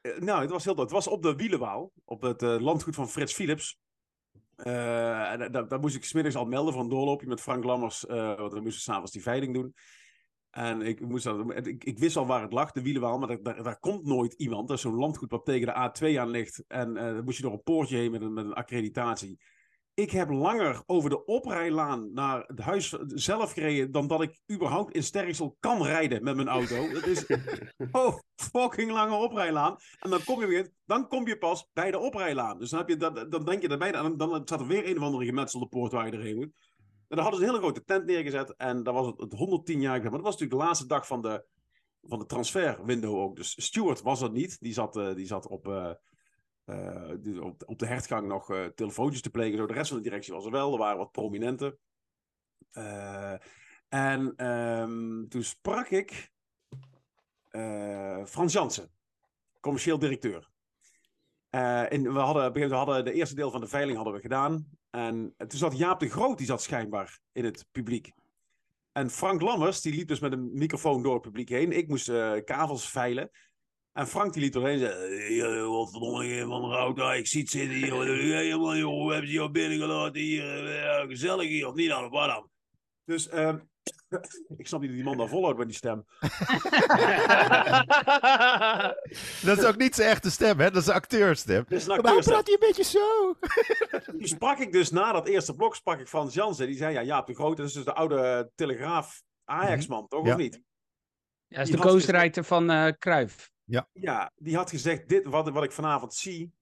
Eh, 0.00 0.18
nou, 0.18 0.40
het 0.40 0.50
was 0.50 0.64
heel 0.64 0.76
Het 0.76 0.90
was 0.90 1.06
op 1.06 1.22
de 1.22 1.36
Wielenwaal, 1.36 1.92
op 2.04 2.22
het 2.22 2.42
eh, 2.42 2.60
landgoed 2.60 2.94
van 2.94 3.08
Frits 3.08 3.34
Philips. 3.34 3.80
Uh, 4.56 4.64
daar, 4.66 5.68
daar, 5.68 5.80
moest 5.80 5.96
ik 5.96 6.04
smiddags 6.04 6.36
al 6.36 6.44
melden 6.44 6.74
van 6.74 6.88
doorloopje 6.88 7.26
met 7.26 7.40
Frank 7.40 7.64
Lammers. 7.64 8.04
Uh, 8.04 8.36
want 8.38 8.52
we 8.52 8.60
moesten 8.60 8.82
s'avonds 8.82 9.12
die 9.12 9.22
veiling 9.22 9.54
doen. 9.54 9.74
En 10.50 10.82
ik, 10.82 11.00
moest 11.00 11.24
dat, 11.24 11.66
ik, 11.66 11.84
ik, 11.84 11.98
wist 11.98 12.16
al 12.16 12.26
waar 12.26 12.42
het 12.42 12.52
lag, 12.52 12.72
de 12.72 12.82
wielenwaal, 12.82 13.18
maar 13.18 13.42
daar, 13.42 13.62
daar, 13.62 13.78
komt 13.78 14.04
nooit 14.04 14.32
iemand. 14.32 14.68
Dat 14.68 14.76
is 14.76 14.82
zo'n 14.82 14.94
landgoed 14.94 15.30
wat 15.30 15.44
tegen 15.44 15.66
de 15.66 15.90
A2 15.90 16.18
aan 16.18 16.28
ligt. 16.28 16.64
En 16.68 16.96
uh, 16.96 17.02
dan 17.02 17.24
moest 17.24 17.36
je 17.36 17.42
door 17.42 17.52
een 17.52 17.62
poortje 17.62 17.96
heen 17.96 18.10
met 18.10 18.22
een, 18.22 18.32
met 18.32 18.44
een 18.44 18.52
accreditatie. 18.52 19.40
Ik 19.94 20.10
heb 20.10 20.30
langer 20.30 20.82
over 20.86 21.10
de 21.10 21.24
oprijlaan 21.24 22.12
naar 22.12 22.44
het 22.46 22.58
huis 22.58 22.88
zelf 23.06 23.52
gereden 23.52 23.92
dan 23.92 24.06
dat 24.06 24.22
ik 24.22 24.40
überhaupt 24.52 24.94
in 24.94 25.02
Sterksel 25.02 25.56
kan 25.60 25.82
rijden 25.82 26.24
met 26.24 26.36
mijn 26.36 26.48
auto. 26.48 26.74
Het 26.88 27.06
is 27.06 27.26
oh, 27.92 28.18
fucking 28.34 28.90
lange 28.90 29.14
oprijlaan. 29.14 29.76
En 29.98 30.10
dan 30.10 30.24
kom, 30.24 30.40
je, 30.40 30.72
dan 30.84 31.08
kom 31.08 31.26
je 31.26 31.38
pas 31.38 31.68
bij 31.72 31.90
de 31.90 31.98
oprijlaan. 31.98 32.58
Dus 32.58 32.70
dan, 32.70 32.78
heb 32.78 32.88
je 32.88 32.96
dat, 32.96 33.30
dan 33.30 33.44
denk 33.44 33.62
je 33.62 33.68
en 33.68 33.92
dan, 33.92 34.16
dan 34.16 34.42
staat 34.44 34.60
er 34.60 34.66
weer 34.66 34.88
een 34.88 34.96
of 34.96 35.02
andere 35.02 35.24
gemetselde 35.24 35.66
poort 35.66 35.92
waar 35.92 36.06
je 36.06 36.12
erheen 36.12 36.36
moet. 36.36 36.52
En 37.08 37.18
dan 37.18 37.26
hadden 37.26 37.40
ze 37.40 37.46
een 37.46 37.52
hele 37.52 37.64
grote 37.64 37.84
tent 37.84 38.06
neergezet 38.06 38.54
en 38.56 38.82
dat 38.82 38.94
was 38.94 39.06
het, 39.06 39.20
het 39.20 39.32
110 39.32 39.80
jaar. 39.80 40.02
Maar 40.02 40.10
dat 40.10 40.20
was 40.20 40.32
natuurlijk 40.32 40.60
de 40.60 40.66
laatste 40.66 40.86
dag 40.86 41.06
van 41.06 41.22
de, 41.22 41.44
van 42.02 42.18
de 42.18 42.26
transferwindow 42.26 43.16
ook. 43.16 43.36
Dus 43.36 43.64
Stuart 43.64 44.02
was 44.02 44.20
er 44.20 44.30
niet. 44.30 44.56
Die 44.60 44.72
zat, 44.72 44.96
uh, 44.96 45.14
die 45.14 45.26
zat 45.26 45.46
op... 45.46 45.68
Uh, 45.68 45.90
uh, 46.66 47.44
op, 47.44 47.62
op, 47.66 47.78
de 47.78 47.86
hertgang 47.86 48.28
nog 48.28 48.50
uh, 48.50 48.64
telefoontjes 48.64 49.22
te 49.22 49.30
plegen. 49.30 49.58
Zo. 49.58 49.66
De 49.66 49.72
rest 49.72 49.88
van 49.88 49.96
de 49.96 50.02
directie 50.02 50.32
was 50.32 50.44
er 50.44 50.50
wel. 50.50 50.72
Er 50.72 50.78
waren 50.78 50.98
wat 50.98 51.12
prominenten. 51.12 51.78
Uh, 52.72 53.34
en 53.88 54.46
um, 54.46 55.28
toen 55.28 55.42
sprak 55.42 55.88
ik 55.88 56.30
Frans 58.26 58.52
Jansen, 58.52 58.90
commercieel 59.60 59.98
directeur. 59.98 60.50
en 61.50 62.12
we 62.12 62.18
hadden, 62.18 62.52
we 62.52 62.74
hadden 62.74 63.04
de 63.04 63.12
eerste 63.12 63.34
deel 63.34 63.50
van 63.50 63.60
de 63.60 63.66
veiling 63.66 63.96
hadden 63.96 64.14
we 64.14 64.20
gedaan. 64.20 64.68
En 64.90 65.34
toen 65.36 65.58
zat 65.58 65.78
Jaap 65.78 66.00
de 66.00 66.08
Groot, 66.08 66.38
die 66.38 66.46
zat 66.46 66.62
schijnbaar 66.62 67.20
in 67.32 67.44
het 67.44 67.66
publiek. 67.70 68.12
En 68.92 69.10
Frank 69.10 69.40
Lammers, 69.40 69.80
die 69.80 69.94
liep 69.94 70.08
dus 70.08 70.20
met 70.20 70.32
een 70.32 70.50
microfoon 70.52 71.02
door 71.02 71.12
het 71.12 71.22
publiek 71.22 71.48
heen. 71.48 71.72
Ik 71.72 71.88
moest 71.88 72.12
kavels 72.44 72.90
veilen. 72.90 73.30
En 73.92 74.06
Frank 74.06 74.32
die 74.32 74.42
liet 74.42 74.52
doorheen 74.52 74.78
zeggen, 74.78 75.70
wat 75.70 75.90
verdomme 75.90 76.46
van 76.46 76.70
de 76.70 76.76
auto, 76.76 77.10
ik 77.10 77.26
zie 77.26 77.40
het 77.40 77.50
zitten 77.50 77.76
hier, 77.76 78.36
helemaal 78.36 78.76
joh, 78.76 79.06
we 79.06 79.12
hebben 79.12 79.30
ze 79.30 79.38
hier 79.38 79.50
binnengelaten 79.50 80.20
hier, 80.20 80.74
ja, 80.74 81.06
gezellig 81.06 81.48
hier, 81.48 81.66
of 81.66 81.74
niet 81.74 81.88
dan, 81.88 82.10
wat 82.10 82.26
dan? 82.26 82.50
Dus 83.04 83.28
uh, 83.28 83.54
ik 84.56 84.66
snap 84.66 84.80
niet 84.80 84.88
dat 84.88 84.98
die 84.98 85.04
man 85.04 85.16
daar 85.16 85.28
volhoudt 85.28 85.58
met 85.58 85.66
die 85.66 85.76
stem. 85.76 86.04
dat 89.48 89.58
is 89.58 89.64
ook 89.64 89.76
niet 89.76 89.94
zijn 89.94 90.10
echte 90.10 90.30
stem, 90.30 90.58
hè? 90.58 90.70
Dat 90.70 90.82
is 90.82 90.88
een 90.88 90.94
acteurstem. 90.94 91.64
Dat 91.68 91.78
is 91.78 91.86
een 91.86 91.92
acteurstem. 91.92 92.32
praat 92.32 92.46
hij 92.46 92.56
een 92.60 92.66
beetje 92.68 92.84
zo? 92.84 93.36
Toen 94.18 94.26
sprak 94.26 94.58
ik 94.58 94.72
dus 94.72 94.90
na 94.90 95.12
dat 95.12 95.28
eerste 95.28 95.54
blok, 95.54 95.74
sprak 95.74 96.00
ik 96.00 96.08
Frans 96.08 96.34
Jansen. 96.34 96.66
Die 96.66 96.76
zei, 96.76 96.92
ja, 96.92 97.02
Jaap 97.02 97.26
de 97.26 97.34
Groot, 97.34 97.56
dat 97.56 97.66
is 97.66 97.72
dus 97.72 97.84
de 97.84 97.94
oude 97.94 98.50
Telegraaf 98.54 99.22
Ajax-man, 99.44 100.08
toch? 100.08 100.26
Ja. 100.26 100.32
Of 100.32 100.38
niet? 100.38 100.62
Ja, 101.46 101.58
dat 101.58 101.66
is 101.66 101.72
de 101.72 101.80
ghostwriter 101.80 102.44
van 102.44 102.70
uh, 102.70 102.88
Cruijff. 102.98 103.51
Ja. 103.64 103.88
ja, 103.92 104.32
die 104.36 104.56
had 104.56 104.70
gezegd, 104.70 105.08
dit 105.08 105.26
wat, 105.26 105.48
wat 105.48 105.64
ik 105.64 105.72
vanavond 105.72 106.14
zie, 106.14 106.52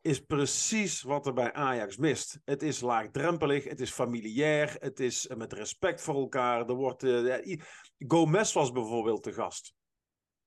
is 0.00 0.20
precies 0.20 1.02
wat 1.02 1.26
er 1.26 1.32
bij 1.32 1.52
Ajax 1.52 1.96
mist. 1.96 2.40
Het 2.44 2.62
is 2.62 2.80
laagdrempelig, 2.80 3.64
het 3.64 3.80
is 3.80 3.90
familiair, 3.90 4.76
het 4.78 5.00
is 5.00 5.30
met 5.36 5.52
respect 5.52 6.00
voor 6.00 6.14
elkaar. 6.14 6.68
Er 6.68 6.74
wordt, 6.74 7.02
uh, 7.02 7.56
Gomez 7.98 8.52
was 8.52 8.72
bijvoorbeeld 8.72 9.24
de 9.24 9.32
gast. 9.32 9.74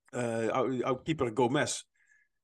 Uh, 0.10 0.82
oud-keeper 0.82 1.32
Gomez. 1.34 1.84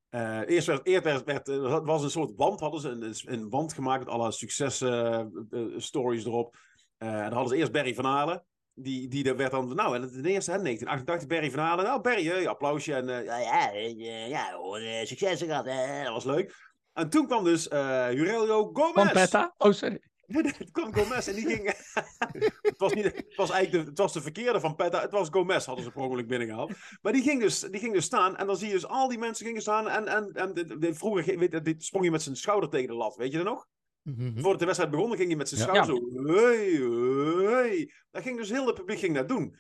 Uh, 0.09 0.41
eerst 0.45 0.67
werd, 0.67 0.85
eerst 0.85 1.03
werd, 1.03 1.47
werd 1.47 1.85
was 1.85 2.03
een 2.03 2.09
soort 2.09 2.33
wand, 2.35 2.59
hadden 2.59 2.81
ze 2.81 2.89
een, 2.89 3.15
een 3.39 3.49
wand 3.49 3.73
gemaakt 3.73 4.05
met 4.05 4.13
alle 4.13 4.31
successtories 4.31 6.25
erop. 6.25 6.57
en 6.97 7.23
dan 7.23 7.31
hadden 7.31 7.47
ze 7.47 7.55
eerst 7.55 7.71
Barry 7.71 7.93
van 7.93 8.05
Halen 8.05 8.45
die, 8.79 9.07
die 9.07 9.33
werd 9.33 9.51
dan, 9.51 9.75
nou, 9.75 9.95
en 9.95 10.01
de 10.01 10.29
eerste, 10.29 10.51
hè, 10.51 10.61
1988, 10.61 11.27
Barry 11.27 11.51
van 11.51 11.59
Halen. 11.59 11.85
Nou, 11.85 12.01
Barry, 12.01 12.25
hey, 12.25 12.47
applausje 12.47 12.93
en 12.93 13.09
uh, 13.09 13.25
ja, 13.25 13.37
ja, 13.37 13.73
uh, 13.75 14.29
ja 14.29 15.05
succes 15.05 15.41
gehad, 15.41 15.65
dat 15.65 16.13
was 16.13 16.23
leuk. 16.23 16.55
En 16.93 17.09
toen 17.09 17.27
kwam 17.27 17.43
dus 17.43 17.67
uh, 17.67 18.07
Jurelio 18.11 18.69
Gomez. 18.73 19.11
Petta? 19.11 19.53
Oh, 19.57 19.71
sorry. 19.71 20.01
Het 20.57 20.71
kwam 20.71 20.93
Gomez 20.93 21.27
en 21.27 21.35
die 21.35 21.45
ging... 21.45 21.65
het, 22.61 22.77
was 22.77 22.93
niet, 22.93 23.03
het 23.03 23.35
was 23.35 23.49
eigenlijk 23.49 23.83
de, 23.83 23.89
het 23.89 23.99
was 23.99 24.13
de 24.13 24.21
verkeerde 24.21 24.59
van 24.59 24.75
Petta. 24.75 25.01
Het 25.01 25.11
was 25.11 25.29
Gomez, 25.31 25.65
hadden 25.65 25.83
ze 25.83 25.91
per 25.91 26.01
ongeluk 26.01 26.27
binnengehaald. 26.27 26.71
Maar 27.01 27.13
die 27.13 27.21
ging, 27.21 27.41
dus, 27.41 27.59
die 27.59 27.79
ging 27.79 27.93
dus 27.93 28.05
staan. 28.05 28.37
En 28.37 28.47
dan 28.47 28.57
zie 28.57 28.67
je 28.67 28.73
dus 28.73 28.87
al 28.87 29.07
die 29.07 29.17
mensen 29.17 29.45
gingen 29.45 29.61
staan. 29.61 29.89
En, 29.89 30.07
en, 30.07 30.31
en 30.33 30.53
de, 30.53 30.77
de, 30.77 30.93
vroeger 30.93 31.37
weet, 31.37 31.83
sprong 31.83 32.05
je 32.05 32.11
met 32.11 32.21
zijn 32.21 32.35
schouder 32.35 32.69
tegen 32.69 32.87
de 32.87 32.93
lat. 32.93 33.15
Weet 33.15 33.31
je 33.31 33.37
dat 33.37 33.47
nog? 33.47 33.67
Mhm. 34.15 34.39
Voordat 34.39 34.59
de 34.59 34.65
wedstrijd 34.65 34.91
begon, 34.91 35.15
ging 35.15 35.27
hij 35.27 35.37
met 35.37 35.49
zijn 35.49 35.61
schouder 35.61 35.95
Ja. 35.95 36.23
zo... 36.23 36.33
Hey, 36.33 37.51
hey. 37.53 37.91
Dat 38.11 38.23
ging 38.23 38.37
dus 38.37 38.49
heel 38.49 38.65
het 38.65 38.75
publiek 38.75 38.99
ging 38.99 39.15
dat 39.15 39.27
doen. 39.27 39.55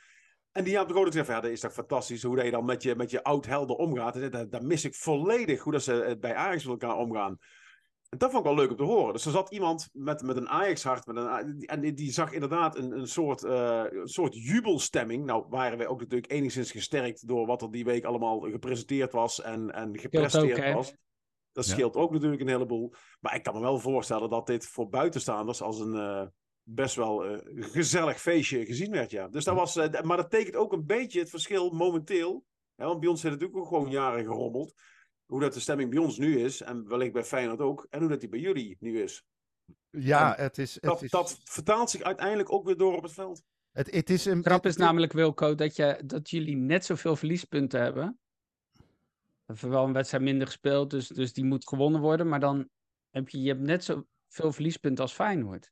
En 0.51 0.63
die 0.63 0.77
had 0.77 0.93
ook 0.93 1.05
gezegd, 1.05 1.27
ja, 1.27 1.41
dat 1.41 1.51
is 1.51 1.59
toch 1.59 1.73
fantastisch 1.73 2.23
hoe 2.23 2.35
dat 2.35 2.45
je 2.45 2.51
dan 2.51 2.65
met 2.65 2.83
je, 2.83 2.95
met 2.95 3.11
je 3.11 3.23
oud-helden 3.23 3.77
omgaat. 3.77 4.31
Dat, 4.31 4.51
dat 4.51 4.61
mis 4.61 4.85
ik 4.85 4.95
volledig, 4.95 5.61
hoe 5.61 5.71
dat 5.71 5.83
ze 5.83 5.93
het 5.93 6.19
bij 6.19 6.35
Ajax 6.35 6.63
met 6.63 6.81
elkaar 6.81 6.97
omgaan. 6.97 7.37
En 8.09 8.17
dat 8.17 8.31
vond 8.31 8.45
ik 8.45 8.49
wel 8.51 8.59
leuk 8.59 8.69
om 8.69 8.77
te 8.77 8.83
horen. 8.83 9.13
Dus 9.13 9.25
er 9.25 9.31
zat 9.31 9.51
iemand 9.51 9.89
met, 9.91 10.21
met 10.21 10.37
een 10.37 10.49
Ajax-hart. 10.49 11.05
Met 11.05 11.15
een, 11.15 11.59
en 11.65 11.81
die, 11.81 11.93
die 11.93 12.11
zag 12.11 12.31
inderdaad 12.31 12.77
een, 12.77 12.91
een, 12.91 13.07
soort, 13.07 13.43
uh, 13.43 13.83
een 13.89 14.07
soort 14.07 14.43
jubelstemming. 14.43 15.25
Nou 15.25 15.45
waren 15.49 15.77
wij 15.77 15.87
ook 15.87 15.99
natuurlijk 15.99 16.31
enigszins 16.31 16.71
gesterkt 16.71 17.27
door 17.27 17.45
wat 17.45 17.61
er 17.61 17.71
die 17.71 17.85
week 17.85 18.03
allemaal 18.03 18.39
gepresenteerd 18.39 19.11
was 19.11 19.41
en, 19.41 19.73
en 19.73 19.99
gepresteerd 19.99 20.67
ook, 20.67 20.73
was. 20.73 20.93
Dat 21.57 21.65
Ja. 21.65 21.71
scheelt 21.73 21.95
ook 21.95 22.11
natuurlijk 22.11 22.41
een 22.41 22.47
heleboel. 22.47 22.93
Maar 23.19 23.35
ik 23.35 23.43
kan 23.43 23.53
me 23.53 23.59
wel 23.59 23.79
voorstellen 23.79 24.29
dat 24.29 24.47
dit 24.47 24.65
voor 24.65 24.89
buitenstaanders 24.89 25.61
als 25.61 25.79
een 25.79 25.93
uh, 25.95 26.25
best 26.63 26.95
wel 26.95 27.31
uh, 27.31 27.37
gezellig 27.73 28.21
feestje 28.21 28.65
gezien 28.65 28.91
werd. 28.91 29.11
Ja. 29.11 29.27
Dus 29.27 29.43
dat 29.43 29.55
was, 29.55 29.75
uh, 29.77 30.01
maar 30.01 30.17
dat 30.17 30.29
tekent 30.29 30.55
ook 30.55 30.73
een 30.73 30.85
beetje 30.85 31.19
het 31.19 31.29
verschil 31.29 31.69
momenteel. 31.69 32.45
Hè, 32.75 32.85
want 32.85 32.99
bij 32.99 33.09
ons 33.09 33.21
heeft 33.21 33.33
het 33.33 33.43
natuurlijk 33.43 33.71
ook 33.71 33.77
gewoon 33.77 33.91
jaren 33.93 34.25
gerommeld. 34.25 34.73
Hoe 35.25 35.39
dat 35.39 35.53
de 35.53 35.59
stemming 35.59 35.89
bij 35.89 35.99
ons 35.99 36.17
nu 36.17 36.39
is, 36.39 36.61
en 36.61 36.87
wellicht 36.87 37.13
bij 37.13 37.23
Feyenoord 37.23 37.59
ook, 37.59 37.87
en 37.89 37.99
hoe 37.99 38.09
dat 38.09 38.19
die 38.19 38.29
bij 38.29 38.39
jullie 38.39 38.77
nu 38.79 39.01
is. 39.01 39.23
Ja, 39.89 40.33
het 40.37 40.57
is... 40.57 40.73
Het, 40.73 40.83
Dat, 40.83 41.01
is, 41.01 41.09
dat 41.11 41.39
vertaalt 41.43 41.89
zich 41.89 42.01
uiteindelijk 42.01 42.51
ook 42.51 42.65
weer 42.65 42.77
door 42.77 42.95
op 42.95 43.03
het 43.03 43.13
veld. 43.13 43.43
het, 43.71 43.91
het 43.91 44.09
is 44.09 44.25
een... 44.25 44.43
grap 44.43 44.63
het- 44.63 44.71
is 44.71 44.77
namelijk, 44.77 45.13
Wilco, 45.13 45.55
dat, 45.55 45.75
je, 45.75 46.01
dat 46.05 46.29
jullie 46.29 46.55
net 46.55 46.85
zoveel 46.85 47.15
verliespunten 47.15 47.81
hebben. 47.81 48.19
Wel 49.61 49.85
een 49.85 49.93
wedstrijd 49.93 50.23
minder 50.23 50.47
gespeeld, 50.47 50.89
dus, 50.89 51.07
dus 51.07 51.33
die 51.33 51.43
moet 51.45 51.67
gewonnen 51.67 52.01
worden. 52.01 52.27
Maar 52.27 52.39
dan 52.39 52.69
heb 53.09 53.29
je, 53.29 53.41
je 53.41 53.47
hebt 53.47 53.61
net 53.61 53.83
zoveel 53.83 54.51
verliespunten 54.51 55.03
als 55.03 55.13
Feyenoord. 55.13 55.71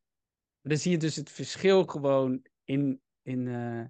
Maar 0.61 0.71
dan 0.73 0.77
zie 0.77 0.91
je 0.91 0.97
dus 0.97 1.15
het 1.15 1.29
verschil 1.31 1.85
gewoon 1.85 2.45
in... 2.63 3.01
in 3.21 3.47
eh, 3.47 3.83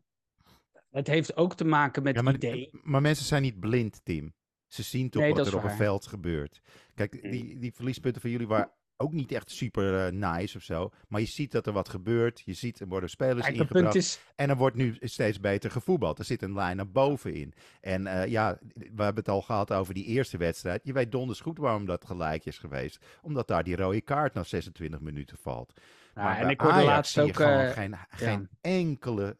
het 0.90 1.08
heeft 1.08 1.38
ook 1.38 1.56
te 1.56 1.66
maken 1.66 2.04
met 2.04 2.16
Ja, 2.16 2.22
maar, 2.22 2.34
idee. 2.34 2.70
maar 2.72 3.02
mensen 3.02 3.26
zijn 3.26 3.42
niet 3.42 3.60
blind, 3.60 4.00
Tim. 4.04 4.34
Ze 4.68 4.84
zien 4.84 5.10
toch 5.10 5.22
Nee, 5.22 5.34
wat 5.34 5.48
er 5.48 5.56
op 5.56 5.62
een 5.62 5.68
waar. 5.68 5.78
veld 5.78 6.06
gebeurt. 6.08 6.62
Kijk, 6.94 7.24
Mm. 7.24 7.32
die, 7.32 7.60
die 7.60 7.74
verliespunten 7.74 8.22
van 8.22 8.30
jullie 8.30 8.48
waren 8.48 8.72
ook 8.98 9.12
niet 9.12 9.32
echt 9.32 9.52
super 9.52 10.06
eh, 10.06 10.12
nice 10.12 10.58
of 10.58 10.64
zo. 10.64 10.92
Maar 11.08 11.20
je 11.22 11.28
ziet 11.28 11.52
dat 11.52 11.68
er 11.68 11.74
wat 11.74 11.90
gebeurt. 11.90 12.42
Je 12.46 12.54
ziet, 12.54 12.80
er 12.80 12.88
worden 12.88 13.10
spelers 13.10 13.46
Kijk, 13.46 13.56
ingebracht. 13.56 13.84
punt 13.84 13.96
is, 13.96 14.20
En 14.36 14.50
er 14.50 14.58
wordt 14.58 14.76
nu 14.76 14.98
steeds 15.02 15.40
beter 15.40 15.72
gevoetbald. 15.72 16.20
Er 16.20 16.26
zit 16.26 16.42
een 16.42 16.54
lijn 16.54 16.76
naar 16.76 16.90
boven 16.92 17.34
in. 17.34 17.54
En 17.82 18.08
eh, 18.08 18.28
ja, 18.30 18.58
we 18.74 19.04
hebben 19.04 19.16
het 19.24 19.30
al 19.30 19.42
gehad 19.42 19.72
over 19.74 19.94
die 19.94 20.06
eerste 20.06 20.38
wedstrijd. 20.38 20.82
Je 20.84 20.94
weet 20.94 21.12
donders 21.12 21.40
goed 21.40 21.58
waarom 21.58 21.86
dat 21.86 22.06
gelijk 22.06 22.46
is 22.46 22.58
geweest. 22.58 23.06
Omdat 23.22 23.48
daar 23.48 23.64
die 23.64 23.76
rode 23.76 24.02
kaart 24.02 24.34
na 24.34 24.44
26 24.44 25.00
minuten 25.00 25.38
valt. 25.38 25.74
Ja, 26.16 26.24
maar 26.24 26.36
en 26.38 26.42
bij 26.44 26.52
ik 26.52 26.60
hoorde 26.62 26.76
Ajax 26.76 26.90
laatst 26.92 27.14
zie 27.14 27.24
je 27.24 27.30
ook, 27.30 27.36
gewoon 27.36 27.60
eh, 27.60 27.72
geen, 27.72 27.96
geen 28.10 28.50
enkele 28.62 29.38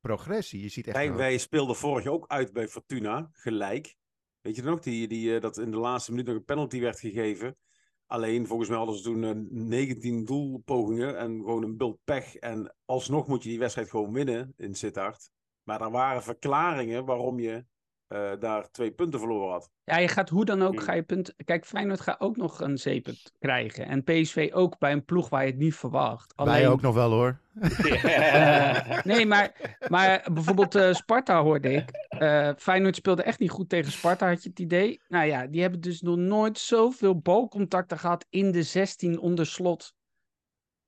progressie. 0.00 0.62
Je 0.62 0.68
ziet 0.68 0.86
echt... 0.86 0.96
Wij, 0.96 1.06
een- 1.06 1.16
wij 1.16 1.38
speelden 1.38 1.76
vorig 1.76 2.04
jaar 2.04 2.12
ook 2.12 2.26
uit 2.28 2.52
bij 2.52 2.68
Fortuna, 2.68 3.28
gelijk. 3.32 3.96
Weet 4.40 4.56
je 4.56 4.62
nog, 4.62 4.80
die, 4.80 5.08
die, 5.08 5.34
eh, 5.34 5.40
dat 5.40 5.58
in 5.58 5.70
de 5.70 5.76
laatste 5.76 6.10
minuut 6.10 6.26
nog 6.26 6.36
een 6.36 6.44
penalty 6.44 6.80
werd 6.80 7.00
gegeven. 7.00 7.56
Alleen, 8.10 8.46
volgens 8.46 8.68
mij 8.68 8.78
hadden 8.78 8.96
ze 8.96 9.02
toen 9.02 9.24
eh, 9.24 9.30
19 9.50 10.24
doelpogingen 10.24 11.18
en 11.18 11.38
gewoon 11.38 11.62
een 11.62 11.76
bult 11.76 11.98
pech. 12.04 12.36
En 12.36 12.74
alsnog 12.84 13.26
moet 13.26 13.42
je 13.42 13.48
die 13.48 13.58
wedstrijd 13.58 13.90
gewoon 13.90 14.12
winnen 14.12 14.54
in 14.56 14.74
Sittard. 14.74 15.30
Maar 15.62 15.80
er 15.80 15.90
waren 15.90 16.22
verklaringen 16.22 17.04
waarom 17.04 17.40
je 17.40 17.64
eh, 18.10 18.30
daar 18.38 18.70
twee 18.70 18.90
punten 18.90 19.18
verloren 19.18 19.50
had. 19.52 19.70
Ja, 19.84 19.98
je 19.98 20.08
gaat 20.08 20.28
hoe 20.28 20.44
dan 20.44 20.62
ook, 20.62 20.72
Mm. 20.72 20.78
ga 20.78 20.92
je 20.92 21.02
punt... 21.02 21.34
Kijk, 21.44 21.64
Feyenoord 21.66 22.00
gaat 22.00 22.20
ook 22.20 22.36
nog 22.36 22.60
een 22.60 22.78
zeepunt 22.78 23.32
krijgen. 23.38 23.86
En 23.86 24.04
PSV 24.04 24.50
ook 24.52 24.78
bij 24.78 24.92
een 24.92 25.04
ploeg 25.04 25.28
waar 25.28 25.44
je 25.44 25.50
het 25.50 25.58
niet 25.58 25.74
verwacht. 25.74 26.32
Wij 26.36 26.46
Alleen, 26.46 26.66
ook 26.66 26.80
nog 26.80 26.94
wel 26.94 27.10
hoor. 27.10 27.40
eh, 27.60 29.02
nee, 29.04 29.26
maar, 29.26 29.76
maar 29.88 30.26
bijvoorbeeld 30.32 30.74
eh, 30.74 30.92
Sparta 30.92 31.42
hoorde 31.42 31.72
ik. 31.72 31.90
Eh 32.08 32.50
Feyenoord 32.56 32.96
speelde 32.96 33.22
echt 33.22 33.38
niet 33.38 33.50
goed 33.50 33.68
tegen 33.68 33.92
Sparta, 33.92 34.28
had 34.28 34.42
je 34.42 34.48
het 34.48 34.58
idee. 34.58 35.00
Nou 35.08 35.26
ja, 35.26 35.46
die 35.46 35.60
hebben 35.60 35.80
dus 35.80 36.00
nog 36.00 36.16
nooit 36.16 36.58
zoveel 36.58 37.18
balcontacten 37.18 37.98
gehad 37.98 38.26
in 38.30 38.50
de 38.52 38.62
16 38.62 39.18
onder 39.18 39.46
slot 39.46 39.94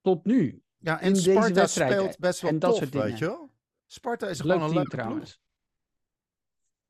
tot 0.00 0.24
nu. 0.24 0.62
Ja, 0.78 1.00
in 1.00 1.06
en 1.06 1.12
deze 1.12 1.30
Sparta 1.30 1.66
speelt 1.66 2.18
best 2.18 2.40
wel 2.40 2.50
en 2.50 2.58
dat 2.58 2.70
tof, 2.70 2.78
soort 2.78 2.92
dingen. 2.92 3.06
weet 3.06 3.18
je 3.18 3.24
wel. 3.24 3.50
Sparta 3.86 4.26
is 4.28 4.42
Leuk 4.42 4.52
gewoon 4.52 4.68
een 4.68 4.74
team 4.74 4.82
leuke 4.82 4.96
trouwens. 4.96 5.40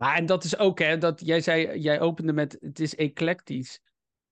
Maar 0.02 0.16
en 0.16 0.26
dat 0.26 0.44
is 0.44 0.58
ook, 0.58 0.78
hè, 0.78 0.98
dat 0.98 1.20
jij 1.24 1.40
zei, 1.40 1.78
jij 1.78 2.00
opende 2.00 2.32
met 2.32 2.56
het 2.60 2.80
is 2.80 2.94
eclectisch. 2.94 3.80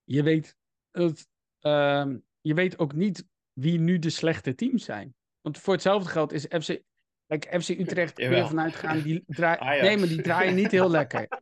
Je 0.03 0.23
weet, 0.23 0.57
het, 0.91 1.27
ehm, 1.59 2.17
je 2.41 2.53
weet 2.53 2.79
ook 2.79 2.93
niet 2.93 3.27
wie 3.53 3.79
nu 3.79 3.99
de 3.99 4.09
slechte 4.09 4.55
teams 4.55 4.83
zijn. 4.83 5.15
Want 5.41 5.57
voor 5.57 5.73
hetzelfde 5.73 6.09
geld 6.09 6.31
is 6.31 6.45
FC, 6.45 6.81
like 7.27 7.61
FC 7.61 7.69
Utrecht 7.69 8.17
Jawel. 8.17 8.47
vanuit 8.47 8.75
gaan. 8.75 9.01
Die 9.01 9.23
draai, 9.27 9.59
Ajax. 9.59 9.87
nee, 9.87 9.97
maar 9.97 10.07
die 10.07 10.21
draaien 10.21 10.55
niet 10.55 10.71
heel 10.71 10.89
lekker. 10.89 11.27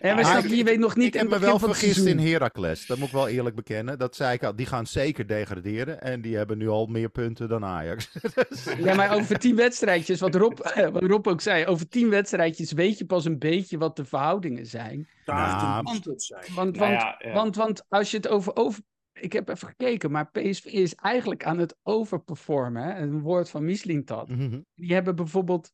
En 0.00 0.16
we 0.16 0.22
Maar 0.22 0.24
snap 0.24 0.44
je, 0.44 0.64
weet 0.64 0.78
nog 0.78 0.96
niet 0.96 1.14
Ik 1.14 1.20
heb 1.20 1.28
me 1.28 1.38
wel 1.38 1.58
vergist 1.58 2.04
in. 2.06 2.18
Heracles. 2.18 2.86
Dat 2.86 2.98
moet 2.98 3.06
ik 3.06 3.12
wel 3.12 3.28
eerlijk 3.28 3.56
bekennen. 3.56 3.98
Dat 3.98 4.16
zei 4.16 4.32
ik 4.34 4.42
al. 4.44 4.56
Die 4.56 4.66
gaan 4.66 4.86
zeker 4.86 5.26
degraderen. 5.26 6.00
En 6.00 6.20
die 6.20 6.36
hebben 6.36 6.58
nu 6.58 6.68
al 6.68 6.86
meer 6.86 7.08
punten 7.08 7.48
dan 7.48 7.64
Ajax. 7.64 8.10
Ja, 8.84 8.94
maar 8.94 9.14
over 9.14 9.38
tien 9.38 9.56
wedstrijdjes, 9.56 10.20
wat 10.20 10.34
Rob, 10.34 10.58
wat 10.92 11.02
Rob 11.02 11.26
ook 11.26 11.40
zei, 11.40 11.66
over 11.66 11.88
tien 11.88 12.08
wedstrijdjes 12.10 12.72
weet 12.72 12.98
je 12.98 13.06
pas 13.06 13.24
een 13.24 13.38
beetje 13.38 13.78
wat 13.78 13.96
de 13.96 14.04
verhoudingen 14.04 14.66
zijn. 14.66 15.08
Daar 15.24 15.62
Nou, 15.62 15.82
moet 15.82 16.04
het 16.04 16.22
zijn. 16.22 16.44
Want, 16.54 16.76
Nou 16.76 16.88
want, 16.90 17.00
ja, 17.02 17.14
ja. 17.18 17.32
want, 17.34 17.56
want 17.56 17.84
als 17.88 18.10
je 18.10 18.16
het 18.16 18.28
over, 18.28 18.56
over. 18.56 18.80
Ik 19.12 19.32
heb 19.32 19.48
even 19.48 19.68
gekeken, 19.68 20.10
maar 20.10 20.30
PSV 20.30 20.64
is 20.64 20.94
eigenlijk 20.94 21.44
aan 21.44 21.58
het 21.58 21.76
overperformen. 21.82 22.82
Hè? 22.82 23.00
Een 23.00 23.20
woord 23.20 23.50
van 23.50 23.64
Mislintat. 23.64 24.28
Mhm. 24.28 24.60
Die 24.74 24.94
hebben 24.94 25.16
bijvoorbeeld. 25.16 25.70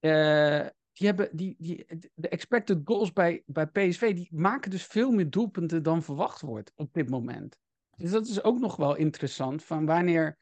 eh, 0.00 0.66
die 0.96 1.06
hebben 1.06 1.36
die, 1.36 1.56
die, 1.58 1.86
de 2.14 2.28
expected 2.28 2.80
goals 2.84 3.12
bij, 3.12 3.42
bij 3.46 3.66
PSV. 3.66 4.14
Die 4.14 4.28
maken 4.30 4.70
dus 4.70 4.84
veel 4.84 5.10
meer 5.10 5.30
doelpunten 5.30 5.82
dan 5.82 6.02
verwacht 6.02 6.40
wordt 6.40 6.72
op 6.74 6.92
dit 6.92 7.10
moment. 7.10 7.58
Dus 7.96 8.10
dat 8.10 8.26
is 8.26 8.42
ook 8.42 8.58
nog 8.58 8.76
wel 8.76 8.94
interessant. 8.94 9.64
Van 9.64 9.86
wanneer. 9.86 10.38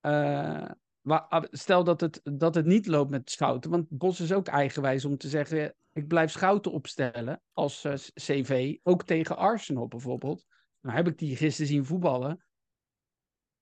eh, 0.00 0.70
ah, 1.02 1.44
stel 1.50 1.84
dat 1.84 2.00
het, 2.00 2.20
dat 2.22 2.54
het 2.54 2.66
niet 2.66 2.86
loopt 2.86 3.10
met 3.10 3.30
Schouten. 3.30 3.70
Want 3.70 3.86
Bos 3.88 4.20
is 4.20 4.32
ook 4.32 4.46
eigenwijs 4.46 5.04
om 5.04 5.16
te 5.16 5.28
zeggen. 5.28 5.74
Ik 5.92 6.06
blijf 6.06 6.30
Schouten 6.30 6.72
opstellen 6.72 7.42
als 7.52 7.84
eh, 7.84 7.94
CV. 8.14 8.76
Ook 8.82 9.02
tegen 9.02 9.36
Arsenal 9.36 9.88
bijvoorbeeld. 9.88 10.44
Nou 10.80 10.96
heb 10.96 11.06
ik 11.06 11.18
die 11.18 11.36
gisteren 11.36 11.70
zien 11.70 11.84
voetballen. 11.84 12.44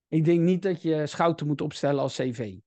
Ik 0.09 0.25
denk 0.25 0.41
niet 0.41 0.63
dat 0.63 0.83
je 0.83 1.07
Schouten 1.07 1.47
moet 1.47 1.61
opstellen 1.61 2.01
als 2.01 2.15
CV. 2.15 2.59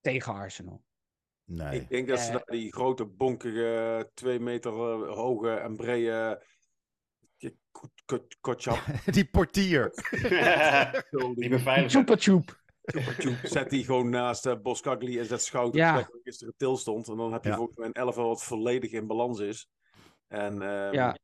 Tegen 0.00 0.32
Arsenal. 0.32 0.82
Nee. 1.52 1.80
Ik 1.80 1.88
denk 1.88 2.08
dat 2.08 2.18
ze 2.20 2.26
Eh. 2.26 2.32
daar 2.32 2.44
die 2.46 2.72
grote, 2.72 3.04
bonkige, 3.06 4.10
twee 4.14 4.40
meter 4.40 4.72
eh, 4.72 5.14
hoge 5.14 5.50
en 5.50 5.76
brede 5.76 6.42
kotjap 8.40 8.78
Die 9.16 9.24
portier. 9.30 9.90
Die 11.34 11.48
beveiliger. 11.48 11.90
Chupa 11.90 12.16
chup. 12.16 12.58
zet 13.42 13.70
die 13.70 13.84
gewoon 13.84 14.08
naast 14.10 14.46
uh, 14.46 14.54
Boskagli 14.62 15.18
en 15.18 15.24
zet 15.26 15.42
Schouten 15.42 15.80
Ja. 15.80 15.94
waar 15.94 16.10
gisteren 16.22 16.54
til 16.56 16.76
stond. 16.76 17.08
En 17.08 17.16
dan 17.16 17.32
heb 17.32 17.42
je 17.44 17.50
Ja. 17.50 17.56
volgens 17.56 17.76
mij 17.76 17.86
een 17.86 17.92
elftal 17.92 18.26
wat 18.28 18.42
volledig 18.44 18.90
in 18.92 19.06
balans 19.06 19.38
is. 19.40 19.68
En 20.28 20.62
ehm, 20.62 20.94
Ja. 20.94 21.16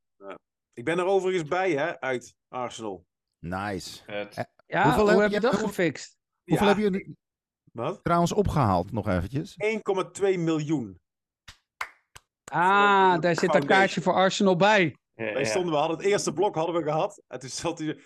ik 0.73 0.85
ben 0.85 0.99
er 0.99 1.05
overigens 1.05 1.49
bij, 1.49 1.71
hè, 1.71 1.99
uit 1.99 2.35
Arsenal. 2.47 3.05
Nice. 3.39 4.01
Het- 4.05 4.49
Ja, 4.65 4.83
Hoeveel 4.83 5.01
hoe 5.01 5.09
heb 5.11 5.19
heb 5.19 5.29
je- 5.29 5.35
je 5.35 5.41
dat 5.41 5.55
gefixt? 5.59 6.17
Hoeveel 6.43 6.67
Ja. 6.67 6.73
hebben 6.73 6.91
jullie 6.91 7.17
Wat? 7.77 7.99
trouwens 8.03 8.33
opgehaald 8.33 8.91
nog 8.91 9.07
eventjes? 9.07 9.55
1,2 9.63 10.39
miljoen. 10.39 10.99
Ah, 12.51 13.19
daar 13.19 13.35
zit 13.35 13.55
een 13.55 13.65
kaartje 13.65 14.01
voor 14.01 14.13
Arsenal 14.13 14.55
bij. 14.55 14.95
ja, 15.15 15.33
Wij 15.33 15.45
stonden, 15.45 15.71
we 15.71 15.77
hadden 15.77 15.97
het 15.97 16.05
eerste 16.05 16.33
blok 16.33 16.55
hadden 16.55 16.75
we 16.75 16.83
gehad. 16.83 17.21
En 17.27 17.39
toen 17.39 17.49
zat 17.49 17.79
hij. 17.79 17.99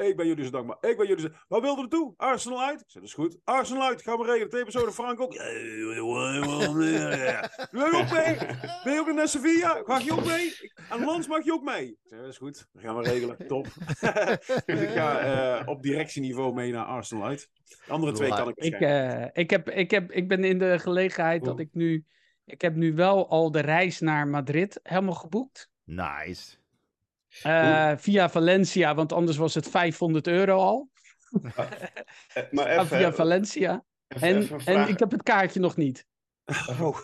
Ik 0.00 0.16
ben 0.16 0.26
jullie 0.26 0.44
zo 0.44 0.50
dankbaar. 0.50 0.76
Ik 0.80 0.96
ben 0.96 1.06
jullie 1.06 1.22
zo. 1.22 1.28
Wat 1.48 1.62
wilde 1.62 1.82
er 1.82 1.88
toe? 1.88 2.14
Arsenal 2.16 2.62
uit? 2.62 2.80
Ik 2.80 2.90
zei, 2.90 3.04
dat 3.04 3.12
is 3.12 3.14
goed. 3.14 3.38
Arsenal 3.44 3.88
uit. 3.88 4.02
Gaan 4.02 4.18
we 4.18 4.24
regelen. 4.24 4.48
Twee 4.48 4.62
personen. 4.62 4.92
Frank 4.92 5.20
ook. 5.20 5.32
Ja, 5.32 5.44
ja, 5.44 5.52
ja, 5.52 5.94
ja, 6.84 7.24
ja. 7.24 7.50
Wil 7.70 7.86
je 7.86 7.96
ook 7.96 8.12
mee? 8.12 8.36
Ben 8.84 8.92
je 8.92 9.00
ook 9.00 9.12
naar 9.12 9.28
Sevilla? 9.28 9.82
Mag 9.86 10.02
je 10.02 10.12
ook 10.12 10.24
mee? 10.24 10.54
Aan 10.88 11.04
Lans 11.04 11.26
mag 11.26 11.44
je 11.44 11.52
ook 11.52 11.62
mee. 11.62 11.86
Ik 11.86 11.98
zei, 12.02 12.20
dat 12.20 12.30
is 12.30 12.36
goed. 12.36 12.66
Dat 12.72 12.82
gaan 12.82 12.96
we 12.96 13.02
regelen. 13.02 13.46
Top. 13.46 13.66
dus 14.66 14.80
ik 14.80 14.88
ga 14.88 15.18
eh, 15.20 15.68
op 15.68 15.82
directieniveau 15.82 16.54
mee 16.54 16.72
naar 16.72 16.84
Arsenal 16.84 17.24
uit. 17.24 17.50
De 17.64 17.92
andere 17.92 18.12
twee 18.12 18.30
kan 18.30 18.48
ik 18.48 18.56
Ik, 18.56 18.80
eh, 18.80 19.24
ik, 19.32 19.50
heb, 19.50 19.70
ik, 19.70 19.90
heb, 19.90 20.12
ik 20.12 20.28
ben 20.28 20.44
in 20.44 20.58
de 20.58 20.78
gelegenheid 20.78 21.44
dat 21.44 21.58
ik 21.60 21.68
nu... 21.72 22.04
Ik 22.44 22.60
heb 22.60 22.74
nu 22.74 22.94
wel 22.94 23.28
al 23.28 23.50
de 23.50 23.60
reis 23.60 24.00
naar 24.00 24.28
Madrid 24.28 24.80
helemaal 24.82 25.14
geboekt. 25.14 25.70
Nice. 25.84 26.59
Eh, 27.42 27.92
via 27.96 28.28
Valencia, 28.28 28.94
want 28.94 29.12
anders 29.12 29.36
was 29.36 29.54
het 29.54 29.68
500 29.68 30.26
euro 30.26 30.58
al. 30.58 30.90
Eh, 31.54 32.42
Maar 32.50 32.78
Ah, 32.78 32.86
via 32.86 32.98
even, 32.98 33.14
Valencia. 33.14 33.84
even, 34.08 34.28
En, 34.28 34.42
even 34.42 34.60
en 34.64 34.88
ik 34.88 34.98
heb 34.98 35.10
het 35.10 35.22
kaartje 35.22 35.60
nog 35.60 35.76
niet. 35.76 36.06
Oh, 36.68 37.00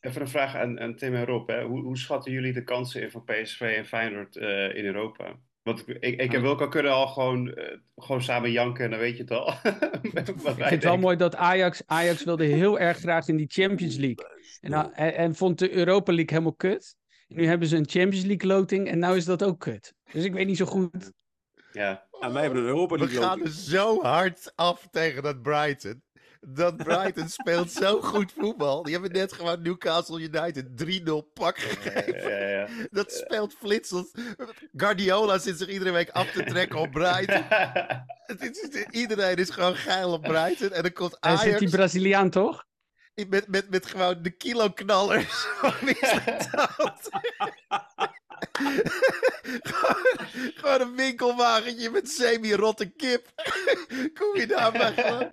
even 0.00 0.20
een 0.20 0.28
vraag 0.28 0.54
aan, 0.54 0.80
aan 0.80 0.94
Tim 0.96 1.14
en 1.14 1.24
Rob. 1.24 1.48
Hè. 1.48 1.62
Hoe, 1.64 1.82
hoe 1.82 1.98
schatten 1.98 2.32
jullie 2.32 2.52
de 2.52 2.64
kansen 2.64 3.02
in 3.02 3.10
van 3.10 3.24
PSV 3.24 3.60
en 3.60 3.86
Feyenoord 3.86 4.36
eh, 4.36 4.74
in 4.76 4.84
Europa? 4.84 5.38
Want 5.62 5.88
ik, 5.88 5.96
ik, 6.00 6.20
ik 6.20 6.32
en 6.32 6.42
Wilco 6.42 6.68
kunnen 6.68 6.92
al 6.92 7.06
gewoon, 7.06 7.54
eh, 7.54 7.78
gewoon 7.96 8.22
samen 8.22 8.50
janken 8.52 8.84
en 8.84 8.90
dan 8.90 8.98
weet 8.98 9.16
je 9.16 9.22
het 9.22 9.30
al. 9.30 9.52
Ik 10.02 10.12
vind 10.34 10.70
het 10.70 10.84
wel 10.84 10.98
mooi 10.98 11.16
dat 11.16 11.36
Ajax, 11.36 11.82
Ajax 11.86 12.24
wilde 12.24 12.44
heel 12.44 12.78
erg 12.78 12.98
graag 12.98 13.28
in 13.28 13.36
die 13.36 13.50
Champions 13.50 13.96
League. 13.96 14.26
En, 14.60 14.72
en, 14.92 15.14
en 15.14 15.34
vond 15.34 15.58
de 15.58 15.72
Europa 15.72 16.12
League 16.12 16.30
helemaal 16.30 16.54
kut. 16.54 16.96
Nu 17.34 17.46
hebben 17.46 17.68
ze 17.68 17.76
een 17.76 17.88
Champions 17.88 18.24
League 18.24 18.48
loting 18.48 18.88
en 18.88 18.98
nou 18.98 19.16
is 19.16 19.24
dat 19.24 19.42
ook 19.44 19.60
kut. 19.60 19.92
Dus 20.12 20.24
ik 20.24 20.32
weet 20.32 20.46
niet 20.46 20.56
zo 20.56 20.64
goed. 20.64 21.12
Ja. 21.72 22.04
en 22.20 22.32
wij 22.32 22.42
hebben 22.42 22.60
een 22.60 22.68
Europa 22.68 22.94
We 22.94 23.00
League 23.00 23.20
gaan 23.22 23.28
loting. 23.38 23.46
er 23.46 23.60
zo 23.60 24.02
hard 24.02 24.52
af 24.54 24.86
tegen 24.90 25.22
dat 25.22 25.42
Brighton. 25.42 26.02
Dat 26.40 26.76
Brighton 26.76 27.28
speelt 27.40 27.70
zo 27.70 28.00
goed 28.00 28.32
voetbal. 28.38 28.82
Die 28.82 28.92
hebben 28.92 29.12
net 29.12 29.32
gewoon 29.32 29.62
Newcastle 29.62 30.20
United 30.20 30.66
3-0 30.84 31.32
pak 31.32 31.58
gegeven. 31.58 32.30
Ja, 32.30 32.38
ja, 32.38 32.48
ja. 32.48 32.68
Dat 32.90 33.12
speelt 33.12 33.54
flitsend. 33.54 34.10
Guardiola 34.72 35.38
zit 35.38 35.58
zich 35.58 35.68
iedere 35.68 35.90
week 35.90 36.10
af 36.10 36.30
te 36.30 36.44
trekken 36.44 36.78
op 36.78 36.90
Brighton. 36.90 37.42
Het 38.26 38.42
is- 38.42 38.84
Iedereen 38.90 39.36
is 39.36 39.50
gewoon 39.50 39.74
geil 39.76 40.12
op 40.12 40.22
Brighton. 40.22 40.70
En 40.72 40.82
dan 40.82 40.92
komt 40.92 41.16
Daar 41.20 41.38
zit 41.38 41.46
die 41.46 41.56
Ajax 41.56 41.70
Braziliaan 41.72 42.30
toch? 42.30 42.64
Met, 43.14 43.48
met, 43.48 43.70
met 43.70 43.86
gewoon 43.86 44.22
de 44.22 44.30
is 46.00 46.14
dat? 46.50 47.08
gewoon, 49.62 50.16
gewoon 50.54 50.80
een 50.80 50.94
winkelwagentje 50.96 51.90
met 51.90 52.08
semi-rotte 52.08 52.86
kip. 52.86 53.32
Kom 54.14 54.36
je 54.36 54.46
daar 54.46 54.72
maar 54.72 54.92
gewoon, 54.92 55.32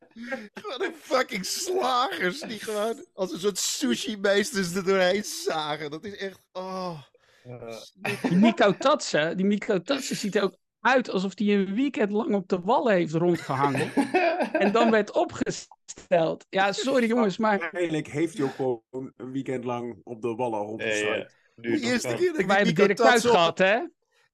gewoon 0.54 0.82
een 0.82 0.96
fucking 1.02 1.46
slagers 1.46 2.40
die 2.40 2.60
gewoon 2.60 3.06
als 3.14 3.32
een 3.32 3.40
soort 3.40 3.58
sushi-meesters 3.58 4.76
er 4.76 4.84
doorheen 4.84 5.24
zagen. 5.24 5.92
Dat 5.92 6.04
is 6.04 6.16
echt, 6.16 6.40
oh. 6.52 7.02
Die 8.22 8.38
Miko 8.38 8.78
Tatsen, 8.78 9.38
die 9.38 9.46
Miko 9.46 9.82
Tatsen 9.82 10.16
ziet 10.16 10.36
er 10.36 10.44
ook 10.44 10.58
uit 10.82 11.10
alsof 11.10 11.32
hij 11.36 11.48
een 11.48 11.76
weekend 11.76 12.12
lang 12.12 12.36
op 12.36 12.48
de 12.48 12.60
wallen 12.60 12.94
heeft 12.94 13.14
rondgehangen. 13.14 13.92
en 14.54 14.72
dan 14.72 14.92
werd 14.92 15.12
opgesteld. 15.12 16.46
Ja, 16.50 16.72
sorry 16.72 17.08
jongens, 17.08 17.38
maar 17.38 17.60
Uiteindelijk 17.62 18.08
heeft 18.08 18.38
hij 18.38 18.46
ook 18.46 18.52
gewoon 18.56 18.82
een 19.18 19.32
weekend 19.32 19.64
lang 19.64 20.02
op 20.04 20.22
de 20.22 20.36
wallen 20.36 20.60
Ja, 20.60 20.66
rondgestrooid. 20.66 21.20
ja. 21.22 21.30
Nu 21.56 21.76
De 21.80 21.86
eerste 21.86 22.16
keer 22.16 22.32
dat 22.32 22.40
ik 22.40 22.46
wij 22.48 22.64
die 22.64 22.74
hebben 22.74 22.86
Dirk 22.86 22.98
Kuyt 22.98 23.26
op- 23.26 23.32
gehad, 23.32 23.58
hè? 23.58 23.74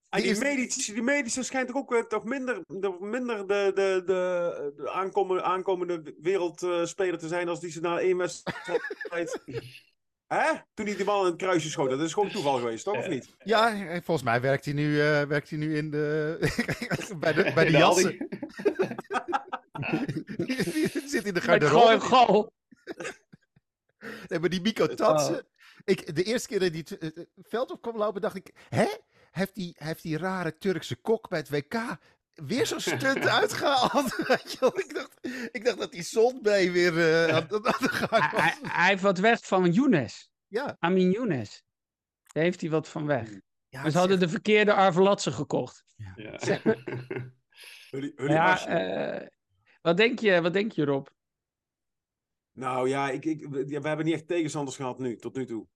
En 0.09 0.19
die 0.21 0.25
Eerst- 0.27 0.41
medische, 0.43 0.93
die 0.93 1.01
medische 1.03 1.43
schijnt 1.43 1.73
ook 1.73 1.93
eh, 1.93 1.99
toch 1.99 2.23
minder, 2.23 2.63
de, 2.67 2.97
minder 2.99 3.37
de, 3.47 3.71
de, 3.75 4.01
de, 4.05 4.73
de 4.75 4.91
aankomende, 4.91 5.43
aankomende 5.43 6.15
wereldspeler 6.21 7.17
te 7.19 7.27
zijn 7.27 7.47
als 7.49 7.59
die 7.59 7.71
ze 7.71 7.79
na 7.79 7.99
één 7.99 8.17
wedstrijd... 8.17 9.41
Hè? 10.27 10.51
Toen 10.73 10.85
hij 10.85 10.95
die 10.95 11.05
bal 11.05 11.19
in 11.25 11.31
het 11.31 11.35
kruisje 11.41 11.69
schoot. 11.69 11.89
Dat 11.89 12.01
is 12.01 12.13
gewoon 12.13 12.29
toeval 12.29 12.57
geweest, 12.57 12.83
toch? 12.83 12.97
Of 12.97 13.07
niet? 13.07 13.35
Ja, 13.43 13.71
volgens 14.01 14.23
mij 14.23 14.41
werkt 14.41 14.65
hij 14.65 14.73
nu, 14.73 15.01
eh, 15.01 15.21
werkt 15.21 15.49
hij 15.49 15.59
nu 15.59 15.77
in 15.77 15.91
de, 15.91 16.37
bij 17.19 17.33
de, 17.33 17.51
bij 17.53 17.65
de, 17.65 17.71
jassen. 17.71 18.17
Zit 21.11 21.25
in 21.25 21.33
de 21.33 21.41
Met 21.45 21.63
goal 21.63 21.91
en 21.91 22.01
garderobe. 22.01 22.05
gal. 22.05 22.53
Nee, 24.27 24.39
maar 24.39 24.49
die 24.49 24.61
Miko 24.61 24.87
Tatsen. 24.87 25.45
Ik, 25.83 26.15
de 26.15 26.23
eerste 26.23 26.47
keer 26.47 26.59
dat 26.59 26.69
hij 26.69 26.85
het 26.87 26.97
eh, 26.97 27.23
veld 27.37 27.71
op 27.71 27.81
kwam 27.81 27.97
lopen, 27.97 28.21
dacht 28.21 28.35
ik... 28.35 28.51
Hè? 28.69 28.87
Heeft 29.31 29.55
die, 29.55 29.75
heeft 29.77 30.01
die 30.01 30.17
rare 30.17 30.57
Turkse 30.57 30.95
kok 30.95 31.29
bij 31.29 31.39
het 31.39 31.49
WK 31.49 31.97
weer 32.45 32.65
zo'n 32.65 32.79
stunt 32.97 33.27
uitgehaald? 33.27 34.15
Weet 34.27 34.51
je 34.51 34.57
wel? 34.59 34.79
ik, 34.79 34.93
dacht, 34.93 35.19
ik 35.51 35.65
dacht 35.65 35.77
dat 35.77 35.91
die 35.91 36.03
Zondbee 36.03 36.71
weer 36.71 36.97
eh, 36.97 37.35
aan, 37.35 37.43
aan 37.51 37.59
de 37.79 37.89
gang 37.89 38.31
Hij, 38.31 38.41
hij, 38.41 38.57
was. 38.61 38.71
hij 38.71 38.87
heeft 38.89 39.01
wat 39.01 39.19
weg 39.19 39.45
van 39.45 39.71
Younes. 39.71 40.29
Ja. 40.47 40.75
Amin 40.79 41.11
Younes. 41.11 41.63
Daar 42.23 42.43
heeft 42.43 42.61
hij 42.61 42.69
wat 42.69 42.87
van 42.87 43.05
weg. 43.05 43.29
ja 43.69 43.81
Maar 43.81 43.91
ze 43.91 43.97
hadden 43.97 44.19
de 44.19 44.29
verkeerde 44.29 44.73
Arvelatse 44.73 45.31
gekocht. 45.31 45.83
Ja. 45.95 46.13
Jullie, 47.89 48.13
jullie 48.15 48.31
Ja, 48.33 48.65
eh, 49.21 49.27
wat, 49.81 49.97
denk 49.97 50.19
je, 50.19 50.41
wat 50.41 50.53
denk 50.53 50.71
je, 50.71 50.85
Rob? 50.85 51.07
Nou 52.51 52.89
ja, 52.89 53.09
ik, 53.09 53.25
ik, 53.25 53.47
we, 53.49 53.67
ja, 53.67 53.81
we 53.81 53.87
hebben 53.87 54.05
niet 54.05 54.13
echt 54.15 54.27
tegenstanders 54.27 54.75
gehad 54.75 54.99
nu, 54.99 55.15
tot 55.17 55.35
nu 55.35 55.45
toe. 55.45 55.67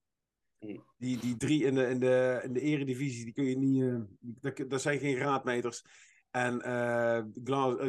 Die, 0.97 1.17
die 1.17 1.37
drie 1.37 1.63
in 1.63 1.75
de, 1.75 1.87
in, 1.87 1.99
de, 1.99 2.41
in 2.43 2.53
de 2.53 2.61
eredivisie, 2.61 3.23
die 3.23 3.33
kun 3.33 3.43
je 3.45 3.57
niet... 3.57 3.83
eh, 3.83 3.99
dat, 4.19 4.69
dat 4.69 4.81
zijn 4.81 4.99
geen 4.99 5.15
graadmeters. 5.15 5.85
En 6.31 6.61
eh, 6.61 7.17
eh, 7.17 7.25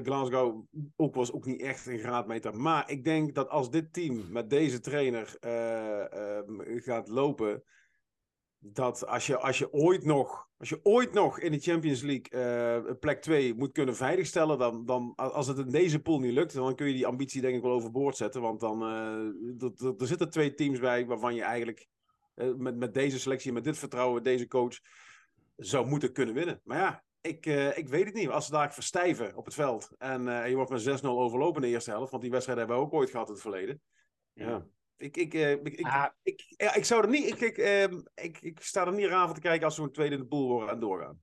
Glasgow 0.02 0.64
ook, 0.96 1.14
was 1.14 1.32
ook 1.32 1.44
niet 1.44 1.60
echt 1.60 1.86
een 1.86 1.98
graadmeter. 1.98 2.56
Maar 2.56 2.90
ik 2.90 3.04
denk 3.04 3.34
dat 3.34 3.48
als 3.48 3.70
dit 3.70 3.92
team 3.92 4.24
met 4.30 4.50
deze 4.50 4.80
trainer 4.80 5.36
eh, 5.40 6.38
ehm, 6.38 6.80
gaat 6.80 7.08
lopen... 7.08 7.62
dat 8.58 9.06
als 9.06 9.26
je, 9.26 9.38
als 9.38 9.58
je 9.58 9.72
ooit 9.72 10.04
nog, 10.04 10.48
als 10.56 10.68
je 10.68 10.80
ooit 10.82 11.12
nog 11.12 11.38
in 11.38 11.52
de 11.52 11.58
Champions 11.58 12.02
League 12.02 12.96
plek 12.96 13.22
2 13.22 13.54
moet 13.54 13.72
kunnen 13.72 13.96
veiligstellen, 13.96 14.58
dan, 14.58 14.84
dan 14.84 15.12
als 15.14 15.46
het 15.46 15.58
in 15.58 15.70
deze 15.70 16.02
pool 16.02 16.18
niet 16.18 16.32
lukt, 16.32 16.54
dan 16.54 16.74
kun 16.74 16.86
je 16.86 16.92
die 16.94 17.06
ambitie 17.06 17.40
denk 17.40 17.56
ik 17.56 17.62
wel 17.62 17.72
overboord 17.72 18.16
zetten. 18.16 18.40
Want 18.40 18.60
dan 18.60 18.82
er 19.98 20.06
zitten 20.06 20.30
twee 20.30 20.54
teams 20.54 20.78
bij 20.78 21.06
waarvan 21.06 21.34
je 21.34 21.42
eigenlijk 21.42 21.88
met, 22.56 22.76
met 22.76 22.94
deze 22.94 23.18
selectie, 23.18 23.52
met 23.52 23.64
dit 23.64 23.78
vertrouwen, 23.78 24.22
deze 24.22 24.48
coach, 24.48 24.78
zou 25.56 25.86
moeten 25.86 26.12
kunnen 26.12 26.34
winnen. 26.34 26.60
Maar 26.64 26.78
ja, 26.78 27.04
ik, 27.22 27.46
ik 27.76 27.88
weet 27.88 28.04
het 28.04 28.14
niet. 28.14 28.28
Als 28.28 28.44
ze 28.44 28.52
daar 28.52 28.74
verstijven 28.74 29.36
op 29.36 29.44
het 29.44 29.54
veld 29.54 29.90
en 29.98 30.48
je 30.48 30.54
wordt 30.54 30.70
met 30.70 31.02
6-0 31.02 31.06
overlopen 31.06 31.62
in 31.62 31.68
de 31.68 31.74
eerste 31.74 31.90
helft, 31.90 32.10
want 32.10 32.22
die 32.22 32.32
wedstrijd 32.32 32.58
hebben 32.58 32.76
we 32.76 32.82
ook 32.82 32.92
ooit 32.92 33.10
gehad 33.10 33.26
in 33.26 33.32
het 33.32 33.42
verleden. 33.42 33.80
Ja. 34.32 34.66
Ik, 35.02 35.16
ik, 35.16 35.34
uh, 35.34 35.50
ik, 35.50 35.68
ik, 35.68 36.12
ik, 36.22 36.54
ja, 36.56 36.74
ik, 36.74 36.84
zou 36.84 37.02
er 37.02 37.08
niet. 37.08 37.26
Ik, 37.26 37.40
ik, 37.40 37.58
uh, 37.58 37.82
ik, 38.14 38.40
ik 38.40 38.60
sta 38.60 38.86
er 38.86 38.92
niet 38.92 39.06
raar 39.06 39.26
van 39.26 39.34
te 39.34 39.40
kijken 39.40 39.64
als 39.64 39.76
we 39.76 39.82
een 39.82 39.92
tweede 39.92 40.14
in 40.14 40.20
de 40.20 40.26
pool 40.26 40.48
worden 40.48 40.70
en 40.70 40.80
doorgaan. 40.80 41.22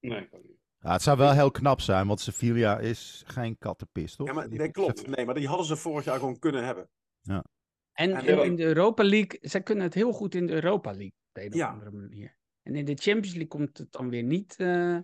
Nee, 0.00 0.20
ik 0.20 0.32
niet. 0.32 0.56
Ja, 0.78 0.92
het 0.92 1.02
zou 1.02 1.18
wel 1.18 1.32
heel 1.32 1.50
knap 1.50 1.80
zijn, 1.80 2.06
want 2.06 2.20
Sevilla 2.20 2.78
is 2.78 3.22
geen 3.26 3.58
kattenpist, 3.58 4.16
toch? 4.16 4.26
Ja, 4.26 4.32
maar, 4.32 4.48
nee, 4.48 4.70
klopt. 4.70 5.06
Nee, 5.06 5.24
maar 5.24 5.34
die 5.34 5.48
hadden 5.48 5.66
ze 5.66 5.76
vorig 5.76 6.04
jaar 6.04 6.18
gewoon 6.18 6.38
kunnen 6.38 6.64
hebben. 6.64 6.88
Ja. 7.20 7.44
En, 7.92 8.12
en 8.12 8.26
in, 8.26 8.44
in 8.44 8.56
de 8.56 8.64
Europa 8.64 9.04
League, 9.04 9.38
zij 9.40 9.62
kunnen 9.62 9.84
het 9.84 9.94
heel 9.94 10.12
goed 10.12 10.34
in 10.34 10.46
de 10.46 10.52
Europa 10.52 10.90
League, 10.90 11.14
op 11.32 11.42
een 11.42 11.50
ja. 11.52 11.66
of 11.66 11.72
andere 11.72 11.90
manier. 11.90 12.36
En 12.62 12.74
in 12.74 12.84
de 12.84 12.94
Champions 12.94 13.32
League 13.32 13.46
komt 13.46 13.78
het 13.78 13.92
dan 13.92 14.10
weer 14.10 14.22
niet, 14.22 14.54
uh, 14.58 14.98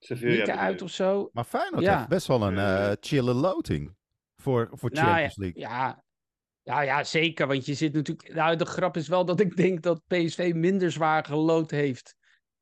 Sevilla 0.00 0.38
niet 0.38 0.48
eruit 0.48 0.82
of 0.82 0.90
zo. 0.90 1.30
Maar 1.32 1.44
Feyenoord 1.44 1.82
ja. 1.82 1.96
heeft 1.96 2.08
best 2.08 2.26
wel 2.26 2.42
een 2.42 2.54
uh, 2.54 2.92
chille 3.00 3.32
loting 3.32 3.96
voor, 4.36 4.68
voor 4.72 4.90
nou, 4.90 5.06
Champions 5.06 5.34
ja, 5.34 5.42
League. 5.42 5.60
Ja, 5.60 6.04
ja, 6.62 6.80
ja, 6.80 7.04
zeker. 7.04 7.46
Want 7.46 7.66
je 7.66 7.74
zit 7.74 7.92
natuurlijk. 7.92 8.34
Nou, 8.34 8.56
de 8.56 8.64
grap 8.64 8.96
is 8.96 9.08
wel 9.08 9.24
dat 9.24 9.40
ik 9.40 9.56
denk 9.56 9.82
dat 9.82 10.06
PSV 10.06 10.52
minder 10.54 10.90
zwaar 10.90 11.24
gelood 11.24 11.70
heeft 11.70 12.16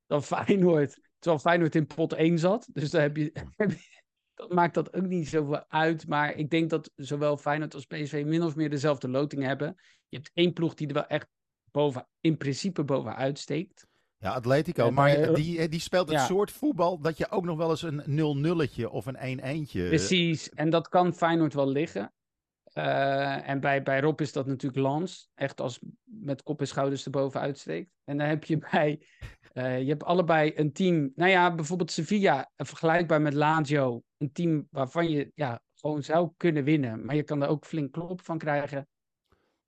dan 0.07 0.23
Feyenoord. 0.23 0.99
Terwijl 1.19 1.41
Feyenoord 1.41 1.75
in 1.75 1.87
pot 1.87 2.13
1 2.13 2.39
zat. 2.39 2.69
Dus 2.73 2.89
daar 2.89 3.01
heb 3.01 3.17
je, 3.17 3.31
heb 3.55 3.71
je, 3.71 4.01
dat 4.33 4.53
maakt 4.53 4.73
dat 4.73 4.93
ook 4.93 5.05
niet 5.05 5.27
zoveel 5.27 5.65
uit. 5.67 6.07
Maar 6.07 6.35
ik 6.35 6.49
denk 6.49 6.69
dat 6.69 6.91
zowel 6.95 7.37
Feyenoord 7.37 7.73
als 7.73 7.85
PSV 7.85 8.23
min 8.25 8.43
of 8.43 8.55
meer 8.55 8.69
dezelfde 8.69 9.09
loting 9.09 9.43
hebben. 9.43 9.75
Je 10.07 10.17
hebt 10.17 10.31
één 10.33 10.53
ploeg 10.53 10.73
die 10.73 10.87
er 10.87 10.93
wel 10.93 11.07
echt 11.07 11.27
boven, 11.71 12.07
in 12.19 12.37
principe 12.37 12.83
bovenuit 12.83 13.39
steekt. 13.39 13.87
Ja, 14.19 14.31
Atletico. 14.31 14.85
Ja, 14.85 14.91
maar 14.91 15.19
maar- 15.19 15.33
die, 15.33 15.69
die 15.69 15.79
speelt 15.79 16.09
het 16.09 16.19
ja. 16.19 16.25
soort 16.25 16.51
voetbal 16.51 16.99
dat 16.99 17.17
je 17.17 17.31
ook 17.31 17.45
nog 17.45 17.57
wel 17.57 17.69
eens 17.69 17.81
een 17.81 18.01
0-nulletje 18.01 18.89
of 18.89 19.05
een 19.05 19.39
1-1'tje... 19.39 19.87
Precies. 19.87 20.49
En 20.49 20.69
dat 20.69 20.89
kan 20.89 21.13
Feyenoord 21.13 21.53
wel 21.53 21.67
liggen. 21.67 22.13
Eh, 22.63 23.49
en 23.49 23.59
bij, 23.59 23.83
bij 23.83 23.99
Rob 23.99 24.21
is 24.21 24.31
dat 24.33 24.45
natuurlijk 24.45 24.81
Lans. 24.81 25.29
Echt 25.35 25.61
als 25.61 25.79
met 26.03 26.43
kop 26.43 26.59
en 26.59 26.67
schouders 26.67 27.05
erboven 27.05 27.39
uitsteekt. 27.39 27.91
En 28.03 28.17
dan 28.17 28.27
heb 28.27 28.43
je 28.43 28.57
bij... 28.71 29.01
eh, 29.53 29.81
je 29.81 29.89
hebt 29.89 30.03
allebei 30.03 30.51
een 30.55 30.73
team... 30.73 31.11
Nou 31.15 31.31
ja, 31.31 31.55
bijvoorbeeld 31.55 31.91
Sevilla, 31.91 32.51
eh, 32.55 32.65
vergelijkbaar 32.65 33.21
met 33.21 33.33
Lazio. 33.33 34.03
Een 34.17 34.31
team 34.31 34.67
waarvan 34.71 35.09
je 35.09 35.31
ja, 35.35 35.61
gewoon 35.73 36.03
zou 36.03 36.31
kunnen 36.37 36.63
winnen. 36.63 37.05
Maar 37.05 37.15
je 37.15 37.23
kan 37.23 37.41
er 37.41 37.49
ook 37.49 37.65
flink 37.65 37.91
klop 37.91 38.21
van 38.21 38.37
krijgen. 38.37 38.87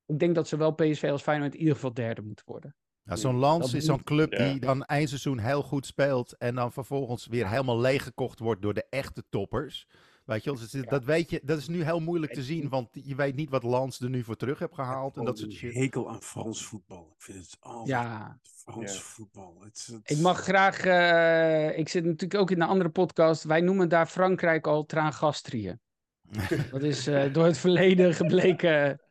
Ik 0.06 0.20
denk 0.20 0.36
dat 0.36 0.48
zowel 0.48 0.72
PSV 0.72 1.10
als 1.12 1.22
Feyenoord 1.22 1.54
in 1.54 1.60
ieder 1.60 1.76
geval 1.76 1.94
derde 1.94 2.22
moeten 2.22 2.46
worden. 2.48 2.76
Ja, 3.04 3.16
zo'n 3.16 3.36
Lans 3.36 3.74
is 3.74 3.86
zo'n 3.86 4.04
club 4.04 4.32
ja. 4.34 4.50
die 4.52 4.60
dan 4.60 4.84
eindseizoen 4.86 5.40
heel 5.40 5.62
goed 5.64 5.86
speelt 5.86 6.38
en 6.38 6.56
dan 6.56 6.72
vervolgens 6.72 7.28
weer 7.28 7.50
helemaal 7.50 7.80
leeggekocht 7.80 8.40
wordt 8.40 8.62
door 8.62 8.74
de 8.74 8.86
echte 8.90 9.24
toppers. 9.30 9.88
Weet 10.26 10.44
je, 10.44 10.52
dus 10.52 10.72
het- 10.72 10.90
dat, 10.90 11.04
weet 11.04 11.30
je, 11.30 11.42
dat 11.44 11.58
is 11.58 11.68
nu 11.68 11.84
heel 11.84 12.00
moeilijk 12.00 12.34
te 12.34 12.44
zien, 12.44 12.70
want 12.70 12.88
je 12.92 13.16
weet 13.16 13.36
niet 13.36 13.50
wat 13.50 13.64
Lans 13.64 14.00
er 14.00 14.10
nu 14.10 14.24
voor 14.24 14.36
terug 14.36 14.60
heeft 14.60 14.74
gehaald 14.74 15.18
en 15.18 15.26
dat 15.26 15.38
soort 15.38 15.52
een 15.52 15.58
shit. 15.58 15.74
hekel 15.74 16.10
aan 16.10 16.22
Frans 16.22 16.66
voetbal. 16.66 17.14
Ik 17.18 17.22
vind 17.24 17.38
het 17.38 17.58
altijd 17.60 17.88
Ja, 17.88 18.40
Frans 18.56 18.94
Ja. 18.94 19.00
voetbal. 19.00 19.58
Het, 19.64 20.00
ik 20.04 20.18
mag 20.20 20.40
graag... 20.42 20.80
eh, 20.80 21.78
ik 21.78 21.90
zit 21.90 22.04
natuurlijk 22.06 22.42
ook 22.42 22.52
in 22.52 22.62
een 22.62 22.68
andere 22.68 22.90
podcast. 22.90 23.44
Wij 23.44 23.62
noemen 23.62 23.90
daar 23.90 24.08
Frankrijk 24.08 24.68
al 24.68 24.86
traangastrië. 24.86 25.78
Dat 26.72 26.84
is 26.84 27.08
eh, 27.08 27.34
door 27.34 27.46
het 27.46 27.58
verleden 27.58 28.14
gebleken. 28.14 29.02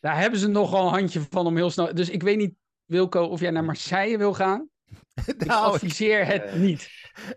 Daar 0.00 0.18
hebben 0.20 0.40
ze 0.40 0.48
nogal 0.48 0.86
een 0.86 0.92
handje 0.92 1.20
van 1.30 1.46
om 1.46 1.56
heel 1.56 1.70
snel. 1.70 1.94
Dus 1.94 2.10
ik 2.10 2.22
weet 2.22 2.36
niet, 2.36 2.54
Wilco, 2.86 3.24
of 3.24 3.40
jij 3.40 3.50
naar 3.50 3.64
Marseille 3.64 4.18
wil 4.18 4.34
gaan. 4.34 4.68
Nou, 5.36 5.66
ik, 5.68 5.74
adviseer 5.74 6.26
het 6.26 6.54
niet. 6.54 6.90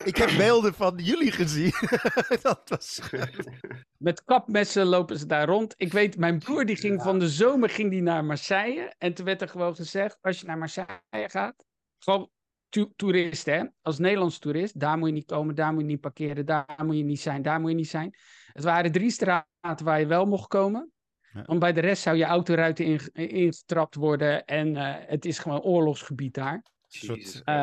ik 0.04 0.18
heb 0.18 0.38
beelden 0.38 0.74
van 0.74 0.98
jullie 0.98 1.32
gezien. 1.32 1.72
dat 2.42 2.62
was... 2.70 3.00
Met 3.98 4.24
kapmessen 4.24 4.86
lopen 4.86 5.20
ze 5.20 5.26
daar 5.26 5.48
rond. 5.48 5.74
Ik 5.78 5.92
weet, 5.92 6.18
mijn 6.18 6.40
broer 6.40 6.66
die 6.66 6.76
ging 6.76 7.02
van 7.02 7.20
de 7.20 7.30
zomer 7.30 7.70
ging 7.70 7.90
die 7.90 8.02
naar 8.02 8.26
Marseille. 8.26 8.94
En 8.98 9.14
toen 9.14 9.26
werd 9.26 9.42
er 9.42 9.50
gewoon 9.50 9.76
gezegd, 9.76 10.18
als 10.22 10.40
je 10.40 10.46
naar 10.46 10.58
Marseille 10.58 11.30
gaat, 11.30 11.66
gewoon 11.98 12.30
to- 12.70 12.92
toerist 12.96 13.46
hè, 13.46 13.64
als 13.82 13.98
Nederlands 13.98 14.40
toerist, 14.40 14.80
daar 14.80 14.98
moet 14.98 15.08
je 15.08 15.14
niet 15.14 15.26
komen, 15.26 15.56
daar 15.56 15.74
moet 15.74 15.82
je 15.82 15.88
niet 15.88 16.02
parkeren, 16.02 16.46
daar 16.46 16.84
moet 16.86 16.98
je 16.98 17.04
niet 17.04 17.22
zijn, 17.22 17.42
daar 17.42 17.60
moet 17.60 17.70
je 17.70 17.76
niet 17.76 17.90
zijn. 17.90 18.16
Het 18.54 18.64
waren 18.64 18.92
drie 18.92 19.12
straten 19.12 19.84
waar 19.84 20.00
je 20.00 20.06
wel 20.06 20.26
mocht 20.26 20.48
komen. 20.48 20.92
Ja. 21.34 21.44
Want 21.46 21.60
bij 21.60 21.74
de 21.74 21.82
rest 21.82 22.02
zou 22.02 22.18
je 22.18 22.24
autoruiten 22.24 22.86
in- 22.86 23.10
ingetrapt 23.14 23.96
worden 23.96 24.46
en 24.46 24.76
eh, 24.78 24.94
het 25.08 25.26
is 25.26 25.40
gewoon 25.40 25.62
oorlogsgebied 25.62 26.34
daar. 26.34 26.64
soort 26.88 27.18
Jesus 27.20 27.42
Eh, 27.46 27.56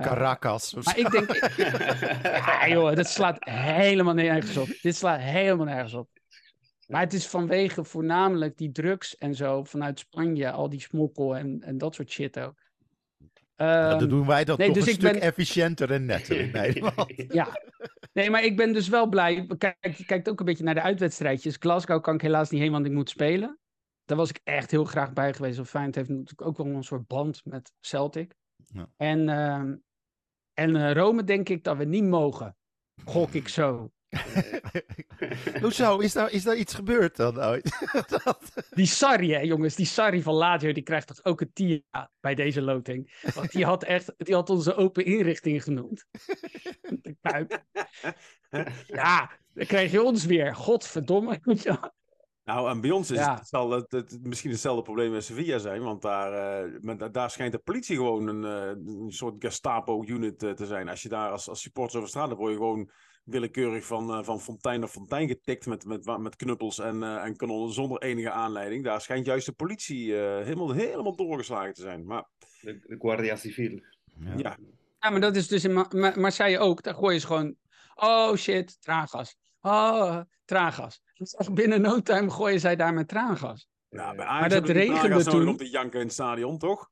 Caracas. 0.00 0.74
of 0.74 0.84
maar 0.84 0.94
zo. 0.94 1.00
ik 1.00 1.10
denk, 1.10 1.30
ja 2.46 2.68
joh, 2.68 2.94
dat 2.94 3.08
slaat 3.08 3.44
helemaal 3.44 4.14
nergens 4.14 4.56
op. 4.56 4.68
Dit 4.82 4.96
slaat 4.96 5.20
helemaal 5.20 5.66
nergens 5.66 5.94
op. 5.94 6.08
Maar 6.86 7.00
het 7.00 7.12
is 7.12 7.26
vanwege 7.26 7.84
voornamelijk 7.84 8.56
die 8.56 8.72
drugs 8.72 9.16
en 9.16 9.34
zo 9.34 9.64
vanuit 9.64 9.98
Spanje, 9.98 10.50
al 10.50 10.68
die 10.68 10.80
smokkel 10.80 11.36
en, 11.36 11.60
en 11.62 11.78
dat 11.78 11.94
soort 11.94 12.10
shit 12.10 12.38
ook. 12.38 12.62
Ja, 13.56 13.90
Ehm, 13.90 13.98
dan 13.98 14.08
doen 14.08 14.26
wij 14.26 14.44
dat 14.44 14.58
nee, 14.58 14.66
toch 14.66 14.76
dus 14.76 14.86
een 14.86 14.92
stuk 14.92 15.12
ben- 15.12 15.20
efficiënter 15.20 15.90
en 15.92 16.04
netter 16.04 16.40
in 16.40 16.50
Nederland. 16.50 17.12
ja, 17.32 17.48
nee, 18.12 18.30
maar 18.30 18.44
ik 18.44 18.56
ben 18.56 18.72
dus 18.72 18.88
wel 18.88 19.08
blij. 19.08 19.46
Kijk, 19.58 19.94
je 19.96 20.04
kijkt 20.04 20.28
ook 20.28 20.38
een 20.40 20.46
beetje 20.46 20.64
naar 20.64 20.74
de 20.74 20.82
uitwedstrijdjes. 20.82 21.56
Glasgow 21.58 22.02
kan 22.02 22.14
ik 22.14 22.20
helaas 22.20 22.50
niet 22.50 22.60
heen, 22.60 22.72
want 22.72 22.86
ik 22.86 22.92
moet 22.92 23.10
spelen. 23.10 23.58
Daar 24.04 24.16
was 24.16 24.30
ik 24.30 24.40
echt 24.44 24.70
heel 24.70 24.84
graag 24.84 25.12
bij 25.12 25.34
geweest. 25.34 25.58
Of 25.58 25.68
Feyenoord 25.68 25.94
heeft 25.94 26.08
natuurlijk 26.08 26.42
ook 26.42 26.56
wel 26.56 26.66
een 26.66 26.84
soort 26.84 27.06
band 27.06 27.44
met 27.44 27.72
Celtic. 27.80 28.34
Ja. 28.56 28.88
En, 28.96 29.28
ehm, 29.28 29.76
en 30.52 30.76
eh, 30.76 30.92
Rome 30.92 31.24
denk 31.24 31.48
ik 31.48 31.64
dat 31.64 31.76
we 31.76 31.84
niet 31.84 32.04
mogen. 32.04 32.56
Gok 33.04 33.30
ik 33.32 33.48
zo. 33.48 33.92
Hoezo? 35.60 35.98
Is 35.98 36.12
daar, 36.12 36.30
is 36.30 36.42
daar 36.42 36.56
iets 36.56 36.74
gebeurd 36.74 37.16
dan 37.16 37.42
ooit? 37.44 37.86
Dat- 38.24 38.52
Die 38.70 38.86
Sarri, 38.86 39.32
hè, 39.32 39.40
jongens, 39.40 39.74
die 39.74 39.86
Sarri 39.86 40.22
van 40.22 40.34
Lazio, 40.34 40.72
die 40.72 40.82
krijgt 40.82 41.06
toch 41.06 41.24
ook 41.24 41.40
een 41.40 41.52
TIA 41.52 42.10
bij 42.20 42.34
deze 42.34 42.62
loting. 42.62 43.20
Want 43.34 43.52
die 43.52 43.64
had 43.64 43.82
echt, 43.84 44.12
die 44.16 44.34
had 44.34 44.50
onze 44.50 44.74
open 44.74 45.04
inrichting 45.04 45.62
genoemd. 45.62 46.04
De 46.80 47.16
Kuip. 47.20 47.64
Ja, 48.86 49.30
dan 49.52 49.66
krijg 49.66 49.90
je 49.90 50.02
ons 50.02 50.24
weer. 50.24 50.54
Godverdomme. 50.54 51.40
Nou, 52.44 52.70
en 52.70 52.80
bij 52.80 52.90
ons 52.90 53.10
is 53.10 53.18
Ja. 53.18 53.34
het, 53.34 53.48
zal 53.48 53.70
het, 53.70 53.92
het 53.92 54.18
misschien 54.22 54.50
hetzelfde 54.50 54.82
probleem 54.82 55.14
in 55.14 55.22
Sevilla 55.22 55.58
zijn, 55.58 55.82
want 55.82 56.02
daar, 56.02 56.62
eh, 56.62 57.12
daar 57.12 57.30
schijnt 57.30 57.52
de 57.52 57.58
politie 57.58 57.96
gewoon 57.96 58.26
een, 58.26 58.44
eh, 58.44 58.94
een 59.02 59.10
soort 59.12 59.34
Gestapo-unit 59.38 60.42
eh, 60.42 60.50
te 60.50 60.66
zijn. 60.66 60.88
Als 60.88 61.02
je 61.02 61.08
daar 61.08 61.30
als, 61.30 61.48
als 61.48 61.60
supporter 61.60 61.96
over 61.96 62.08
straat, 62.08 62.28
dan 62.28 62.38
word 62.38 62.50
je 62.52 62.56
gewoon 62.56 62.90
willekeurig 63.24 63.84
van, 63.86 64.10
eh, 64.10 64.22
van 64.24 64.40
fontein 64.40 64.80
naar 64.80 64.88
fontein 64.88 65.28
getikt 65.28 65.66
met, 65.66 65.84
met, 65.84 66.18
met 66.18 66.36
knuppels 66.36 66.78
en, 66.78 67.02
eh, 67.02 67.24
en 67.24 67.36
kanonnen 67.36 67.72
zonder 67.72 68.02
enige 68.02 68.30
aanleiding. 68.30 68.84
Daar 68.84 69.00
schijnt 69.00 69.26
juist 69.26 69.46
de 69.46 69.52
politie 69.52 70.16
eh, 70.20 70.44
helemaal, 70.44 70.72
helemaal 70.72 71.16
doorgeslagen 71.16 71.74
te 71.74 71.80
zijn. 71.82 72.06
Maar 72.06 72.24
De, 72.60 72.78
de 72.86 72.96
Guardia 72.98 73.36
Civil. 73.36 73.80
Ja. 74.20 74.32
ja, 74.36 74.56
Ja, 75.00 75.10
maar 75.10 75.20
dat 75.20 75.36
is 75.36 75.48
dus 75.48 75.64
in 75.64 75.72
Ma 75.72 75.86
Ma- 75.90 76.12
Marseille 76.16 76.58
ook. 76.58 76.82
Daar 76.82 76.94
gooi 76.94 77.14
je 77.14 77.20
ze 77.20 77.26
gewoon. 77.26 77.56
Oh 77.94 78.34
shit, 78.36 78.80
traangas. 78.82 79.36
Oh, 79.60 80.20
traangas. 80.44 81.02
Dus 81.14 81.32
echt 81.34 81.54
binnen 81.54 81.80
no 81.80 82.00
time 82.00 82.30
gooien 82.30 82.60
zij 82.60 82.76
daar 82.76 82.94
met 82.94 83.08
traangas. 83.08 83.68
bij 83.88 84.00
Eh, 84.00 84.20
Ajax 84.20 84.54
dat 84.54 84.68
regende 84.68 85.24
toen. 85.24 85.48
om 85.48 85.56
te 85.56 85.70
janken 85.70 85.98
in 86.00 86.04
het 86.06 86.14
stadion, 86.14 86.58
toch? 86.58 86.90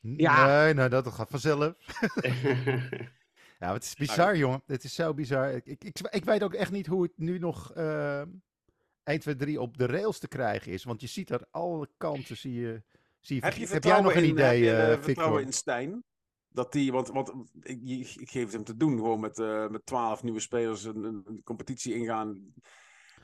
Ja. 0.00 0.62
Nee, 0.64 0.74
nou, 0.74 0.88
dat 0.88 1.06
gaat 1.12 1.30
vanzelf. 1.30 1.74
Ja, 3.62 3.72
het 3.72 3.84
is 3.84 3.94
bizar, 3.94 4.36
jongen. 4.36 4.62
Het 4.66 4.84
is 4.84 4.94
zo 4.94 5.14
bizar. 5.14 5.52
Ik, 5.52 5.66
ik, 5.66 5.84
ik, 5.84 5.98
ik 6.10 6.24
weet 6.24 6.42
ook 6.42 6.54
echt 6.54 6.70
niet 6.70 6.86
hoe 6.86 7.02
het 7.02 7.12
nu 7.16 7.38
nog 7.38 7.72
eh 7.72 8.22
1, 9.04 9.20
2, 9.20 9.36
3 9.36 9.60
op 9.60 9.78
de 9.78 9.86
rails 9.86 10.18
te 10.18 10.28
krijgen 10.28 10.72
is. 10.72 10.84
Want 10.84 11.00
je 11.00 11.06
ziet 11.06 11.30
er 11.30 11.46
alle 11.50 11.88
kanten, 11.96 12.36
zie 12.36 12.54
je... 12.54 12.82
Zie 13.20 13.36
je 13.36 13.42
Heb 13.42 13.54
je 13.54 13.88
jij 13.88 14.00
nog 14.00 14.14
een 14.14 14.22
in, 14.22 14.30
idee, 14.30 14.64
heb 14.64 14.76
je, 14.76 14.82
eh, 14.82 14.92
eh, 14.92 15.02
vertrouwen 15.02 15.42
in 15.42 15.52
Stijn? 15.52 16.04
Dat 16.48 16.72
die, 16.72 16.92
want, 16.92 17.08
want 17.08 17.32
ik, 17.60 17.80
ik 18.16 18.30
geef 18.30 18.42
het 18.44 18.52
hem 18.52 18.64
te 18.64 18.76
doen, 18.76 18.96
gewoon 18.96 19.20
met, 19.20 19.38
eh 19.38 19.68
met 19.68 19.86
12 19.86 20.22
nieuwe 20.22 20.40
spelers 20.40 20.84
een, 20.84 21.04
een, 21.04 21.40
competitie 21.44 21.94
ingaan. 21.94 22.54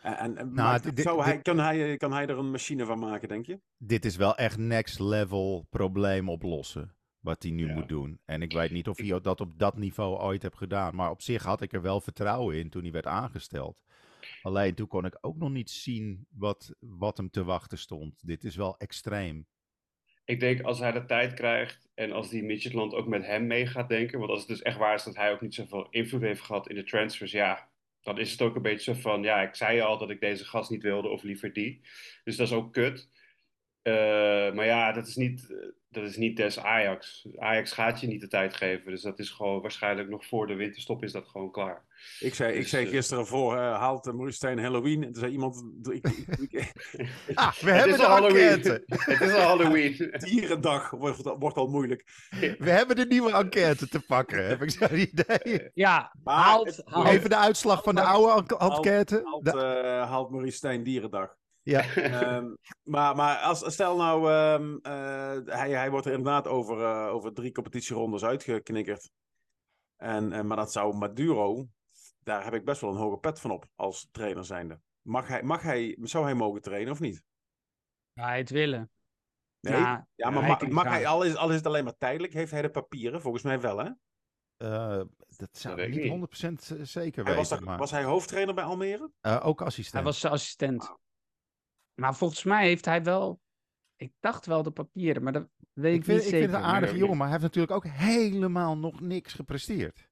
En, 0.03 0.37
en, 0.37 0.55
Nou, 0.55 0.81
dit- 0.81 0.97
dit- 0.97 1.05
hij, 1.05 1.41
kan, 1.41 1.59
hij, 1.59 1.97
kan 1.97 2.13
hij 2.13 2.27
er 2.27 2.39
een 2.39 2.51
machine 2.51 2.85
van 2.85 2.99
maken, 2.99 3.29
denk 3.29 3.47
je? 3.47 3.61
Dit 3.77 4.05
is 4.05 4.17
wel 4.17 4.37
echt 4.37 4.57
next 4.57 4.99
level 4.99 5.67
probleem 5.71 6.29
oplossen. 6.29 6.97
Wat 7.21 7.43
hij 7.43 7.53
nu 7.53 7.67
Ja. 7.67 7.73
moet 7.75 7.89
doen. 7.89 8.21
En 8.25 8.43
ik 8.43 8.53
weet 8.53 8.71
niet 8.71 8.89
of 8.89 8.99
hij 8.99 9.21
dat 9.21 9.41
op 9.41 9.59
dat 9.59 9.77
niveau 9.77 10.19
ooit 10.19 10.43
heeft 10.43 10.57
gedaan. 10.57 10.95
Maar 10.95 11.11
op 11.11 11.23
zich 11.23 11.43
had 11.43 11.61
ik 11.63 11.73
er 11.73 11.83
wel 11.83 12.01
vertrouwen 12.01 12.57
in 12.57 12.71
toen 12.71 12.83
hij 12.83 12.93
werd 12.93 13.07
aangesteld. 13.07 13.83
Alleen 14.43 14.75
toen 14.75 14.87
kon 14.87 15.05
ik 15.05 15.19
ook 15.21 15.37
nog 15.37 15.51
niet 15.51 15.71
zien 15.71 16.27
wat, 16.31 16.75
wat 16.81 17.17
hem 17.17 17.31
te 17.31 17.45
wachten 17.45 17.79
stond. 17.79 18.27
Dit 18.27 18.45
is 18.45 18.57
wel 18.57 18.79
extreem. 18.79 19.47
ik 20.25 20.41
denk 20.41 20.61
als 20.63 20.79
hij 20.79 20.93
de 20.93 21.05
tijd 21.05 21.35
krijgt 21.35 21.89
en 21.95 22.13
als 22.13 22.29
die 22.29 22.43
Midgetland 22.43 22.95
ook 22.95 23.07
met 23.07 23.25
hem 23.27 23.47
mee 23.47 23.67
gaat 23.67 23.89
denken, 23.89 24.19
want 24.19 24.31
als 24.31 24.39
het 24.41 24.49
dus 24.49 24.63
echt 24.63 24.77
waar 24.79 24.95
is 24.95 25.03
dat 25.05 25.17
hij 25.17 25.33
ook 25.33 25.41
niet 25.41 25.55
zoveel 25.55 25.87
invloed 25.91 26.21
heeft 26.23 26.41
gehad 26.41 26.69
in 26.69 26.75
de 26.75 26.85
transfers, 26.85 27.33
ja, 27.33 27.69
dan 28.01 28.19
is 28.19 28.31
het 28.31 28.43
ook 28.43 28.57
een 28.57 28.63
beetje 28.63 28.95
zo 28.95 29.01
van, 29.01 29.23
ja, 29.23 29.43
ik 29.43 29.55
zei 29.55 29.81
al 29.81 29.99
dat 29.99 30.11
ik 30.11 30.21
deze 30.21 30.45
gast 30.45 30.71
niet 30.71 30.83
wilde 30.83 31.09
of 31.09 31.23
liever 31.23 31.53
die. 31.53 31.81
Dus 32.25 32.37
dat 32.37 32.47
is 32.47 32.53
ook 32.53 32.73
kut. 32.73 33.09
Eh, 33.83 33.93
maar 34.53 34.65
ja, 34.67 34.93
dat 34.93 35.07
is, 35.07 35.17
niet, 35.17 35.55
dat 35.91 36.05
is 36.05 36.17
niet 36.17 36.37
des 36.37 36.59
Ajax. 36.59 37.27
Ajax 37.37 37.73
gaat 37.73 38.01
je 38.01 38.07
niet 38.07 38.21
de 38.21 38.29
tijd 38.29 38.57
geven. 38.57 38.91
Dus 38.91 39.03
dat 39.03 39.19
is 39.19 39.31
gewoon 39.31 39.61
waarschijnlijk 39.61 40.09
nog 40.09 40.27
voor 40.27 40.47
de 40.47 40.55
winterstop 40.55 41.03
is 41.03 41.13
dat 41.13 41.29
gewoon 41.29 41.51
klaar. 41.51 41.87
Ik 42.21 42.35
zei, 42.35 42.53
ik 42.53 42.61
Dus, 42.61 42.71
zei 42.71 42.85
eh, 42.85 42.91
gisteren 42.91 43.27
voor, 43.27 43.57
eh, 43.57 43.79
haalt 43.79 44.07
uh, 44.07 44.13
Maurice 44.13 44.37
Stijn 44.37 44.59
Halloween. 44.59 45.03
En 45.05 45.13
toen 45.13 45.21
zei 45.21 45.33
iemand, 45.33 45.65
ik, 45.91 46.07
ik, 46.07 46.53
ik- 46.53 46.73
Ah, 47.35 47.53
we 47.53 47.71
hebben 47.71 47.97
de 47.97 48.07
al 48.07 48.11
Halloween. 48.13 48.49
enquête. 48.49 48.83
Het 48.87 49.21
is 49.21 49.33
al 49.33 49.41
Halloween. 49.41 50.11
dierendag 50.31 50.91
wordt, 50.91 51.23
wordt 51.39 51.57
al 51.57 51.67
moeilijk. 51.69 52.05
We 52.59 52.71
hebben 52.71 52.97
de 52.97 53.07
nieuwe 53.07 53.33
enquête 53.33 53.89
te 53.89 54.01
pakken, 54.01 54.47
heb 54.47 54.63
ik 54.63 54.71
zo'n 54.71 54.99
idee. 54.99 55.71
Ja, 55.75 56.15
Maar 56.25 56.35
haalt. 56.45 56.83
Even 57.07 57.31
de 57.31 57.37
uitslag 57.37 57.83
van 57.83 57.95
de 57.95 58.03
oude 58.03 58.55
en- 58.59 58.59
enquête. 58.71 59.21
Haalt, 59.25 59.47
eh, 59.47 60.11
haalt 60.11 60.53
Stijn 60.53 60.83
dierendag. 60.83 61.37
Ja. 61.71 61.95
Ehm, 61.95 62.55
maar 62.83 63.17
maar 63.17 63.37
als, 63.37 63.73
stel 63.73 63.97
nou, 63.97 64.31
ehm, 64.31 64.77
eh, 64.83 65.55
hij, 65.59 65.71
hij 65.71 65.91
wordt 65.91 66.07
er 66.07 66.13
inderdaad 66.13 66.47
over, 66.47 66.85
eh, 66.85 67.15
over 67.15 67.33
drie 67.33 67.53
competitierondes 67.53 68.25
uitgeknikkerd. 68.25 69.11
En, 69.97 70.33
en, 70.33 70.47
maar 70.47 70.57
dat 70.57 70.73
zou 70.73 70.97
Maduro, 70.97 71.69
daar 72.19 72.45
heb 72.45 72.55
ik 72.55 72.65
best 72.65 72.81
wel 72.81 72.91
een 72.91 72.97
hoge 72.97 73.19
pet 73.19 73.41
van 73.41 73.51
op 73.51 73.67
als 73.75 74.09
trainer 74.11 74.45
zijnde. 74.45 74.81
Mag 75.03 75.29
hij, 75.29 75.43
mag 75.43 75.63
hij, 75.63 75.97
zou 76.01 76.25
hij 76.25 76.35
mogen 76.35 76.61
trainen 76.63 76.93
of 76.93 77.01
niet? 77.01 77.23
Ja, 78.13 78.25
hij 78.25 78.39
het 78.39 78.51
willen. 78.51 78.91
Nee? 79.61 79.77
Ja, 79.77 80.09
Ja, 80.15 80.31
maar 80.31 80.59
hij 80.59 80.69
mag 80.69 80.85
hij, 80.85 81.07
al 81.07 81.23
is, 81.23 81.37
al 81.37 81.49
is 81.49 81.57
het 81.57 81.67
alleen 81.67 81.85
maar 81.85 81.97
tijdelijk, 81.99 82.33
heeft 82.33 82.51
hij 82.51 82.63
de 82.63 82.71
papieren? 82.71 83.21
Volgens 83.21 83.43
mij 83.43 83.61
wel, 83.61 83.79
hè? 83.79 83.91
Eh, 84.57 85.03
dat 85.29 85.49
zou 85.53 85.81
ik 85.81 85.91
niet 85.91 85.99
niet. 86.01 86.11
100% 86.11 86.81
zeker 86.83 87.25
Hij 87.25 87.35
was, 87.35 87.59
maar, 87.59 87.79
was 87.79 87.91
hij 87.91 88.05
hoofdtrainer 88.05 88.55
bij 88.55 88.65
Almere? 88.65 89.11
eh, 89.21 89.41
ook 89.47 89.59
Hij 89.59 89.67
assistent. 89.69 90.05
was 90.05 90.21
zijn 90.21 90.33
assistent. 90.33 90.97
Maar 91.99 92.17
volgens 92.17 92.45
mij 92.45 92.67
heeft 92.67 92.85
hij 92.85 93.03
wel... 93.03 93.41
Ik 93.97 94.13
dacht 94.21 94.47
wel 94.47 94.63
de 94.63 94.71
papieren, 94.71 95.23
maar 95.23 95.33
dat 95.33 95.49
weet 95.73 95.93
ik, 95.93 95.99
ik 95.99 96.05
vind, 96.05 96.17
niet 96.17 96.27
ik 96.27 96.33
zeker. 96.33 96.49
vind 96.49 96.57
het 96.59 96.67
een 96.69 96.75
aardige 96.77 96.97
jongen, 96.97 97.17
maar 97.17 97.29
hij 97.29 97.39
heeft 97.39 97.55
natuurlijk 97.55 97.73
ook 97.87 97.93
helemaal 97.93 98.77
nog 98.79 99.01
niks 99.01 99.33
gepresteerd. 99.35 100.09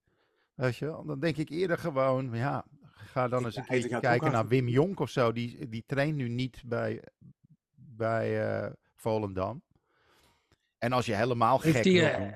Weet 0.55 0.77
je 0.77 0.85
wel? 0.85 1.05
Dan 1.05 1.21
denk 1.21 1.37
ik 1.37 1.49
eerder 1.49 1.79
gewoon, 1.79 2.31
ja, 2.33 2.65
ga 2.91 3.29
dan 3.29 3.39
Ik- 3.39 3.45
eens 3.47 3.57
een 3.57 3.65
keertje 3.65 4.01
kijken 4.01 4.33
naar 4.33 4.47
Wim 4.49 4.69
Jonk 4.69 5.01
of 5.01 5.11
zo. 5.11 5.33
Die, 5.33 5.69
die 5.69 5.85
traint 5.87 6.17
nu 6.17 6.29
niet 6.29 6.63
bij, 6.67 7.03
bij 7.75 8.49
eh, 8.65 8.73
Volendam. 8.95 9.63
En 10.79 10.93
als 10.93 11.07
je 11.07 11.15
helemaal 11.15 11.59
gek 11.59 11.73
Heeft 11.73 11.85
wil 11.89 12.05
eh, 12.05 12.17
doen, 12.19 12.35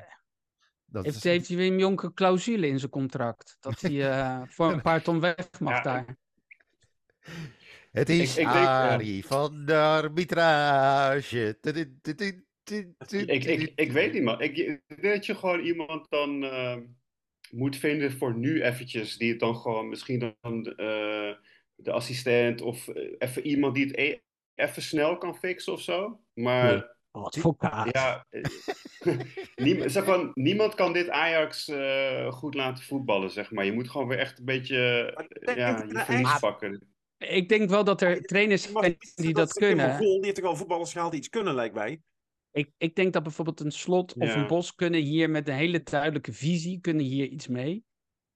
dat 0.87 1.05
Heeft, 1.05 1.17
is- 1.17 1.23
heeft 1.23 1.49
hij 1.49 1.57
Wim 1.57 1.79
Jonk 1.79 2.03
een 2.03 2.15
clausule 2.15 2.67
in 2.69 2.79
zijn 2.79 2.91
contract? 2.91 3.57
Dat 3.61 3.81
hij 3.81 4.11
eh, 4.11 4.43
voor 4.55 4.73
een 4.73 4.83
paar 4.83 5.03
ton 5.03 5.21
weg 5.21 5.61
mag 5.61 5.73
Ja, 5.77 5.83
daar. 5.83 6.17
Het 7.91 8.09
is 8.09 8.37
ik 8.37 8.45
denk, 8.45 8.57
ja. 8.57 8.93
Arie 8.93 9.27
van 9.27 9.65
de 9.65 9.77
arbitrage. 9.77 11.59
Ik, 13.11 13.45
ik, 13.45 13.73
ik 13.75 13.93
weet 13.93 14.13
niet, 14.13 14.23
man. 14.23 14.41
Ik, 14.41 14.57
ik 14.57 14.81
denk 15.01 15.15
dat 15.15 15.27
je 15.27 15.35
gewoon 15.35 15.61
iemand 15.61 16.11
dan 16.11 16.45
eh, 16.45 16.77
moet 17.51 17.77
vinden 17.77 18.13
voor 18.13 18.35
nu 18.35 18.63
eventjes. 18.63 19.17
Die 19.17 19.31
het 19.31 19.41
dan 19.41 19.57
gewoon, 19.57 19.89
misschien 19.89 20.35
dan 20.41 20.65
eh, 20.65 21.35
de 21.75 21.93
assistent 21.93 22.61
of 22.61 22.89
eh, 22.89 23.15
even 23.19 23.47
iemand 23.47 23.75
die 23.75 23.87
het 23.87 23.97
e- 23.97 24.19
even 24.55 24.83
snel 24.83 25.19
kan 25.19 25.37
fixen 25.37 25.73
of 25.73 25.81
zo. 25.81 26.21
Maar 26.35 26.97
Advocaat. 27.11 27.89
ja, 27.93 28.27
eh, 28.31 29.19
niem- 29.55 29.89
zeg 29.89 30.05
van, 30.05 30.31
niemand 30.35 30.75
kan 30.75 30.93
dit 30.93 31.09
Ajax 31.09 31.69
eh, 31.69 32.33
goed 32.33 32.55
laten 32.55 32.85
voetballen, 32.85 33.31
zeg 33.31 33.51
maar. 33.51 33.65
Je 33.65 33.73
moet 33.73 33.91
gewoon 33.91 34.09
weer 34.09 34.19
echt 34.19 34.39
een 34.39 34.45
beetje 34.45 34.77
eh, 35.41 35.57
ja, 35.57 35.85
je 35.89 35.99
verlies 35.99 36.39
pakken. 36.39 36.90
Ik 37.29 37.49
denk 37.49 37.71
wel 37.71 37.85
dat 37.85 38.01
er 38.03 38.23
trainers 38.23 38.63
zijn 38.73 38.97
die 39.15 39.35
dat 39.35 39.53
kunnen. 39.53 39.97
Goal, 39.97 40.15
die 40.17 40.25
heeft 40.25 40.37
toch 40.37 40.45
al 40.45 40.57
voetballers 40.57 40.93
gehaald 40.93 41.11
die 41.11 41.21
iets 41.21 41.29
kunnen, 41.29 41.55
lijkt 41.55 41.75
mij. 41.75 42.03
Ik, 42.51 42.71
ik 42.77 42.95
denk 42.95 43.13
dat 43.13 43.23
bijvoorbeeld 43.23 43.61
een 43.61 43.71
slot 43.73 44.15
of 44.15 44.27
Ja. 44.29 44.37
een 44.37 44.47
bos 44.47 44.75
kunnen 44.75 45.01
hier 45.01 45.31
met 45.31 45.49
een 45.49 45.55
hele 45.55 45.83
duidelijke 45.83 46.33
visie, 46.33 46.81
kunnen 46.81 47.05
hier 47.05 47.27
iets 47.27 47.49
mee. 47.49 47.85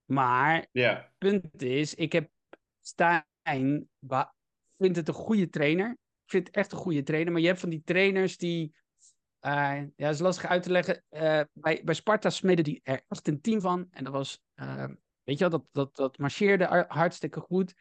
Maar 0.04 0.66
Ja, 0.72 0.94
het 0.94 1.12
punt 1.18 1.62
is, 1.62 1.94
ik 1.94 2.12
heb 2.12 2.30
Stijn, 2.80 3.88
wa- 3.98 4.34
vind 4.78 4.96
het 4.96 5.08
een 5.08 5.14
goede 5.14 5.48
trainer. 5.48 5.90
Ik 6.24 6.30
vind 6.30 6.46
het 6.46 6.56
echt 6.56 6.72
een 6.72 6.78
goede 6.78 7.02
trainer. 7.02 7.32
Maar 7.32 7.40
je 7.40 7.46
hebt 7.46 7.60
van 7.60 7.70
die 7.70 7.82
trainers 7.84 8.36
die, 8.36 8.74
eh, 9.38 9.82
ja, 9.96 10.08
is 10.08 10.18
lastig 10.18 10.46
uit 10.50 10.62
te 10.62 10.70
leggen. 10.70 11.04
Eh, 11.08 11.40
bij, 11.52 11.80
bij 11.84 11.94
Sparta 11.94 12.30
smeden 12.30 12.64
die 12.64 12.80
er 12.82 13.04
echt 13.08 13.28
een 13.28 13.40
team 13.40 13.60
van. 13.60 13.86
En 13.90 14.04
dat 14.04 14.12
was, 14.12 14.40
eh, 14.54 14.84
weet 15.22 15.38
je 15.38 15.48
wel, 15.48 15.50
dat, 15.50 15.64
dat, 15.72 15.96
dat 15.96 16.18
marcheerde 16.18 16.64
har- 16.64 16.84
hartstikke 16.88 17.40
goed. 17.40 17.74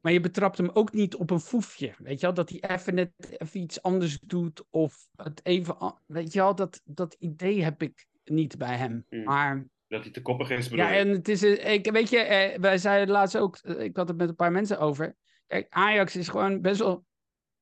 Maar 0.00 0.12
je 0.12 0.20
betrapt 0.20 0.58
hem 0.58 0.70
ook 0.72 0.92
niet 0.92 1.14
op 1.14 1.30
een 1.30 1.40
foefje. 1.40 1.94
Weet 1.98 2.20
je 2.20 2.26
wel, 2.26 2.34
dat 2.34 2.50
hij 2.50 2.76
even 2.76 2.94
net 2.94 3.12
even 3.38 3.60
iets 3.60 3.82
anders 3.82 4.18
doet. 4.20 4.64
Of 4.70 5.08
het 5.16 5.40
even, 5.42 5.94
weet 6.06 6.32
je 6.32 6.38
wel, 6.38 6.54
dat, 6.54 6.80
dat 6.84 7.16
idee 7.18 7.62
heb 7.64 7.82
ik 7.82 8.06
niet 8.24 8.58
bij 8.58 8.76
hem. 8.76 9.06
Mm. 9.10 9.22
Maar 9.24 9.66
dat 9.88 10.02
hij 10.02 10.12
te 10.12 10.22
koppig 10.22 10.50
is, 10.50 10.68
bedoel 10.68 10.84
ja, 10.84 10.92
en 10.92 11.08
het 11.08 11.28
is, 11.28 11.42
ik, 11.42 11.90
weet 11.90 12.10
je, 12.10 12.18
eh, 12.18 12.58
wij 12.58 12.78
zeiden 12.78 13.14
laatst 13.14 13.36
ook, 13.36 13.56
eh, 13.56 13.80
ik 13.80 13.96
had 13.96 14.08
het 14.08 14.16
met 14.16 14.28
een 14.28 14.34
paar 14.34 14.52
mensen 14.52 14.78
over. 14.78 15.16
Kijk, 15.46 15.66
Ajax 15.70 16.16
is 16.16 16.28
gewoon 16.28 16.60
best 16.60 16.78
wel 16.78 17.04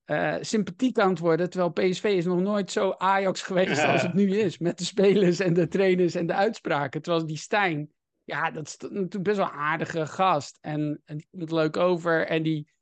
eh, 0.05 0.35
sympathiek 0.41 0.99
aan 0.99 1.09
het 1.09 1.19
worden, 1.19 1.49
terwijl 1.49 1.71
PSV 1.71 2.03
is 2.03 2.25
nog 2.25 2.39
nooit 2.39 2.71
zo 2.71 2.91
Ajax 2.97 3.41
geweest 3.41 3.83
als 3.83 4.01
het 4.01 4.13
nu 4.23 4.37
is. 4.37 4.57
Met 4.57 4.77
de 4.77 4.83
spelers 4.83 5.39
en 5.39 5.53
de 5.53 5.67
trainers 5.67 6.15
en 6.15 6.27
de 6.27 6.33
uitspraken. 6.33 7.01
Terwijl 7.01 7.25
die 7.25 7.37
Stijn, 7.37 7.91
ja, 8.29 8.51
dat 8.51 8.67
is 8.67 8.77
natuurlijk 8.89 9.23
best 9.23 9.37
wel 9.37 9.45
een 9.45 9.51
aardige 9.51 10.07
gast. 10.07 10.57
En, 10.61 11.01
en 11.05 11.17
die 11.17 11.27
komt 11.31 11.51
leuk 11.51 11.77
over 11.77 12.27
en 12.27 12.43
die... 12.43 12.77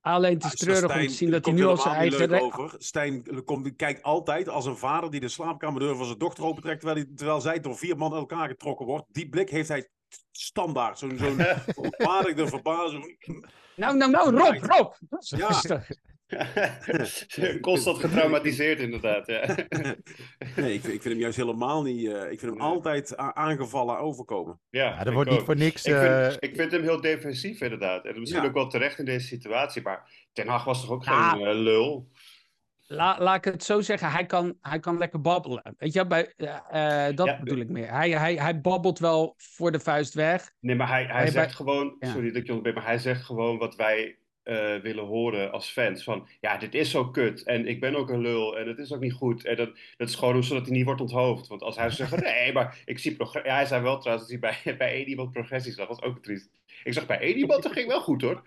Alleen 0.00 0.34
het 0.34 0.44
is 0.44 0.54
treurig 0.54 0.94
om 0.94 1.06
te 1.06 1.12
zien 1.12 1.30
dat 1.30 1.44
hij 1.44 1.54
nu 1.54 1.64
al 1.64 1.76
zijn 1.76 1.94
eigen... 1.94 2.28
leuk 2.28 2.42
over. 2.42 2.74
Stijn 2.78 3.44
komt, 3.44 3.64
die 3.64 3.74
kijkt 3.74 4.02
altijd 4.02 4.48
als 4.48 4.66
een 4.66 4.76
vader 4.76 5.10
die 5.10 5.20
de 5.20 5.28
slaapkamerdeur 5.28 5.96
van 5.96 6.06
zijn 6.06 6.18
dochter 6.18 6.44
opentrekt, 6.44 6.80
terwijl, 6.80 7.04
hij, 7.04 7.14
terwijl 7.16 7.40
zij 7.40 7.60
door 7.60 7.76
vier 7.76 7.96
man 7.96 8.14
elkaar 8.14 8.48
getrokken 8.48 8.86
wordt. 8.86 9.04
Die 9.08 9.28
blik 9.28 9.50
heeft 9.50 9.68
hij 9.68 9.88
standaard. 10.30 10.98
Zo'n 10.98 11.18
zo'n 11.18 11.36
verontwaardigde 11.66 12.46
verbazing. 12.46 13.16
Nou, 13.76 13.96
nou, 13.96 14.10
nou, 14.10 14.36
Rob, 14.36 14.64
Rob! 14.64 14.94
Ja. 15.20 15.46
Rustig. 15.46 15.90
Constant 17.60 17.98
getraumatiseerd, 17.98 18.80
inderdaad. 18.80 19.26
Ja. 19.26 19.46
Nee, 20.56 20.74
ik, 20.74 20.80
vind- 20.80 20.94
ik 20.94 21.02
vind 21.02 21.04
hem 21.04 21.18
juist 21.18 21.36
helemaal 21.36 21.82
niet. 21.82 22.06
eh, 22.08 22.30
ik 22.30 22.38
vind 22.40 22.52
hem 22.52 22.60
altijd 22.60 23.16
aangevallen 23.16 23.98
overkomen. 23.98 24.60
Ja, 24.70 24.84
Ja, 24.84 25.00
er 25.00 25.06
ik 25.06 25.12
wordt 25.12 25.30
niet 25.30 25.40
voor 25.42 25.56
niks... 25.56 25.84
Ik 25.84 25.94
eh, 25.94 26.26
vind, 26.28 26.36
ik 26.44 26.56
vind 26.56 26.72
hem 26.72 26.82
heel 26.82 27.00
defensief, 27.00 27.60
inderdaad. 27.60 28.04
En 28.04 28.20
misschien 28.20 28.42
Ja. 28.42 28.48
ook 28.48 28.54
wel 28.54 28.68
terecht 28.68 28.98
in 28.98 29.04
deze 29.04 29.26
situatie. 29.26 29.82
Maar 29.82 30.10
Ten 30.32 30.48
Hag 30.48 30.64
was 30.64 30.80
toch 30.80 30.90
ook 30.90 31.04
Ja. 31.04 31.30
geen 31.30 31.46
eh, 31.46 31.54
lul? 31.54 32.08
La, 32.86 33.16
laat 33.20 33.36
ik 33.46 33.52
het 33.52 33.64
zo 33.64 33.80
zeggen, 33.80 34.10
hij 34.10 34.26
kan, 34.26 34.56
hij 34.60 34.80
kan 34.80 34.98
lekker 34.98 35.20
babbelen. 35.20 35.74
Weet 35.78 35.92
je, 35.92 36.06
bij, 36.06 36.32
eh, 36.36 37.08
eh, 37.08 37.16
dat 37.16 37.26
Ja, 37.26 37.38
bedoel 37.38 37.58
ik 37.60 37.68
meer. 37.68 37.90
Hij, 37.90 38.10
hij, 38.10 38.34
hij 38.34 38.60
babbelt 38.60 38.98
wel 38.98 39.34
voor 39.36 39.72
de 39.72 39.80
vuist 39.80 40.14
weg. 40.14 40.50
Nee, 40.60 40.76
maar 40.76 40.88
hij, 40.88 41.04
hij 41.04 41.12
Hij 41.16 41.30
zegt 41.30 41.34
bij- 41.46 41.54
gewoon... 41.54 41.96
Ja. 41.98 42.08
Sorry 42.08 42.26
dat 42.26 42.36
ik 42.36 42.42
je 42.46 42.48
onderbreek, 42.48 42.74
maar 42.74 42.84
hij 42.86 42.98
zegt 42.98 43.24
gewoon 43.24 43.58
wat 43.58 43.74
wij 43.76 44.18
eh, 44.42 44.76
willen 44.76 45.04
horen 45.04 45.52
als 45.52 45.68
fans. 45.68 46.04
Van, 46.04 46.28
ja, 46.40 46.56
dit 46.56 46.74
is 46.74 46.90
zo 46.90 47.08
kut. 47.08 47.42
En 47.42 47.66
ik 47.66 47.80
ben 47.80 47.96
ook 47.96 48.10
een 48.10 48.20
lul. 48.20 48.58
En 48.58 48.68
het 48.68 48.78
is 48.78 48.92
ook 48.92 49.00
niet 49.00 49.12
goed. 49.12 49.44
En 49.44 49.56
dat, 49.56 49.70
dat 49.96 50.08
is 50.08 50.14
gewoon 50.14 50.44
zodat 50.44 50.66
hij 50.66 50.76
niet 50.76 50.84
wordt 50.84 51.00
onthoofd. 51.00 51.48
Want 51.48 51.62
als 51.62 51.76
hij 51.76 51.90
zou 51.90 52.08
zeggen, 52.08 52.32
nee, 52.32 52.52
maar 52.52 52.78
ik 52.84 52.98
zie 52.98 53.16
progressie... 53.16 53.50
Ja, 53.50 53.56
hij 53.56 53.66
zei 53.66 53.82
wel 53.82 53.98
trouwens 53.98 54.28
dat 54.28 54.40
hij 54.40 54.62
bij, 54.64 54.76
bij 54.86 54.92
één 54.92 55.08
iemand 55.08 55.32
progressie 55.32 55.72
zag. 55.72 55.88
Dat 55.88 56.00
was 56.00 56.08
ook 56.08 56.22
triest. 56.22 56.50
Ik 56.84 56.92
zag 56.92 57.06
bij 57.06 57.18
één 57.18 57.36
iemand, 57.36 57.62
dat 57.62 57.72
ging 57.72 57.88
wel 57.88 58.00
goed 58.00 58.22
hoor. 58.22 58.42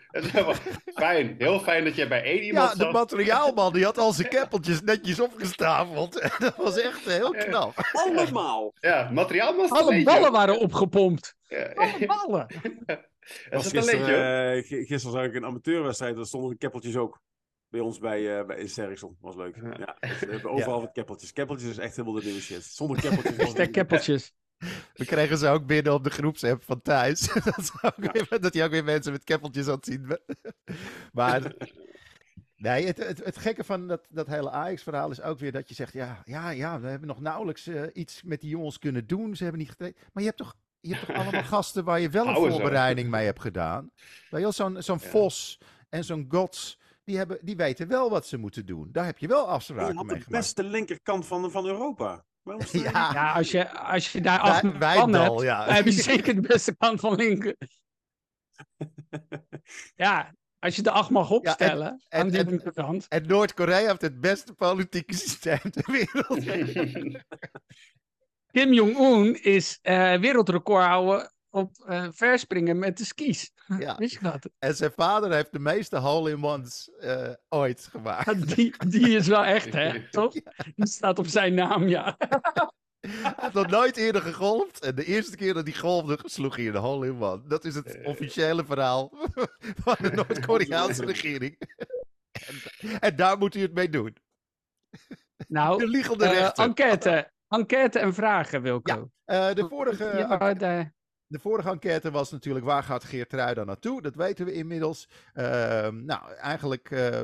Fijn. 0.94 1.36
Heel 1.38 1.60
fijn 1.60 1.84
dat 1.84 1.96
jij 1.96 2.08
bij 2.08 2.24
één 2.24 2.44
iemand 2.44 2.78
Ja, 2.78 2.86
de 2.86 2.92
materiaalman 2.92 3.74
die 3.74 3.84
had 3.84 3.98
al 3.98 4.12
zijn 4.12 4.28
keppeltjes 4.28 4.82
netjes 4.82 5.20
opgestapeld. 5.20 6.20
En 6.26 6.32
dat 6.40 6.56
was 6.56 6.80
echt 6.80 7.06
heel 7.06 7.32
knap. 7.32 7.74
Allemaal! 7.92 8.74
Ja, 8.80 9.10
materiaal 9.14 9.56
was 9.56 9.70
Alle 9.70 10.04
ballen 10.04 10.32
waren 10.32 10.60
opgepompt. 10.60 11.36
Ja. 11.48 11.72
Alle 11.74 12.06
ballen. 12.06 12.48
is 13.50 13.68
gisteren, 13.68 14.56
eh, 14.56 14.64
gisteren 14.64 15.12
zag 15.12 15.26
ik 15.26 15.34
een 15.34 15.46
amateurwedstrijd, 15.46 16.16
daar 16.16 16.26
stonden 16.26 16.50
de 16.50 16.58
keppeltjes 16.58 16.96
ook. 16.96 17.22
Bij 17.70 17.80
ons 17.80 18.00
bij, 18.00 18.40
eh 18.40 18.46
bij 18.46 18.58
in. 18.58 19.18
Was 19.20 19.36
leuk. 19.36 19.56
Ja. 19.56 19.76
Ja. 19.78 19.98
we 20.00 20.32
hebben 20.32 20.52
overal 20.56 20.82
wat 20.82 20.92
keppeltjes. 20.92 21.34
Keppeltjes 21.34 21.70
is 21.70 21.78
echt 21.78 21.96
helemaal 21.96 22.20
de 22.20 22.26
nieuwe 22.26 22.42
shit. 22.42 22.64
Zonder 22.64 23.02
keppeltjes. 23.02 23.32
het 23.32 23.42
Hashtag 23.42 23.70
keppeltjes. 23.70 24.34
We 24.94 25.06
kregen 25.06 25.38
ze 25.38 25.48
ook 25.48 25.66
binnen 25.66 25.94
op 25.94 26.04
de 26.04 26.10
groepsapp 26.10 26.64
van 26.64 26.82
thuis. 26.82 27.20
dat, 27.44 27.72
ook 27.82 28.12
weer, 28.12 28.40
dat 28.40 28.54
hij 28.54 28.64
ook 28.64 28.72
weer 28.72 28.84
mensen 28.84 29.12
met 29.12 29.24
keppeltjes 29.24 29.66
had 29.66 29.86
zien. 29.86 30.20
Maar 31.12 31.54
nee, 32.56 32.86
het, 32.86 32.98
het, 32.98 33.24
het 33.24 33.38
gekke 33.38 33.64
van 33.64 33.88
dat, 33.88 34.08
dat 34.10 34.28
hele 34.28 34.50
Ajax-verhaal 34.50 35.12
is 35.12 35.22
ook 35.22 35.40
weer 35.40 35.52
dat 35.52 35.70
je 35.70 35.76
zegt... 35.76 35.94
Ja, 35.94 36.22
ja, 36.26 36.50
ja 36.50 36.80
we 36.80 36.88
hebben 36.88 37.08
nog 37.08 37.20
nauwelijks 37.20 37.68
eh, 37.68 37.84
iets 37.94 38.24
met 38.24 38.42
die 38.42 38.50
jongens 38.50 38.80
kunnen 38.80 39.08
doen. 39.08 39.36
Ze 39.36 39.44
hebben 39.44 39.62
niet 39.62 39.70
getraind. 39.70 39.96
Maar 39.96 40.24
je 40.24 40.30
hebt 40.30 40.38
toch, 40.38 40.56
je 40.88 40.94
hebt 40.96 41.06
toch 41.08 41.16
allemaal 41.22 41.44
gasten 41.44 41.84
waar 41.84 42.00
je 42.00 42.10
wel 42.10 42.28
een 42.28 42.36
voorbereiding 42.36 43.10
mee 43.10 43.26
hebt 43.26 43.42
gedaan? 43.42 43.92
Zo'n 44.30 44.82
zo'n 44.82 45.00
Ja. 45.02 45.10
Vos 45.10 45.58
en 45.90 46.04
zo'n 46.04 46.26
Gods... 46.30 46.80
die, 47.04 47.18
hebben, 47.18 47.38
die 47.42 47.56
weten 47.56 47.88
wel 47.88 48.10
wat 48.10 48.28
ze 48.28 48.38
moeten 48.38 48.66
doen. 48.66 48.90
Daar 48.92 49.06
heb 49.06 49.18
je 49.18 49.28
wel 49.28 49.48
afspraken 49.50 49.96
mee 49.96 50.04
de 50.06 50.10
gemaakt. 50.10 50.30
beste 50.30 50.64
linkerkant 50.64 51.26
van, 51.28 51.52
van 51.52 51.66
Europa. 51.66 52.26
Ja, 52.72 52.92
Ja, 53.14 53.32
als 53.34 53.52
je, 53.52 53.72
als 53.80 54.12
je 54.12 54.22
daar 54.22 54.42
Wij- 54.42 54.52
acht 54.52 54.64
man 54.64 54.80
Wijndal, 54.80 55.24
hebt, 55.34 55.42
ja. 55.42 55.66
dan 55.66 55.74
heb 55.76 55.86
je 55.86 55.92
zeker 55.92 56.36
de 56.36 56.42
beste 56.42 56.76
kant 56.78 57.00
van 57.00 57.16
linker. 57.16 57.56
Ja, 59.96 60.34
als 60.60 60.76
je 60.76 60.82
de 60.82 60.92
acht 60.92 61.10
mag 61.10 61.30
opstellen 61.32 62.02
en- 62.10 62.20
aan 62.22 62.30
die 62.30 62.62
en-. 62.76 63.02
En 63.10 63.28
Noord-Korea 63.28 63.88
heeft 63.88 64.02
het 64.02 64.22
beste 64.22 64.54
politieke 64.54 65.16
systeem 65.16 65.60
ter 65.72 65.92
wereld. 65.92 66.44
Kim 68.56 68.74
Jong-un 68.74 69.44
is 69.44 69.80
eh, 69.82 70.16
wereldrecord 70.20 70.84
houden 70.86 71.32
op 71.50 71.72
eh, 71.86 72.08
verspringen 72.12 72.80
met 72.80 72.98
de 72.98 73.06
skis. 73.06 73.52
Ja. 73.80 73.96
Wist 73.98 74.14
je 74.14 74.20
dat? 74.22 74.50
En 74.60 74.76
zijn 74.76 74.92
vader 74.96 75.32
heeft 75.32 75.52
de 75.52 75.60
meeste 75.60 75.98
hole-in-ones 75.98 76.92
eh, 77.00 77.34
ooit 77.50 77.88
gemaakt. 77.92 78.56
Die, 78.56 78.74
die 78.88 79.10
is 79.10 79.28
wel 79.28 79.44
echt, 79.46 79.74
hè? 79.74 80.00
Toch? 80.10 80.34
Die 80.76 80.88
staat 80.88 81.20
op 81.20 81.28
zijn 81.28 81.54
naam, 81.54 81.88
ja. 81.88 82.16
Hij 83.00 83.34
heeft 83.36 83.54
nog 83.54 83.68
nooit 83.68 83.98
eerder 83.98 84.22
gegolfd. 84.22 84.80
En 84.80 84.96
de 84.96 85.06
eerste 85.06 85.36
keer 85.36 85.54
dat 85.54 85.68
hij 85.68 85.78
golfde, 85.78 86.20
sloeg 86.24 86.56
hij 86.56 86.66
in 86.66 86.72
de 86.72 86.78
hole-in-one. 86.78 87.48
Dat 87.48 87.66
is 87.66 87.76
het 87.76 88.00
officiële 88.04 88.66
verhaal 88.66 89.12
van 89.84 89.96
de 90.02 90.12
Noord-Koreaanse 90.12 91.06
regering. 91.06 91.58
En, 92.32 92.56
en 93.00 93.16
daar 93.16 93.38
moet 93.38 93.56
u 93.56 93.62
het 93.62 93.74
mee 93.74 93.90
doen. 93.90 94.18
De 94.90 95.46
Nou, 95.48 95.86
liegende 95.88 96.26
eh, 96.26 96.32
rechter. 96.32 96.64
enquête. 96.64 97.34
Enquête 97.60 98.00
en 98.00 98.14
vragen, 98.14 98.62
Wilco. 98.62 99.10
Eh, 99.26 99.54
de 99.54 99.68
vorige 99.70 100.04
Ja, 100.18 100.54
de- 100.54 100.94
De 101.28 101.40
vorige 101.40 101.70
enquête 101.70 102.12
was 102.12 102.32
natuurlijk 102.32 102.66
waar 102.66 102.84
gaat 102.84 103.04
Geert 103.04 103.34
Ruida 103.34 103.64
naartoe? 103.64 104.02
Dat 104.02 104.16
weten 104.16 104.46
we 104.46 104.54
inmiddels. 104.54 105.10
Ehm, 105.34 106.06
nou, 106.06 106.34
eigenlijk 106.34 106.92
eh, 106.92 107.22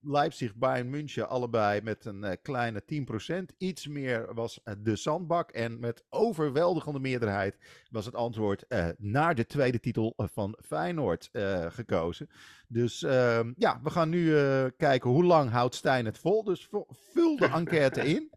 Leipzig, 0.00 0.54
Bayern 0.54 0.90
München 0.90 1.28
allebei 1.28 1.80
met 1.82 2.04
een 2.04 2.24
eh, 2.24 2.36
kleine 2.42 2.82
10%. 2.84 3.54
Iets 3.58 3.86
meer 3.86 4.34
was 4.34 4.60
de 4.78 4.96
zandbak. 4.96 5.50
En 5.50 5.80
met 5.80 6.04
overweldigende 6.08 6.98
meerderheid 7.00 7.56
was 7.90 8.04
het 8.06 8.14
antwoord 8.14 8.66
eh, 8.66 8.88
naar 8.98 9.34
de 9.34 9.46
tweede 9.46 9.80
titel 9.80 10.14
van 10.16 10.56
Feyenoord 10.64 11.28
eh, 11.32 11.66
gekozen. 11.68 12.28
Dus 12.68 13.02
ehm, 13.02 13.52
ja, 13.56 13.80
we 13.82 13.90
gaan 13.90 14.08
nu 14.08 14.38
eh, 14.38 14.64
kijken 14.76 15.10
hoe 15.10 15.24
lang 15.24 15.50
houdt 15.50 15.74
Stijn 15.74 16.04
het 16.04 16.18
vol. 16.18 16.44
Dus 16.44 16.68
vul 17.12 17.36
de 17.36 17.46
enquête 17.58 18.00
in. 18.06 18.30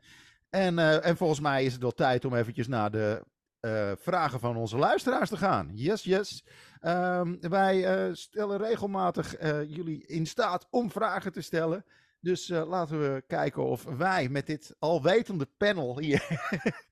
En, 0.49 0.79
eh, 0.79 1.05
en 1.05 1.17
volgens 1.17 1.39
mij 1.39 1.63
is 1.65 1.73
het 1.73 1.81
wel 1.81 1.91
tijd 1.91 2.25
om 2.25 2.35
eventjes 2.35 2.67
naar 2.67 2.91
de 2.91 3.23
eh, 3.59 3.91
vragen 3.97 4.39
van 4.39 4.55
onze 4.55 4.77
luisteraars 4.77 5.29
te 5.29 5.37
gaan. 5.37 5.69
Yes, 5.73 6.03
yes. 6.03 6.45
Ehm, 6.79 7.35
wij 7.39 7.85
eh, 7.85 8.13
stellen 8.13 8.57
regelmatig 8.57 9.35
jullie 9.67 10.05
in 10.05 10.25
staat 10.25 10.67
om 10.69 10.91
vragen 10.91 11.31
te 11.31 11.41
stellen. 11.41 11.85
Dus 12.19 12.47
laten 12.47 12.99
we 12.99 13.23
kijken 13.27 13.63
of 13.63 13.83
wij 13.83 14.29
met 14.29 14.45
dit 14.45 14.75
alwetende 14.79 15.47
panel 15.57 15.99
hier 15.99 16.23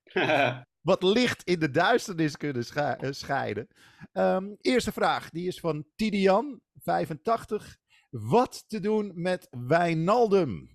wat 0.82 1.04
licht 1.04 1.44
in 1.44 1.60
de 1.60 1.72
duisternis 1.72 2.38
kunnen 2.38 2.66
scheiden. 3.10 3.68
Ehm, 4.12 4.54
eerste 4.62 4.92
vraag, 4.92 5.30
die 5.30 5.48
is 5.48 5.60
van 5.60 5.86
Tidian, 5.96 6.62
85. 6.82 7.78
Wat 8.10 8.64
te 8.68 8.80
doen 8.80 9.12
met 9.16 9.48
Wijnaldum? 9.52 10.73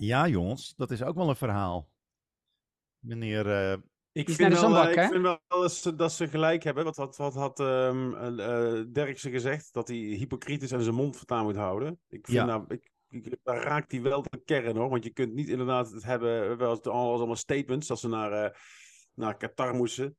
Ja, 0.00 0.28
jongens, 0.28 0.74
dat 0.76 0.90
is 0.90 1.02
ook 1.02 1.14
wel 1.14 1.28
een 1.28 1.36
verhaal. 1.36 1.90
Meneer 2.98 3.50
eh, 3.50 3.76
Ik 4.12 4.30
vind, 4.30 4.52
wel, 4.52 4.58
zandbak, 4.60 4.94
eh, 4.94 5.04
ik 5.04 5.10
vind 5.10 5.22
wel 5.22 5.40
dat 5.48 5.72
ze, 5.72 5.94
dat 5.94 6.12
ze 6.12 6.28
gelijk 6.28 6.62
hebben. 6.62 6.84
Wat, 6.84 6.96
wat, 6.96 7.16
wat 7.16 7.34
had 7.34 7.60
ehm 7.60 8.14
eh, 8.14 8.78
eh, 8.78 8.86
Derksen 8.92 9.30
gezegd? 9.30 9.72
Dat 9.72 9.88
hij 9.88 9.96
hypocriet 9.96 10.62
is 10.62 10.72
en 10.72 10.82
zijn 10.82 10.94
mond 10.94 11.16
vertaan 11.16 11.44
moet 11.44 11.56
houden. 11.56 12.00
Ik 12.08 12.26
vind 12.26 12.36
Ja. 12.38 12.44
nou, 12.44 12.64
ik, 12.68 12.90
ik- 13.08 13.38
daar 13.42 13.62
raakt 13.62 13.92
hij 13.92 14.02
wel 14.02 14.22
de 14.22 14.42
kern 14.44 14.76
hoor. 14.76 14.88
Want 14.88 15.04
je 15.04 15.10
kunt 15.10 15.34
niet 15.34 15.48
inderdaad 15.48 15.90
het 15.90 16.02
hebben. 16.04 16.56
Wel 16.58 16.70
als 16.70 16.80
allemaal 16.82 17.36
statements 17.36 17.86
dat 17.86 17.98
ze 18.00 18.08
naar, 18.08 18.32
eh, 18.44 18.58
naar 19.14 19.36
Qatar 19.36 19.74
moesten. 19.74 20.16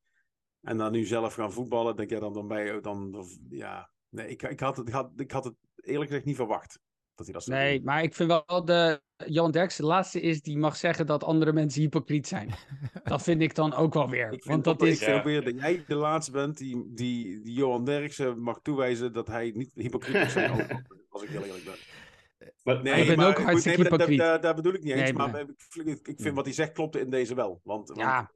En 0.61 0.77
dan 0.77 0.91
nu 0.91 1.05
zelf 1.05 1.33
gaan 1.33 1.51
voetballen. 1.53 1.95
Denk 1.95 2.09
je 2.09 2.19
dan, 2.19 2.33
dan 2.33 2.47
ben 2.47 2.65
je 2.65 2.79
dan. 2.81 3.11
dan- 3.11 3.39
ja. 3.49 3.89
Nee, 4.09 4.29
ik, 4.29 4.43
ik, 4.43 4.59
had 4.59 4.77
het, 4.77 4.87
ik, 4.87 4.93
had, 4.93 5.11
ik 5.15 5.31
had 5.31 5.43
het 5.43 5.55
eerlijk 5.75 6.07
gezegd 6.09 6.25
niet 6.25 6.35
verwacht. 6.35 6.79
Dat 7.15 7.25
hij 7.25 7.33
dat 7.35 7.43
zou 7.43 7.57
Nee, 7.57 7.83
maar 7.83 8.03
ik 8.03 8.15
vind 8.15 8.43
wel 8.47 8.65
de 8.65 9.01
Johan 9.25 9.51
Derksen 9.51 9.83
de 9.83 9.89
laatste 9.89 10.21
is 10.21 10.41
die 10.41 10.57
mag 10.57 10.75
zeggen 10.75 11.05
dat 11.05 11.23
andere 11.23 11.53
mensen 11.53 11.81
hypocriet 11.81 12.27
zijn. 12.27 12.49
dat 13.03 13.21
vind 13.23 13.41
ik 13.41 13.55
dan 13.55 13.73
ook 13.73 13.93
wel 13.93 14.09
weer. 14.09 14.25
Ik 14.31 14.43
vind, 14.43 14.43
Want 14.43 14.63
dat 14.63 14.81
is... 14.81 15.01
ik 15.01 15.23
weer 15.23 15.43
dat 15.43 15.59
jij 15.59 15.83
de 15.87 15.95
laatste 15.95 16.31
bent 16.31 16.57
die, 16.57 16.93
die, 16.93 17.41
die 17.41 17.53
Johan 17.53 17.85
Derksen 17.85 18.39
mag 18.41 18.59
toewijzen 18.61 19.13
dat 19.13 19.27
hij 19.27 19.51
niet 19.55 19.71
hypocriet 19.73 20.13
mag 20.13 20.31
zijn. 20.31 20.51
Ook, 20.51 20.81
als 21.09 21.23
ik 21.23 21.29
heel 21.29 21.43
eerlijk 21.43 21.63
ben. 21.65 21.75
Maar, 22.63 22.83
Nee, 22.83 23.01
ik 23.01 23.07
ben 23.07 23.17
maar 23.17 23.27
ook 23.27 23.39
hartstikke 23.39 23.81
nee, 23.81 23.89
hypocriet. 23.89 24.19
dat- 24.19 24.41
Daar 24.41 24.55
bedoel 24.55 24.73
ik 24.73 24.83
niet 24.83 24.93
eens. 24.93 25.01
Nee, 25.01 25.13
maar 25.13 25.29
maar- 25.31 25.41
ik 25.41 25.53
vind, 25.69 26.07
ik 26.07 26.19
vind 26.21 26.35
wat 26.35 26.45
hij 26.45 26.53
zegt 26.53 26.71
klopt 26.71 26.95
in 26.95 27.09
deze 27.09 27.35
wel. 27.35 27.61
Want, 27.63 27.87
want 27.87 27.99
Ja, 27.99 28.31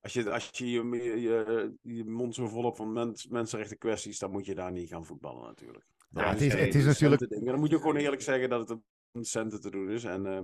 als 0.00 0.12
je, 0.12 0.30
als 0.30 0.48
je 0.52 0.70
je, 0.70 1.20
je, 1.20 1.72
je 1.82 2.04
mond 2.04 2.34
zo 2.34 2.46
vol 2.48 2.64
hebt 2.64 2.76
van 2.76 2.92
mens, 2.92 3.26
mensenrechten 3.28 3.78
kwesties, 3.78 4.18
dan 4.18 4.30
moet 4.30 4.46
je 4.46 4.54
daar 4.54 4.72
niet 4.72 4.88
gaan 4.88 5.04
voetballen 5.06 5.46
natuurlijk. 5.46 5.84
Ja, 6.10 6.20
Dan 6.22 6.30
het 6.32 6.40
is- 6.40 6.52
het 6.52 6.74
is 6.74 6.84
natuurlijk-. 6.84 7.44
Dan 7.44 7.58
moet 7.58 7.70
je 7.70 7.76
gewoon 7.76 7.96
eerlijk 7.96 8.22
zeggen 8.22 8.48
dat 8.48 8.60
het 8.60 8.70
een 8.70 8.82
centen 9.20 9.60
te 9.60 9.70
doen 9.70 9.90
is. 9.90 10.04
En, 10.04 10.26
eh, 10.26 10.40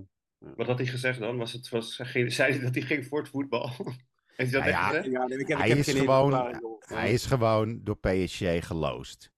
Wat 0.57 0.67
had 0.67 0.79
hij 0.79 0.87
gezegd 0.87 1.19
dan? 1.19 1.37
Was 1.37 1.53
het, 1.53 1.69
was, 1.69 1.95
zei 1.97 2.33
hij 2.53 2.61
dat 2.61 2.75
hij 2.75 2.83
ging 2.85 3.07
voor 3.07 3.19
het 3.19 3.29
voetbal? 3.29 3.69
Heeft 4.37 4.53
hij 4.53 4.61
dat 4.61 4.61
Nou 4.61 4.65
echt 4.65 4.79
ja, 4.79 4.87
gezegd? 4.87 5.07
ja, 5.07 5.27
nee, 5.27 5.39
ik 5.39 5.49
heb, 5.49 5.59
Hij 5.59 5.67
ik 5.69 5.77
heb 5.77 5.87
is 5.87 5.93
geen 5.93 6.01
gewoon-. 6.03 6.79
Hij 6.79 7.13
is 7.13 7.27
gewoon 7.27 7.81
door 7.85 7.99
PSG 7.99 8.67
geloosd. 8.67 9.33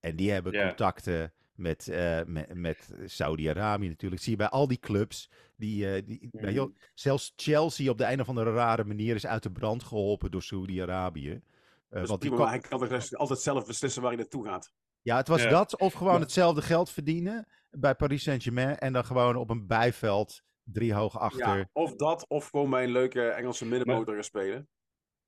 En 0.00 0.16
die 0.16 0.30
hebben 0.30 0.52
Ja. 0.52 0.66
contacten 0.66 1.32
met, 1.54 1.88
eh, 1.88 2.20
met, 2.24 2.54
met 2.54 2.94
Saudi-Arabië 3.04 3.88
natuurlijk. 3.88 4.22
Zie 4.22 4.30
je 4.32 4.38
bij 4.38 4.48
al 4.48 4.68
die 4.68 4.78
clubs. 4.78 5.30
Die, 5.56 5.94
eh, 5.94 6.02
die, 6.06 6.28
Mhm. 6.32 6.68
zelfs 6.94 7.32
Chelsea 7.36 7.90
op 7.90 7.98
de 7.98 8.12
een 8.12 8.20
of 8.20 8.28
andere 8.28 8.52
rare 8.52 8.84
manier 8.84 9.14
is 9.14 9.26
uit 9.26 9.42
de 9.42 9.52
brand 9.52 9.82
geholpen 9.82 10.30
door 10.30 10.42
Saudi-Arabië. 10.42 11.40
Eh, 11.88 12.02
is 12.02 12.08
want 12.08 12.20
die 12.20 12.34
hij 12.36 12.58
kan 12.58 12.90
altijd 13.12 13.40
zelf 13.40 13.66
beslissen 13.66 14.02
waar 14.02 14.10
hij 14.10 14.20
naartoe 14.20 14.44
gaat. 14.46 14.72
ja, 15.02 15.16
het 15.16 15.28
was 15.28 15.42
Ja. 15.42 15.48
dat. 15.48 15.78
Of 15.78 15.92
gewoon 15.92 16.14
Ja. 16.14 16.20
hetzelfde 16.20 16.62
geld 16.62 16.90
verdienen 16.90 17.46
bij 17.70 17.94
Paris 17.94 18.22
Saint-Germain. 18.22 18.78
En 18.78 18.92
dan 18.92 19.04
gewoon 19.04 19.36
op 19.36 19.50
een 19.50 19.66
bijveld 19.66 20.42
drie 20.62 20.94
hoog 20.94 21.18
achter. 21.18 21.56
Ja, 21.58 21.68
of 21.72 21.94
dat, 21.96 22.28
of 22.28 22.48
gewoon 22.48 22.70
bij 22.70 22.84
een 22.84 22.92
leuke 22.92 23.28
Engelse 23.28 23.66
middenmotor 23.66 24.14
gaan 24.14 24.24
spelen. 24.24 24.68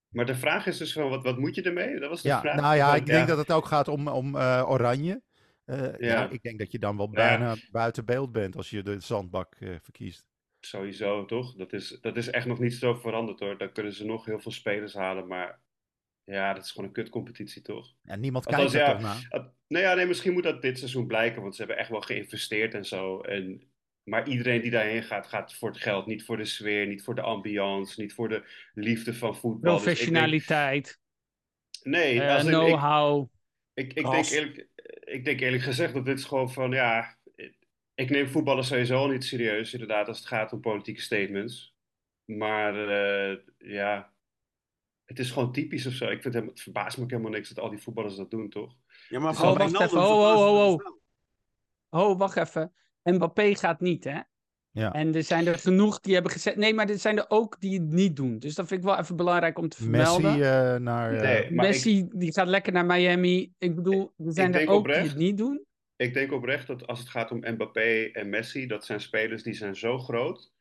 Maar 0.08 0.26
de 0.26 0.34
vraag 0.34 0.66
is 0.66 0.78
dus 0.78 0.92
van, 0.92 1.08
wat, 1.08 1.22
wat 1.22 1.38
moet 1.38 1.54
je 1.54 1.62
ermee? 1.62 2.00
Dat 2.00 2.08
was 2.10 2.22
de 2.22 2.28
Ja, 2.28 2.40
vraag. 2.40 2.60
nou 2.60 2.76
ja, 2.76 2.94
ik 2.94 3.06
denk 3.06 3.28
dat 3.28 3.38
het 3.38 3.52
ook 3.52 3.64
gaat 3.66 3.88
om, 3.88 4.08
om 4.08 4.36
eh, 4.36 4.64
oranje. 4.68 5.22
Eh, 5.64 5.78
ja. 5.78 5.94
Ja. 5.98 6.28
ik 6.30 6.42
denk 6.42 6.58
dat 6.58 6.72
je 6.72 6.78
dan 6.78 6.96
wel 6.96 7.06
Ja. 7.06 7.12
bijna 7.12 7.54
buiten 7.70 8.04
beeld 8.04 8.32
bent 8.32 8.56
als 8.56 8.70
je 8.70 8.82
de 8.82 9.00
zandbak 9.00 9.54
eh, 9.54 9.74
verkiest. 9.80 10.26
Sowieso, 10.60 11.24
toch? 11.24 11.54
Dat 11.54 11.72
is, 11.72 11.98
dat 12.00 12.16
is 12.16 12.30
echt 12.30 12.46
nog 12.46 12.58
niet 12.58 12.74
zo 12.74 12.94
veranderd 12.94 13.40
hoor. 13.40 13.58
Dan 13.58 13.72
kunnen 13.72 13.92
ze 13.92 14.04
nog 14.04 14.24
heel 14.24 14.40
veel 14.40 14.52
spelers 14.52 14.94
halen, 14.94 15.26
maar 15.26 15.60
ja, 16.24 16.52
dat 16.52 16.64
is 16.64 16.70
gewoon 16.70 16.86
een 16.86 16.94
kutcompetitie, 16.94 17.62
toch? 17.62 17.94
En 18.04 18.20
niemand 18.20 18.46
Althans, 18.46 18.72
kijkt 18.72 18.88
er 18.88 18.94
ja, 18.94 18.98
toch 18.98 19.30
naar. 19.30 19.40
Uh, 19.40 19.48
nou 19.68 19.84
ja, 19.84 19.94
nee, 19.94 20.06
misschien 20.06 20.32
moet 20.32 20.42
dat 20.42 20.62
dit 20.62 20.78
seizoen 20.78 21.06
blijken, 21.06 21.42
want 21.42 21.54
ze 21.54 21.60
hebben 21.60 21.80
echt 21.80 21.90
wel 21.90 22.00
geïnvesteerd 22.00 22.74
en 22.74 22.84
zo. 22.84 23.20
En, 23.20 23.70
maar 24.02 24.28
iedereen 24.28 24.60
die 24.60 24.70
daarheen 24.70 25.02
gaat, 25.02 25.26
gaat 25.26 25.54
voor 25.54 25.68
het 25.68 25.80
geld, 25.80 26.06
niet 26.06 26.24
voor 26.24 26.36
de 26.36 26.44
sfeer, 26.44 26.86
niet 26.86 27.02
voor 27.02 27.14
de 27.14 27.20
ambiance, 27.20 28.00
niet 28.00 28.14
voor 28.14 28.28
de 28.28 28.44
liefde 28.74 29.14
van 29.14 29.36
voetbal. 29.36 29.74
Dus 29.74 29.84
denk- 29.84 29.96
professionaliteit, 29.96 31.00
nee, 31.82 32.22
als 32.22 32.44
in, 32.44 32.48
ik, 32.48 32.54
know-how. 32.54 33.28
ik, 33.74 33.92
ik, 33.92 34.10
denk 34.10 34.26
eerlijk, 34.26 34.68
ik 35.04 35.24
denk 35.24 35.40
eerlijk 35.40 35.62
gezegd 35.62 35.94
dat 35.94 36.04
dit 36.04 36.18
is 36.18 36.24
gewoon 36.24 36.52
van, 36.52 36.70
ja, 36.70 37.16
ik 37.94 38.10
neem 38.10 38.28
voetballen 38.28 38.64
sowieso 38.64 38.96
al 38.96 39.08
niet 39.08 39.24
serieus, 39.24 39.72
inderdaad, 39.72 40.08
als 40.08 40.18
het 40.18 40.26
gaat 40.26 40.52
om 40.52 40.60
politieke 40.60 41.00
statements. 41.00 41.74
Maar 42.24 42.88
eh, 42.88 43.38
ja, 43.58 44.11
het 45.16 45.26
is 45.26 45.30
gewoon 45.30 45.52
typisch 45.52 45.86
of 45.86 45.92
zo. 45.92 46.08
Ik 46.08 46.22
vind 46.22 46.34
hem, 46.34 46.46
het 46.46 46.60
verbaast 46.60 46.96
me 46.96 47.02
ook 47.04 47.10
helemaal 47.10 47.30
niks 47.32 47.48
dat 47.48 47.64
al 47.64 47.70
die 47.70 47.78
voetballers 47.82 48.16
dat 48.16 48.30
doen, 48.30 48.48
toch? 48.48 48.74
Ja, 49.08 49.20
maar 49.20 49.30
Oh, 49.32 49.36
van 49.38 49.46
wacht 49.58 49.58
Wijnaldum 49.58 49.98
even. 49.98 49.98
Oh, 50.00 50.18
oh, 50.18 50.26
verbaast 50.26 50.48
oh, 50.48 50.66
oh. 50.72 50.78
dus. 50.78 50.92
Oh, 51.90 52.18
wacht 52.18 52.36
even. 52.36 52.72
Mbappé 53.02 53.54
gaat 53.54 53.80
niet, 53.80 54.04
hè? 54.04 54.20
Ja. 54.70 54.92
En 54.92 55.14
er 55.14 55.22
zijn 55.22 55.46
er 55.46 55.58
genoeg 55.58 56.00
die 56.00 56.14
hebben 56.14 56.32
gezegd. 56.32 56.56
Nee, 56.56 56.74
maar 56.74 56.88
er 56.88 56.98
zijn 56.98 57.18
er 57.18 57.24
ook 57.28 57.60
die 57.60 57.80
het 57.80 57.88
niet 57.88 58.16
doen. 58.16 58.38
Dus 58.38 58.54
dat 58.54 58.68
vind 58.68 58.80
ik 58.80 58.86
wel 58.86 58.98
even 58.98 59.16
belangrijk 59.16 59.58
om 59.58 59.68
te 59.68 59.88
Messi 59.88 60.12
vermelden. 60.20 60.74
eh, 60.74 60.80
naar... 60.80 61.14
eh, 61.14 61.22
Nee, 61.22 61.50
maar 61.52 61.66
Messi 61.66 62.08
die 62.12 62.32
gaat 62.32 62.46
lekker 62.46 62.72
naar 62.72 62.86
Miami. 62.86 63.52
Ik 63.58 63.74
bedoel, 63.74 64.12
er 64.18 64.32
zijn 64.32 64.54
er 64.54 64.68
ook 64.68 64.86
die 64.86 64.94
het 64.94 65.16
niet 65.16 65.38
doen. 65.38 65.64
Ik 65.96 66.14
denk 66.14 66.32
oprecht 66.32 66.66
dat 66.66 66.86
als 66.86 66.98
het 66.98 67.08
gaat 67.08 67.30
om 67.30 67.38
Mbappé 67.38 68.10
en 68.12 68.28
Messi, 68.28 68.66
dat 68.66 68.84
zijn 68.84 69.00
spelers 69.00 69.42
die 69.42 69.54
zijn 69.54 69.76
zo 69.76 69.98
groot. 69.98 70.51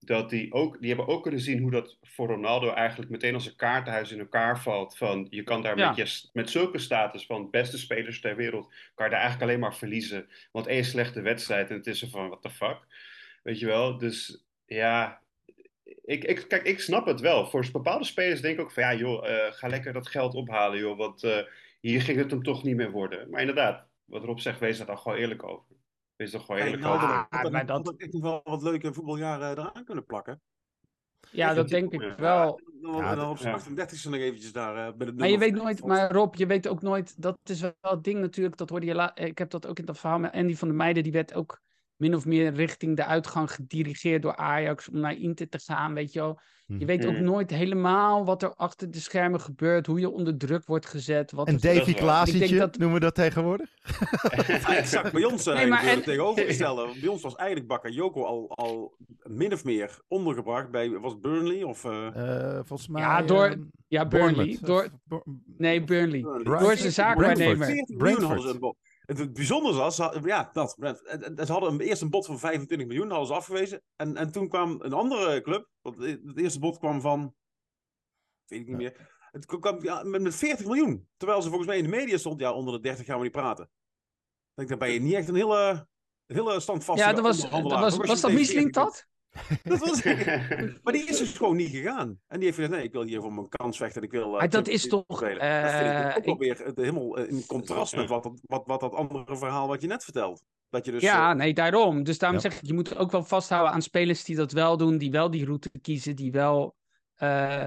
Dat 0.00 0.30
die 0.30 0.52
ook, 0.52 0.78
die 0.80 0.88
hebben 0.88 1.06
ook 1.06 1.22
kunnen 1.22 1.40
zien 1.40 1.60
hoe 1.60 1.70
dat 1.70 1.98
voor 2.02 2.26
Ronaldo 2.28 2.72
eigenlijk 2.72 3.10
meteen 3.10 3.34
als 3.34 3.46
een 3.46 3.56
kaartenhuis 3.56 4.12
in 4.12 4.18
elkaar 4.18 4.60
valt. 4.62 4.96
Van 4.96 5.26
je 5.30 5.42
kan 5.42 5.62
daar 5.62 5.78
Ja. 5.78 5.88
met, 5.88 5.96
je, 5.96 6.28
met 6.32 6.50
zulke 6.50 6.78
status 6.78 7.26
van 7.26 7.50
beste 7.50 7.78
spelers 7.78 8.20
ter 8.20 8.36
wereld, 8.36 8.66
kan 8.94 9.04
je 9.06 9.10
daar 9.12 9.20
eigenlijk 9.20 9.42
alleen 9.42 9.60
maar 9.60 9.76
verliezen. 9.76 10.28
Want 10.52 10.66
één 10.66 10.84
slechte 10.84 11.20
wedstrijd 11.20 11.70
en 11.70 11.76
het 11.76 11.86
is 11.86 12.02
er 12.02 12.08
van, 12.08 12.28
what 12.28 12.42
the 12.42 12.50
fuck. 12.50 12.78
Weet 13.42 13.58
je 13.58 13.66
wel? 13.66 13.98
Dus 13.98 14.44
ja, 14.66 15.22
ik, 16.04 16.24
ik, 16.24 16.44
kijk, 16.48 16.62
ik 16.62 16.80
snap 16.80 17.06
het 17.06 17.20
wel. 17.20 17.46
Voor 17.46 17.66
bepaalde 17.72 18.04
spelers 18.04 18.40
denk 18.40 18.58
ik 18.58 18.64
ook 18.64 18.72
van, 18.72 18.82
ja 18.82 18.94
joh, 18.94 19.28
eh, 19.28 19.52
ga 19.52 19.68
lekker 19.68 19.92
dat 19.92 20.08
geld 20.08 20.34
ophalen 20.34 20.78
joh. 20.78 20.96
Want 20.96 21.22
eh, 21.22 21.38
hier 21.80 22.02
ging 22.02 22.18
het 22.18 22.30
hem 22.30 22.42
toch 22.42 22.64
niet 22.64 22.76
meer 22.76 22.90
worden. 22.90 23.30
Maar 23.30 23.40
inderdaad, 23.40 23.86
wat 24.04 24.24
Rob 24.24 24.38
zegt, 24.38 24.60
wees 24.60 24.78
daar 24.78 24.86
dan 24.86 24.98
gewoon 24.98 25.18
eerlijk 25.18 25.42
over. 25.44 25.76
Is 26.18 26.30
toch 26.30 26.44
gewoon 26.44 26.60
een 26.60 26.66
hele 26.66 26.76
nou. 26.78 26.98
Ah, 27.30 27.50
maar 27.50 27.66
dat- 27.66 27.94
echt 27.96 28.12
nog 28.12 28.22
wel 28.22 28.40
wat 28.44 28.62
leuke 28.62 28.92
voetbaljaren 28.92 29.50
eraan 29.50 29.84
kunnen 29.84 30.04
plakken. 30.04 30.40
Ja, 31.30 31.54
dat 31.54 31.68
denk 31.68 31.92
ik 31.92 32.00
wel. 32.16 32.60
Dan, 32.82 32.96
Ja, 32.96 33.14
dan 33.14 33.28
op 33.30 33.36
ja. 33.38 33.52
38 33.52 34.04
nog 34.04 34.14
eventjes 34.14 34.52
daar 34.52 34.86
eh, 34.88 34.94
bij 34.96 35.06
het 35.06 35.16
Maar 35.18 35.28
je 35.28 35.38
weet 35.38 35.54
nooit, 35.54 35.84
maar 35.84 36.12
Rob, 36.12 36.34
je 36.34 36.46
weet 36.46 36.68
ook 36.68 36.82
nooit, 36.82 37.22
dat 37.22 37.38
is 37.44 37.60
wel 37.60 37.72
het 37.80 38.04
ding 38.04 38.20
natuurlijk, 38.20 38.56
dat 38.56 38.68
hoorde 38.70 38.86
je 38.86 38.94
la- 38.94 39.16
ik 39.16 39.38
heb 39.38 39.50
dat 39.50 39.66
ook 39.66 39.78
in 39.78 39.84
dat 39.84 39.98
verhaal 39.98 40.18
met 40.18 40.32
Andy 40.32 40.54
van 40.54 40.68
der 40.68 40.76
Meijden, 40.76 41.02
die 41.02 41.12
werd 41.12 41.34
ook 41.34 41.60
min 41.96 42.14
of 42.14 42.24
meer 42.26 42.52
richting 42.52 42.96
de 42.96 43.04
uitgang 43.04 43.52
gedirigeerd 43.52 44.22
door 44.22 44.36
Ajax 44.36 44.88
om 44.88 44.98
naar 45.00 45.14
Inter 45.16 45.48
te 45.48 45.58
gaan, 45.60 45.94
weet 45.94 46.12
je 46.12 46.20
wel. 46.20 46.40
Je 46.78 46.84
weet 46.84 47.06
ook 47.06 47.12
Mhm. 47.12 47.24
nooit 47.24 47.50
helemaal 47.50 48.24
wat 48.24 48.42
er 48.42 48.54
achter 48.54 48.90
de 48.90 48.98
schermen 49.00 49.40
gebeurt, 49.40 49.86
hoe 49.86 50.00
je 50.00 50.10
onder 50.10 50.36
druk 50.36 50.66
wordt 50.66 50.86
gezet. 50.86 51.30
Wat 51.32 51.46
En 51.46 51.54
er- 51.54 51.60
Dat 51.60 51.74
Davy 51.74 52.38
denk 52.38 52.58
dat- 52.58 52.78
noemen 52.78 52.94
we 52.98 53.04
dat 53.04 53.14
tegenwoordig? 53.14 53.70
Exact. 54.76 55.12
Bij 55.12 55.24
ons 55.24 55.44
Nee, 55.44 55.54
nee, 55.54 55.66
maar 55.66 55.84
en- 55.86 56.02
tegenovergestelde. 56.02 56.88
Bij 57.00 57.08
ons 57.08 57.22
was 57.22 57.34
eigenlijk 57.34 57.68
Bakayoko 57.68 58.24
al, 58.24 58.48
al 58.48 58.94
min 59.22 59.52
of 59.52 59.64
meer 59.64 59.98
ondergebracht 60.08 60.70
bij, 60.70 60.90
was 60.90 61.12
het 61.12 61.22
Burnley 61.22 61.62
of... 61.62 61.84
eh, 61.84 62.06
Eh, 62.06 62.54
volgens 62.64 62.88
mij... 62.88 63.02
Ja, 63.02 63.22
door- 63.22 63.44
ehm, 63.46 63.60
Ja, 63.88 64.06
Burnley. 64.06 64.34
Bournemouth. 64.34 64.66
Door, 65.08 65.22
nee, 65.56 65.84
Burnley. 65.84 66.20
Burnley. 66.20 66.58
Door 66.58 66.76
zijn 66.76 66.92
zaakwaarnemer. 66.92 67.84
Brentford. 67.96 68.58
40 69.16 69.36
miljoen 69.36 69.76
hadden 69.76 69.76
Brentford. 69.76 69.94
ze 69.94 70.02
een 70.02 70.18
bod. 70.18 70.18
Het, 70.18 70.18
bijzondere 70.18 70.18
was, 70.18 70.24
ja, 70.24 70.50
dat. 70.52 70.76
Ze 71.46 71.52
hadden 71.52 71.72
een, 71.72 71.80
eerst 71.80 72.02
een 72.02 72.10
bod 72.10 72.26
van 72.26 72.38
25 72.38 72.86
miljoen, 72.86 73.08
hadden 73.08 73.26
ze 73.26 73.34
afgewezen. 73.34 73.82
En, 73.96 74.16
en 74.16 74.32
toen 74.32 74.48
kwam 74.48 74.76
een 74.80 74.92
andere 74.92 75.40
club, 75.40 75.68
want 75.80 75.96
het 75.98 76.38
eerste 76.38 76.58
bod 76.58 76.78
kwam 76.78 77.00
van, 77.00 77.34
weet 78.46 78.60
ik 78.60 78.66
niet 78.66 78.76
meer, 78.76 79.18
het 79.30 79.46
kwam 79.46 79.82
ja, 79.82 80.02
met, 80.02 80.22
met 80.22 80.34
40 80.34 80.66
miljoen. 80.66 81.08
Terwijl 81.16 81.42
ze 81.42 81.48
volgens 81.48 81.68
mij 81.68 81.76
in 81.76 81.82
de 81.82 81.90
media 81.90 82.16
stond, 82.16 82.40
ja, 82.40 82.52
onder 82.52 82.74
de 82.74 82.80
30 82.80 83.06
gaan 83.06 83.16
we 83.16 83.22
niet 83.22 83.32
praten. 83.32 83.64
Ik 83.64 84.54
denk, 84.54 84.68
dan 84.68 84.78
ben 84.78 84.90
je 84.90 85.00
niet 85.00 85.14
echt 85.14 85.28
een 85.28 85.34
hele, 85.34 85.88
een 86.26 86.36
hele 86.36 86.60
standvastige 86.60 87.08
Ja, 87.08 87.14
dat 87.14 87.24
was, 87.24 87.50
dat 87.50 87.62
was, 87.62 87.96
dat 87.96 88.06
meteen 88.06 88.34
Michelin 88.34 88.72
40 88.72 88.72
dat? 88.72 89.06
Dat 89.64 89.78
was, 89.78 90.02
maar 90.82 90.92
die 90.92 91.08
is 91.08 91.18
dus 91.18 91.36
gewoon 91.36 91.56
niet 91.56 91.70
gegaan. 91.70 92.08
En 92.26 92.36
die 92.36 92.44
heeft 92.44 92.54
gezegd, 92.54 92.70
nee, 92.74 92.82
ik 92.84 92.92
wil 92.92 93.02
hier 93.02 93.20
voor 93.20 93.32
mijn 93.32 93.48
kans 93.48 93.76
vechten. 93.76 94.00
en 94.00 94.06
Ik 94.06 94.12
wil, 94.12 94.32
eh, 94.32 94.38
Maar 94.38 94.48
dat 94.50 94.68
is 94.68 94.88
toch, 94.88 95.04
spelen. 95.08 95.62
dat 95.62 95.70
vind 95.72 95.90
ik 95.90 95.96
eh, 95.96 96.16
ook 96.16 96.24
wel 96.24 96.34
ik- 96.34 96.56
weer 96.58 96.72
helemaal 96.74 97.18
in 97.18 97.46
contrast 97.46 97.96
met 97.96 98.08
wat, 98.08 98.22
dat- 98.22 98.40
wat, 98.42 98.62
wat 98.66 98.80
dat 98.80 98.94
andere 98.94 99.36
verhaal 99.36 99.68
wat 99.68 99.80
je 99.82 99.86
net 99.88 100.04
vertelt. 100.04 100.42
Dat 100.70 100.84
je 100.84 100.90
dus... 100.92 101.02
Ja, 101.02 101.30
eh, 101.30 101.36
nee, 101.36 101.54
daarom. 101.54 102.02
Dus 102.02 102.18
daarom 102.18 102.38
Ja. 102.42 102.50
zeg 102.50 102.60
ik, 102.60 102.66
je 102.66 102.74
moet 102.74 102.96
ook 102.96 103.10
wel 103.10 103.24
vasthouden 103.24 103.72
aan 103.72 103.82
spelers 103.82 104.24
die 104.24 104.36
dat 104.36 104.52
wel 104.52 104.76
doen, 104.76 104.98
die 104.98 105.10
wel 105.10 105.30
die 105.30 105.44
route 105.44 105.70
kiezen, 105.82 106.16
die 106.16 106.32
wel... 106.32 106.74
eh 107.14 107.66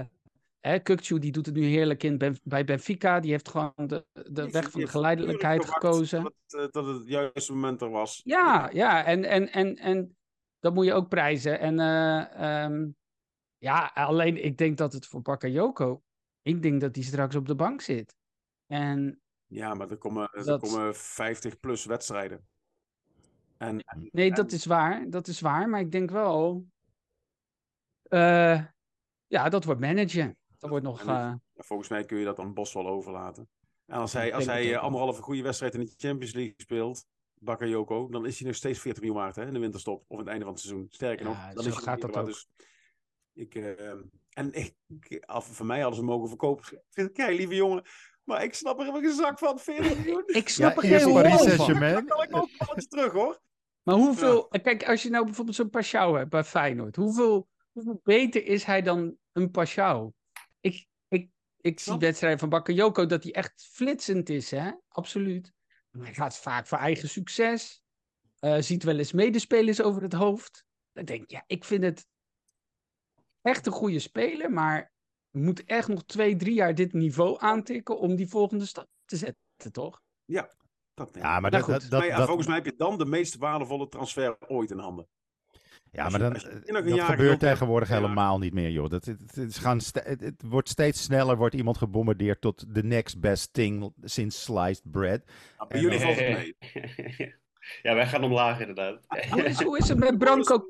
hè, 0.60 0.78
Kukçu, 0.78 1.18
die 1.18 1.32
doet 1.32 1.46
het 1.46 1.54
nu 1.54 1.64
heerlijk 1.64 2.02
in 2.02 2.18
Ben- 2.18 2.40
bij 2.44 2.64
Benfica. 2.64 3.20
Die 3.20 3.30
heeft 3.30 3.48
gewoon 3.48 3.72
de, 3.76 4.04
de 4.12 4.50
weg 4.50 4.70
van 4.70 4.80
de 4.80 4.86
geleidelijkheid 4.86 5.64
gekozen. 5.64 6.22
Dat, 6.22 6.32
het, 6.46 6.72
dat 6.72 6.86
het 6.86 7.02
juiste 7.06 7.52
moment 7.52 7.80
er 7.82 7.90
was. 7.90 8.20
Ja, 8.24 8.70
ja, 8.72 9.04
en, 9.04 9.24
en, 9.24 9.52
en, 9.52 9.76
en 9.76 10.16
dat 10.62 10.74
moet 10.74 10.84
je 10.84 10.92
ook 10.92 11.08
prijzen. 11.08 11.58
En 11.60 11.78
eh, 11.80 12.64
ehm, 12.64 12.90
ja, 13.58 13.90
alleen 13.94 14.44
ik 14.44 14.58
denk 14.58 14.76
dat 14.78 14.92
het 14.92 15.06
voor 15.06 15.22
Bakayoko, 15.22 16.02
ik 16.42 16.62
denk 16.62 16.80
dat 16.80 16.94
hij 16.94 17.04
straks 17.04 17.34
op 17.34 17.46
de 17.46 17.54
bank 17.54 17.80
zit. 17.80 18.16
En 18.66 19.20
Ja, 19.46 19.74
maar 19.74 19.90
er 19.90 19.96
komen, 19.96 20.28
er 20.32 20.44
Dat- 20.44 20.60
komen 20.60 20.94
50 20.94 21.60
plus 21.60 21.84
wedstrijden. 21.84 22.46
En, 23.56 23.84
nee, 24.10 24.28
en- 24.28 24.34
dat 24.34 24.52
is 24.52 24.64
waar, 24.66 25.10
dat 25.10 25.26
is 25.26 25.40
waar. 25.40 25.68
Maar 25.68 25.80
ik 25.80 25.92
denk 25.92 26.10
wel, 26.10 26.66
eh, 28.02 28.64
ja, 29.26 29.48
dat 29.48 29.64
wordt 29.64 29.80
managen. 29.80 30.36
Dat 30.58 30.70
wordt 30.70 30.84
nog, 30.84 31.02
eh, 31.04 31.34
volgens 31.54 31.88
mij 31.88 32.04
kun 32.04 32.18
je 32.18 32.24
dat 32.24 32.38
aan 32.38 32.54
Bos 32.54 32.72
wel 32.72 32.86
overlaten. 32.88 33.48
En 33.86 33.98
als 33.98 34.12
hij, 34.12 34.34
als 34.34 34.46
hij 34.46 34.78
anderhalve 34.78 35.22
goede 35.22 35.42
wedstrijd 35.42 35.74
in 35.74 35.80
de 35.80 35.94
Champions 35.96 36.32
League 36.34 36.54
speelt, 36.56 37.06
Bakayoko, 37.44 38.08
dan 38.08 38.26
is 38.26 38.38
hij 38.38 38.46
nog 38.46 38.56
steeds 38.56 38.78
40 38.78 39.02
miljoen 39.02 39.20
waard 39.20 39.36
hè, 39.36 39.46
in 39.46 39.52
de 39.52 39.58
winterstop. 39.58 40.04
Of 40.06 40.18
aan 40.18 40.18
het 40.18 40.28
einde 40.28 40.44
van 40.44 40.52
het 40.52 40.62
seizoen. 40.62 40.86
Sterker 40.90 41.26
Ja, 41.26 41.32
nog, 41.32 41.54
dan 41.54 41.62
zo 41.62 41.68
is 41.68 41.74
hij 41.74 41.84
gaat 41.84 42.00
dat 42.00 42.14
waard. 42.14 42.26
Dus 42.26 42.48
ik, 43.32 43.54
eh, 43.54 43.92
en 44.30 44.52
ik, 44.52 44.74
af, 45.20 45.46
voor 45.46 45.66
mij 45.66 45.80
hadden 45.80 45.98
ze 45.98 46.04
mogen 46.04 46.28
verkopen. 46.28 46.64
Ik 46.72 46.80
vind 46.90 47.12
kei 47.12 47.36
lieve 47.36 47.54
jongen. 47.54 47.82
Maar 48.24 48.44
ik 48.44 48.54
snap 48.54 48.80
er 48.80 48.84
geen 48.84 49.12
zak 49.12 49.38
van. 49.38 49.58
40 49.58 49.96
miljoen. 49.96 50.22
ik 50.42 50.48
snap 50.48 50.82
Ja, 50.82 50.90
er 50.90 51.00
geen 51.00 51.08
hol 51.08 51.48
van. 51.48 51.80
Dan 51.80 52.06
kan 52.06 52.22
ik 52.22 52.36
ook 52.36 52.42
een 52.42 52.66
balletje 52.66 52.88
terug 52.88 53.12
hoor. 53.12 53.40
Maar 53.82 53.94
hoeveel, 53.94 54.48
kijk, 54.48 54.88
als 54.88 55.02
je 55.02 55.10
nou 55.10 55.24
bijvoorbeeld 55.24 55.56
zo'n 55.56 55.70
Pashao 55.70 56.14
hebt 56.14 56.30
bij 56.30 56.44
Feyenoord, 56.44 56.96
hoeveel, 56.96 57.48
hoeveel 57.72 58.00
beter 58.02 58.44
is 58.44 58.64
hij 58.64 58.82
dan 58.82 59.16
een 59.32 59.50
Pashao? 59.50 60.12
Ik, 60.60 60.86
ik, 61.08 61.28
ik 61.60 61.80
zie 61.80 61.98
wedstrijden 61.98 62.38
van 62.38 62.48
Bakayoko 62.48 63.06
dat 63.06 63.22
hij 63.22 63.32
echt 63.32 63.68
flitsend 63.72 64.28
is, 64.28 64.50
hè? 64.50 64.70
Absoluut. 64.88 65.52
Maar 65.92 66.06
hij 66.06 66.14
gaat 66.14 66.36
vaak 66.38 66.66
voor 66.66 66.78
eigen 66.78 67.08
succes. 67.08 67.82
Eh, 68.38 68.56
ziet 68.60 68.82
wel 68.82 68.98
eens 68.98 69.12
medespelers 69.12 69.82
over 69.82 70.02
het 70.02 70.12
hoofd. 70.12 70.64
Dan 70.92 71.04
denk 71.04 71.22
ik, 71.22 71.30
ja, 71.30 71.44
ik 71.46 71.64
vind 71.64 71.82
het 71.84 72.06
echt 73.40 73.66
een 73.66 73.72
goede 73.72 73.98
speler, 73.98 74.50
maar 74.50 74.92
moet 75.30 75.64
echt 75.64 75.88
nog 75.88 76.04
twee, 76.04 76.36
drie 76.36 76.54
jaar 76.54 76.74
dit 76.74 76.92
niveau 76.92 77.40
aantikken 77.40 77.98
om 77.98 78.16
die 78.16 78.28
volgende 78.28 78.66
stap 78.66 78.86
te 79.04 79.16
zetten, 79.16 79.72
toch? 79.72 80.02
Dat, 80.94 81.14
Ja, 81.14 81.40
maar 81.40 81.50
Nou 81.50 81.50
dat, 81.50 81.62
goed. 81.62 81.72
dat, 81.72 81.90
dat, 81.90 81.98
maar 82.00 82.08
ja, 82.08 82.16
dat- 82.16 82.26
volgens 82.26 82.46
mij 82.46 82.56
heb 82.56 82.64
je 82.64 82.76
dan 82.76 82.98
de 82.98 83.04
meest 83.06 83.36
waardevolle 83.36 83.88
transfer 83.88 84.36
ooit 84.48 84.70
in 84.70 84.78
handen. 84.78 85.08
Ja, 85.92 86.08
maar 86.08 86.18
dan, 86.18 86.34
eh, 86.34 86.74
dat 86.74 86.94
jaar 86.94 87.10
gebeurt 87.10 87.40
tegenwoordig 87.40 87.88
ja. 87.88 87.94
helemaal 87.94 88.38
niet 88.38 88.52
meer, 88.52 88.70
joh. 88.70 88.90
Dat, 88.90 89.04
het, 89.04 89.20
het, 89.20 89.36
is 89.36 89.58
gaan 89.58 89.80
het, 89.92 90.20
het 90.20 90.42
wordt 90.44 90.68
steeds 90.68 91.02
sneller, 91.02 91.36
wordt 91.36 91.54
iemand 91.54 91.78
gebombardeerd 91.78 92.40
tot 92.40 92.64
the 92.72 92.82
next 92.82 93.20
best 93.20 93.52
thing 93.52 93.92
since 94.02 94.38
sliced 94.38 94.82
bread. 94.90 95.24
Bij 95.24 95.66
En, 95.68 95.80
jullie 95.80 96.00
valt 96.00 96.18
het 96.18 96.28
mee. 96.36 97.34
ja, 97.82 97.94
wij 97.94 98.06
gaan 98.06 98.24
omlaag 98.24 98.60
inderdaad. 98.60 99.00
Hoe 99.30 99.44
is, 99.44 99.62
hoe 99.62 99.78
is 99.78 99.88
het 99.88 99.98
met 99.98 100.18
Branco, 100.18 100.66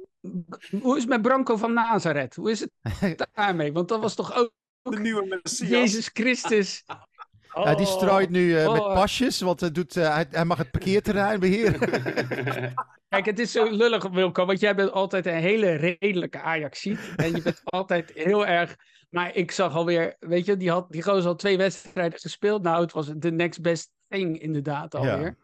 hoe 0.80 0.96
is 0.96 1.02
het 1.02 1.08
met 1.10 1.22
Branco 1.22 1.56
van 1.56 1.72
Nazareth? 1.72 2.34
Hoe 2.34 2.50
is 2.50 2.60
het 2.60 2.70
daarmee? 3.34 3.72
Want 3.72 3.88
dat 3.88 4.00
was 4.00 4.14
toch 4.14 4.34
ook 4.34 4.52
De 4.82 5.00
nieuwe 5.00 5.26
Messias. 5.26 5.68
Jezus 5.68 6.10
Christus. 6.12 6.84
Ja, 7.54 7.74
die 7.74 7.86
Oh. 7.86 7.92
strooit 7.92 8.30
nu 8.30 8.56
eh, 8.58 8.72
met 8.72 8.80
oh. 8.80 8.94
pasjes, 8.94 9.40
want 9.40 9.60
hij, 9.60 9.70
doet, 9.70 9.96
eh, 9.96 10.14
hij, 10.14 10.26
hij 10.30 10.44
mag 10.44 10.58
het 10.58 10.70
parkeerterrein 10.70 11.40
beheren. 11.40 11.78
Kijk, 13.08 13.26
het 13.26 13.38
is 13.38 13.52
zo 13.52 13.70
lullig, 13.70 14.08
Wilco, 14.08 14.46
want 14.46 14.60
jij 14.60 14.74
bent 14.74 14.92
altijd 14.92 15.26
een 15.26 15.34
hele 15.34 15.72
redelijke 15.72 16.40
Ajaxiet. 16.40 16.98
En 17.16 17.34
je 17.34 17.42
bent 17.42 17.60
altijd 17.64 18.12
heel 18.14 18.46
erg... 18.46 18.76
Maar 19.10 19.34
ik 19.34 19.50
zag 19.50 19.74
alweer, 19.74 20.16
weet 20.18 20.46
je, 20.46 20.56
die 20.56 20.70
had 20.70 20.90
die 20.90 21.02
gozer 21.02 21.28
al 21.28 21.36
twee 21.36 21.56
wedstrijden 21.56 22.18
gespeeld. 22.18 22.62
Nou, 22.62 22.82
het 22.82 22.92
was 22.92 23.06
de 23.16 23.32
next 23.32 23.60
best 23.60 23.90
thing 24.08 24.40
inderdaad 24.40 24.94
alweer. 24.94 25.36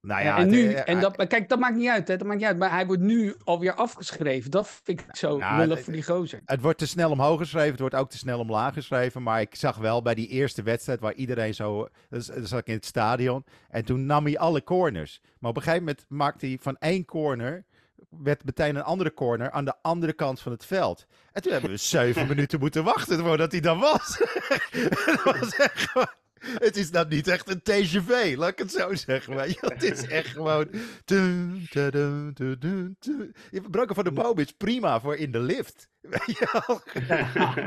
Nou 0.00 0.22
ja, 0.22 0.38
en 0.38 0.48
nu, 0.48 0.72
eh, 0.72 0.88
en 0.94 1.00
dat, 1.00 1.16
maar 1.16 1.26
kijk, 1.26 1.48
dat 1.48 1.58
maakt 1.58 1.76
niet 1.76 1.88
uit, 1.88 2.08
hè, 2.08 2.16
dat 2.16 2.26
maakt 2.26 2.38
niet 2.38 2.48
uit. 2.48 2.58
Maar 2.58 2.70
hij 2.70 2.86
wordt 2.86 3.02
nu 3.02 3.34
alweer 3.44 3.74
afgeschreven. 3.74 4.50
Dat 4.50 4.68
vind 4.82 5.00
ik 5.00 5.16
zo 5.16 5.38
Nou, 5.38 5.58
lullig 5.58 5.84
voor 5.84 5.92
die 5.92 6.02
gozer. 6.02 6.40
Het 6.44 6.60
wordt 6.60 6.78
te 6.78 6.86
snel 6.86 7.10
omhoog 7.10 7.38
geschreven, 7.38 7.70
het 7.70 7.80
wordt 7.80 7.94
ook 7.94 8.10
te 8.10 8.18
snel 8.18 8.38
omlaag 8.38 8.74
geschreven. 8.74 9.22
Maar 9.22 9.40
ik 9.40 9.54
zag 9.54 9.76
wel 9.76 10.02
bij 10.02 10.14
die 10.14 10.28
eerste 10.28 10.62
wedstrijd 10.62 11.00
waar 11.00 11.14
iedereen 11.14 11.54
zo... 11.54 11.88
Dus, 12.08 12.26
dan 12.26 12.46
zat 12.46 12.58
ik 12.58 12.66
in 12.66 12.74
het 12.74 12.86
stadion 12.86 13.44
en 13.68 13.84
toen 13.84 14.06
nam 14.06 14.24
hij 14.24 14.38
alle 14.38 14.62
corners. 14.62 15.20
Maar 15.38 15.50
op 15.50 15.56
een 15.56 15.62
gegeven 15.62 15.84
moment 15.84 16.04
maakte 16.08 16.46
hij 16.46 16.58
van 16.60 16.76
één 16.76 17.04
corner... 17.04 17.64
werd 18.08 18.44
meteen 18.44 18.76
een 18.76 18.82
andere 18.82 19.14
corner 19.14 19.50
aan 19.50 19.64
de 19.64 19.74
andere 19.82 20.12
kant 20.12 20.40
van 20.40 20.52
het 20.52 20.64
veld. 20.64 21.06
En 21.32 21.42
toen 21.42 21.52
hebben 21.52 21.70
we 21.70 21.76
zeven 21.76 22.26
minuten 22.34 22.60
moeten 22.60 22.84
wachten 22.84 23.18
voordat 23.18 23.52
hij 23.52 23.60
dan 23.60 23.78
was. 23.78 24.18
Het 24.70 25.22
was 25.24 25.56
echt. 25.56 25.92
Het 26.66 26.76
is 26.76 26.90
nou 26.90 27.08
niet 27.08 27.28
echt 27.28 27.48
een 27.50 27.62
TGV, 27.62 28.34
laat 28.36 28.50
ik 28.50 28.58
het 28.58 28.72
zo 28.72 28.94
zeggen. 28.94 29.48
Je? 29.48 29.56
Het 29.74 29.82
is 29.82 30.06
echt 30.06 30.26
gewoon... 30.28 30.68
Dun, 31.04 31.66
dun, 31.70 31.90
dun, 31.90 32.30
dun, 32.34 32.56
dun, 32.58 32.96
dun. 32.98 33.34
Branko 33.70 33.94
van 33.94 34.04
de 34.04 34.12
Boom 34.12 34.38
is 34.38 34.52
prima 34.52 35.00
voor 35.00 35.16
in 35.16 35.32
de 35.32 35.40
lift. 35.40 35.88
Weet 36.00 36.24
je 36.38 36.60
wel? 36.66 36.80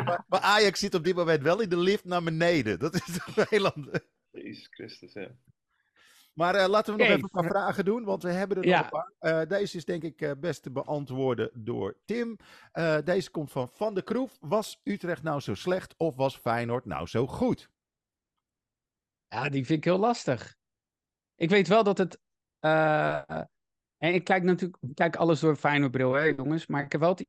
maar, 0.03 0.23
maar 0.27 0.39
Ajax 0.39 0.79
zit 0.79 0.93
op 0.95 1.03
dit 1.03 1.15
moment 1.15 1.41
wel 1.41 1.61
in 1.61 1.69
de 1.69 1.77
lift 1.77 2.05
naar 2.05 2.23
beneden. 2.23 2.79
Dat 2.79 2.93
is 2.93 3.17
toch 3.25 3.37
een 3.37 3.45
heel. 3.49 3.73
Jezus 4.31 4.67
Christus, 4.69 5.13
ja. 5.13 5.27
Maar 6.33 6.55
eh, 6.55 6.67
laten 6.69 6.93
we 6.93 6.99
nog 6.99 7.07
even 7.09 7.23
een 7.23 7.29
paar 7.29 7.49
vragen 7.49 7.85
doen, 7.85 8.03
want 8.03 8.23
we 8.23 8.29
hebben 8.31 8.57
er 8.57 8.65
Ja. 8.65 8.75
nog 8.77 8.83
een 8.85 8.89
paar. 9.19 9.41
Eh, 9.41 9.49
deze 9.49 9.77
is 9.77 9.85
denk 9.85 10.03
ik 10.03 10.21
eh, 10.21 10.31
best 10.37 10.63
te 10.63 10.71
beantwoorden 10.71 11.49
door 11.53 11.97
Tim. 12.05 12.37
Eh, 12.71 12.97
deze 13.03 13.29
komt 13.31 13.51
van 13.51 13.69
Van 13.73 13.93
de 13.93 14.01
Kroef. 14.01 14.37
Was 14.39 14.81
Utrecht 14.83 15.23
nou 15.23 15.39
zo 15.39 15.53
slecht 15.53 15.93
of 15.97 16.15
was 16.15 16.37
Feyenoord 16.37 16.85
nou 16.85 17.07
zo 17.07 17.27
goed? 17.27 17.69
Ja, 19.33 19.49
die 19.49 19.65
vind 19.65 19.77
ik 19.77 19.83
heel 19.83 19.97
lastig. 19.99 20.55
Ik 21.35 21.49
weet 21.49 21.67
wel 21.67 21.83
dat 21.83 21.97
het. 21.97 22.19
eh, 22.59 23.29
en 23.97 24.13
ik 24.13 24.23
kijk 24.23 24.43
natuurlijk 24.43 24.83
ik 24.83 24.95
kijk 24.95 25.15
alles 25.15 25.39
door 25.39 25.55
fijne 25.55 25.89
bril, 25.89 26.13
hè, 26.13 26.23
jongens. 26.23 26.67
Maar 26.67 26.83
ik 26.83 26.91
heb 26.91 27.01
wel 27.01 27.09
het 27.09 27.25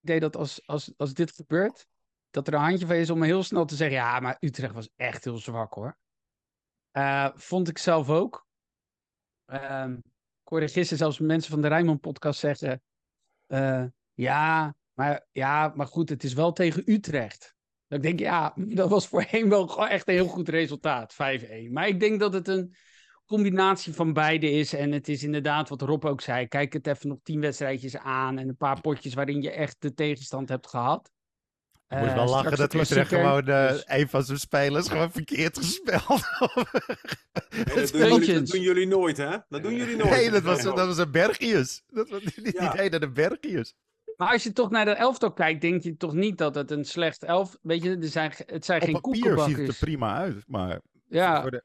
idee 0.00 0.20
dat 0.20 0.36
als, 0.36 0.66
als, 0.66 0.92
als 0.96 1.14
dit 1.14 1.32
gebeurt, 1.32 1.86
dat 2.30 2.46
er 2.48 2.54
een 2.54 2.60
handje 2.60 2.86
van 2.86 2.96
is 2.96 3.10
om 3.10 3.22
heel 3.22 3.42
snel 3.42 3.64
te 3.64 3.76
zeggen: 3.76 3.96
ja, 3.96 4.20
maar 4.20 4.36
Utrecht 4.40 4.74
was 4.74 4.90
echt 4.96 5.24
heel 5.24 5.38
zwak 5.38 5.74
hoor. 5.74 5.98
Eh, 6.90 7.28
vond 7.34 7.68
ik 7.68 7.78
zelf 7.78 8.08
ook. 8.08 8.46
Ehm, 9.44 9.92
ik 10.42 10.48
hoorde 10.48 10.68
gisteren 10.68 10.98
zelfs 10.98 11.18
mensen 11.18 11.50
van 11.50 11.60
de 11.60 11.68
Rijnmond 11.68 12.00
podcast 12.00 12.40
zeggen: 12.40 12.82
eh, 13.46 13.84
ja, 14.14 14.74
maar, 14.92 15.26
ja, 15.32 15.72
maar 15.76 15.86
goed, 15.86 16.08
het 16.08 16.24
is 16.24 16.32
wel 16.32 16.52
tegen 16.52 16.90
Utrecht. 16.90 17.54
Dat 17.92 18.04
ik 18.04 18.16
denk, 18.16 18.20
ja, 18.20 18.54
dat 18.80 18.88
was 18.90 19.08
voorheen 19.08 19.48
wel 19.48 19.88
echt 19.88 20.08
een 20.08 20.14
heel 20.14 20.26
goed 20.26 20.48
resultaat. 20.48 21.12
5-1. 21.14 21.16
Maar 21.70 21.88
ik 21.88 22.00
denk 22.00 22.20
dat 22.20 22.32
het 22.32 22.48
een 22.48 22.74
combinatie 23.26 23.94
van 23.94 24.12
beide 24.12 24.50
is. 24.50 24.72
En 24.72 24.92
het 24.92 25.08
is 25.08 25.22
inderdaad 25.22 25.68
wat 25.68 25.82
Rob 25.82 26.04
ook 26.04 26.20
zei. 26.20 26.48
Kijk 26.48 26.72
het 26.72 26.86
even 26.86 27.08
nog 27.08 27.18
tien 27.22 27.40
wedstrijdjes 27.40 27.96
aan. 27.96 28.38
En 28.38 28.48
een 28.48 28.56
paar 28.56 28.80
potjes 28.80 29.14
waarin 29.14 29.42
je 29.42 29.50
echt 29.50 29.76
de 29.78 29.94
tegenstand 29.94 30.48
hebt 30.48 30.66
gehad. 30.66 31.10
Ik 31.88 31.98
moet 31.98 32.08
Eh, 32.08 32.14
wel 32.14 32.28
lachen 32.28 32.52
straks 32.52 32.72
dat 32.72 32.82
Utrecht 32.82 33.08
gewoon 33.08 33.48
eh, 33.48 33.68
Dus- 33.68 33.84
een 33.86 34.08
van 34.08 34.22
zijn 34.24 34.38
spelers 34.38 34.88
gewoon 34.88 35.12
verkeerd 35.12 35.58
gespeeld. 35.58 36.22
Nee, 37.66 37.74
dat, 37.74 37.92
doen 37.92 38.08
jullie, 38.20 38.34
dat 38.40 38.46
doen 38.46 38.60
jullie 38.60 38.86
nooit, 38.86 39.16
hè? 39.16 39.36
Dat 39.48 39.62
doen 39.62 39.74
jullie 39.74 39.96
nooit. 39.96 40.10
nee, 40.10 40.30
dat 40.30 40.42
was, 40.42 40.62
dat 40.62 40.74
was 40.76 40.98
een 40.98 41.10
Bergius. 41.10 41.82
Dat 41.86 42.08
was 42.08 42.22
niet, 42.22 42.52
Ja. 42.52 42.72
niet 42.82 42.92
een 42.92 43.00
de 43.00 43.10
Bergius. 43.10 43.74
Maar 44.22 44.32
als 44.32 44.42
je 44.42 44.52
toch 44.52 44.70
naar 44.70 44.84
de 44.84 44.90
elftal 44.90 45.32
kijkt, 45.32 45.60
denk 45.60 45.82
je 45.82 45.96
toch 45.96 46.12
niet 46.12 46.38
dat 46.38 46.54
het 46.54 46.70
een 46.70 46.84
slecht 46.84 47.22
elf... 47.22 47.58
Weet 47.62 47.82
je, 47.82 47.96
er 47.96 48.08
zijn, 48.08 48.32
het 48.46 48.64
zijn 48.64 48.80
Op 48.80 48.86
geen 48.86 49.00
papier 49.00 49.14
ziet 49.14 49.24
het 49.24 49.36
er 49.36 49.44
koekenbakkers. 49.44 49.78
prima 49.78 50.16
uit. 50.16 50.44
Maar 50.46 50.80
Ja, 51.08 51.40
voor, 51.40 51.50
de, 51.50 51.64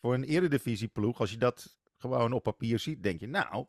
voor 0.00 0.14
een 0.14 0.24
eredivisieploeg, 0.24 1.20
als 1.20 1.30
je 1.30 1.36
dat 1.36 1.76
gewoon 1.96 2.32
op 2.32 2.42
papier 2.42 2.78
ziet, 2.78 3.02
denk 3.02 3.20
je, 3.20 3.26
nou, 3.26 3.66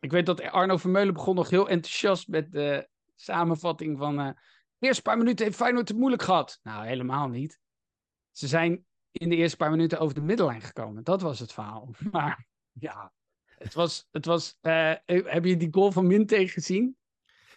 ik 0.00 0.10
weet 0.10 0.26
dat 0.26 0.42
Arno 0.42 0.76
Vermeulen 0.76 1.14
begon 1.14 1.34
nog 1.34 1.50
heel 1.50 1.68
enthousiast 1.68 2.28
met 2.28 2.52
de 2.52 2.88
samenvatting 3.14 3.98
van... 3.98 4.20
eh 4.20 4.30
eerste 4.78 5.02
paar 5.02 5.18
minuten 5.18 5.44
heeft 5.44 5.56
Feyenoord 5.56 5.88
het 5.88 5.96
moeilijk 5.96 6.22
gehad. 6.22 6.60
Nou, 6.62 6.86
helemaal 6.86 7.28
niet. 7.28 7.60
Ze 8.30 8.46
zijn 8.46 8.84
in 9.10 9.28
de 9.28 9.36
eerste 9.36 9.56
paar 9.56 9.70
minuten 9.70 9.98
over 9.98 10.14
de 10.14 10.20
middellijn 10.20 10.60
gekomen. 10.60 11.04
Dat 11.04 11.22
was 11.22 11.38
het 11.38 11.52
verhaal. 11.52 11.90
Maar 12.12 12.46
ja, 12.72 13.12
het 13.44 13.74
was... 13.74 14.08
Het 14.10 14.24
was 14.24 14.56
eh, 14.60 14.94
heb 15.04 15.44
je 15.44 15.56
die 15.56 15.72
goal 15.72 15.92
van 15.92 16.06
Minte 16.06 16.48
gezien? 16.48 16.96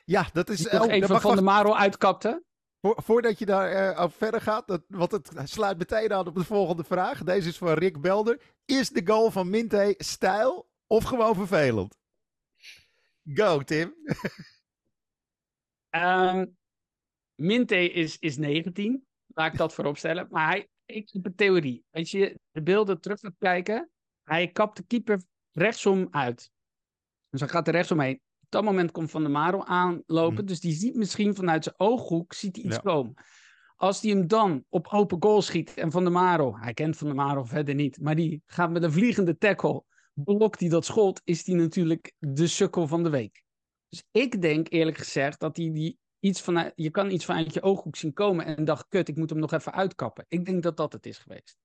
Ja, 0.06 0.30
dat 0.34 0.50
is... 0.50 0.72
Nog 0.72 0.86
oh, 0.86 0.92
even 0.92 1.08
Van 1.08 1.22
wacht. 1.22 1.38
de 1.38 1.44
Marel 1.44 1.78
uitkapte? 1.78 2.44
Voor- 2.82 3.02
voordat 3.04 3.40
je 3.40 3.46
daar 3.46 3.98
over 3.98 4.18
verder 4.18 4.42
gaat, 4.42 4.68
dat, 4.68 4.84
want 4.88 5.12
het 5.12 5.32
sluit 5.44 5.78
meteen 5.78 6.14
aan 6.14 6.28
op 6.28 6.36
de 6.36 6.44
volgende 6.44 6.84
vraag. 6.84 7.24
Deze 7.24 7.50
is 7.50 7.58
van 7.58 7.74
Rick 7.74 8.02
Belder. 8.02 8.42
Is 8.66 8.90
de 8.90 9.02
goal 9.06 9.32
van 9.32 9.50
Minte 9.50 9.96
stijl 9.98 10.70
of 10.88 11.04
gewoon 11.04 11.36
vervelend? 11.36 11.98
Go, 13.24 13.60
Tim. 13.62 13.94
Ehm 15.90 16.46
Minte 17.36 17.92
is, 17.92 18.18
is 18.20 18.38
19. 18.38 19.06
Laat 19.28 19.52
ik 19.52 19.58
dat 19.58 19.74
voorop 19.76 19.98
stellen. 19.98 20.28
Maar 20.30 20.48
hij, 20.48 20.70
ik 20.86 21.10
heb 21.14 21.26
een 21.26 21.36
theorie. 21.36 21.86
Als 21.92 22.12
je 22.12 22.40
de 22.52 22.62
beelden 22.62 23.02
terug 23.02 23.20
gaat 23.20 23.36
kijken, 23.38 23.90
hij 24.24 24.52
kapt 24.52 24.78
de 24.78 24.84
keeper 24.84 25.22
rechtsom 25.52 26.08
uit. 26.12 26.52
Dus 27.30 27.40
hij 27.40 27.50
gaat 27.50 27.68
er 27.68 27.74
rechtsom 27.74 28.00
heen. 28.00 28.22
Op 28.56 28.64
dat 28.64 28.72
moment 28.74 28.92
komt 28.92 29.12
Van 29.12 29.22
der 29.22 29.32
Marel 29.32 29.66
aanlopen. 29.66 30.34
Mhm. 30.34 30.46
Dus 30.46 30.60
die 30.60 30.74
ziet 30.74 30.96
misschien 30.96 31.36
vanuit 31.36 31.64
zijn 31.64 31.76
ooghoek 31.78 32.34
ziet 32.34 32.56
hij 32.56 32.66
iets 32.66 32.76
Ja. 32.76 32.82
komen. 32.82 33.14
Als 33.76 34.02
hij 34.02 34.12
hem 34.12 34.28
dan 34.28 34.66
op 34.70 34.88
open 34.88 35.18
goal 35.20 35.42
schiet 35.42 35.74
en 35.74 35.92
Van 35.92 36.04
der 36.04 36.12
Marel, 36.12 36.58
hij 36.58 36.74
kent 36.74 36.98
Van 36.98 37.08
der 37.08 37.16
Marel 37.16 37.46
verder 37.46 37.76
niet, 37.76 38.02
maar 38.02 38.16
die 38.16 38.44
gaat 38.46 38.72
met 38.72 38.84
een 38.84 38.92
vliegende 38.92 39.38
tackle, 39.38 39.84
blokt 40.14 40.60
hij 40.60 40.70
dat 40.70 40.86
schot, 40.86 41.22
is 41.24 41.46
hij 41.46 41.56
natuurlijk 41.56 42.14
de 42.18 42.48
sukkel 42.48 42.88
van 42.88 43.04
de 43.04 43.10
week. 43.10 43.44
Dus 43.90 44.04
ik 44.12 44.42
denk 44.42 44.70
eerlijk 44.70 44.98
gezegd 44.98 45.40
dat 45.40 45.58
hij 45.58 45.72
die 45.72 46.00
iets 46.20 46.42
vanuit, 46.42 46.74
je 46.76 46.90
kan 46.90 47.12
iets 47.12 47.26
vanuit 47.26 47.54
je 47.54 47.62
ooghoek 47.62 47.96
zien 47.96 48.14
komen 48.14 48.46
en 48.46 48.66
dacht, 48.66 48.88
kut, 48.88 49.08
ik 49.08 49.16
moet 49.16 49.30
hem 49.30 49.40
nog 49.40 49.52
even 49.52 49.74
uitkappen. 49.74 50.26
Ik 50.28 50.46
denk 50.46 50.64
dat 50.64 50.78
dat 50.78 50.94
het 50.94 51.06
is 51.06 51.18
geweest. 51.18 51.58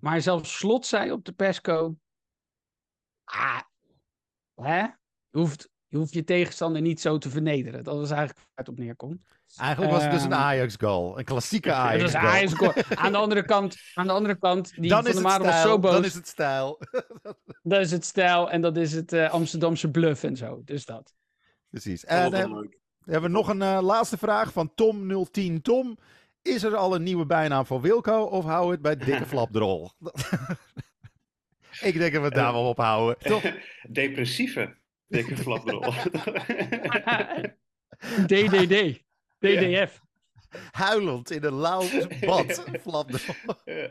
Maar 0.00 0.20
zelfs 0.20 0.58
Slot 0.58 0.86
zei 0.86 1.12
op 1.12 1.24
de 1.24 1.32
persco, 1.32 1.96
ah, 3.24 3.60
hè? 4.54 4.86
Hoeft, 5.30 5.70
je 5.96 6.02
hoeft 6.02 6.14
je 6.14 6.24
tegenstander 6.24 6.82
niet 6.82 7.00
zo 7.00 7.18
te 7.18 7.30
vernederen. 7.30 7.84
Dat 7.84 7.94
is 8.02 8.10
eigenlijk 8.10 8.38
waar 8.38 8.48
het 8.54 8.68
op 8.68 8.78
neerkomt. 8.78 9.22
Eigenlijk 9.56 9.92
was 9.92 10.02
het 10.02 10.12
dus 10.12 10.22
een 10.22 10.32
Ehm, 10.32 10.40
Ajax-goal. 10.40 11.18
Een 11.18 11.24
klassieke 11.24 11.68
Dat 11.68 11.76
Ajax-goal. 11.76 12.24
Ajax-goal. 12.24 12.72
Aan 12.94 13.12
de 13.12 13.18
andere 13.18 13.44
kant, 13.44 13.76
aan 13.94 14.06
de 14.06 14.12
andere 14.12 14.38
kant 14.38 14.72
die 14.74 14.88
dan 14.90 14.98
van 15.02 15.06
is 15.06 15.14
der 15.14 15.22
het 15.22 15.32
Marel 15.32 15.46
was 15.46 15.54
zo 15.54 15.60
stijl. 15.60 15.78
boos. 15.78 15.92
Dan 15.92 16.04
is 16.04 16.14
het 16.14 16.28
stijl. 16.28 16.80
Dat 17.62 17.80
is 17.80 17.90
het 17.90 18.04
stijl 18.04 18.50
en 18.50 18.60
dat 18.60 18.76
is 18.76 18.92
het 18.92 19.12
eh, 19.12 19.30
Amsterdamse 19.30 19.90
bluff 19.90 20.22
en 20.22 20.36
zo. 20.36 20.62
Dus 20.64 20.84
dat. 20.84 21.14
Precies. 21.70 22.04
En 22.04 22.30
dan 22.30 22.54
leuk. 22.54 22.78
hebben 23.04 23.30
we 23.30 23.36
nog 23.36 23.48
een 23.48 23.62
eh, 23.62 23.78
laatste 23.82 24.18
vraag 24.18 24.52
van 24.52 24.70
Tom010. 24.70 25.60
Tom, 25.62 25.98
is 26.42 26.62
er 26.62 26.76
al 26.76 26.94
een 26.94 27.02
nieuwe 27.02 27.26
bijnaam 27.26 27.66
voor 27.66 27.80
Wilco 27.80 28.22
of 28.22 28.44
hou 28.44 28.70
het 28.70 28.82
bij 28.82 28.96
dikke 28.96 29.26
flapdrol? 29.32 29.90
Ik 31.80 31.98
denk 31.98 32.12
dat 32.12 32.20
we 32.20 32.26
het 32.26 32.34
daar 32.34 32.52
wel 32.52 32.68
op 32.68 32.76
houden. 32.76 33.18
Toch? 33.18 33.42
Depressieve 33.88 34.76
dikke 35.08 35.36
flapdrol. 35.36 35.80
DDD. 38.26 39.04
DDF. 39.38 40.00
Huilend 40.70 41.30
in 41.30 41.44
een 41.44 41.54
lauw 41.54 41.84
bad. 42.20 42.64
Flapdrol. 42.82 43.34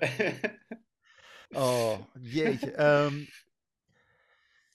Oh, 1.50 2.00
jeetje. 2.22 2.72
Ehm, 2.72 3.24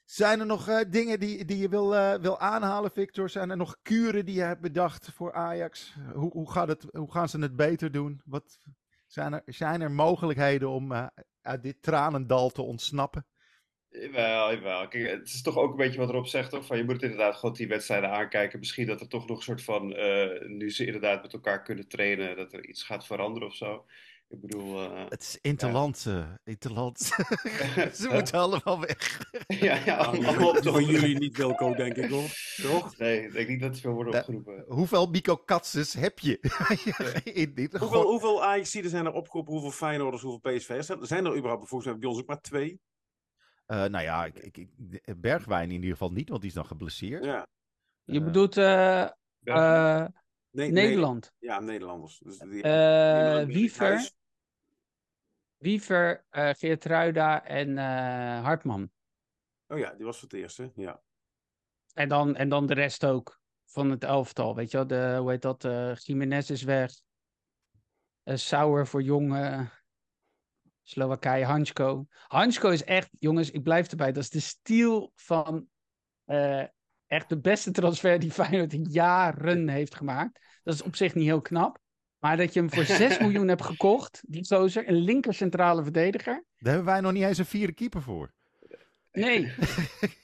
zijn 0.05 0.41
er 0.41 0.47
nog 0.47 0.69
eh, 0.69 0.81
dingen 0.91 1.21
die, 1.21 1.45
die 1.45 1.59
je 1.59 1.69
wil, 1.69 1.97
eh, 1.97 2.15
wil 2.15 2.39
aanhalen, 2.39 2.91
Victor? 2.91 3.31
Zijn 3.31 3.51
er 3.51 3.57
nog 3.57 3.77
kuren 3.83 4.25
die 4.25 4.35
je 4.35 4.41
hebt 4.43 4.61
bedacht 4.61 5.11
voor 5.13 5.33
Ajax? 5.33 5.95
Hoe, 6.15 6.31
hoe, 6.33 6.51
gaat 6.51 6.69
het, 6.69 6.87
hoe 6.93 7.13
gaan 7.13 7.29
ze 7.29 7.39
het 7.39 7.57
beter 7.57 7.93
doen? 7.93 8.21
Wat, 8.25 8.59
zijn, 9.07 9.33
er, 9.33 9.43
zijn 9.47 9.81
er 9.81 9.91
mogelijkheden 9.91 10.69
om 10.69 10.93
eh, 10.93 11.07
uit 11.43 11.63
dit 11.63 11.83
tranendal 11.83 12.51
te 12.51 12.63
ontsnappen? 12.63 13.27
Jawel, 13.91 14.53
jawel. 14.55 14.89
Kijk, 14.89 15.11
het 15.11 15.27
is 15.29 15.43
toch 15.43 15.57
ook 15.57 15.71
een 15.71 15.77
beetje 15.77 15.99
wat 15.99 16.09
erop 16.09 16.27
zegt, 16.27 16.51
toch? 16.51 16.67
Van 16.67 16.77
je 16.77 16.85
moet 16.85 17.03
inderdaad 17.03 17.37
gewoon 17.37 17.55
die 17.55 17.69
wedstrijden 17.69 18.11
aankijken. 18.11 18.59
Misschien 18.59 18.87
dat 18.87 19.01
er 19.01 19.09
toch 19.09 19.27
nog 19.27 19.37
een 19.37 19.43
soort 19.43 19.63
van, 19.63 19.95
eh, 19.95 20.47
nu 20.49 20.71
ze 20.71 20.87
inderdaad 20.87 21.23
met 21.23 21.33
elkaar 21.33 21.63
kunnen 21.63 21.89
trainen, 21.89 22.37
dat 22.37 22.53
er 22.53 22.67
iets 22.69 22.83
gaat 22.83 23.07
veranderen 23.07 23.49
of 23.49 23.55
zo. 23.55 23.85
Ik 24.29 24.41
bedoel, 24.41 24.81
eh, 24.83 25.05
Het 25.09 25.21
is 25.23 25.39
interland. 25.43 26.05
eh, 26.09 26.29
interland. 26.45 26.99
ze 27.95 28.09
moeten 28.13 28.39
allemaal 28.39 28.81
weg. 28.81 29.21
ja, 29.47 29.79
ja, 29.85 29.97
allemaal 29.97 30.29
Allemaal 30.31 30.53
toch. 30.53 30.73
van 30.75 30.85
jullie 30.85 31.19
niet 31.19 31.37
Wilco, 31.37 31.75
denk 31.75 31.97
ik 31.97 32.11
hoor. 32.11 32.29
Toch? 32.63 32.97
Nee, 32.99 33.23
ik 33.25 33.33
denk 33.33 33.49
niet 33.49 33.61
dat 33.61 33.75
er 33.75 33.81
veel 33.81 33.93
worden 33.93 34.13
Ja. 34.13 34.19
opgeroepen. 34.19 34.65
Hoeveel 34.69 35.07
Miko 35.07 35.37
Katses 35.37 35.95
heb 35.95 36.19
je? 36.19 36.39
In 37.43 37.55
dit- 37.55 37.77
Hoeveel, 37.77 38.03
hoeveel 38.03 38.45
Ajax-zieden 38.45 38.91
zijn 38.91 39.07
er 39.07 39.13
opgeroepen? 39.13 39.53
Hoeveel 39.53 39.71
Feyenoorders, 39.71 40.23
hoeveel 40.23 40.53
PSV'ers? 40.57 40.87
Zijn 40.87 41.07
zijn 41.07 41.25
er 41.25 41.37
überhaupt, 41.37 41.69
volgens 41.69 41.91
mij 41.91 41.99
bij 42.01 42.09
ons 42.09 42.19
ook 42.21 42.27
maar 42.27 42.41
twee? 42.41 42.81
Eh, 43.71 43.85
nou 43.85 44.01
ja, 44.05 44.25
ik, 44.25 44.37
ik, 44.39 44.57
ik- 44.57 45.21
Bergwijn 45.21 45.69
in 45.69 45.75
ieder 45.75 45.91
geval 45.91 46.13
niet, 46.13 46.29
want 46.29 46.41
die 46.41 46.51
is 46.51 46.57
dan 46.57 46.67
geblesseerd. 46.67 47.25
Ja. 47.25 47.47
Je 48.05 48.19
Eh, 48.19 48.25
bedoelt 48.25 48.57
eh, 48.57 49.03
eh, 49.43 50.07
Nee, 50.51 50.71
Nederland. 50.71 51.33
Nee, 51.39 51.51
ja, 51.51 51.61
Nederlanders. 51.61 52.19
Dus 52.19 52.39
die, 52.39 52.63
Eh, 52.63 53.45
Wiever. 53.45 54.11
Wiever 55.57 56.25
eh 56.31 56.51
Geertruida 56.55 57.45
en 57.45 57.79
eh, 57.79 58.43
Hartman. 58.45 58.91
Oh 59.67 59.79
ja, 59.79 59.95
die 59.95 60.05
was 60.05 60.19
voor 60.19 60.29
het 60.29 60.39
eerst, 60.39 60.57
hè? 60.57 60.71
Ja. 60.75 61.03
En 61.95 62.09
dan, 62.09 62.37
en 62.37 62.49
dan 62.49 62.67
de 62.67 62.75
rest 62.75 63.05
ook 63.05 63.41
van 63.65 63.91
het 63.91 64.05
elftal. 64.05 64.55
Weet 64.55 64.71
je 64.71 64.77
wel, 64.77 64.87
de, 64.87 65.17
hoe 65.21 65.31
heet 65.31 65.43
dat? 65.43 65.65
eh 65.65 65.95
Jiménez 65.95 66.51
is 66.51 66.63
weg. 66.63 66.93
Eh 68.23 68.37
Sauer 68.37 68.87
voor 68.87 69.03
jong 69.03 69.35
eh, 69.35 69.67
Slowakije, 70.91 71.45
Hansko. 71.45 72.07
Hansko 72.27 72.69
is 72.69 72.85
echt, 72.85 73.09
jongens, 73.19 73.51
ik 73.51 73.63
blijf 73.63 73.91
erbij. 73.91 74.13
Dat 74.13 74.23
is 74.23 74.31
de 74.31 74.41
stiel 74.41 75.13
van 75.15 75.67
eh, 76.25 76.65
echt 77.07 77.29
de 77.29 77.41
beste 77.41 77.71
transfer 77.71 78.19
die 78.19 78.31
Feyenoord 78.31 78.73
in 78.73 78.87
jaren 78.91 79.69
heeft 79.69 79.95
gemaakt. 79.95 80.41
Dat 80.63 80.75
is 80.75 80.83
op 80.83 80.97
zich 80.97 81.15
niet 81.15 81.25
heel 81.25 81.41
knap. 81.41 81.79
Maar 82.19 82.37
dat 82.37 82.55
je 82.55 82.61
hem 82.61 82.73
voor 82.73 82.85
6 82.85 83.19
miljoen 83.21 83.49
hebt 83.49 83.65
gekocht, 83.65 84.23
die 84.27 84.47
gozer, 84.47 84.89
een 84.89 85.01
linker 85.01 85.35
centrale 85.35 85.83
verdediger. 85.83 86.45
Daar 86.59 86.75
hebben 86.75 86.93
wij 86.93 87.01
nog 87.01 87.13
niet 87.13 87.25
eens 87.25 87.39
een 87.39 87.47
vierde 87.47 87.73
keeper 87.73 88.03
voor. 88.03 88.33
Nee, 89.13 89.53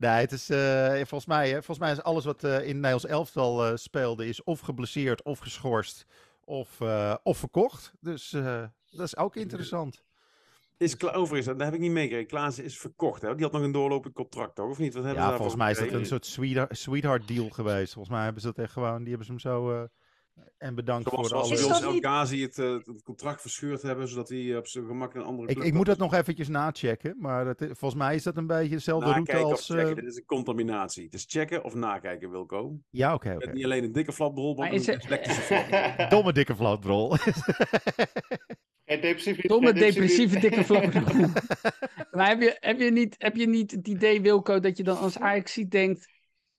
Nee, 0.00 0.10
het 0.10 0.32
is 0.32 0.50
eh, 0.50 0.94
volgens, 0.94 1.26
mij, 1.26 1.48
hè, 1.48 1.54
volgens 1.54 1.78
mij 1.78 1.92
is 1.92 2.02
alles 2.02 2.24
wat 2.24 2.44
eh, 2.44 2.66
in 2.66 2.74
Nederlands 2.74 3.06
elftal 3.06 3.66
eh, 3.66 3.76
speelde, 3.76 4.26
is 4.26 4.42
of 4.42 4.60
geblesseerd 4.60 5.22
of 5.22 5.38
geschorst 5.38 6.06
of, 6.50 6.80
eh, 6.80 7.14
of 7.22 7.38
verkocht. 7.38 7.92
Dus 8.00 8.32
eh, 8.32 8.62
dat 8.90 9.06
is 9.06 9.16
ook 9.16 9.36
interessant. 9.36 10.04
Is 10.76 10.96
Kla 10.96 11.10
overigens, 11.10 11.46
dat 11.58 11.66
heb 11.66 11.74
ik 11.74 11.80
niet 11.80 11.90
meegekregen. 11.90 12.26
Klaassen 12.26 12.64
is 12.64 12.78
verkocht, 12.78 13.22
hè? 13.22 13.34
Die 13.34 13.44
had 13.44 13.52
nog 13.52 13.62
een 13.62 13.72
doorlopend 13.72 14.14
contract, 14.14 14.54
toch? 14.54 14.70
Of 14.70 14.78
niet? 14.78 14.94
Wat 14.94 15.04
hebben 15.04 15.22
Ja, 15.22 15.30
ze 15.30 15.36
volgens 15.36 15.56
mij 15.56 15.70
is 15.70 15.78
dat 15.78 15.92
een 15.92 16.06
soort 16.06 16.26
sweetheart, 16.26 16.78
sweetheart 16.78 17.28
deal 17.28 17.48
geweest. 17.48 17.92
Volgens 17.92 18.14
mij 18.14 18.24
hebben 18.24 18.42
ze 18.42 18.46
dat 18.48 18.58
echt 18.58 18.72
gewoon, 18.72 18.98
die 18.98 19.08
hebben 19.08 19.26
ze 19.26 19.32
hem 19.32 19.40
zo... 19.40 19.88
eh, 20.58 20.68
en 20.68 20.74
bedankt 20.74 21.08
Zoals, 21.08 21.28
voor 21.28 21.38
zoals 21.38 21.44
alle... 21.46 21.54
Is 21.54 21.60
bij 21.66 21.70
ons 21.74 21.80
dat 21.84 21.92
El 21.94 22.10
Ghazi 22.10 22.42
het, 22.42 22.58
eh, 22.58 22.72
het 22.72 23.02
contract 23.02 23.40
verscheurd 23.40 23.82
hebben, 23.82 24.08
zodat 24.08 24.28
hij 24.28 24.56
op 24.56 24.66
zijn 24.66 24.86
gemak 24.86 25.14
een 25.14 25.22
andere 25.22 25.48
Ik, 25.48 25.54
club 25.54 25.66
ik 25.66 25.74
moet 25.74 25.86
dat 25.86 25.98
nog 25.98 26.14
eventjes 26.14 26.48
nachecken, 26.48 27.16
maar 27.18 27.46
het, 27.46 27.58
volgens 27.58 27.94
mij 27.94 28.14
is 28.14 28.22
dat 28.22 28.36
een 28.36 28.46
beetje 28.46 28.74
dezelfde 28.74 29.12
route 29.12 29.36
als... 29.36 29.70
eh, 29.70 29.94
Dit 29.94 30.04
is 30.04 30.16
een 30.16 30.24
contaminatie. 30.26 31.04
Het 31.04 31.14
is 31.14 31.24
checken 31.28 31.64
of 31.64 31.74
nakijken, 31.74 32.30
Wilco. 32.30 32.78
ja, 32.90 33.14
oké, 33.14 33.28
Je 33.28 33.34
oké. 33.34 33.44
hebt 33.44 33.56
niet 33.56 33.64
alleen 33.64 33.84
een 33.84 33.92
dikke 33.92 34.12
flapdrol, 34.12 34.54
maar 34.54 34.68
een 34.72 34.74
het- 34.74 34.84
dyslectische 34.84 35.40
flapdrol. 35.42 36.08
Domme 36.08 36.32
dikke. 36.32 36.54
Geen 38.84 39.16
niet. 39.24 39.48
domme, 39.48 39.72
depressieve, 39.72 40.38
dikke 40.40 40.64
flap. 40.64 40.92
maar 42.16 42.28
heb 42.28 42.40
je, 42.40 42.56
heb, 42.60 42.78
je 42.80 42.90
niet, 42.90 43.14
heb 43.18 43.36
je 43.36 43.48
niet 43.48 43.70
het 43.70 43.88
idee, 43.88 44.20
Wilco, 44.20 44.60
dat 44.60 44.76
je 44.76 44.82
dan 44.82 44.98
als 44.98 45.18
Ajax 45.18 45.52
ziet 45.52 45.70
denkt... 45.70 46.08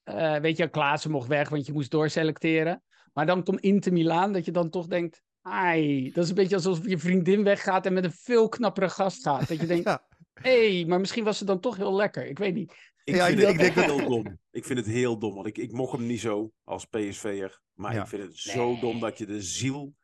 eh, 0.04 0.36
weet 0.36 0.58
je, 0.58 0.70
Klaassen 0.70 1.12
mocht 1.12 1.28
weg, 1.28 1.50
want 1.50 1.66
je 1.66 1.74
moest 1.74 1.92
doorselecteren. 1.92 2.84
Maar 3.14 3.26
dan 3.26 3.44
komt 3.44 3.60
Inter 3.60 3.94
Milaan, 3.94 4.34
dat 4.34 4.46
je 4.46 4.52
dan 4.52 4.70
toch 4.70 4.88
denkt... 4.88 5.22
Ai, 5.42 6.12
dat 6.12 6.24
is 6.24 6.30
een 6.30 6.36
beetje 6.36 6.56
alsof 6.56 6.88
je 6.88 6.98
vriendin 6.98 7.44
weggaat 7.44 7.86
en 7.86 7.94
met 7.94 8.04
een 8.04 8.12
veel 8.12 8.50
knappere 8.50 8.90
gast 8.90 9.22
gaat. 9.22 9.48
Dat 9.48 9.60
je 9.60 9.68
denkt, 9.68 9.86
Ja. 9.90 10.08
hé, 10.34 10.76
hey, 10.76 10.86
maar 10.86 11.00
misschien 11.00 11.24
was 11.24 11.40
het 11.40 11.48
dan 11.48 11.60
toch 11.60 11.78
heel 11.78 11.96
lekker. 11.96 12.28
Ik 12.28 12.38
weet 12.38 12.54
niet. 12.54 12.74
Ik 13.04 13.16
Ja, 13.16 13.26
vind 13.26 13.40
ik 13.40 13.48
het 13.48 13.58
denk 13.58 13.76
dat- 13.76 13.86
heel 13.86 14.10
dom. 14.10 14.40
Ik 14.52 14.66
vind 14.66 14.80
het 14.80 14.88
heel 14.88 15.18
dom, 15.20 15.34
want 15.36 15.48
ik, 15.48 15.58
ik 15.58 15.72
mocht 15.72 15.92
hem 15.98 16.06
niet 16.08 16.20
zo 16.20 16.52
als 16.64 16.86
PSV'er. 16.86 17.60
Maar 17.74 17.94
Ja. 17.94 18.02
ik 18.02 18.08
vind 18.08 18.24
het 18.24 18.38
zo 18.38 18.80
dom 18.80 19.00
dat 19.00 19.18
je 19.18 19.26
de 19.26 19.42
ziel 19.42 19.96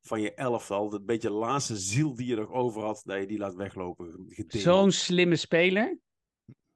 van 0.00 0.20
je 0.20 0.34
elftal, 0.34 0.90
dat 0.90 1.04
beetje 1.06 1.30
laatste 1.30 1.76
ziel 1.76 2.14
die 2.14 2.26
je 2.26 2.36
nog 2.36 2.50
over 2.50 2.82
had, 2.82 3.02
dat 3.04 3.20
je 3.20 3.26
die 3.26 3.38
laat 3.38 3.54
weglopen. 3.54 4.34
Zo'n 4.48 4.92
slimme 4.92 5.36
speler. 5.36 5.98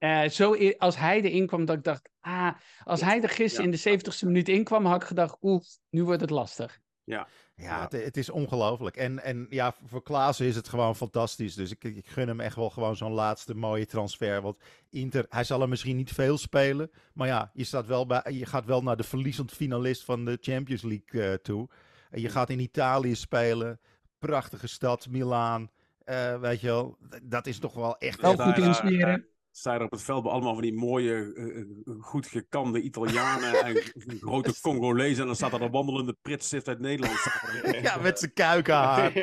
Eh, 0.01 0.29
zo 0.29 0.55
als 0.77 0.97
hij 0.97 1.21
erin 1.21 1.47
kwam, 1.47 1.65
dat 1.65 1.77
ik 1.77 1.83
dacht, 1.83 2.09
ah, 2.19 2.51
als 2.83 3.01
hij 3.01 3.21
er 3.21 3.29
gisteren 3.29 3.65
in 3.65 3.71
de 3.71 3.99
70ste 3.99 4.25
minuut 4.25 4.49
in 4.49 4.63
kwam, 4.63 4.85
had 4.85 5.01
ik 5.01 5.07
gedacht, 5.07 5.37
oeh, 5.41 5.63
nu 5.89 6.03
wordt 6.03 6.21
het 6.21 6.29
lastig. 6.29 6.79
Ja, 7.03 7.27
Ja. 7.55 7.81
Het, 7.81 8.03
het 8.03 8.17
is 8.17 8.29
ongelooflijk. 8.29 8.95
En, 8.95 9.23
en 9.23 9.47
ja, 9.49 9.73
voor 9.85 10.03
Klaassen 10.03 10.45
is 10.45 10.55
het 10.55 10.69
gewoon 10.69 10.95
fantastisch. 10.95 11.55
Dus 11.55 11.71
ik, 11.71 11.83
ik 11.83 12.07
gun 12.07 12.27
hem 12.27 12.39
echt 12.39 12.55
wel 12.55 12.69
gewoon 12.69 12.95
zo'n 12.95 13.11
laatste 13.11 13.55
mooie 13.55 13.85
transfer. 13.85 14.41
Want 14.41 14.57
Inter, 14.89 15.25
hij 15.29 15.43
zal 15.43 15.61
er 15.61 15.69
misschien 15.69 15.95
niet 15.95 16.11
veel 16.11 16.37
spelen. 16.37 16.91
Maar 17.13 17.27
ja, 17.27 17.51
je, 17.53 17.63
staat 17.63 17.85
wel 17.85 18.05
bij, 18.05 18.21
je 18.29 18.45
gaat 18.45 18.65
wel 18.65 18.81
naar 18.83 18.97
de 18.97 19.03
verliezend 19.03 19.51
finalist 19.51 20.03
van 20.03 20.25
de 20.25 20.37
Champions 20.41 20.81
League 20.81 21.31
eh, 21.31 21.33
toe. 21.33 21.69
En 22.09 22.21
je 22.21 22.29
gaat 22.29 22.49
in 22.49 22.59
Italië 22.59 23.15
spelen. 23.15 23.79
Prachtige 24.19 24.67
stad, 24.67 25.07
Milaan. 25.09 25.69
Eh, 26.03 26.39
weet 26.39 26.61
je 26.61 26.67
wel, 26.67 26.97
dat 27.23 27.47
is 27.47 27.59
toch 27.59 27.73
wel 27.73 27.97
echt... 27.97 28.21
Wel 28.21 28.37
goed 28.37 28.57
insmeren. 28.57 29.30
Sta 29.51 29.73
je 29.73 29.79
er 29.79 29.85
op 29.85 29.91
het 29.91 30.03
veld 30.03 30.23
bij 30.23 30.31
allemaal 30.31 30.53
van 30.53 30.61
die 30.61 30.73
mooie, 30.73 31.33
eh, 31.35 31.59
eh, 31.59 31.65
goed 31.99 32.27
gekamde 32.27 32.81
Italianen 32.81 33.63
en 33.63 33.75
grote 34.19 34.61
Congolezen. 34.61 35.21
En 35.21 35.25
dan 35.25 35.35
staat 35.35 35.53
er 35.53 35.61
een 35.61 35.71
wandelende 35.71 36.17
pritstift 36.21 36.67
uit 36.67 36.79
Nederland. 36.79 37.19
er. 37.63 37.81
Ja, 37.81 37.97
met 37.97 38.19
zijn 38.19 38.33
kuikenhaar. 38.33 39.13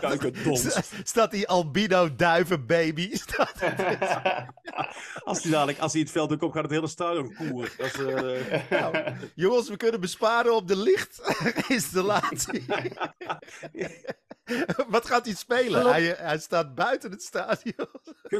Kuikendons. 0.00 0.78
Staat 1.02 1.30
die 1.30 1.48
albino 1.48 2.14
duivenbaby. 2.14 3.16
Staat 3.26 3.62
Als 5.24 5.42
hij 5.42 5.52
dadelijk, 5.52 5.78
als 5.78 5.92
hij 5.92 6.00
het 6.00 6.10
veld 6.10 6.32
ook 6.32 6.42
op 6.42 6.52
gaat, 6.52 6.62
het 6.62 6.72
hele 6.72 6.88
stadion 6.88 7.34
koeren. 7.34 7.70
Dat 7.76 7.86
is, 7.86 7.98
eh, 7.98 8.70
Nou, 8.80 9.14
jongens, 9.34 9.68
we 9.68 9.76
kunnen 9.76 10.00
besparen 10.00 10.54
op 10.54 10.68
de 10.68 10.76
lichtinstallatie. 10.76 12.64
Wat 14.88 15.06
gaat 15.06 15.24
hij 15.24 15.34
spelen? 15.34 15.86
Hij, 15.86 16.14
hij 16.18 16.38
staat 16.38 16.74
buiten 16.74 17.10
het 17.10 17.22
stadion. 17.22 17.88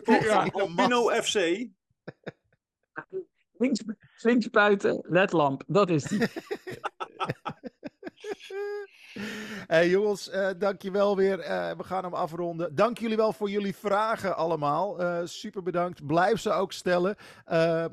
Ja. 0.05 0.47
Albino 0.53 1.09
FC. 1.09 1.67
Links, 3.53 3.83
links 4.23 4.51
buiten, 4.51 5.05
ledlamp, 5.09 5.63
dat 5.67 5.91
is 5.91 6.03
die. 6.03 6.19
Hey 9.67 9.89
jongens, 9.89 10.29
eh 10.29 10.49
dankjewel 10.59 11.17
weer. 11.17 11.41
Eh, 11.41 11.71
we 11.77 11.85
gaan 11.85 12.05
hem 12.05 12.15
afronden. 12.15 12.75
Dank 12.75 12.99
jullie 12.99 13.17
wel 13.17 13.33
voor 13.33 13.51
jullie 13.51 13.75
vragen 13.75 14.37
allemaal. 14.37 15.01
Eh, 15.01 15.21
super 15.25 15.63
bedankt. 15.63 16.07
Blijf 16.07 16.41
ze 16.41 16.51
ook 16.53 16.73
stellen. 16.73 17.17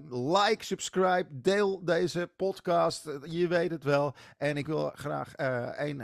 Like, 0.10 0.64
subscribe, 0.64 1.26
deel 1.30 1.84
deze 1.84 2.30
podcast. 2.36 3.10
Je 3.24 3.48
weet 3.48 3.72
het 3.72 3.84
wel. 3.84 4.16
En 4.38 4.58
ik 4.58 4.68
wil 4.68 4.92
graag 4.96 5.32
een 5.36 6.04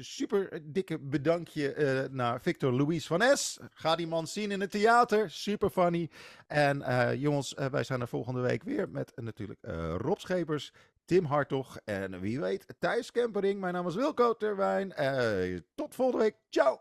super 0.00 0.60
dikke 0.62 0.98
bedankje 0.98 2.08
naar 2.10 2.40
Victor 2.40 2.72
Louis 2.72 3.06
van 3.06 3.22
Es. 3.22 3.58
Ga 3.70 3.96
die 3.96 4.06
man 4.06 4.26
zien 4.26 4.50
in 4.50 4.60
het 4.60 4.70
theater. 4.70 5.30
Super 5.30 5.70
funny. 5.70 6.10
En 6.46 6.82
jongens, 7.18 7.54
wij 7.70 7.84
zijn 7.84 8.00
er 8.00 8.08
volgende 8.08 8.40
week 8.40 8.62
weer 8.62 8.88
met 8.88 9.12
natuurlijk 9.16 9.60
Rob 9.98 10.18
Schepers. 10.18 10.72
Tim 11.04 11.24
Hartog 11.24 11.76
en 11.84 12.20
wie 12.20 12.40
weet 12.40 12.66
Thijs 12.78 13.10
Kempering. 13.10 13.60
Mijn 13.60 13.72
naam 13.74 13.86
is 13.86 13.94
Wilco 13.94 14.36
Terwijn. 14.36 14.92
Eh, 14.92 15.60
tot 15.74 15.94
volgende 15.94 16.22
week. 16.22 16.36
Ciao! 16.48 16.80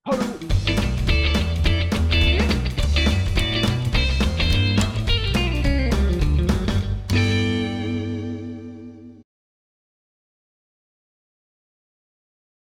Hallo. 0.00 0.93